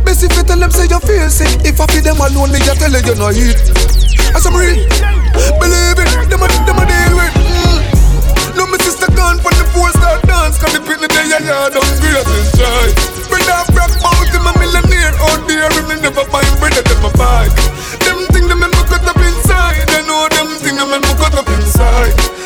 Best 0.08 0.24
if 0.24 0.32
you 0.36 0.44
tell 0.44 0.60
them 0.60 0.72
say 0.72 0.88
you 0.88 1.00
feel 1.04 1.28
sick, 1.28 1.64
if 1.68 1.80
I 1.80 1.86
feed 1.92 2.08
them 2.08 2.20
alone, 2.20 2.52
me 2.52 2.60
I 2.64 2.76
tell 2.80 2.92
you 2.92 3.04
you 3.04 3.16
no 3.20 3.30
eat. 3.36 3.60
As 4.34 4.48
I'm 4.48 4.56
real, 4.56 4.80
believe 5.60 6.00
it, 6.00 6.10
them 6.32 6.44
a, 6.44 6.48
them 6.48 6.80
a 6.80 6.84
deal 6.88 7.14
with. 7.20 7.36
Mm. 7.40 7.80
No, 8.58 8.64
my 8.68 8.80
sister 8.82 9.08
gone 9.14 9.40
from 9.40 9.56
the 9.60 9.68
four 9.76 9.92
star 9.96 10.20
dance, 10.28 10.58
cause 10.60 10.74
the 10.74 10.82
pitney 10.82 11.08
day 11.12 11.28
ya 11.30 11.40
ya 11.44 11.70
don't 11.70 11.88
great 12.02 12.28
shy. 12.56 12.88
Bring 13.30 13.46
that 13.48 13.68
rock 13.78 13.92
bounty, 14.02 14.40
my 14.44 14.52
millionaire 14.60 15.16
out 15.28 15.42
there, 15.48 15.70
and 15.70 15.86
me 15.88 15.96
never 16.04 16.26
find 16.32 16.50
bread 16.60 16.76
at 16.76 16.90
my 17.04 17.12
bag. 17.20 17.52
Them 18.04 18.26
thing 18.32 18.48
them 18.48 18.60
me 18.64 18.82
cut 18.90 19.06
up 19.08 19.20
inside, 19.20 19.88
I 19.92 20.02
know 20.08 20.28
them 20.32 20.50
thing 20.60 20.76
them 20.76 20.92
me 20.92 21.12
cut 21.20 21.36
up 21.36 21.48
inside. 21.48 22.43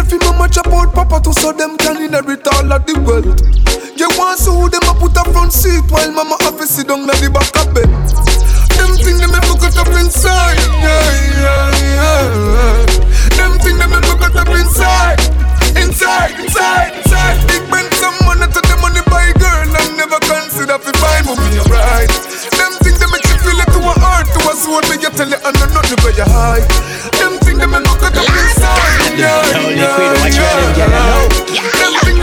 Can't 0.00 0.12
wait 0.12 0.22
for 0.22 0.32
me 0.32 0.38
much 0.38 0.56
about 0.56 0.94
Papa 0.94 1.20
to 1.24 1.32
so 1.40 1.52
them 1.52 1.76
can 1.78 2.02
inherit 2.02 2.46
all 2.48 2.72
of 2.72 2.86
the 2.86 2.94
wealth. 3.04 3.40
You 3.98 4.08
want 4.16 4.38
so 4.38 4.68
them 4.68 4.82
a 4.88 4.94
put 4.96 5.16
a 5.16 5.24
front 5.32 5.52
seat 5.52 5.84
while 5.90 6.10
Mama 6.12 6.36
have 6.40 6.56
to 6.58 6.66
sit 6.66 6.88
down 6.88 7.08
at 7.10 7.16
the 7.20 7.28
back 7.28 7.52
of 7.60 7.74
bed. 7.74 7.88
Them 8.76 8.96
thing 8.96 9.18
them 9.20 9.30
me 9.32 9.40
cut 9.60 9.76
up 9.76 9.92
inside, 10.00 10.56
yeah, 10.80 11.12
yeah, 11.36 11.68
yeah. 11.84 12.86
Them 13.36 13.58
thing 13.60 13.76
them 13.76 13.92
me 13.92 14.00
cut 14.16 14.36
up 14.36 14.48
inside, 14.48 15.20
inside, 15.76 16.32
inside, 16.40 16.96
inside. 16.96 17.36
Big 17.44 17.64
Ben 17.68 17.84
some 18.00 18.16
money 18.24 18.48
to 18.48 18.60
the 18.64 18.76
money 18.80 19.04
buy 19.12 19.28
girl 19.36 19.68
and 19.68 19.90
never 20.00 20.20
consider 20.24 20.80
fi 20.80 20.92
find 20.96 21.24
mommy 21.28 21.60
right. 21.68 22.08
Them 22.56 22.72
thing 22.80 22.96
them 22.96 23.12
make 23.12 23.26
you 23.28 23.36
feel 23.44 23.60
it 23.60 23.68
to 23.68 23.80
a 23.84 23.92
heart, 24.00 24.26
to 24.32 24.40
a 24.48 24.52
soul. 24.56 24.80
Me 24.88 24.96
you 24.96 25.12
tell 25.12 25.28
you 25.28 25.36
and 25.36 25.56
I'm 25.60 25.70
not 25.76 25.84
the 25.84 25.96
way 26.00 26.16
you 26.16 26.24
high. 26.24 26.64
Them 27.20 27.36
thing 27.44 27.60
them 27.60 27.76
me 27.76 27.84
cut 28.00 28.16
up 28.16 28.24
inside, 28.24 28.59
yeah, 29.80 30.28
yeah, 30.28 30.76
yeah. 30.76 31.28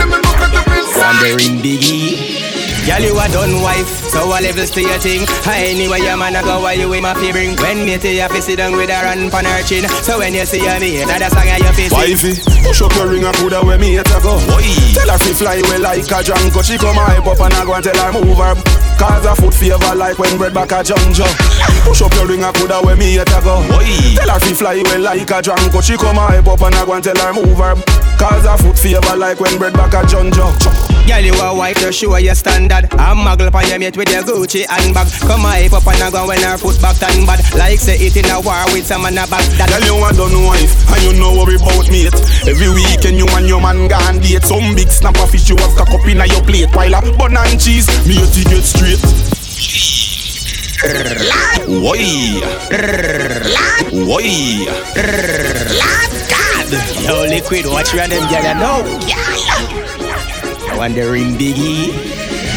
Them. 0.06 0.22
Wandering 0.96 1.58
Biggie. 1.62 1.87
Girl, 2.98 3.06
you 3.06 3.14
a 3.14 3.30
done 3.30 3.62
wife, 3.62 4.10
so 4.10 4.26
I 4.26 4.42
levels 4.42 4.74
to 4.74 4.82
your 4.82 4.98
thing. 4.98 5.22
Anyway, 5.46 6.02
your 6.02 6.18
man 6.18 6.34
a 6.34 6.42
go 6.42 6.58
while 6.58 6.74
you 6.74 6.90
in 6.98 7.06
my 7.06 7.14
bring. 7.14 7.54
When 7.54 7.86
me 7.86 7.94
tell 7.94 8.10
you 8.10 8.26
fi 8.26 8.40
sit 8.42 8.58
down 8.58 8.74
with 8.74 8.90
her 8.90 9.06
and 9.06 9.30
pan 9.30 9.46
her 9.46 9.62
chin. 9.62 9.86
So 10.02 10.18
when 10.18 10.34
you 10.34 10.42
see 10.42 10.58
her, 10.66 10.82
me 10.82 11.06
that 11.06 11.30
song 11.30 11.46
and 11.46 11.62
you 11.62 11.70
fi 11.78 11.86
sing. 11.86 11.94
Wifey, 11.94 12.34
push 12.66 12.82
up 12.82 12.90
your 12.98 13.06
ring 13.06 13.22
and 13.22 13.30
put 13.38 13.54
where 13.54 13.78
me 13.78 13.94
hate 13.94 14.10
to 14.10 14.18
go. 14.18 14.34
Tell 14.42 15.14
her 15.14 15.18
fi 15.22 15.30
fly 15.30 15.62
away 15.62 15.78
like 15.78 16.10
a 16.10 16.26
Django. 16.26 16.58
She 16.58 16.74
come 16.74 16.98
hype 16.98 17.22
up 17.22 17.38
and 17.38 17.54
I 17.54 17.62
go 17.62 17.78
and 17.78 17.86
tell 17.86 17.94
her 18.02 18.10
move 18.18 18.34
her. 18.34 18.58
Cause 18.98 19.22
her 19.30 19.34
foot 19.38 19.54
favor 19.54 19.94
like 19.94 20.18
when 20.18 20.34
bread 20.34 20.50
back 20.50 20.74
a 20.74 20.82
junjo. 20.82 21.30
Push 21.86 22.02
up 22.02 22.10
your 22.18 22.26
ring 22.26 22.42
and 22.42 22.50
put 22.58 22.74
where 22.82 22.98
me 22.98 23.14
hate 23.14 23.30
to 23.30 23.38
go. 23.46 23.62
Tell 23.62 24.26
her 24.26 24.42
fi 24.42 24.50
fly 24.58 24.74
away 24.74 24.98
like 24.98 25.30
a 25.30 25.38
Django. 25.38 25.78
She 25.86 25.94
come 25.94 26.18
hype 26.18 26.50
up 26.50 26.66
and 26.66 26.74
I 26.74 26.82
go 26.82 26.98
and 26.98 27.04
tell 27.06 27.14
her 27.14 27.30
move 27.30 27.62
her. 27.62 27.78
Cause 28.18 28.42
her 28.42 28.58
foot 28.58 28.74
favor 28.74 29.14
like 29.14 29.38
when 29.38 29.54
bread 29.54 29.78
back 29.78 29.94
a 29.94 30.02
junjo. 30.02 30.50
Girl, 31.08 31.24
you 31.24 31.32
a 31.40 31.56
white 31.56 31.76
to 31.80 31.90
show 31.90 32.14
your 32.18 32.34
standard. 32.34 32.84
I'm 33.00 33.24
muggle 33.24 33.48
on 33.48 33.66
your 33.66 33.78
mate 33.78 33.96
with 33.96 34.12
your 34.12 34.20
Gucci 34.28 34.68
handbag. 34.68 35.08
Come 35.24 35.40
hype 35.40 35.72
up 35.72 35.88
and 35.88 36.04
I 36.04 36.10
go 36.12 36.28
when 36.28 36.42
her 36.44 36.58
foot 36.60 36.76
back 36.84 37.00
turn 37.00 37.24
bad. 37.24 37.40
Like 37.56 37.80
say 37.80 37.96
it 37.96 38.12
in 38.20 38.28
a 38.28 38.36
war 38.44 38.60
with 38.76 38.84
some 38.84 39.00
man 39.00 39.16
a 39.16 39.24
back. 39.24 39.40
That 39.56 39.72
Girl, 39.72 39.88
you 39.88 40.04
a 40.04 40.12
done 40.12 40.36
wife 40.44 40.68
and 40.92 41.00
you 41.00 41.16
know 41.16 41.32
worry 41.32 41.56
about 41.56 41.88
mate. 41.88 42.12
Every 42.44 42.68
weekend 42.68 43.16
you 43.16 43.24
and 43.32 43.48
your 43.48 43.56
man 43.56 43.88
gone 43.88 44.20
date. 44.20 44.44
Some 44.44 44.76
big 44.76 44.92
snapper 44.92 45.24
fish 45.32 45.48
you 45.48 45.56
have 45.56 45.72
cock 45.80 45.88
up 45.88 46.04
in 46.04 46.20
your 46.28 46.44
plate. 46.44 46.68
While 46.76 46.92
a 46.92 47.00
bun 47.16 47.40
and 47.40 47.56
cheese, 47.56 47.88
me 48.04 48.20
to 48.20 48.40
get 48.44 48.68
straight. 48.68 49.00
Why? 51.72 52.04
Why? 53.96 54.28
God. 56.28 56.68
Yo, 57.00 57.24
liquid, 57.32 57.64
watch 57.64 57.96
you 57.96 58.00
and 58.04 58.12
them 58.12 58.28
girl, 58.28 58.60
know. 58.60 60.07
Wandering 60.78 61.34
Biggie. 61.34 61.90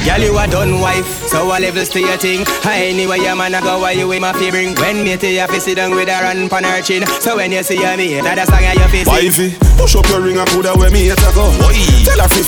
Girl, 0.06 0.22
you 0.22 0.38
a 0.38 0.46
done 0.48 0.80
wife, 0.80 1.28
so 1.28 1.50
I 1.50 1.58
levels 1.60 1.90
to 1.90 2.00
your 2.00 2.18
thing. 2.18 2.46
I 2.64 2.86
anyway, 2.86 3.18
your 3.18 3.36
man 3.36 3.56
a 3.56 3.62
go 3.62 3.80
while 3.80 3.98
you 3.98 4.12
in 4.12 4.22
my 4.22 4.32
bring. 4.32 4.76
When 4.76 5.04
me 5.04 5.18
tell 5.18 5.32
you 5.32 5.48
fi 5.48 5.58
sit 5.58 5.76
down 5.76 5.96
with 5.96 6.08
her 6.08 6.26
and 6.26 6.50
pan 6.50 6.64
her 6.64 6.82
chin. 6.82 7.06
So 7.20 7.38
when 7.38 7.52
you 7.52 7.64
see 7.64 7.78
her, 7.78 7.98
me 7.98 8.22
that 8.22 8.38
a 8.38 8.46
song 8.46 8.64
and 8.64 8.78
you 8.78 8.88
fi 8.90 9.04
sing. 9.04 9.14
Wifey, 9.14 9.58
push 9.76 9.96
up 9.96 10.08
your 10.10 10.22
ring 10.22 10.38
and 10.38 10.48
put 10.50 10.66
where 10.78 10.92
me 10.92 11.10
to 11.10 11.16
go. 11.34 11.50
Fi 11.50 12.01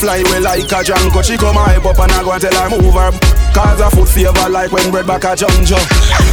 fly 0.04 0.20
away 0.20 0.40
like 0.40 0.68
a 0.68 0.84
Django. 0.84 1.24
She 1.24 1.38
come 1.38 1.56
hype 1.56 1.86
up 1.86 1.98
and 2.00 2.12
I 2.12 2.24
go 2.24 2.32
and 2.36 2.42
tell 2.42 2.52
her 2.52 2.70
move 2.70 2.94
her. 2.94 3.12
Cause 3.56 3.80
her 3.80 3.90
foot 3.90 4.10
favor 4.10 4.50
like 4.50 4.72
when 4.72 4.92
bread 4.92 5.08
back 5.08 5.24
a 5.24 5.32
junjo. 5.36 5.80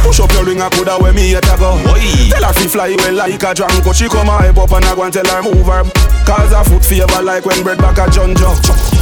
Push 0.03 0.19
up 0.19 0.31
your 0.33 0.43
ring 0.43 0.59
her 0.59 0.69
where 0.99 1.13
me 1.13 1.31
hate 1.31 1.43
to 1.47 1.55
go. 1.55 1.79
Tell 1.79 2.43
her 2.43 2.53
fi 2.53 2.67
fly 2.67 2.87
away 2.91 3.11
like 3.11 3.39
a 3.39 3.55
Django. 3.55 3.93
She 3.95 4.09
come 4.09 4.27
hype 4.27 4.57
up 4.57 4.71
and 4.71 4.85
I 4.85 4.95
go 4.95 5.03
and 5.03 5.13
tell 5.13 5.25
her 5.25 5.41
move 5.41 5.67
her. 5.71 5.83
Cause 6.27 6.51
her 6.51 6.63
foot 6.67 6.83
favor 6.83 7.21
like 7.23 7.45
when 7.45 7.63
bread 7.63 7.77
back 7.77 7.97
a 7.97 8.11
junjo. 8.11 8.51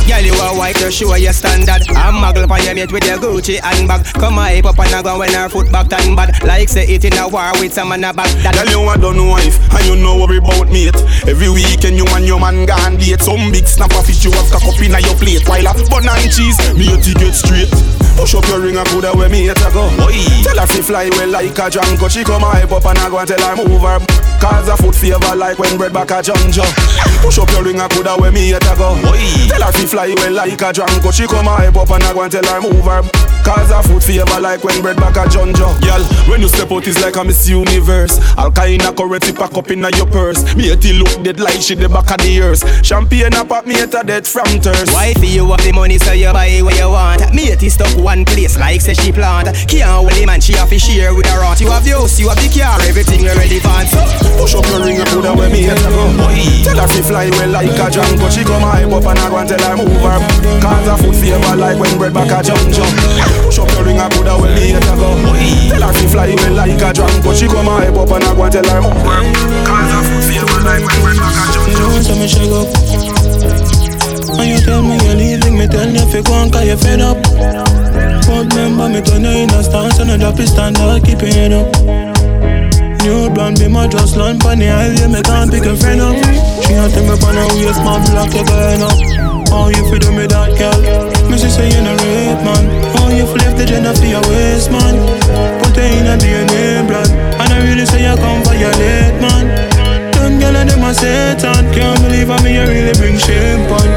Girl, 0.06 0.22
you 0.22 0.34
a 0.34 0.58
white 0.58 0.76
to 0.78 0.92
show 0.92 1.16
your 1.16 1.34
standard. 1.34 1.86
I'm 1.96 2.22
muggle 2.22 2.50
on 2.50 2.62
your 2.64 2.76
mate 2.76 2.92
with 2.92 3.06
your 3.06 3.18
Gucci 3.18 3.60
handbag. 3.60 4.06
Come 4.14 4.36
hype 4.36 4.66
up 4.66 4.78
and 4.80 4.94
I 4.94 5.02
go 5.02 5.18
when 5.18 5.34
her 5.34 5.50
foot 5.50 5.72
back 5.72 5.90
turn 5.90 6.16
bad. 6.16 6.44
Like 6.44 6.70
say 6.70 6.86
it 6.86 7.06
in 7.06 7.18
a 7.18 7.28
war 7.28 7.54
with 7.60 7.74
some 7.74 7.90
man 7.90 8.04
a 8.04 8.14
back. 8.14 8.30
That 8.44 8.54
Girl, 8.54 8.70
you 8.70 8.90
a 8.90 8.98
done 8.98 9.28
wife 9.28 9.58
and 9.74 9.86
you 9.86 9.96
know 9.96 10.18
worry 10.20 10.38
about 10.38 10.70
mate. 10.70 10.98
Every 11.26 11.50
weekend 11.50 11.96
you 11.96 12.06
and 12.10 12.26
your 12.26 12.40
man 12.40 12.66
gone 12.66 12.98
date. 12.98 13.22
Some 13.22 13.52
big 13.52 13.66
snapper 13.68 14.02
fish 14.04 14.26
you 14.26 14.32
have 14.32 14.50
cock 14.60 14.76
up 14.76 14.82
in 14.84 14.92
your 14.92 15.16
plate. 15.16 15.48
While 15.48 15.68
a 15.68 15.74
bun 15.90 16.08
and 16.08 16.32
cheese, 16.32 16.58
me 16.76 16.88
to 16.92 17.12
get 17.16 17.34
straight. 17.34 17.72
Push 18.20 18.36
up 18.36 18.46
your 18.48 18.60
ring 18.60 18.76
and 18.76 18.88
put 18.90 19.08
where 19.16 19.30
me 19.30 19.48
hate 19.48 19.56
to 19.58 19.72
go. 19.72 19.88
Tell 20.44 20.60
her 20.60 20.68
fi 20.68 20.82
fly 20.82 21.04
away 21.08 21.26
like 21.26 21.58
a 21.58 21.72
Django. 21.72 22.10
She 22.12 22.24
come 22.24 22.44
hype 22.44 22.72
up 22.72 22.86
and 22.86 23.00
I 23.00 23.10
go 23.10 23.20
and 23.20 23.28
tell 23.28 23.40
her 23.40 23.56
move 23.56 23.82
her. 23.82 24.00
Cause 24.40 24.68
her 24.68 24.76
foot 24.76 24.96
favor 24.96 25.36
like 25.36 25.60
when 25.60 25.78
bread 25.78 25.94
back 25.94 26.12
a 26.12 26.20
junjo. 26.20 26.64
Push 27.24 27.40
up 27.40 27.50
your 27.52 27.64
ring 27.64 27.80
and 27.80 27.92
put 27.92 28.08
where 28.20 28.32
me 28.32 28.52
hate 28.52 28.62
to 28.62 28.76
go. 28.76 28.96
Tell 29.48 29.64
her 29.64 29.72
fi 29.72 29.86
fly 29.86 30.06
away 30.08 30.30
like 30.30 30.60
a 30.60 30.72
Django. 30.76 31.12
She 31.14 31.28
come 31.28 31.48
hype 31.48 31.76
up 31.76 31.90
and 31.92 32.04
I 32.04 32.14
go 32.14 32.24
and 32.24 32.32
tell 32.32 32.44
her 32.44 32.60
move 32.60 32.84
her. 32.86 33.04
Cause 33.44 33.72
a 33.72 33.82
food 33.88 34.04
favor 34.04 34.40
like 34.40 34.64
when 34.64 34.82
bread 34.82 34.98
back 34.98 35.16
a 35.16 35.24
junjo. 35.30 35.72
Girl, 35.80 36.04
when 36.30 36.42
you 36.42 36.50
step 36.50 36.72
out 36.72 36.86
it's 36.88 37.02
like 37.02 37.16
a 37.16 37.24
Miss 37.24 37.48
Universe. 37.48 38.20
All 38.38 38.52
kind 38.52 38.84
of 38.84 38.96
currency 38.96 39.32
pack 39.32 39.56
up 39.56 39.72
in 39.72 39.80
your 39.80 40.08
purse. 40.08 40.44
Me 40.56 40.72
at 40.72 40.84
look 40.84 41.24
dead 41.24 41.40
like 41.40 41.62
she 41.62 41.76
the 41.76 41.88
back 41.88 42.12
of 42.12 42.20
the 42.20 42.42
earth. 42.42 42.86
Champagne 42.86 43.34
a 43.34 43.46
pop 43.46 43.66
me 43.66 43.76
at 43.80 43.94
a 43.96 44.04
dead 44.04 44.28
from 44.46 44.60
thirst. 44.62 44.94
Wifey, 44.94 45.28
you 45.28 45.46
have 45.52 45.60
the 45.64 45.72
money 45.72 45.98
so 45.98 46.14
you 46.14 46.32
buy 46.32 46.60
what 46.64 46.78
you 46.78 46.90
want. 46.90 47.20
Me 47.34 47.52
at 47.52 47.60
stuck 47.60 47.92
one 47.98 48.24
place 48.24 48.58
like 48.58 48.80
say 48.82 48.94
she 48.94 49.12
plant. 49.12 49.52
Can't 49.68 49.90
hold 49.90 50.12
the 50.12 50.26
man 50.26 50.40
she 50.40 50.54
have 50.54 50.70
to 50.70 50.80
share 50.80 51.14
with 51.14 51.28
her 51.28 51.44
aunt. 51.44 51.60
You 51.60 51.70
have 51.72 51.84
the 51.84 51.92
house, 51.92 52.20
you 52.20 52.30
have 52.30 52.40
the 52.40 52.48
car, 52.48 52.80
everything 52.88 53.28
already 53.28 53.60
fine. 53.60 53.88
So 53.88 54.00
push 54.40 54.56
up 54.56 54.66
your 54.72 54.84
ring 54.86 54.98
and 54.98 55.10
put 55.10 55.26
away 55.26 55.52
me 55.52 55.68
head 55.68 55.82
go. 55.84 56.08
Tell 56.64 56.80
her 56.80 56.88
she 56.88 57.02
fly 57.04 57.28
well 57.36 57.52
like 57.52 57.76
a 57.76 57.88
Django. 57.92 58.28
She 58.32 58.44
come 58.44 58.64
hype 58.64 58.92
up 58.92 59.04
and 59.04 59.20
I 59.20 59.28
go 59.28 59.38
and 59.38 59.50
tell 59.50 59.60
her 59.60 59.76
move 59.76 60.00
her. 60.00 60.20
Cause 60.64 60.88
a 60.88 60.96
food 60.96 61.16
favor 61.16 61.56
like 61.56 61.78
when 61.80 61.98
bread 61.98 62.14
back 62.14 62.32
a 62.32 62.40
junjo. 62.40 62.86
Push 63.44 63.60
up 63.60 63.70
your 63.76 63.84
ring 63.84 64.00
and 64.00 64.12
put 64.14 64.28
away 64.28 64.56
me 64.56 64.72
head 64.72 64.88
go. 64.96 65.10
Tell 65.74 65.84
her 65.84 65.92
she 66.00 66.06
fly 66.08 66.32
well 66.32 66.56
like 66.56 66.80
a 66.80 66.90
Django. 66.96 67.32
She 67.36 67.48
come 67.48 67.68
hype 67.68 67.98
up 67.98 68.12
and 68.16 68.24
I 68.24 68.32
go 68.32 68.44
and 68.48 68.54
tell 68.54 68.68
her 68.68 68.80
move 68.80 69.04
her. 69.04 69.20
Cause 69.68 69.92
a 69.92 70.00
food 70.08 70.24
favor 70.32 70.60
like 70.64 70.84
when 70.86 70.98
bread 71.04 71.18
back 71.20 71.36
a 71.36 71.44
junjo. 71.52 71.84
So 72.00 72.16
me 72.16 72.28
shake 72.28 72.52
up. 72.56 73.09
And 74.38 74.48
you 74.50 74.60
tell 74.62 74.82
me 74.82 75.00
you're 75.06 75.16
leaving, 75.16 75.58
me 75.58 75.68
tell 75.68 75.90
you 75.90 76.04
if 76.04 76.14
you 76.14 76.24
go 76.24 76.34
on 76.34 76.52
cause 76.52 76.68
you 76.68 76.78
fed 76.78 77.02
up 77.02 77.18
But 78.28 78.54
remember 78.54 78.90
me 78.90 79.02
turn 79.02 79.24
you 79.24 79.48
in 79.48 79.50
a 79.50 79.64
stance 79.64 80.00
and 80.00 80.12
I 80.12 80.18
drop 80.18 80.40
it 80.40 80.48
standard, 80.48 81.04
keep 81.04 81.20
head 81.22 81.54
up 81.54 81.70
New 83.04 83.30
blonde 83.32 83.58
be 83.60 83.68
my 83.68 83.88
just 83.88 84.18
land 84.18 84.42
pon 84.42 84.60
the 84.60 84.68
highway, 84.68 85.08
me 85.08 85.22
can't 85.24 85.50
pick 85.50 85.64
a 85.64 85.74
friend 85.76 86.04
up. 86.04 86.20
She 86.68 86.76
a 86.76 86.84
tell 86.92 87.02
me 87.08 87.16
pon 87.16 87.36
her 87.40 87.48
waist, 87.56 87.80
man, 87.80 88.04
block 88.12 88.30
your 88.36 88.44
burn 88.44 88.84
up. 88.84 88.92
Oh, 89.56 89.72
you 89.72 89.82
fi 89.88 89.98
do 90.04 90.12
me 90.12 90.28
that, 90.28 90.52
girl? 90.60 90.78
Me 91.32 91.40
she 91.40 91.48
say 91.50 91.72
you 91.72 91.82
no 91.82 91.96
rape, 91.96 92.44
man. 92.44 92.64
Oh, 93.00 93.10
you 93.10 93.26
flip 93.26 93.56
the 93.56 93.66
gender 93.66 93.96
for 93.96 94.06
your 94.06 94.22
waist, 94.28 94.70
man. 94.70 95.00
Put 95.64 95.80
it 95.80 95.90
in 95.96 96.12
a 96.12 96.20
DNA 96.20 96.86
blood, 96.86 97.10
and 97.10 97.50
I 97.50 97.58
really 97.64 97.88
say 97.88 98.04
you 98.04 98.14
come 98.20 98.44
violate, 98.44 99.16
man. 99.24 99.48
Them 100.14 100.38
gyal 100.38 100.60
and 100.60 100.70
them 100.70 100.84
a 100.84 100.92
Satan, 100.94 101.59
can't 102.30 102.44
me 102.44 102.54
you 102.54 102.62
really 102.62 102.94
bring 102.94 103.18
shame, 103.18 103.66
pon. 103.68 103.90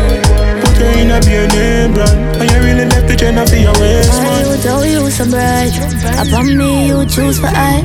Put 0.64 0.80
it 0.80 1.04
in 1.04 1.10
a 1.10 1.20
DNA 1.20 1.92
blood, 1.92 2.16
and 2.40 2.50
you 2.50 2.58
really 2.64 2.86
left 2.88 3.06
the 3.06 3.14
gender 3.14 3.44
for 3.44 3.56
your 3.56 3.76
waist, 3.76 4.08
man. 4.08 4.44
I 4.44 4.48
would 4.48 4.62
tell 4.62 4.86
you 4.86 5.10
so 5.10 5.28
bright, 5.28 5.76
upon 6.16 6.56
me 6.56 6.88
you 6.88 7.04
choose 7.04 7.38
for 7.38 7.52
I. 7.52 7.84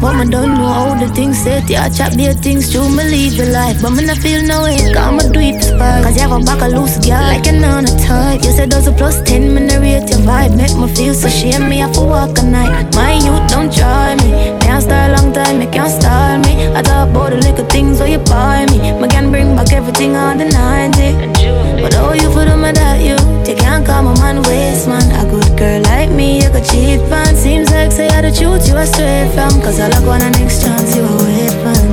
But 0.00 0.16
me 0.16 0.30
don't 0.30 0.54
know 0.54 0.66
how 0.66 0.94
the 0.98 1.12
things 1.12 1.36
set 1.42 1.68
Yeah, 1.68 1.86
chat 1.90 2.16
be 2.16 2.24
things 2.32 2.72
true, 2.72 2.88
me 2.88 3.04
live 3.04 3.36
the 3.36 3.52
life. 3.52 3.82
But 3.82 3.90
me 3.90 4.06
not 4.06 4.16
feel 4.16 4.42
no 4.44 4.62
way, 4.62 4.80
cause 4.94 5.12
me 5.12 5.32
do 5.32 5.40
it 5.40 5.62
spark 5.62 6.04
Cause 6.04 6.16
you 6.16 6.22
have 6.22 6.32
a 6.32 6.40
back 6.40 6.62
a 6.62 6.68
loose 6.68 6.96
girl 7.04 7.20
like 7.20 7.46
on 7.46 7.84
a 7.84 7.92
type. 8.00 8.42
You 8.42 8.52
said 8.52 8.70
those 8.70 8.86
a 8.86 8.92
plus 8.92 9.20
10, 9.28 9.54
me 9.54 9.60
narrate 9.60 10.08
your 10.08 10.20
vibe 10.24 10.56
Make 10.56 10.76
me 10.76 10.88
feel 10.94 11.12
so 11.12 11.28
shame, 11.28 11.68
me 11.68 11.78
have 11.78 11.92
to 11.92 12.00
walk 12.00 12.38
a 12.38 12.42
night. 12.42 12.94
My 12.94 13.12
youth 13.12 13.44
don't 13.48 13.72
try 13.72 14.16
me 14.16 14.59
Can't 14.80 15.10
a 15.10 15.22
long 15.22 15.32
time, 15.34 15.58
me 15.58 15.66
can't 15.66 15.92
style 15.92 16.38
me. 16.38 16.66
I 16.74 16.80
talk 16.80 17.10
about 17.10 17.30
the 17.30 17.36
little 17.36 17.66
things 17.66 17.98
where 17.98 18.08
you 18.08 18.18
buy 18.18 18.64
me. 18.70 18.78
Me 18.98 19.08
can 19.08 19.30
bring 19.30 19.54
back 19.54 19.72
everything 19.72 20.16
on 20.16 20.38
the 20.38 20.46
90 20.46 21.02
eh? 21.02 21.82
But 21.82 21.94
oh, 21.96 22.14
you 22.14 22.32
for 22.32 22.46
them 22.46 22.62
that 22.62 23.00
you. 23.00 23.16
You 23.44 23.56
can't 23.56 23.84
call 23.84 24.02
my 24.02 24.14
man 24.20 24.42
waste 24.44 24.88
man. 24.88 25.04
A 25.20 25.28
good 25.28 25.58
girl 25.58 25.82
like 25.82 26.10
me, 26.10 26.42
you 26.42 26.48
could 26.50 26.64
cheat 26.64 27.00
man 27.10 27.34
Seems 27.36 27.70
like 27.70 27.92
say 27.92 28.08
I 28.08 28.22
the 28.22 28.30
truth, 28.30 28.68
you 28.68 28.76
are 28.76 28.86
straight 28.86 29.30
from 29.34 29.60
Cause 29.60 29.80
I 29.80 29.88
like 29.88 30.06
one 30.06 30.22
a 30.22 30.30
next 30.30 30.62
chance 30.62 30.96
you 30.96 31.04
a 31.04 31.16
wait 31.24 31.64
man. 31.64 31.89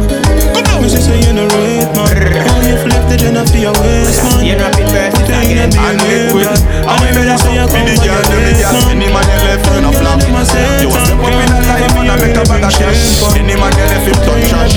Me 1.08 1.24
she 1.24 1.24
say 1.24 1.28
you 1.28 1.34
no 1.34 1.48
rape 1.56 1.92
man. 1.96 2.20
How 2.44 2.60
you 2.60 2.76
flip 2.84 3.04
the 3.08 3.16
gender 3.16 3.46
for 3.48 3.58
your 3.58 3.72
waist 3.80 4.20
man. 4.24 4.44
You 4.44 4.56
rapid 4.60 4.88
verses 4.92 5.28
again. 5.32 5.72
And 5.72 6.00
liquid. 6.04 6.52
I'm 6.84 7.00
a 7.00 7.10
better 7.16 7.38
say 7.40 7.56
you 7.56 7.68
come 7.68 7.88
for 7.88 8.04
your 8.04 8.20
waist 8.28 8.68
man. 8.68 8.92
Any 8.92 9.08
man 9.08 9.24
you 9.24 9.40
left 9.48 9.68
you 9.72 9.82
no 9.82 9.92
flop. 9.96 10.20
You 10.20 10.36
a 10.36 11.00
step 11.00 11.20
up 11.20 11.32
in 11.32 11.48
a 11.48 11.58
life 11.64 11.96
and 11.96 12.12
I 12.12 12.16
make 12.20 12.36
a 12.36 12.44
bag 12.44 12.64
of 12.64 12.74
cash. 12.76 13.24
Any 13.40 13.56
man 13.56 13.72
you 13.72 13.88
left 13.88 14.08
him 14.08 14.20
touch 14.20 14.52
trash. 14.52 14.76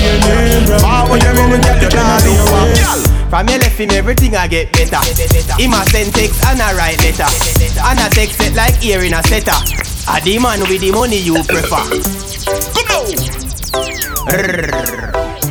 Forward 0.79 1.19
you 1.19 1.33
go 1.35 1.43
and 1.51 1.63
get 1.63 1.81
your 1.83 1.91
dad 1.91 2.23
over. 2.23 3.11
From 3.31 3.47
your 3.47 3.59
left 3.59 3.79
him 3.79 3.91
everything 3.91 4.35
I 4.35 4.47
get 4.47 4.73
better 4.73 4.99
Him 5.55 5.71
a 5.71 5.85
send 5.87 6.13
text 6.13 6.43
and 6.43 6.59
a 6.59 6.75
write 6.75 6.99
letter 6.99 7.23
And 7.79 7.99
a 7.99 8.09
text 8.11 8.41
it 8.41 8.55
like 8.55 8.83
ear 8.83 9.05
in 9.05 9.13
a 9.13 9.23
setter 9.23 9.55
A 10.11 10.19
the 10.19 10.37
man 10.37 10.59
with 10.67 10.81
the 10.81 10.91
money 10.91 11.15
you 11.15 11.41
prefer 11.47 11.79
well, 12.91 13.07
I 14.27 15.50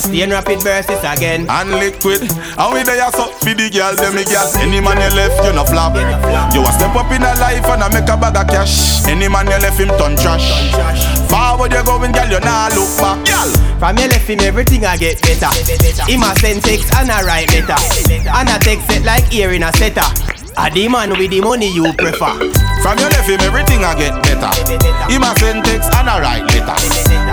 stay 0.00 0.22
in 0.22 0.30
rapid 0.30 0.62
verses 0.62 0.98
again. 1.04 1.46
And 1.48 1.70
liquid. 1.76 2.24
And 2.56 2.68
we 2.72 2.82
there 2.82 3.10
so 3.12 3.30
for 3.38 3.54
the 3.54 3.68
girl, 3.70 3.94
them 3.94 4.16
me 4.16 4.24
girl. 4.24 4.48
Any 4.58 4.80
man 4.80 4.98
you 4.98 5.12
left, 5.14 5.38
you 5.44 5.52
no 5.52 5.64
flop. 5.64 5.94
You 6.54 6.64
a 6.64 6.70
step 6.72 6.96
up 6.96 7.10
in 7.12 7.22
a 7.22 7.32
life 7.38 7.68
and 7.68 7.82
I 7.84 7.88
make 7.92 8.08
a 8.08 8.16
bag 8.16 8.36
of 8.36 8.46
cash. 8.48 9.04
Any 9.06 9.28
man 9.28 9.46
you 9.46 9.60
left 9.60 9.78
him 9.78 9.92
turn 10.00 10.16
trash. 10.16 10.48
Forward 11.28 11.72
you 11.72 11.84
going, 11.84 12.12
girl, 12.12 12.28
you 12.28 12.40
nah 12.40 12.72
look 12.72 12.90
back, 12.98 13.20
girl. 13.28 13.50
From 13.78 13.96
your 13.98 14.08
left 14.08 14.28
him 14.28 14.40
everything 14.40 14.84
I 14.84 14.96
get 14.96 15.20
better. 15.22 15.52
Him 16.08 16.22
a 16.22 16.34
send 16.40 16.62
text 16.62 16.92
and 16.94 17.10
a 17.10 17.24
write 17.24 17.52
letter. 17.52 17.78
And 18.28 18.48
a 18.48 18.58
text 18.58 18.90
it 18.90 19.04
like 19.04 19.32
ear 19.32 19.52
in 19.52 19.62
a 19.62 19.72
setter. 19.76 20.29
A 20.56 20.70
the 20.70 20.88
man 20.88 21.10
with 21.10 21.30
the 21.30 21.40
money 21.40 21.72
you 21.72 21.92
prefer. 21.94 22.34
From 22.82 22.98
your 22.98 23.10
left 23.10 23.28
him 23.28 23.40
everything 23.40 23.84
I 23.84 23.94
get 23.94 24.14
better. 24.22 24.52
Him 25.10 25.22
a 25.22 25.34
send 25.38 25.64
text 25.64 25.92
and 25.94 26.08
a 26.08 26.20
write 26.20 26.44
letter. 26.52 26.76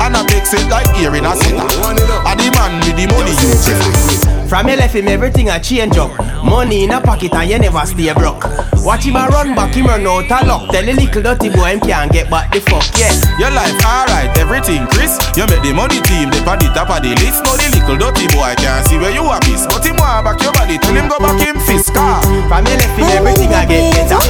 And 0.03 0.15
a 0.15 0.24
text 0.28 0.53
it 0.53 0.70
like 0.70 0.88
ear 0.99 1.15
in 1.15 1.26
a 1.26 1.36
setter. 1.36 1.65
A 1.65 2.36
the 2.36 2.51
man 2.55 2.80
with 2.86 2.95
the 2.95 3.07
money 3.07 3.32
you 3.32 3.51
prefer. 3.57 4.37
From 4.48 4.68
your 4.70 4.78
left 4.78 4.95
him 4.95 5.08
everything 5.10 5.50
a 5.50 5.60
change 5.60 5.98
up. 5.98 6.16
Money 6.43 6.86
in 6.86 6.91
a 6.91 7.02
pocket 7.02 7.34
and 7.36 7.50
you 7.50 7.60
never 7.60 7.86
stay 7.86 8.14
broke. 8.14 8.48
Watch 8.80 9.04
him 9.04 9.20
a 9.20 9.28
run 9.28 9.52
back, 9.52 9.76
him 9.76 9.91
run 9.91 10.08
out 10.08 10.32
a 10.32 10.39
luck. 10.48 10.72
Tell 10.72 10.86
the 10.88 10.93
little 10.95 11.22
dirty 11.22 11.50
boy 11.52 11.76
him 11.76 11.80
can't 11.84 12.08
get 12.08 12.32
back 12.32 12.48
the 12.56 12.64
fuck, 12.64 12.88
yeah. 12.95 13.12
Your 13.36 13.52
life 13.52 13.76
alright, 13.84 14.32
everything 14.39 14.88
Chris. 14.88 15.20
You 15.36 15.43
make 15.52 15.60
the 15.60 15.76
money 15.76 16.00
team, 16.08 16.32
they 16.32 16.39
at 16.39 16.64
the 16.64 16.72
top 16.72 16.88
of 16.88 17.04
the 17.04 17.12
list. 17.20 17.43
Now 17.43 17.60
the 17.60 17.68
little 17.76 18.00
dirty 18.00 18.32
boy 18.32 18.48
I 18.48 18.56
can't 18.56 18.88
see 18.88 18.95
where 18.95 19.12
you 19.12 19.28
are 19.28 19.43
miss. 19.52 19.68
But 19.68 19.84
him 19.84 20.00
want 20.00 20.24
back 20.24 20.39
your 20.39 20.56
body, 20.56 20.80
tell 20.80 20.95
him 20.95 21.12
go 21.12 21.20
back 21.20 21.43
him 21.43 21.60
fist 21.68 21.91
car. 21.91 22.24
From 22.48 22.64
your 22.64 22.80
left 22.80 22.95
him 22.95 23.12
everything 23.12 23.52
I 23.52 23.68
get 23.68 23.84
better. 23.91 24.24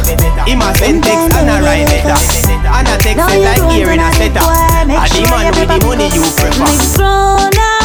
Him 0.50 0.66
a 0.66 0.74
send 0.82 1.06
text 1.06 1.38
and 1.38 1.46
a 1.46 1.62
write 1.62 1.86
letter. 1.94 2.18
And 2.66 2.90
a 2.90 2.96
text 2.98 3.22
it 3.22 3.46
like 3.46 3.66
ear 3.70 3.94
in 3.94 4.02
a 4.02 4.10
setter. 4.18 4.42
A 4.42 5.06
the 5.14 5.22
man 5.30 5.54
with 5.54 5.70
the 5.70 5.78
money 5.86 6.10
you 6.10 6.26
prefer. 6.34 7.77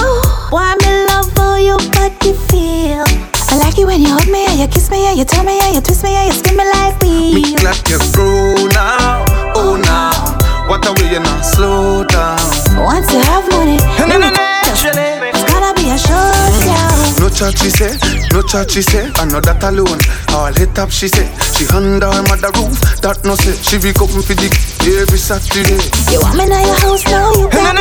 Why 0.52 0.76
me 0.84 1.06
love 1.08 1.32
how 1.38 1.56
your 1.56 1.78
body 1.96 2.36
feel? 2.52 3.04
I 3.48 3.56
like 3.56 3.78
it 3.78 3.86
when 3.86 4.02
you 4.02 4.08
hug 4.12 4.28
me 4.28 4.44
and 4.44 4.60
you 4.60 4.68
kiss 4.68 4.90
me 4.90 5.06
and 5.08 5.18
you 5.18 5.24
tell 5.24 5.44
me 5.44 5.58
and 5.64 5.74
you 5.74 5.80
twist 5.80 6.04
me 6.04 6.10
and 6.12 6.28
you 6.28 6.34
spin 6.36 6.58
me 6.58 6.64
like 6.68 7.00
Me 7.02 7.32
weed. 7.40 7.56
clap 7.56 7.80
you 7.88 7.96
grow 8.12 8.68
now, 8.68 9.24
oh 9.56 9.80
now. 9.80 10.12
What 10.68 10.84
a 10.84 10.92
way 11.00 11.08
you 11.12 11.20
not 11.20 11.40
slow 11.40 12.04
down. 12.04 12.36
Once 12.76 13.10
you 13.12 13.20
have 13.20 13.48
money, 13.48 13.78
it's 13.80 15.21
gonna 15.62 15.74
be 15.78 15.90
a 15.90 15.98
showdown. 15.98 17.22
No 17.22 17.30
chat 17.30 17.54
she 17.56 17.70
say, 17.70 17.94
no 18.34 18.42
chat 18.42 18.70
she 18.70 18.82
say. 18.82 19.06
I 19.14 19.24
know 19.30 19.40
that 19.40 19.62
alone. 19.62 20.00
All 20.34 20.52
hit 20.52 20.76
up 20.78 20.90
she 20.90 21.06
say. 21.06 21.30
She 21.54 21.64
under 21.70 22.10
her 22.10 22.22
mother 22.26 22.50
roof. 22.58 22.74
That 23.02 23.22
no 23.24 23.34
say. 23.38 23.54
She 23.62 23.78
be 23.78 23.94
come 23.94 24.10
for 24.10 24.34
the 24.34 24.50
every 24.98 25.18
Saturday. 25.18 25.78
You 26.10 26.18
want 26.20 26.36
me 26.36 26.46
now 26.50 26.66
your 26.66 26.74
house 26.82 27.04
now? 27.06 27.30
You 27.38 27.46
got 27.48 27.78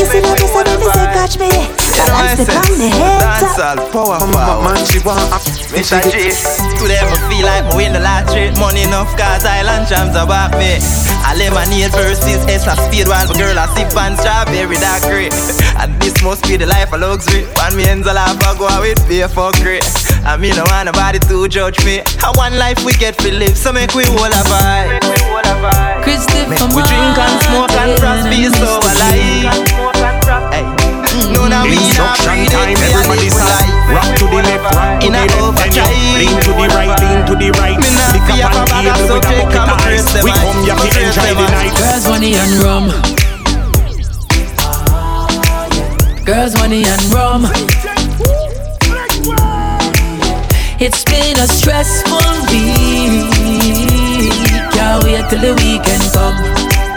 You 0.00 0.06
see 0.08 0.20
that 0.24 0.40
this 0.40 0.56
a 0.56 0.64
baby 0.64 0.86
say 0.88 1.06
catch 1.12 1.36
me 1.38 1.85
there. 1.96 2.12
Balance 2.12 2.44
the 2.44 2.52
on 2.52 2.72
the 2.76 2.88
head 2.92 3.20
top. 3.20 3.40
Dancehall 3.40 3.78
power 3.92 4.18
power. 4.20 4.62
Man 4.62 4.80
she 4.84 5.00
want 5.00 5.32
up. 5.32 5.42
Mr. 5.72 5.98
G, 6.12 6.28
today 6.76 7.00
I 7.00 7.16
feel 7.28 7.46
like 7.48 7.64
me 7.72 7.88
win 7.88 7.92
the 7.96 8.00
lottery. 8.00 8.52
Money 8.60 8.84
enough 8.84 9.10
cause 9.16 9.44
Island 9.44 9.88
champs 9.88 10.16
about 10.16 10.52
me. 10.60 10.76
I 11.24 11.34
lemonade 11.34 11.92
versus 11.92 12.44
S 12.46 12.68
a 12.68 12.76
speed 12.86 13.08
while 13.08 13.26
my 13.26 13.34
girl 13.34 13.56
I 13.58 13.66
sip 13.74 13.96
on 13.96 14.16
strawberry 14.16 14.76
dark 14.76 15.02
grey. 15.08 15.32
And 15.76 15.92
this 16.00 16.16
must 16.22 16.44
be 16.48 16.56
the 16.56 16.66
life 16.66 16.92
of 16.92 17.00
luxury. 17.00 17.44
One 17.60 17.76
me 17.76 17.84
ends 17.84 18.06
a 18.06 18.14
laugh 18.14 18.40
I 18.40 18.56
go 18.56 18.68
out 18.68 18.80
with 18.80 19.00
beer 19.08 19.28
for 19.28 19.52
great. 19.60 19.84
I 20.24 20.36
mean 20.36 20.54
I 20.54 20.64
want 20.68 20.86
nobody 20.86 21.18
to 21.18 21.48
judge 21.48 21.84
me. 21.84 22.00
I 22.22 22.32
one 22.36 22.56
life 22.58 22.84
we 22.84 22.92
get 22.92 23.18
to 23.18 23.32
live, 23.32 23.56
so 23.56 23.72
make 23.72 23.94
we 23.94 24.04
all 24.04 24.24
a 24.24 24.42
vibe. 24.48 25.00
Christy 25.00 25.36
Make 25.46 26.06
from 26.06 26.15
Girls, 46.26 46.56
money 46.56 46.82
and 46.84 47.00
rum. 47.14 47.44
It's 50.80 51.04
been 51.04 51.38
a 51.38 51.46
stressful 51.46 52.18
week. 52.50 53.30
Can't 54.72 55.04
wait 55.04 55.22
till 55.30 55.38
the 55.38 55.54
weekend 55.54 56.02
come. 56.12 56.34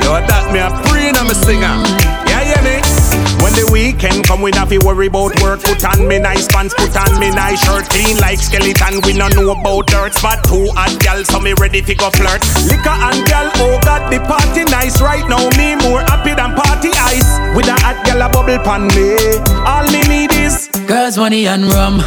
Yo, 0.01 0.17
that 0.25 0.49
me 0.51 0.57
a 0.57 0.71
preen, 0.89 1.13
I'm 1.15 1.29
a 1.29 1.35
singer. 1.35 2.18
Weekend 3.99 4.25
come 4.25 4.41
we 4.41 4.51
not 4.51 4.69
fi 4.69 4.77
worry 4.79 5.07
about 5.07 5.35
work. 5.41 5.61
Put 5.61 5.83
on 5.85 6.07
me 6.07 6.19
nice 6.19 6.47
pants, 6.47 6.73
put 6.75 6.95
on 6.95 7.19
me 7.19 7.29
nice 7.31 7.63
shirt. 7.63 7.89
Clean 7.89 8.17
like 8.17 8.39
skeleton, 8.39 9.01
we 9.05 9.13
no 9.13 9.27
know 9.29 9.51
about 9.51 9.87
dirt. 9.87 10.13
Spot 10.13 10.43
two 10.45 10.67
hot 10.75 10.95
gal, 10.99 11.23
so 11.23 11.39
me 11.39 11.53
ready 11.59 11.81
fi 11.81 11.93
go 11.93 12.09
flirt. 12.11 12.41
Liquor 12.67 12.95
and 12.95 13.25
gal, 13.27 13.51
oh 13.55 13.79
god, 13.83 14.11
the 14.11 14.19
party 14.25 14.63
nice 14.65 15.01
right 15.01 15.27
now. 15.27 15.49
Me 15.57 15.75
more 15.87 16.01
happy 16.01 16.33
than 16.33 16.55
party 16.55 16.89
ice. 16.93 17.39
With 17.55 17.67
a 17.67 17.75
hot 17.83 18.05
gal 18.05 18.21
a 18.21 18.29
bubble 18.29 18.59
pan 18.63 18.87
me. 18.95 19.15
All 19.67 19.85
me 19.91 20.01
need 20.07 20.31
is 20.33 20.67
girls 20.87 21.17
money 21.17 21.47
and 21.47 21.65
rum. 21.65 21.99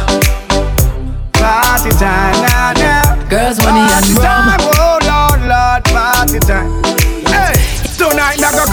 Party 1.33 1.91
time, 1.91 2.33
now, 2.41 2.73
nah. 2.73 3.29
Girls 3.29 3.57
money 3.63 3.81
and 3.81 3.91
Party 3.91 4.13
rum. 4.13 4.23
time, 4.23 4.59
oh 4.61 4.99
Lord, 5.03 5.41
Lord, 5.47 5.83
party 5.85 6.39
time. 6.39 6.82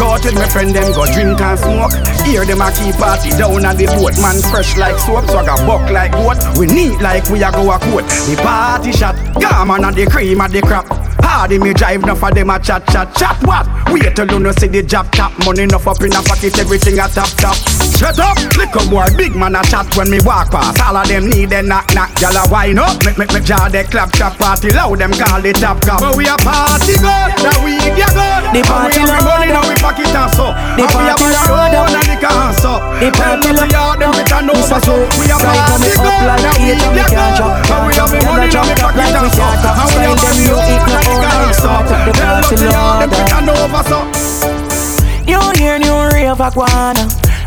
Go 0.01 0.17
with 0.17 0.33
my 0.33 0.49
friend 0.49 0.73
them 0.75 0.93
go 0.97 1.05
drink 1.13 1.39
and 1.39 1.59
smoke. 1.61 1.93
Hear 2.25 2.47
them 2.49 2.65
a 2.65 2.73
keep 2.73 2.97
party 2.97 3.37
down 3.37 3.69
at 3.69 3.77
the 3.77 3.85
boat, 3.85 4.17
man 4.17 4.41
fresh 4.49 4.79
like 4.79 4.97
soap, 4.99 5.29
so 5.29 5.39
I 5.39 5.45
got 5.45 5.61
buck 5.69 5.91
like 5.93 6.13
goat. 6.13 6.41
We 6.57 6.67
neat 6.67 7.01
like 7.05 7.29
we 7.29 7.43
a 7.45 7.53
go 7.53 7.69
a 7.71 7.79
coat. 7.79 8.09
The 8.25 8.41
party 8.41 8.93
shot, 8.93 9.15
gammon 9.37 9.85
and 9.85 9.95
the 9.95 10.07
cream 10.09 10.41
of 10.41 10.51
the 10.51 10.63
crap. 10.63 10.89
Hardy 11.21 11.59
me 11.59 11.75
drive, 11.75 12.03
enough 12.03 12.25
of 12.25 12.35
them 12.35 12.49
a 12.49 12.59
chat, 12.59 12.87
chat, 12.89 13.15
chat. 13.15 13.37
What? 13.45 13.69
Wait 13.93 14.17
till 14.17 14.27
you 14.27 14.41
know 14.41 14.53
see 14.53 14.69
the 14.69 14.83
job 14.83 15.13
top. 15.13 15.37
Money 15.45 15.63
enough 15.65 15.87
up 15.87 16.01
in 16.01 16.17
a 16.17 16.23
pocket, 16.25 16.59
everything 16.59 16.99
a 16.99 17.07
top, 17.07 17.29
top. 17.37 17.57
Shut 18.01 18.19
up, 18.19 18.41
little 18.57 18.89
boy, 18.89 19.05
big 19.17 19.37
man 19.37 19.55
a 19.55 19.63
chat 19.69 19.85
when 19.97 20.09
me 20.09 20.19
walk 20.25 20.51
past. 20.51 20.81
All 20.81 20.97
of 20.97 21.07
them 21.07 21.29
need 21.29 21.53
a 21.53 21.61
knock, 21.63 21.93
knock. 21.95 22.11
Gyal 22.17 22.35
a 22.35 22.49
wine 22.51 22.79
up, 22.79 23.05
make, 23.05 23.19
make, 23.19 23.33
make 23.33 23.45
jaw 23.45 23.69
they 23.69 23.85
clap, 23.85 24.13
clap. 24.13 24.39
Party 24.39 24.71
loud, 24.73 24.99
them 24.99 25.13
call 25.13 25.45
it 25.45 25.57
top, 25.61 25.81
cap. 25.85 26.01
But 26.01 26.17
we 26.17 26.25
a 26.25 26.37
party 26.41 26.97
good, 26.97 27.31
that 27.45 27.61
we 27.61 27.77
get 27.95 28.11
good. 28.17 28.43
The 28.57 28.65
party 28.65 29.05
we 29.05 29.19
money 29.21 29.53
now 29.53 29.63
we 29.69 29.77
pocket 29.91 30.15
and 30.15 30.31
so. 30.31 30.47
The 30.79 30.87
And 30.87 30.95
we 30.95 31.03
have 31.11 31.19
party 31.19 31.27
a 31.27 31.35
loud 31.35 31.73
road 31.75 31.95
and 31.99 32.07
the 32.07 32.17
car 32.23 32.53
so. 32.55 32.73
The 33.03 33.09
party 33.11 33.51
Tell 33.51 33.55
them 33.55 33.57
the 33.59 33.67
yard 33.75 33.99
them 33.99 34.11
with 34.15 34.31
a 34.31 34.39
no 34.47 34.55
Listen 34.55 34.81
so. 34.87 34.95
to 34.95 35.19
We 35.19 35.27
a 35.27 35.37
Strike 35.39 35.67
on 35.67 35.83
party 35.83 35.91
it 35.91 35.99
up 35.99 36.15
good, 36.15 36.23
like 36.31 36.43
that 36.47 36.57
we 36.63 36.71
eight 36.71 36.83
and 36.83 36.95
we 36.95 37.03
get 37.03 37.11
can't 37.11 37.35
good. 37.35 37.35
drop 37.35 37.59
And 37.71 37.83
we 37.87 37.93
have 37.99 38.11
the 38.11 38.21
Gyal 38.21 38.31
a 38.31 38.31
money 38.31 38.47
now 38.47 38.55
jump 38.55 38.71
we 38.71 38.75
up 38.79 38.95
pocket 38.95 39.11
like 39.11 39.19
we 39.19 39.27
and 39.27 39.33
so. 39.35 39.43
can't 39.43 39.59
stop. 39.59 39.77
And 39.83 39.89
we 39.91 39.99
Style 39.99 40.15
have 40.15 40.21
them 40.23 40.39
a 40.39 40.39
you 40.39 40.55
road 40.55 40.71
eat 40.71 40.83
and 40.83 40.91
no 40.91 40.99
the 41.03 41.11
own 41.11 41.27
car 41.27 41.43
and 41.43 41.55
so. 41.59 41.67
start 41.67 41.91
up 41.91 42.01
the 42.07 42.13
Tell 42.15 42.39
party 42.39 42.55
them 42.55 42.63
the 42.63 42.69
yard 42.71 42.99
them 43.03 43.11
with 43.11 43.35
a 43.35 43.41
loud. 43.41 43.47
Nova 43.47 43.81
so. 43.91 43.99
New 45.27 45.43
year, 45.59 45.79
new 45.79 45.99
rave 46.15 46.39
a 46.41 46.49
guana. 46.55 47.05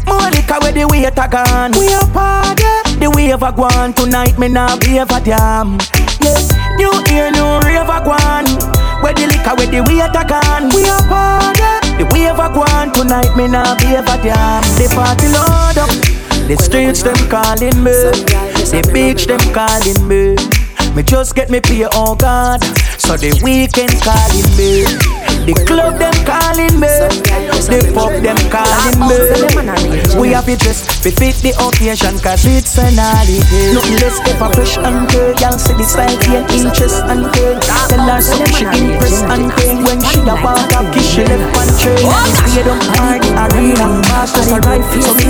More 0.07 0.27
liquor 0.35 0.59
where 0.59 0.71
the 0.75 0.83
weight 0.91 1.15
a 1.15 1.25
gone. 1.31 1.71
We 1.79 1.87
a 1.95 2.03
party. 2.11 2.67
The 2.99 3.07
wave 3.15 3.41
a 3.43 3.51
gone 3.51 3.93
tonight. 3.93 4.37
Me 4.39 4.47
nah 4.47 4.75
be 4.77 4.97
a 4.99 5.05
damn. 5.07 5.79
Yeah. 6.19 6.35
New 6.75 6.91
year, 7.07 7.31
new 7.31 7.59
rave 7.63 7.87
a 7.87 7.99
gone. 8.03 8.47
Where 9.03 9.13
the 9.13 9.27
liquor 9.31 9.55
where 9.55 9.67
the 9.67 9.79
weight 9.87 10.15
a 10.15 10.23
gone. 10.27 10.69
We 10.75 10.83
a 10.87 10.97
party. 11.07 11.82
The 11.97 12.05
wave 12.11 12.39
a 12.39 12.49
gone 12.53 12.91
tonight. 12.93 13.35
Me 13.35 13.47
nah 13.47 13.75
be 13.77 13.93
a 13.95 14.01
damn. 14.01 14.63
The 14.77 14.91
party 14.93 15.27
load 15.29 15.77
up. 15.77 15.89
The 16.47 16.57
streets 16.57 17.03
them 17.03 17.15
calling 17.29 17.83
me. 17.83 17.91
The 18.71 18.81
beach 18.93 19.27
them 19.27 19.39
calling 19.53 20.07
me. 20.07 20.35
Me 20.95 21.03
just 21.03 21.35
get 21.35 21.49
me 21.49 21.59
pay, 21.59 21.85
oh 21.93 22.15
God. 22.15 22.63
So 22.99 23.17
the 23.17 23.39
weekend 23.43 23.93
calling 24.01 24.49
me. 24.57 25.22
The 25.43 25.51
club 25.67 25.99
them 25.99 26.15
calling 26.23 26.79
me. 26.79 26.87
The 27.67 27.91
pub 27.91 28.15
them 28.23 28.39
calling 28.47 28.95
me. 28.95 29.99
We 30.15 30.31
have 30.31 30.47
it 30.47 30.63
dress, 30.63 30.87
we 31.03 31.11
fit 31.11 31.35
the 31.43 31.51
occasion 31.59 32.15
cause 32.23 32.47
it's 32.47 32.79
an 32.79 32.95
holiday. 32.95 33.75
Nothing 33.75 33.99
less 33.99 34.23
if 34.23 34.39
a 34.39 34.47
fresh 34.55 34.79
and 34.79 35.03
good. 35.11 35.35
Y'all 35.43 35.59
see 35.59 35.75
the 35.75 35.83
style 35.83 36.15
gain 36.23 36.47
interest 36.55 37.03
and 37.11 37.27
good. 37.35 37.59
Tell 37.59 37.91
her 37.91 38.21
something 38.23 38.55
she 38.55 38.63
impress 38.71 39.19
and 39.27 39.51
pain. 39.59 39.83
When 39.83 39.99
she 39.99 40.23
a 40.23 40.35
part 40.39 40.63
of 40.79 40.87
kiss 40.95 41.11
she 41.11 41.27
left 41.27 41.43
and 41.59 41.71
train. 41.75 42.07
We 42.55 42.63
don't 42.63 42.79
party 42.95 43.27
arena. 43.35 43.99
Masters 44.15 44.47
a 44.47 44.63
right 44.63 44.79
so 45.03 45.11
we 45.11 45.27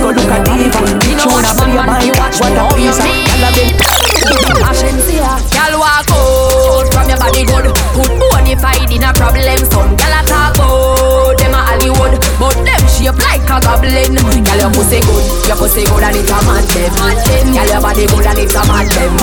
pussy 15.74 15.90
good 15.90 16.06
and 16.06 16.16
it's 16.16 16.30
a 16.30 16.38
man 16.46 16.62
them. 16.70 17.54
Y'all 17.54 17.66
your 17.66 17.82
body 17.82 18.06
good 18.06 18.26
and 18.26 18.38
it's 18.38 18.54
a 18.54 18.62
man 18.70 18.86
them. 18.86 19.18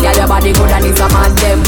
Y'all 0.00 0.16
your 0.16 0.28
body 0.28 0.52
good 0.52 0.72
and 0.72 0.86
it's 0.88 1.00
a 1.00 1.06
man 1.12 1.32
them. 1.36 1.60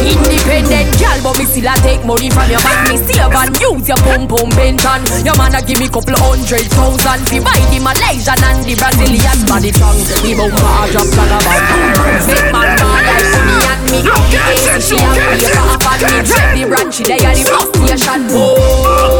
Independent 0.00 0.88
girl, 0.96 1.18
but 1.22 1.36
me 1.36 1.44
still 1.44 1.68
a 1.68 1.74
take 1.84 2.04
money 2.08 2.30
from 2.32 2.48
your 2.48 2.60
back. 2.64 2.88
Me 2.88 2.96
save 2.96 3.28
and 3.28 3.52
use 3.60 3.84
your 3.84 4.00
pum 4.00 4.24
pum 4.24 4.48
pension. 4.56 5.00
Your 5.24 5.36
man 5.36 5.54
a 5.54 5.60
give 5.60 5.78
me 5.78 5.88
couple 5.92 6.16
hundred 6.16 6.64
thousand. 6.72 7.20
Fi 7.28 7.38
buy 7.44 7.60
the 7.68 7.78
Malaysian 7.84 8.40
and 8.40 8.64
the 8.64 8.74
Brazilian 8.80 9.38
body 9.44 9.72
tongue. 9.76 10.00
The 10.24 10.32
bumper 10.32 10.64
a 10.64 10.88
drop 10.88 11.08
like 11.20 11.68
a 11.68 11.76
bomb. 11.92 12.16
Make 12.32 12.48
man 12.48 12.70
man 12.80 13.04
like 13.04 13.28
me 13.44 13.56
and 13.60 13.82
me. 13.92 14.00
The 14.08 14.80
she 14.80 14.96
a 14.96 15.10
paper 15.36 15.68
up 15.68 15.84
and 15.84 16.00
me 16.08 16.18
drop 16.24 16.48
the 16.56 16.62
branch. 16.64 16.96
She 16.96 17.04
there 17.04 17.20
the 17.20 17.44
bus 17.44 17.68
station. 17.76 18.24
Oh, 18.32 19.19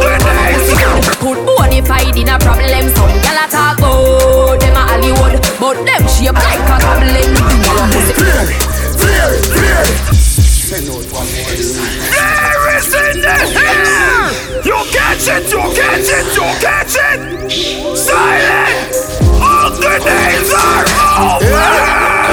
put 1.21 1.37
bonafide 1.45 2.17
in 2.17 2.29
a 2.29 2.37
problem. 2.39 2.85
Some 2.95 3.13
gyal 3.21 3.39
a 3.41 3.45
talk 3.49 3.77
about 3.77 4.59
them 4.59 4.75
a 4.75 4.83
Hollywood, 4.89 5.35
but 5.59 5.77
them 5.85 6.03
shape 6.07 6.39
like 6.39 6.61
a 6.61 6.77
goblin. 6.81 7.31
Gyal 7.65 7.79
a 7.79 7.85
pussy. 7.91 8.13
Fear, 8.17 9.29
fear. 9.53 9.83
There 10.71 11.01
is 12.77 12.93
in 12.93 13.21
the 13.21 13.35
air. 13.59 14.31
You 14.63 14.77
catch 14.91 15.27
it, 15.27 15.51
you 15.51 15.61
catch 15.75 16.09
it, 16.17 16.27
you 16.35 16.47
catch 16.63 16.95
it. 16.95 17.19
Silent. 17.97 18.93
All 19.41 19.69
the 19.71 19.93
days 19.99 20.53
are 20.53 20.91
Swing 21.21 22.30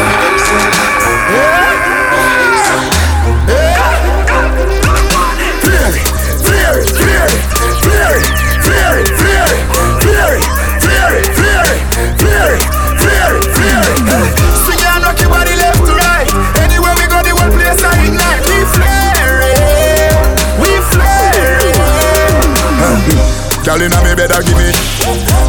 Girl 23.78 23.86
inna 23.86 24.02
me 24.02 24.10
bed 24.18 24.34
a 24.34 24.42
give 24.42 24.59
me 24.59 24.74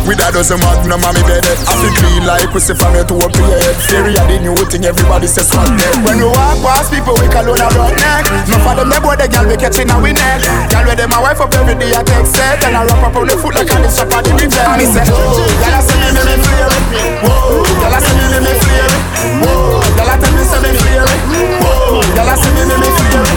With 0.06 0.22
a 0.22 0.30
dozen 0.30 0.62
magnum 0.62 1.02
on 1.02 1.18
me 1.18 1.22
bed 1.26 1.42
I 1.66 1.74
feel 1.82 1.90
clean 1.98 2.22
like 2.30 2.46
pussy 2.54 2.78
from 2.78 2.94
your 2.94 3.02
toe 3.02 3.18
up 3.26 3.34
to 3.34 3.42
your 3.42 3.58
head 3.58 3.74
Theory 3.90 4.14
of 4.22 4.30
the 4.30 4.38
new 4.38 4.54
thing 4.70 4.86
everybody 4.86 5.26
says 5.26 5.50
fuck 5.50 5.66
them 5.66 6.06
When 6.06 6.22
we 6.22 6.30
walk 6.30 6.62
past 6.62 6.94
people, 6.94 7.18
we 7.18 7.26
call 7.26 7.50
on 7.50 7.58
rock 7.58 7.98
neck. 7.98 8.30
No 8.54 8.62
for 8.62 8.78
them, 8.78 8.94
they 8.94 9.02
boy, 9.02 9.18
the 9.18 9.26
girl 9.26 9.50
we 9.50 9.58
catching 9.58 9.90
we 10.06 10.14
neck. 10.14 10.46
Girl 10.70 10.86
with 10.86 11.02
them, 11.02 11.10
my 11.10 11.18
wife 11.18 11.42
up 11.42 11.50
every 11.58 11.74
day, 11.74 11.90
I 11.90 12.06
take 12.06 12.30
set. 12.30 12.62
And 12.62 12.78
I 12.78 12.86
wrap 12.86 13.02
up 13.02 13.18
on 13.18 13.26
the 13.26 13.34
foot 13.34 13.58
like 13.58 13.74
I 13.74 13.82
need 13.82 13.98
up 13.98 14.14
on 14.14 14.22
the 14.22 14.46
jet. 14.46 14.78
Me 14.78 14.86
say, 14.86 15.02
oh, 15.10 15.42
girl, 15.66 15.74
I 15.74 15.82
say 15.82 15.98
me, 15.98 16.14
me, 16.14 16.22
me 16.22 16.36
flare 16.38 16.70
it. 16.70 16.86
I 17.82 17.98
say 17.98 18.14
me, 18.14 18.26
me, 18.30 18.40
me 18.46 18.54
flare 18.62 18.94
I 20.06 20.18
tell 20.22 20.34
me, 20.38 20.44
say 20.46 20.62
me 20.62 20.70
flare 20.78 21.02
it. 21.02 21.22
I 22.14 22.36
say 22.38 22.52
me, 22.54 22.62
me, 22.70 22.78
me 22.78 22.90
flare 22.94 23.30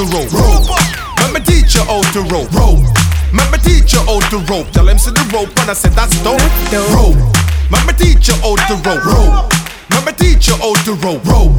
to 0.00 0.16
rope. 0.16 0.32
rope. 0.32 0.64
Let 1.20 1.32
me 1.34 1.40
teach 1.44 1.74
you 1.74 1.84
how 1.84 2.00
to 2.00 2.20
rope. 2.32 2.52
rope. 2.56 2.80
Let 3.36 3.52
me 3.52 3.58
teach 3.58 3.92
you 3.92 4.00
how 4.08 4.20
to 4.32 4.38
rope. 4.48 4.70
Tell 4.72 4.88
him 4.88 4.96
the 4.96 5.24
rope 5.32 5.52
and 5.60 5.68
I 5.68 5.74
said 5.74 5.92
that's 5.92 6.16
dope. 6.24 6.40
Rope. 6.96 7.20
Let 7.68 7.84
me 7.84 7.92
teach 7.92 8.28
you 8.28 8.36
how 8.40 8.56
to 8.56 8.74
rope. 8.80 9.04
rope. 9.04 9.52
Let 9.90 10.06
me 10.06 10.12
teach 10.16 10.48
you 10.48 10.56
how 10.56 10.72
to 10.72 10.92
rope. 11.04 11.24
rope. 11.28 11.52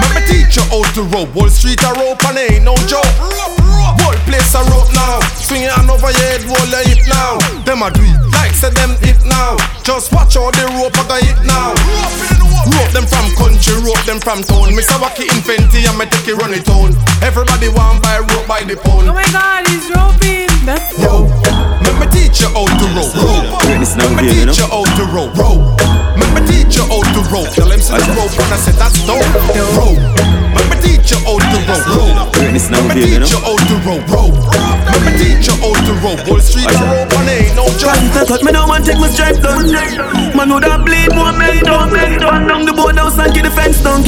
Let 0.00 0.08
me 0.16 0.20
teach 0.24 0.56
you 0.56 0.64
how 0.72 0.82
to 0.96 1.02
rope. 1.12 1.34
Wall 1.34 1.48
Street 1.48 1.82
a 1.84 1.92
rope 1.92 2.24
and 2.24 2.38
ain't 2.38 2.64
no 2.64 2.74
joke. 2.88 3.12
Whole 4.00 4.16
place 4.24 4.54
a 4.54 4.64
rope 4.72 4.88
now. 4.96 5.20
Swing 5.36 5.68
it 5.68 5.72
over 5.76 6.08
your 6.08 6.28
head, 6.32 6.40
roll 6.48 6.64
your 6.64 6.96
now. 7.12 7.36
Them 7.68 7.82
a 7.82 7.90
do 7.92 8.11
like 8.38 8.52
say 8.54 8.70
them 8.70 8.96
hit 9.00 9.20
now. 9.24 9.56
Just 9.82 10.12
watch 10.12 10.36
all 10.36 10.50
the 10.52 10.66
rope 10.78 10.94
I 10.96 11.04
got 11.08 11.20
hit 11.22 11.40
now. 11.46 11.74
Rope 12.72 12.92
them 12.94 13.06
from 13.06 13.26
country, 13.34 13.74
rope 13.82 14.00
them 14.06 14.20
from 14.20 14.42
town. 14.42 14.70
Mr. 14.72 14.96
Wacky 15.02 15.26
Infenti 15.28 15.82
and 15.88 15.98
me 15.98 16.06
take 16.06 16.28
it 16.28 16.36
run 16.38 16.54
it 16.54 16.68
on. 16.68 16.94
Everybody 17.22 17.68
want 17.68 18.02
buy 18.02 18.18
rope 18.18 18.46
by 18.46 18.62
the 18.62 18.76
pound. 18.76 19.08
Oh 19.08 19.14
my 19.14 19.26
god, 19.34 19.66
he's 19.68 19.90
roping. 19.90 20.48
That's 20.62 20.94
Yo, 20.98 21.26
let 21.82 21.94
me 21.98 22.06
teach 22.14 22.40
you 22.40 22.48
how 22.54 22.66
to 22.66 22.86
rope. 22.94 23.14
rope. 23.18 23.66
Let 23.98 24.10
me 24.14 24.30
teach 24.30 24.58
you 24.58 24.66
how 24.70 24.86
to 24.86 25.04
rope. 25.10 25.34
rope. 25.34 25.64
Let 26.16 26.30
me 26.34 26.40
teach 26.46 26.76
you 26.78 26.86
how 26.86 27.02
to 27.02 27.20
rope. 27.34 27.50
Tell 27.54 27.70
him 27.70 27.80
see 27.80 27.98
the 27.98 28.12
rope 28.14 28.30
and 28.38 28.54
I 28.54 28.58
said 28.62 28.78
that's 28.78 29.02
dope. 29.02 29.26
Rope. 29.74 29.98
Let 30.72 30.80
me 30.80 30.96
teach 30.96 31.12
you 31.12 31.20
how 31.20 31.36
to 31.36 31.58
rope. 31.68 32.16
rope. 32.16 32.32
this 32.56 32.70
now 32.72 32.80
Let 32.88 32.96
here, 32.96 33.04
me 33.04 33.12
you 33.12 33.20
know. 33.20 33.28
teach 33.28 33.36
you 33.36 33.44
how 33.44 33.56
to 33.60 33.76
rope, 33.84 34.08
rope. 34.08 34.36
Let 34.88 35.00
me 35.04 35.12
teach 35.20 35.44
you 35.44 35.56
how 35.60 35.76
to 35.76 35.92
rope. 36.00 36.20
Whole 36.24 36.40
street 36.40 36.64
a 36.64 36.80
rope 36.88 37.12
and 37.12 37.28
ain't 37.28 37.56
no 37.60 37.68
joke. 37.76 37.92
Cut 38.24 38.40
me 38.40 38.52
now 38.52 38.72
and 38.72 38.80
take 38.84 38.96
my 38.96 39.08
stripe 39.12 39.36
down 39.44 39.68
Man 40.32 40.48
would 40.48 40.64
have 40.64 40.84
bleed 40.84 41.12
more 41.12 41.32
me 41.36 41.60
down 41.60 41.92
Run 41.92 42.48
down 42.48 42.64
the 42.64 42.72
boathouse 42.72 43.18
and 43.20 43.34
get 43.34 43.44
the 43.44 43.52
fence 43.52 43.84
down. 43.84 44.00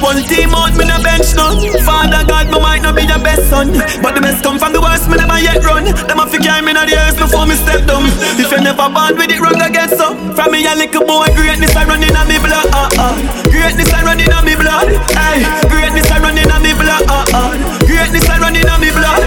One 0.00 0.24
team 0.24 0.56
out 0.56 0.72
me 0.80 0.88
no 0.88 0.96
bench 1.04 1.36
now 1.36 1.52
Father 1.84 2.24
God 2.24 2.48
me 2.48 2.56
might 2.78 2.86
not 2.86 2.94
be 2.94 3.02
your 3.02 3.18
best 3.18 3.50
son 3.50 3.74
But 4.02 4.14
the 4.14 4.22
best 4.22 4.42
come 4.42 4.58
from 4.58 4.72
the 4.72 4.80
worst 4.80 5.10
me 5.10 5.18
never 5.18 5.38
yet 5.42 5.62
run. 5.66 5.84
Them 5.84 6.20
a 6.22 6.26
fi 6.26 6.38
carry 6.38 6.62
me 6.62 6.70
inna 6.70 6.86
the 6.86 6.94
earth 6.94 7.18
before 7.18 7.46
me 7.46 7.58
step 7.58 7.86
down. 7.90 8.06
If 8.38 8.50
you 8.54 8.60
never 8.62 8.86
born 8.86 9.18
with 9.18 9.30
it 9.34 9.40
wrong 9.42 9.58
I 9.58 9.70
get 9.70 9.90
so 9.90 10.14
From 10.38 10.54
me 10.54 10.62
a 10.62 10.74
little 10.78 11.02
boy 11.02 11.26
greatness 11.34 11.74
I 11.74 11.84
run 11.84 12.02
inna 12.02 12.22
me 12.30 12.38
blood. 12.38 12.66
Uh, 12.70 12.88
uh. 13.02 13.14
Greatness 13.50 13.90
I 13.90 14.06
run 14.06 14.20
inna 14.20 14.38
me 14.46 14.54
blood. 14.54 14.88
Hey, 15.10 15.42
greatness 15.66 16.06
I 16.10 16.22
run 16.22 16.38
inna 16.38 16.56
me 16.62 16.72
blood. 16.78 17.02
Uh, 17.10 17.26
uh. 17.34 17.50
Greatness 17.82 18.28
I 18.30 18.38
run 18.38 18.54
inna 18.54 18.78
me 18.78 18.90
blood. 18.94 19.22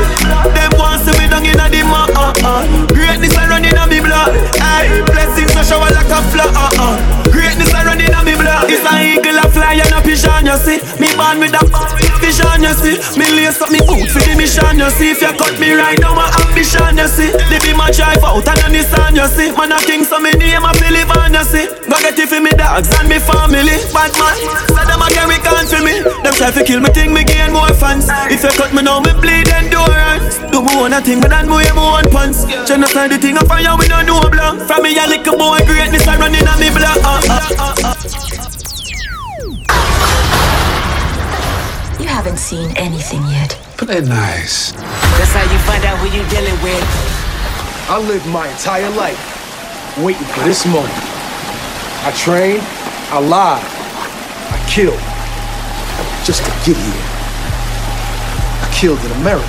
Them 0.56 0.72
want 0.80 1.04
see 1.04 1.16
me 1.20 1.28
down 1.28 1.46
inna 1.46 1.68
the 1.68 1.84
mud 1.84 2.11
uh, 2.44 2.62
uh. 2.62 2.88
Greatness 2.94 3.36
I 3.38 3.48
run 3.48 3.66
inna 3.66 3.88
me 3.88 4.00
blood 4.02 4.34
Hey, 4.58 5.02
blessings 5.06 5.54
a 5.56 5.64
shower 5.64 5.90
like 5.92 6.10
a 6.10 6.20
flood 6.30 6.54
uh, 6.54 6.70
uh. 6.82 6.96
Greatness 7.32 7.74
I 7.74 7.86
run 7.86 8.02
inna 8.02 8.24
me 8.24 8.36
blood 8.36 8.70
It's 8.70 8.86
an 8.86 9.00
eagle 9.02 9.38
a 9.40 9.46
fly 9.50 9.76
and 9.80 9.94
a 9.94 10.00
pigeon 10.02 10.46
you 10.46 10.58
see. 10.58 10.80
Me 11.00 11.10
born 11.18 11.40
with 11.40 11.56
a 11.56 11.62
vision 12.20 12.62
you 12.64 12.74
see. 12.78 12.96
Me 13.18 13.26
lace 13.34 13.62
up 13.62 13.72
me 13.72 13.80
boot 13.84 14.10
for 14.10 14.22
the 14.22 14.34
mission 14.38 14.78
you 14.78 14.90
see. 14.94 15.12
If 15.12 15.22
you 15.22 15.34
cut 15.36 15.56
me 15.60 15.74
right 15.74 16.00
now 16.00 16.14
my 16.14 16.30
ambition 16.46 16.98
you 16.98 17.08
see. 17.08 17.32
They 17.50 17.60
be 17.62 17.74
my 17.74 17.92
drive 17.92 18.24
out 18.24 18.48
and 18.48 18.62
a 18.62 18.68
Nissan 18.70 19.16
you 19.16 19.28
see. 19.28 19.50
Man 19.56 19.72
a 19.72 19.80
king 19.82 20.04
so 20.04 20.20
me 20.20 20.32
name 20.38 20.64
a 20.64 20.72
Philip 20.78 21.10
and 21.24 21.36
you 21.36 21.46
see. 21.46 21.66
Go 21.90 21.98
get 22.00 22.18
it 22.20 22.30
for 22.30 22.40
me 22.40 22.52
dogs 22.54 22.90
and 23.00 23.08
me 23.10 23.18
family. 23.20 23.78
Bad 23.92 24.12
man, 24.20 24.36
so 24.72 24.82
them 24.84 25.02
a 25.02 25.08
carry 25.12 25.38
can 25.42 25.66
for 25.68 25.82
me. 25.84 25.96
Them 26.24 26.34
try 26.36 26.52
to 26.52 26.62
kill 26.64 26.80
me 26.80 26.90
think 26.92 27.12
me 27.12 27.24
gain 27.24 27.52
more 27.52 27.72
fans. 27.76 28.08
If 28.30 28.44
you 28.44 28.54
cut 28.56 28.74
me 28.74 28.82
now 28.82 29.00
me 29.00 29.14
bleed 29.18 29.50
endurance. 29.50 30.40
Do 30.52 30.62
me 30.62 30.74
one 30.76 30.94
a 30.94 31.02
thing 31.02 31.20
but 31.22 31.30
then 31.32 31.48
me 31.48 31.60
wear 31.60 31.74
me 31.74 31.82
one 31.82 32.08
pants 32.32 32.68
Genocide 32.68 33.12
the 33.12 33.18
thing 33.18 33.38
a 33.38 33.46
fire 33.46 33.76
we 33.78 33.88
no 33.88 34.02
know 34.02 34.22
blank 34.30 34.62
From 34.64 34.84
me 34.84 34.98
a 34.98 35.08
little 35.08 35.38
boy 35.38 35.60
greatness 35.66 36.08
I 36.08 36.18
running 36.18 36.48
on 36.48 36.60
me 36.60 36.70
block 36.70 36.98
uh, 37.04 37.22
uh, 37.30 37.56
uh, 37.60 37.76
uh. 37.86 37.96
You 42.00 42.08
haven't 42.08 42.38
seen 42.38 42.76
anything 42.78 43.22
yet. 43.28 43.52
Play 43.78 44.02
nice. 44.02 44.72
That's 44.72 45.34
how 45.34 45.44
you 45.44 45.60
find 45.70 45.86
out 45.86 45.98
who 46.00 46.08
you're 46.16 46.28
dealing 46.30 46.58
with. 46.64 46.84
I 47.90 48.00
lived 48.00 48.28
my 48.28 48.48
entire 48.48 48.90
life 48.92 49.20
waiting 50.00 50.26
for 50.34 50.44
this 50.44 50.66
moment. 50.66 50.94
I 52.04 52.12
trained, 52.16 52.64
I 53.12 53.20
lied, 53.20 53.64
I 54.50 54.58
killed, 54.68 55.00
just 56.26 56.44
to 56.44 56.52
get 56.66 56.78
here. 56.78 57.06
I 58.62 58.70
killed 58.74 59.00
in 59.06 59.12
America, 59.22 59.46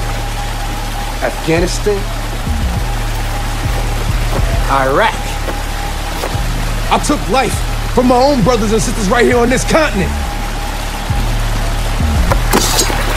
Afghanistan, 1.25 2.22
Iraq. 4.71 5.15
I 6.91 6.99
took 7.07 7.21
life 7.31 7.57
from 7.95 8.09
my 8.09 8.17
own 8.17 8.43
brothers 8.43 8.73
and 8.73 8.81
sisters 8.81 9.09
right 9.09 9.25
here 9.25 9.39
on 9.39 9.49
this 9.49 9.65
continent. 9.71 10.11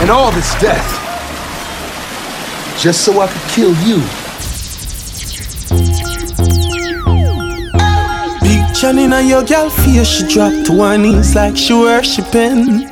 And 0.01 0.09
all 0.09 0.31
this 0.31 0.53
death, 0.59 0.85
just 2.79 3.03
so 3.05 3.19
I 3.21 3.27
could 3.27 3.49
kill 3.49 3.73
you. 3.87 3.97
Big 8.41 8.75
Chan 8.75 8.99
in 8.99 9.27
your 9.27 9.43
girl 9.43 9.69
face, 9.69 10.07
she 10.07 10.27
dropped 10.27 10.65
to 10.67 10.83
her 10.83 10.97
knees 10.97 11.33
like 11.33 11.55
she 11.55 11.73
worshiping. 11.73 12.87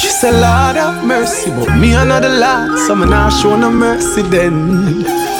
She 0.00 0.08
said, 0.08 0.32
Lord 0.32 0.76
have 0.76 1.04
mercy, 1.04 1.50
but 1.50 1.76
me 1.78 1.94
another 1.94 2.28
Lord, 2.28 2.78
so 2.80 2.96
me 2.96 3.06
not 3.06 3.30
show 3.30 3.56
no 3.56 3.70
mercy 3.70 4.22
then. 4.22 5.31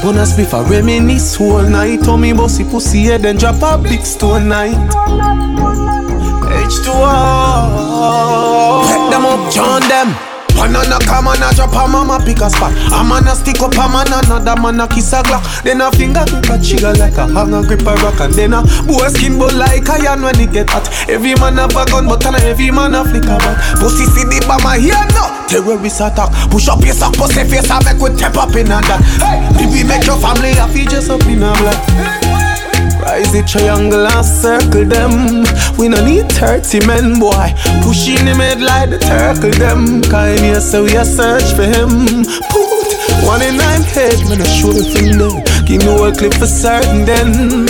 Just 0.00 0.08
a 0.08 0.12
bonus 0.12 0.32
before 0.36 0.64
reminisce 0.64 1.36
whole 1.36 1.62
night. 1.62 2.02
Told 2.04 2.20
me 2.20 2.32
bossy 2.32 2.64
pussy 2.64 3.02
head 3.04 3.22
then 3.22 3.36
drop 3.36 3.62
a 3.62 3.76
big 3.82 4.00
stone 4.04 4.48
night. 4.48 4.74
H2O. 6.70 6.96
Pick 8.86 9.10
them 9.10 9.26
up, 9.26 9.52
join 9.52 9.80
them. 9.88 10.29
One 10.60 10.76
on 10.76 10.92
a 10.92 10.98
come 11.08 11.24
on 11.24 11.40
a 11.40 11.48
drop 11.56 11.72
a 11.72 11.88
mama 11.88 12.20
pick 12.20 12.44
a 12.44 12.52
spot. 12.52 12.68
A 12.92 13.00
man 13.00 13.24
a 13.24 13.32
stick 13.32 13.64
up 13.64 13.72
a 13.72 13.88
man 13.88 14.12
another 14.12 14.60
man 14.60 14.76
a 14.76 14.86
kiss 14.86 15.12
a 15.16 15.24
glock. 15.24 15.40
Then 15.64 15.80
a 15.80 15.90
finger 15.90 16.20
grip 16.28 16.52
a 16.52 16.60
trigger 16.60 16.92
like 17.00 17.16
a 17.16 17.24
hanger 17.24 17.64
grip 17.64 17.80
a 17.88 17.96
rock 18.04 18.20
and 18.20 18.34
then 18.36 18.52
a 18.52 18.60
boy 18.84 19.08
skin 19.08 19.40
but 19.40 19.56
like 19.56 19.88
iron 19.88 20.20
when 20.20 20.38
it 20.38 20.52
get 20.52 20.68
hot. 20.68 20.84
Every 21.08 21.32
man 21.40 21.56
have 21.56 21.72
a 21.72 21.88
gun 21.88 22.04
but 22.04 22.26
and 22.26 22.36
every 22.44 22.70
man 22.70 22.94
a 22.94 23.08
flick 23.08 23.24
a 23.24 23.40
bat. 23.40 23.56
Pussy 23.80 24.04
see 24.12 24.28
the 24.28 24.44
bomber 24.44 24.76
here 24.76 25.00
no 25.16 25.32
terrorist 25.48 26.04
attack. 26.04 26.28
Push 26.52 26.68
up 26.68 26.84
your 26.84 26.92
sock, 26.92 27.16
pussy 27.16 27.40
face 27.48 27.72
a 27.72 27.80
make 27.80 27.96
we 27.96 28.12
tap 28.20 28.36
up 28.36 28.52
in 28.52 28.68
a 28.68 28.84
that. 28.84 29.00
Hey, 29.24 29.64
if 29.64 29.72
we 29.72 29.80
make 29.82 30.04
your 30.04 30.20
family 30.20 30.52
happy 30.52 30.84
just 30.84 31.08
up 31.08 31.24
in 31.24 31.40
a 31.40 31.56
black. 31.56 32.19
Rise 33.10 33.32
the 33.32 33.42
triangle 33.42 34.06
and 34.06 34.24
circle 34.24 34.86
them. 34.86 35.42
We 35.76 35.88
no 35.88 35.98
need 36.04 36.30
30 36.30 36.86
men, 36.86 37.18
boy. 37.18 37.50
Pushing 37.82 38.24
him 38.24 38.38
head 38.38 38.62
like 38.62 38.90
the 38.90 39.00
turtle 39.00 39.50
them. 39.50 40.00
Kind 40.02 40.38
here, 40.38 40.60
so 40.60 40.84
we 40.84 40.94
a 40.94 41.04
search 41.04 41.50
for 41.58 41.66
him. 41.66 42.22
Put 42.54 42.94
one 43.26 43.42
in 43.42 43.56
nine 43.56 43.82
head, 43.82 44.14
man, 44.30 44.40
I 44.40 44.46
show 44.46 44.70
the 44.70 44.86
there. 44.86 45.42
Give 45.66 45.82
me 45.82 45.90
a 45.90 46.12
clip 46.14 46.34
for 46.34 46.46
certain 46.46 47.04
then. 47.04 47.66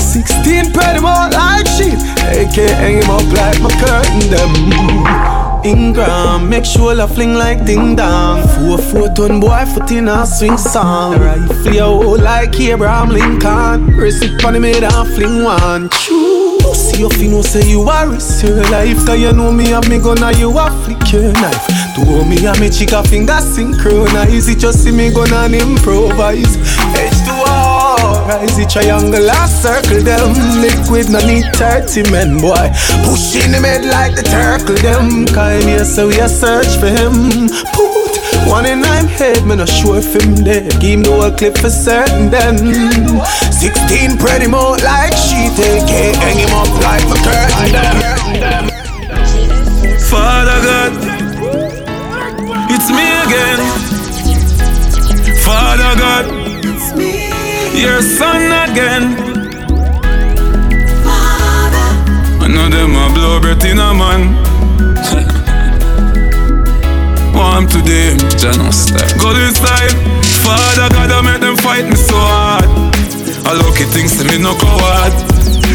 16 0.00 0.72
pretty 0.72 1.00
more 1.04 1.28
like 1.36 1.68
shit. 1.68 2.00
AK 2.32 2.56
hang 2.80 3.04
him 3.04 3.10
up 3.12 3.28
like 3.36 3.60
my 3.60 3.68
curtain 3.76 4.24
them. 4.32 5.37
Ingram, 5.64 6.48
make 6.48 6.64
sure 6.64 7.00
I 7.00 7.06
fling 7.06 7.34
like 7.34 7.64
ding 7.64 7.96
dong. 7.96 8.46
Four 8.48 8.78
four 8.78 9.08
ton 9.08 9.40
boy 9.40 9.64
foot 9.66 9.90
in 9.90 10.08
a 10.08 10.26
swing 10.26 10.56
song. 10.56 11.18
Rifle 11.18 11.74
yo 11.74 11.98
like 11.98 12.58
Abraham 12.60 13.10
Lincoln. 13.10 13.96
Receipt 13.96 14.44
on 14.44 14.54
the 14.54 14.60
made 14.60 14.84
and 14.84 15.08
fling 15.14 15.42
one. 15.42 15.88
Choo. 15.90 16.58
See 16.74 17.02
if 17.04 17.16
you 17.20 17.30
know 17.30 17.38
oh, 17.38 17.42
say 17.42 17.68
you 17.68 17.82
are 17.82 18.08
risk 18.08 18.44
your 18.44 18.62
life. 18.70 19.04
Cause 19.04 19.18
you 19.20 19.32
know 19.32 19.52
me 19.52 19.68
have 19.68 19.88
me 19.88 19.98
gun 19.98 20.22
and 20.22 20.36
you 20.38 20.56
a 20.56 20.70
flick 20.84 21.12
your 21.12 21.32
knife. 21.32 21.66
To 21.96 22.24
me 22.24 22.46
and 22.46 22.60
me 22.60 22.70
chica 22.70 23.02
finger 23.02 23.40
synchronize. 23.40 24.48
It 24.48 24.58
just 24.58 24.84
see 24.84 24.92
me 24.92 25.12
gun 25.12 25.32
and 25.32 25.54
improvise. 25.54 26.56
H2O. 26.56 27.17
Rise 28.28 28.60
the 28.60 28.66
triangle 28.68 29.24
and 29.24 29.48
circle 29.48 30.04
them. 30.04 30.36
Liquid 30.60 31.08
no 31.08 31.16
need 31.24 31.48
30 31.56 32.12
men 32.12 32.36
boy. 32.36 32.68
Push 33.08 33.40
in 33.40 33.56
the 33.56 33.60
head 33.64 33.88
like 33.88 34.20
the 34.20 34.22
turtle 34.22 34.76
them. 34.84 35.24
Kind 35.32 35.64
here 35.64 35.86
so 35.86 36.08
we 36.08 36.20
a 36.20 36.28
search 36.28 36.68
for 36.76 36.92
him. 36.92 37.48
Put 37.72 38.20
one 38.44 38.66
in 38.66 38.84
nine 38.84 39.08
head, 39.08 39.46
man, 39.46 39.64
not 39.64 39.68
sure 39.70 39.96
if 39.96 40.12
him 40.12 40.36
there. 40.44 40.68
Give 40.76 41.00
him 41.00 41.02
the 41.08 41.12
whole 41.16 41.32
clip 41.32 41.56
for 41.56 41.70
certain 41.72 42.28
then. 42.28 42.60
16 43.48 44.20
pretty 44.20 44.46
more 44.46 44.76
like 44.84 45.16
she 45.16 45.48
take 45.56 45.88
it. 45.88 46.12
Hang 46.20 46.36
him 46.36 46.52
up 46.52 46.68
like 46.84 47.08
a 47.08 47.16
curtain 47.24 47.72
them. 47.72 48.68
Father 50.12 50.60
God, 50.68 50.92
it's 52.68 52.92
me 52.92 53.08
again. 53.24 53.60
Father 55.40 55.96
God, 55.96 56.24
it's 56.60 56.92
me. 56.92 57.27
Your 57.78 58.02
son 58.02 58.50
again. 58.66 59.14
Father. 61.06 61.90
I 62.42 62.50
know 62.50 62.66
them 62.68 62.98
a 62.98 63.06
blow 63.14 63.38
breath 63.38 63.62
in 63.64 63.78
a 63.78 63.94
man. 63.94 64.34
Want 67.38 67.70
today, 67.70 68.18
Jano 68.34 68.74
style. 68.74 69.06
Go 69.22 69.30
inside. 69.30 69.94
Father 70.42 70.90
God, 70.90 71.12
I 71.12 71.20
make 71.22 71.40
them 71.40 71.56
fight 71.56 71.86
me 71.86 71.94
so 71.94 72.18
hard. 72.18 72.64
I 73.46 73.54
lucky 73.54 73.84
things 73.94 74.18
to 74.18 74.24
me 74.26 74.38
no 74.42 74.58
coward. 74.58 75.14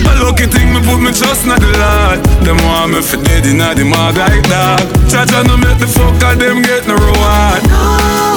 A 0.03 0.11
lucky 0.27 0.43
thing 0.45 0.73
me 0.75 0.83
put 0.83 0.99
me 0.99 1.13
trust 1.15 1.47
in 1.47 1.55
the 1.55 1.71
Lord. 1.79 2.19
Them 2.43 2.59
want 2.67 2.91
me 2.91 2.99
for 3.01 3.15
dead 3.23 3.45
in 3.47 3.59
the 3.63 3.85
mag 3.87 4.17
like 4.19 4.43
dog. 4.51 4.83
Chacha 5.07 5.47
no 5.47 5.55
make 5.55 5.79
the 5.79 5.87
fucker 5.87 6.35
them 6.35 6.59
get 6.63 6.83
no 6.85 6.95
reward. 6.99 7.63
No 7.71 8.32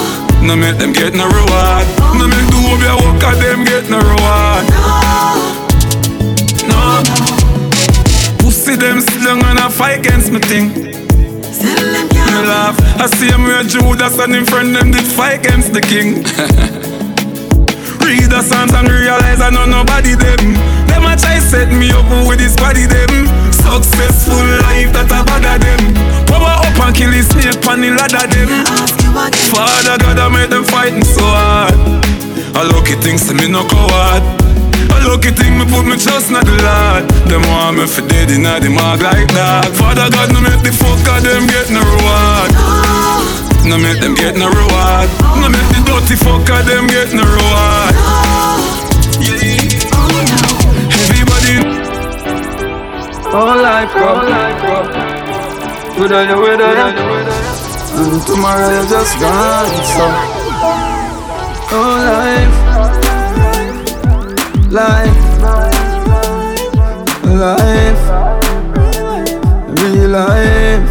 make 0.54 0.78
them 0.78 0.92
get 0.92 1.14
no 1.14 1.26
reward. 1.26 1.86
No 2.14 2.28
make 2.28 2.46
the 2.46 2.60
whole 2.60 3.02
work 3.02 3.24
of 3.24 3.40
them 3.40 3.64
get 3.64 3.90
no 3.90 3.98
reward. 3.98 4.64
No. 6.68 7.02
Pussy 8.38 8.76
them 8.76 9.00
slung 9.00 9.42
and 9.42 9.58
a 9.58 9.70
fight 9.70 9.98
against 9.98 10.30
me 10.30 10.38
thing. 10.38 10.68
Me 10.70 12.38
laugh. 12.46 12.78
I 13.00 13.06
see 13.16 13.26
him 13.26 13.42
where 13.42 13.64
Judas 13.64 14.18
and 14.20 14.36
him 14.36 14.44
friend 14.44 14.76
them 14.76 14.92
did 14.92 15.06
fight 15.06 15.40
against 15.40 15.72
the 15.72 15.80
king. 15.80 16.22
Read 18.06 18.30
the 18.30 18.40
Psalms 18.40 18.72
and 18.72 18.86
realize 18.88 19.40
I 19.40 19.50
know 19.50 19.66
nobody 19.66 20.14
them. 20.14 20.54
Them 20.86 21.10
a 21.10 21.16
try 21.16 21.40
set 21.40 21.72
me 21.74 21.90
up 21.90 22.06
with 22.28 22.38
this 22.38 22.54
body 22.54 22.86
them. 22.86 23.26
Successful 23.50 24.46
life 24.62 24.92
that 24.94 25.10
I 25.10 25.24
bother 25.26 25.58
them. 25.58 25.80
Power 26.30 26.54
up 26.62 26.78
and 26.86 26.94
kill 26.94 27.10
his 27.10 27.26
snake 27.26 27.66
on 27.66 27.80
the 27.80 27.90
ladder 27.90 28.30
them. 28.30 28.95
Father 29.16 29.96
God, 29.96 30.18
I 30.20 30.28
made 30.28 30.50
them 30.50 30.64
fighting 30.64 31.02
so 31.02 31.24
hard. 31.24 31.72
A 32.52 32.62
lucky 32.68 33.00
things 33.00 33.24
to 33.28 33.32
me 33.32 33.48
no 33.48 33.64
coward. 33.64 34.20
A 34.92 35.08
lucky 35.08 35.32
thing 35.32 35.56
me 35.56 35.64
put 35.64 35.88
me 35.88 35.96
trust 35.96 36.28
in 36.28 36.36
the 36.36 36.56
Lord. 36.60 37.08
Them 37.24 37.40
want 37.48 37.80
me 37.80 37.86
for 37.88 38.04
dead 38.04 38.28
in 38.30 38.44
the 38.44 38.68
mag 38.68 39.00
like 39.00 39.28
that. 39.32 39.72
Father 39.72 40.12
God, 40.12 40.32
no 40.36 40.40
make 40.44 40.60
the 40.60 40.68
fuck 40.68 41.00
fucker 41.00 41.20
them 41.24 41.48
get 41.48 41.72
no 41.72 41.80
reward. 41.80 42.52
No 43.64 43.80
make 43.80 44.00
them 44.04 44.14
get 44.14 44.36
no 44.36 44.52
reward. 44.52 45.08
No 45.40 45.48
make 45.48 45.64
the 45.72 45.80
dirty 45.88 46.16
fuck 46.16 46.44
fucker 46.44 46.60
them 46.68 46.86
get 46.86 47.16
no 47.16 47.24
reward. 47.24 47.96
Everybody. 50.92 51.56
All 53.32 53.56
life, 53.64 53.92
bro. 53.96 54.20
Whether 55.96 56.24
you, 56.28 56.36
whether 56.36 56.68
you, 56.76 57.65
and 57.98 58.26
tomorrow 58.26 58.82
you 58.82 58.88
just 58.88 59.18
gone, 59.18 59.70
so. 59.94 60.06
Oh, 61.72 61.76
all 61.76 62.66
life, 64.70 65.40
life, 65.40 65.40
life, 67.24 68.02
real 69.80 70.08
life. 70.10 70.84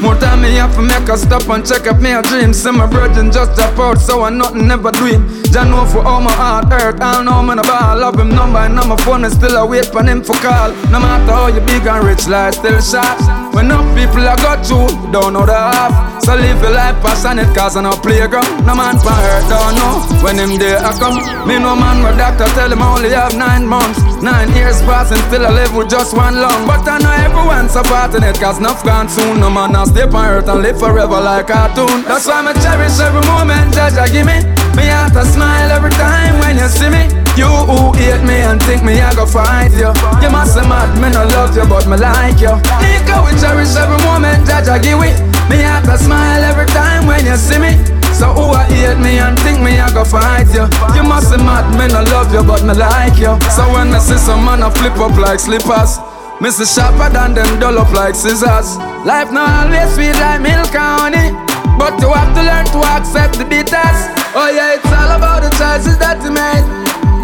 More 0.00 0.14
time 0.16 0.42
me 0.42 0.54
have 0.56 0.74
to 0.74 0.82
make 0.82 1.08
a 1.08 1.16
stop 1.16 1.48
and 1.48 1.66
check 1.66 1.86
up 1.86 2.00
me 2.00 2.12
a 2.12 2.22
dream. 2.22 2.52
See 2.52 2.70
my 2.70 2.86
brethren 2.86 3.30
just 3.30 3.54
drop 3.56 3.78
out, 3.78 3.98
so 3.98 4.22
I 4.22 4.30
nothing 4.30 4.66
never 4.66 4.90
dream. 4.90 5.28
Jah 5.52 5.64
know 5.64 5.84
for 5.86 6.06
all 6.06 6.20
my 6.20 6.32
heart 6.32 6.72
hurt, 6.72 7.00
I 7.00 7.22
know 7.22 7.42
no 7.42 7.62
ball. 7.62 7.98
Love 7.98 8.18
him 8.18 8.30
number 8.30 8.58
and 8.58 8.78
on 8.78 8.88
my 8.88 8.96
phone, 8.96 9.24
and 9.24 9.32
still 9.32 9.56
I 9.58 9.64
wait 9.64 9.86
for 9.86 10.02
him 10.02 10.22
for 10.22 10.34
call. 10.36 10.72
No 10.90 11.00
matter 11.00 11.32
how 11.32 11.48
you 11.48 11.60
big 11.60 11.86
and 11.86 12.06
rich, 12.06 12.26
life 12.26 12.54
still 12.54 12.80
shot. 12.80 13.43
When 13.54 13.66
enough 13.70 13.86
people 13.94 14.26
I 14.26 14.34
got 14.42 14.66
you, 14.66 14.82
don't 15.14 15.32
know 15.32 15.46
the 15.46 15.54
half. 15.54 16.22
So 16.26 16.34
live 16.34 16.58
your 16.58 16.74
life 16.74 16.98
passionate, 16.98 17.54
cause 17.54 17.76
I 17.76 17.82
no 17.82 17.94
playground. 17.94 18.66
No 18.66 18.74
man 18.74 18.98
for 18.98 19.14
hurt, 19.14 19.46
don't 19.46 19.78
know 19.78 20.02
when 20.26 20.42
him 20.42 20.58
there 20.58 20.82
I 20.82 20.90
come. 20.98 21.22
Me 21.46 21.62
no 21.62 21.78
man, 21.78 22.02
my 22.02 22.10
doctor 22.18 22.50
tell 22.58 22.72
him 22.72 22.82
I 22.82 22.98
only 22.98 23.10
have 23.14 23.38
nine 23.38 23.64
months. 23.66 24.02
Nine 24.18 24.50
years 24.58 24.82
passing, 24.82 25.22
still 25.30 25.46
I 25.46 25.54
live 25.54 25.70
with 25.76 25.88
just 25.88 26.16
one 26.16 26.34
lung. 26.34 26.66
But 26.66 26.82
I 26.88 26.98
know 26.98 27.14
everyone's 27.14 27.70
supporting 27.70 28.26
it, 28.26 28.34
cause 28.42 28.58
enough 28.58 28.82
gone 28.82 29.08
soon. 29.08 29.38
No 29.38 29.50
man, 29.50 29.70
now 29.70 29.84
stay 29.84 30.02
on 30.02 30.14
earth 30.16 30.48
and 30.48 30.60
live 30.60 30.78
forever 30.78 31.20
like 31.22 31.48
a 31.48 31.52
cartoon. 31.54 32.02
That's 32.10 32.26
why 32.26 32.42
I 32.42 32.52
cherish 32.58 32.98
every 32.98 33.22
moment 33.30 33.70
that 33.78 33.94
you 33.94 34.18
give 34.18 34.26
me. 34.26 34.42
Me 34.74 34.90
have 34.90 35.14
to 35.14 35.24
smile 35.24 35.70
every 35.70 35.94
time 35.94 36.40
when 36.42 36.58
you 36.58 36.66
see 36.66 36.90
me. 36.90 37.23
You 37.34 37.50
who 37.50 37.90
hate 37.98 38.22
me 38.22 38.46
and 38.46 38.62
think 38.62 38.84
me 38.86 39.02
I 39.02 39.10
go 39.14 39.26
fight 39.26 39.74
you. 39.74 39.90
You 40.22 40.30
must 40.30 40.54
be 40.54 40.62
mad, 40.70 40.94
me 41.02 41.10
no 41.10 41.26
love 41.34 41.50
you, 41.58 41.66
but 41.66 41.82
me 41.90 41.98
like 41.98 42.38
you. 42.38 42.54
Nico, 42.78 43.26
we 43.26 43.34
cherish 43.42 43.74
every 43.74 43.98
moment 44.06 44.46
that 44.46 44.70
you 44.70 44.78
give 44.78 44.98
me. 45.02 45.10
Me 45.50 45.58
have 45.66 45.82
to 45.90 45.98
smile 45.98 46.42
every 46.46 46.70
time 46.70 47.10
when 47.10 47.26
you 47.26 47.34
see 47.34 47.58
me. 47.58 47.74
So 48.14 48.30
who 48.30 48.54
I 48.54 48.62
hate 48.70 49.02
me 49.02 49.18
and 49.18 49.34
think 49.42 49.58
me 49.58 49.82
I 49.82 49.90
go 49.90 50.06
fight 50.06 50.46
you. 50.54 50.70
You 50.94 51.02
must 51.02 51.34
be 51.34 51.42
mad, 51.42 51.66
me 51.74 51.90
no 51.90 52.06
love 52.14 52.30
you, 52.30 52.46
but 52.46 52.62
me 52.62 52.78
like 52.78 53.18
you. 53.18 53.34
So 53.50 53.66
when 53.74 53.90
me 53.90 53.98
see 53.98 54.14
some 54.16 54.46
man 54.46 54.62
I 54.62 54.70
flip 54.70 54.94
up 55.02 55.18
like 55.18 55.42
slippers. 55.42 55.98
Mr. 56.38 56.62
Sharper 56.62 57.10
than 57.10 57.34
them 57.34 57.50
dull 57.58 57.78
up 57.82 57.90
like 57.90 58.14
scissors. 58.14 58.78
Life 59.02 59.34
not 59.34 59.66
always 59.66 59.90
sweet 59.94 60.14
like 60.22 60.38
milk 60.38 60.70
and 60.70 61.02
honey. 61.02 61.26
But 61.74 61.98
you 61.98 62.14
have 62.14 62.30
to 62.38 62.42
learn 62.46 62.66
to 62.70 62.80
accept 62.94 63.42
the 63.42 63.44
details. 63.44 63.98
Oh 64.38 64.46
yeah, 64.54 64.78
it's 64.78 64.86
all 64.86 65.10
about 65.18 65.42
the 65.42 65.50
choices 65.58 65.98
that 65.98 66.22
you 66.22 66.30
made. 66.30 66.62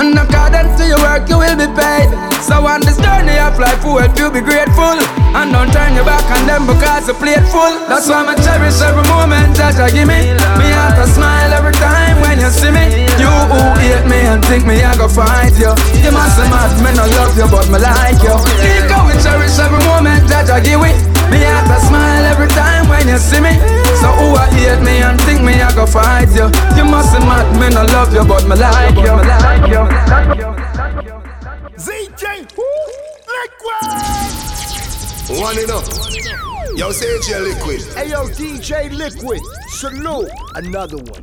And 0.01 0.17
according 0.17 0.73
to 0.81 0.85
your 0.89 0.97
work, 1.05 1.29
you 1.29 1.37
will 1.37 1.57
be 1.61 1.69
paid. 1.77 2.09
So 2.41 2.65
on 2.65 2.81
this 2.81 2.97
journey 2.97 3.37
of 3.37 3.61
life, 3.61 3.85
we 3.85 4.01
help 4.01 4.17
you 4.17 4.33
be 4.33 4.41
grateful. 4.41 4.97
And 5.37 5.53
don't 5.53 5.69
turn 5.69 5.93
your 5.93 6.09
back 6.09 6.25
on 6.33 6.49
them 6.49 6.65
because 6.65 7.05
you 7.05 7.15
played 7.21 7.45
full. 7.53 7.77
That's 7.85 8.09
why 8.09 8.25
I 8.25 8.35
cherish 8.41 8.81
every 8.81 9.05
moment 9.13 9.53
that 9.61 9.77
you 9.77 9.93
give 9.93 10.09
me. 10.09 10.33
Me 10.57 10.73
have 10.73 10.97
to 10.97 11.05
smile 11.05 11.53
every 11.53 11.77
time 11.77 12.17
when 12.25 12.41
you 12.41 12.49
see 12.49 12.73
me. 12.73 13.13
You 13.21 13.29
who 13.29 13.61
hate 13.77 14.09
me 14.09 14.25
and 14.25 14.41
think 14.49 14.65
me, 14.65 14.81
I 14.81 14.97
go 14.97 15.05
fight 15.05 15.53
you. 15.61 15.69
You 16.01 16.11
must 16.17 16.41
be 16.41 16.49
mad, 16.49 16.73
me 16.81 16.91
no 16.97 17.05
love 17.21 17.37
you, 17.37 17.45
but 17.53 17.69
me 17.69 17.77
like 17.77 18.25
you. 18.25 18.35
Keep 18.57 18.89
going, 18.89 19.21
cherish 19.21 19.61
every 19.61 19.85
moment 19.85 20.25
that 20.33 20.49
you 20.49 20.59
give 20.65 20.81
me. 20.81 21.20
Me 21.31 21.39
have 21.39 21.67
to 21.67 21.79
smile 21.87 22.25
every 22.25 22.49
time 22.49 22.89
when 22.89 23.07
you 23.09 23.19
see 23.19 23.41
me. 23.41 23.55
So 24.03 24.09
who 24.19 24.35
I 24.35 24.51
hate 24.51 24.83
me 24.83 25.03
and 25.03 25.21
think 25.23 25.43
me, 25.43 25.61
I 25.63 25.75
go 25.75 25.87
fight 25.87 26.29
you. 26.35 26.51
You 26.77 26.85
must 26.85 27.15
be 27.15 27.21
mad, 27.25 27.47
me 27.59 27.69
no 27.75 27.85
love 27.95 28.13
you, 28.13 28.25
but 28.25 28.45
me 28.49 28.57
like 28.57 28.97
you. 28.97 29.15
Me 29.17 29.25
like 29.31 29.67
you. 29.71 29.83
ZJ 31.81 32.25
Liquid 33.31 33.81
One 35.41 35.57
it 35.57 35.71
up. 35.71 35.85
Yo, 36.77 36.91
say 36.93 37.07
it's 37.07 37.29
your 37.29 37.41
liquid. 37.41 37.81
Hey 37.95 38.11
yo, 38.11 38.27
ZJ 38.27 38.93
Liquid, 38.97 39.41
salute 39.69 40.31
another 40.57 40.99
one. 40.99 41.23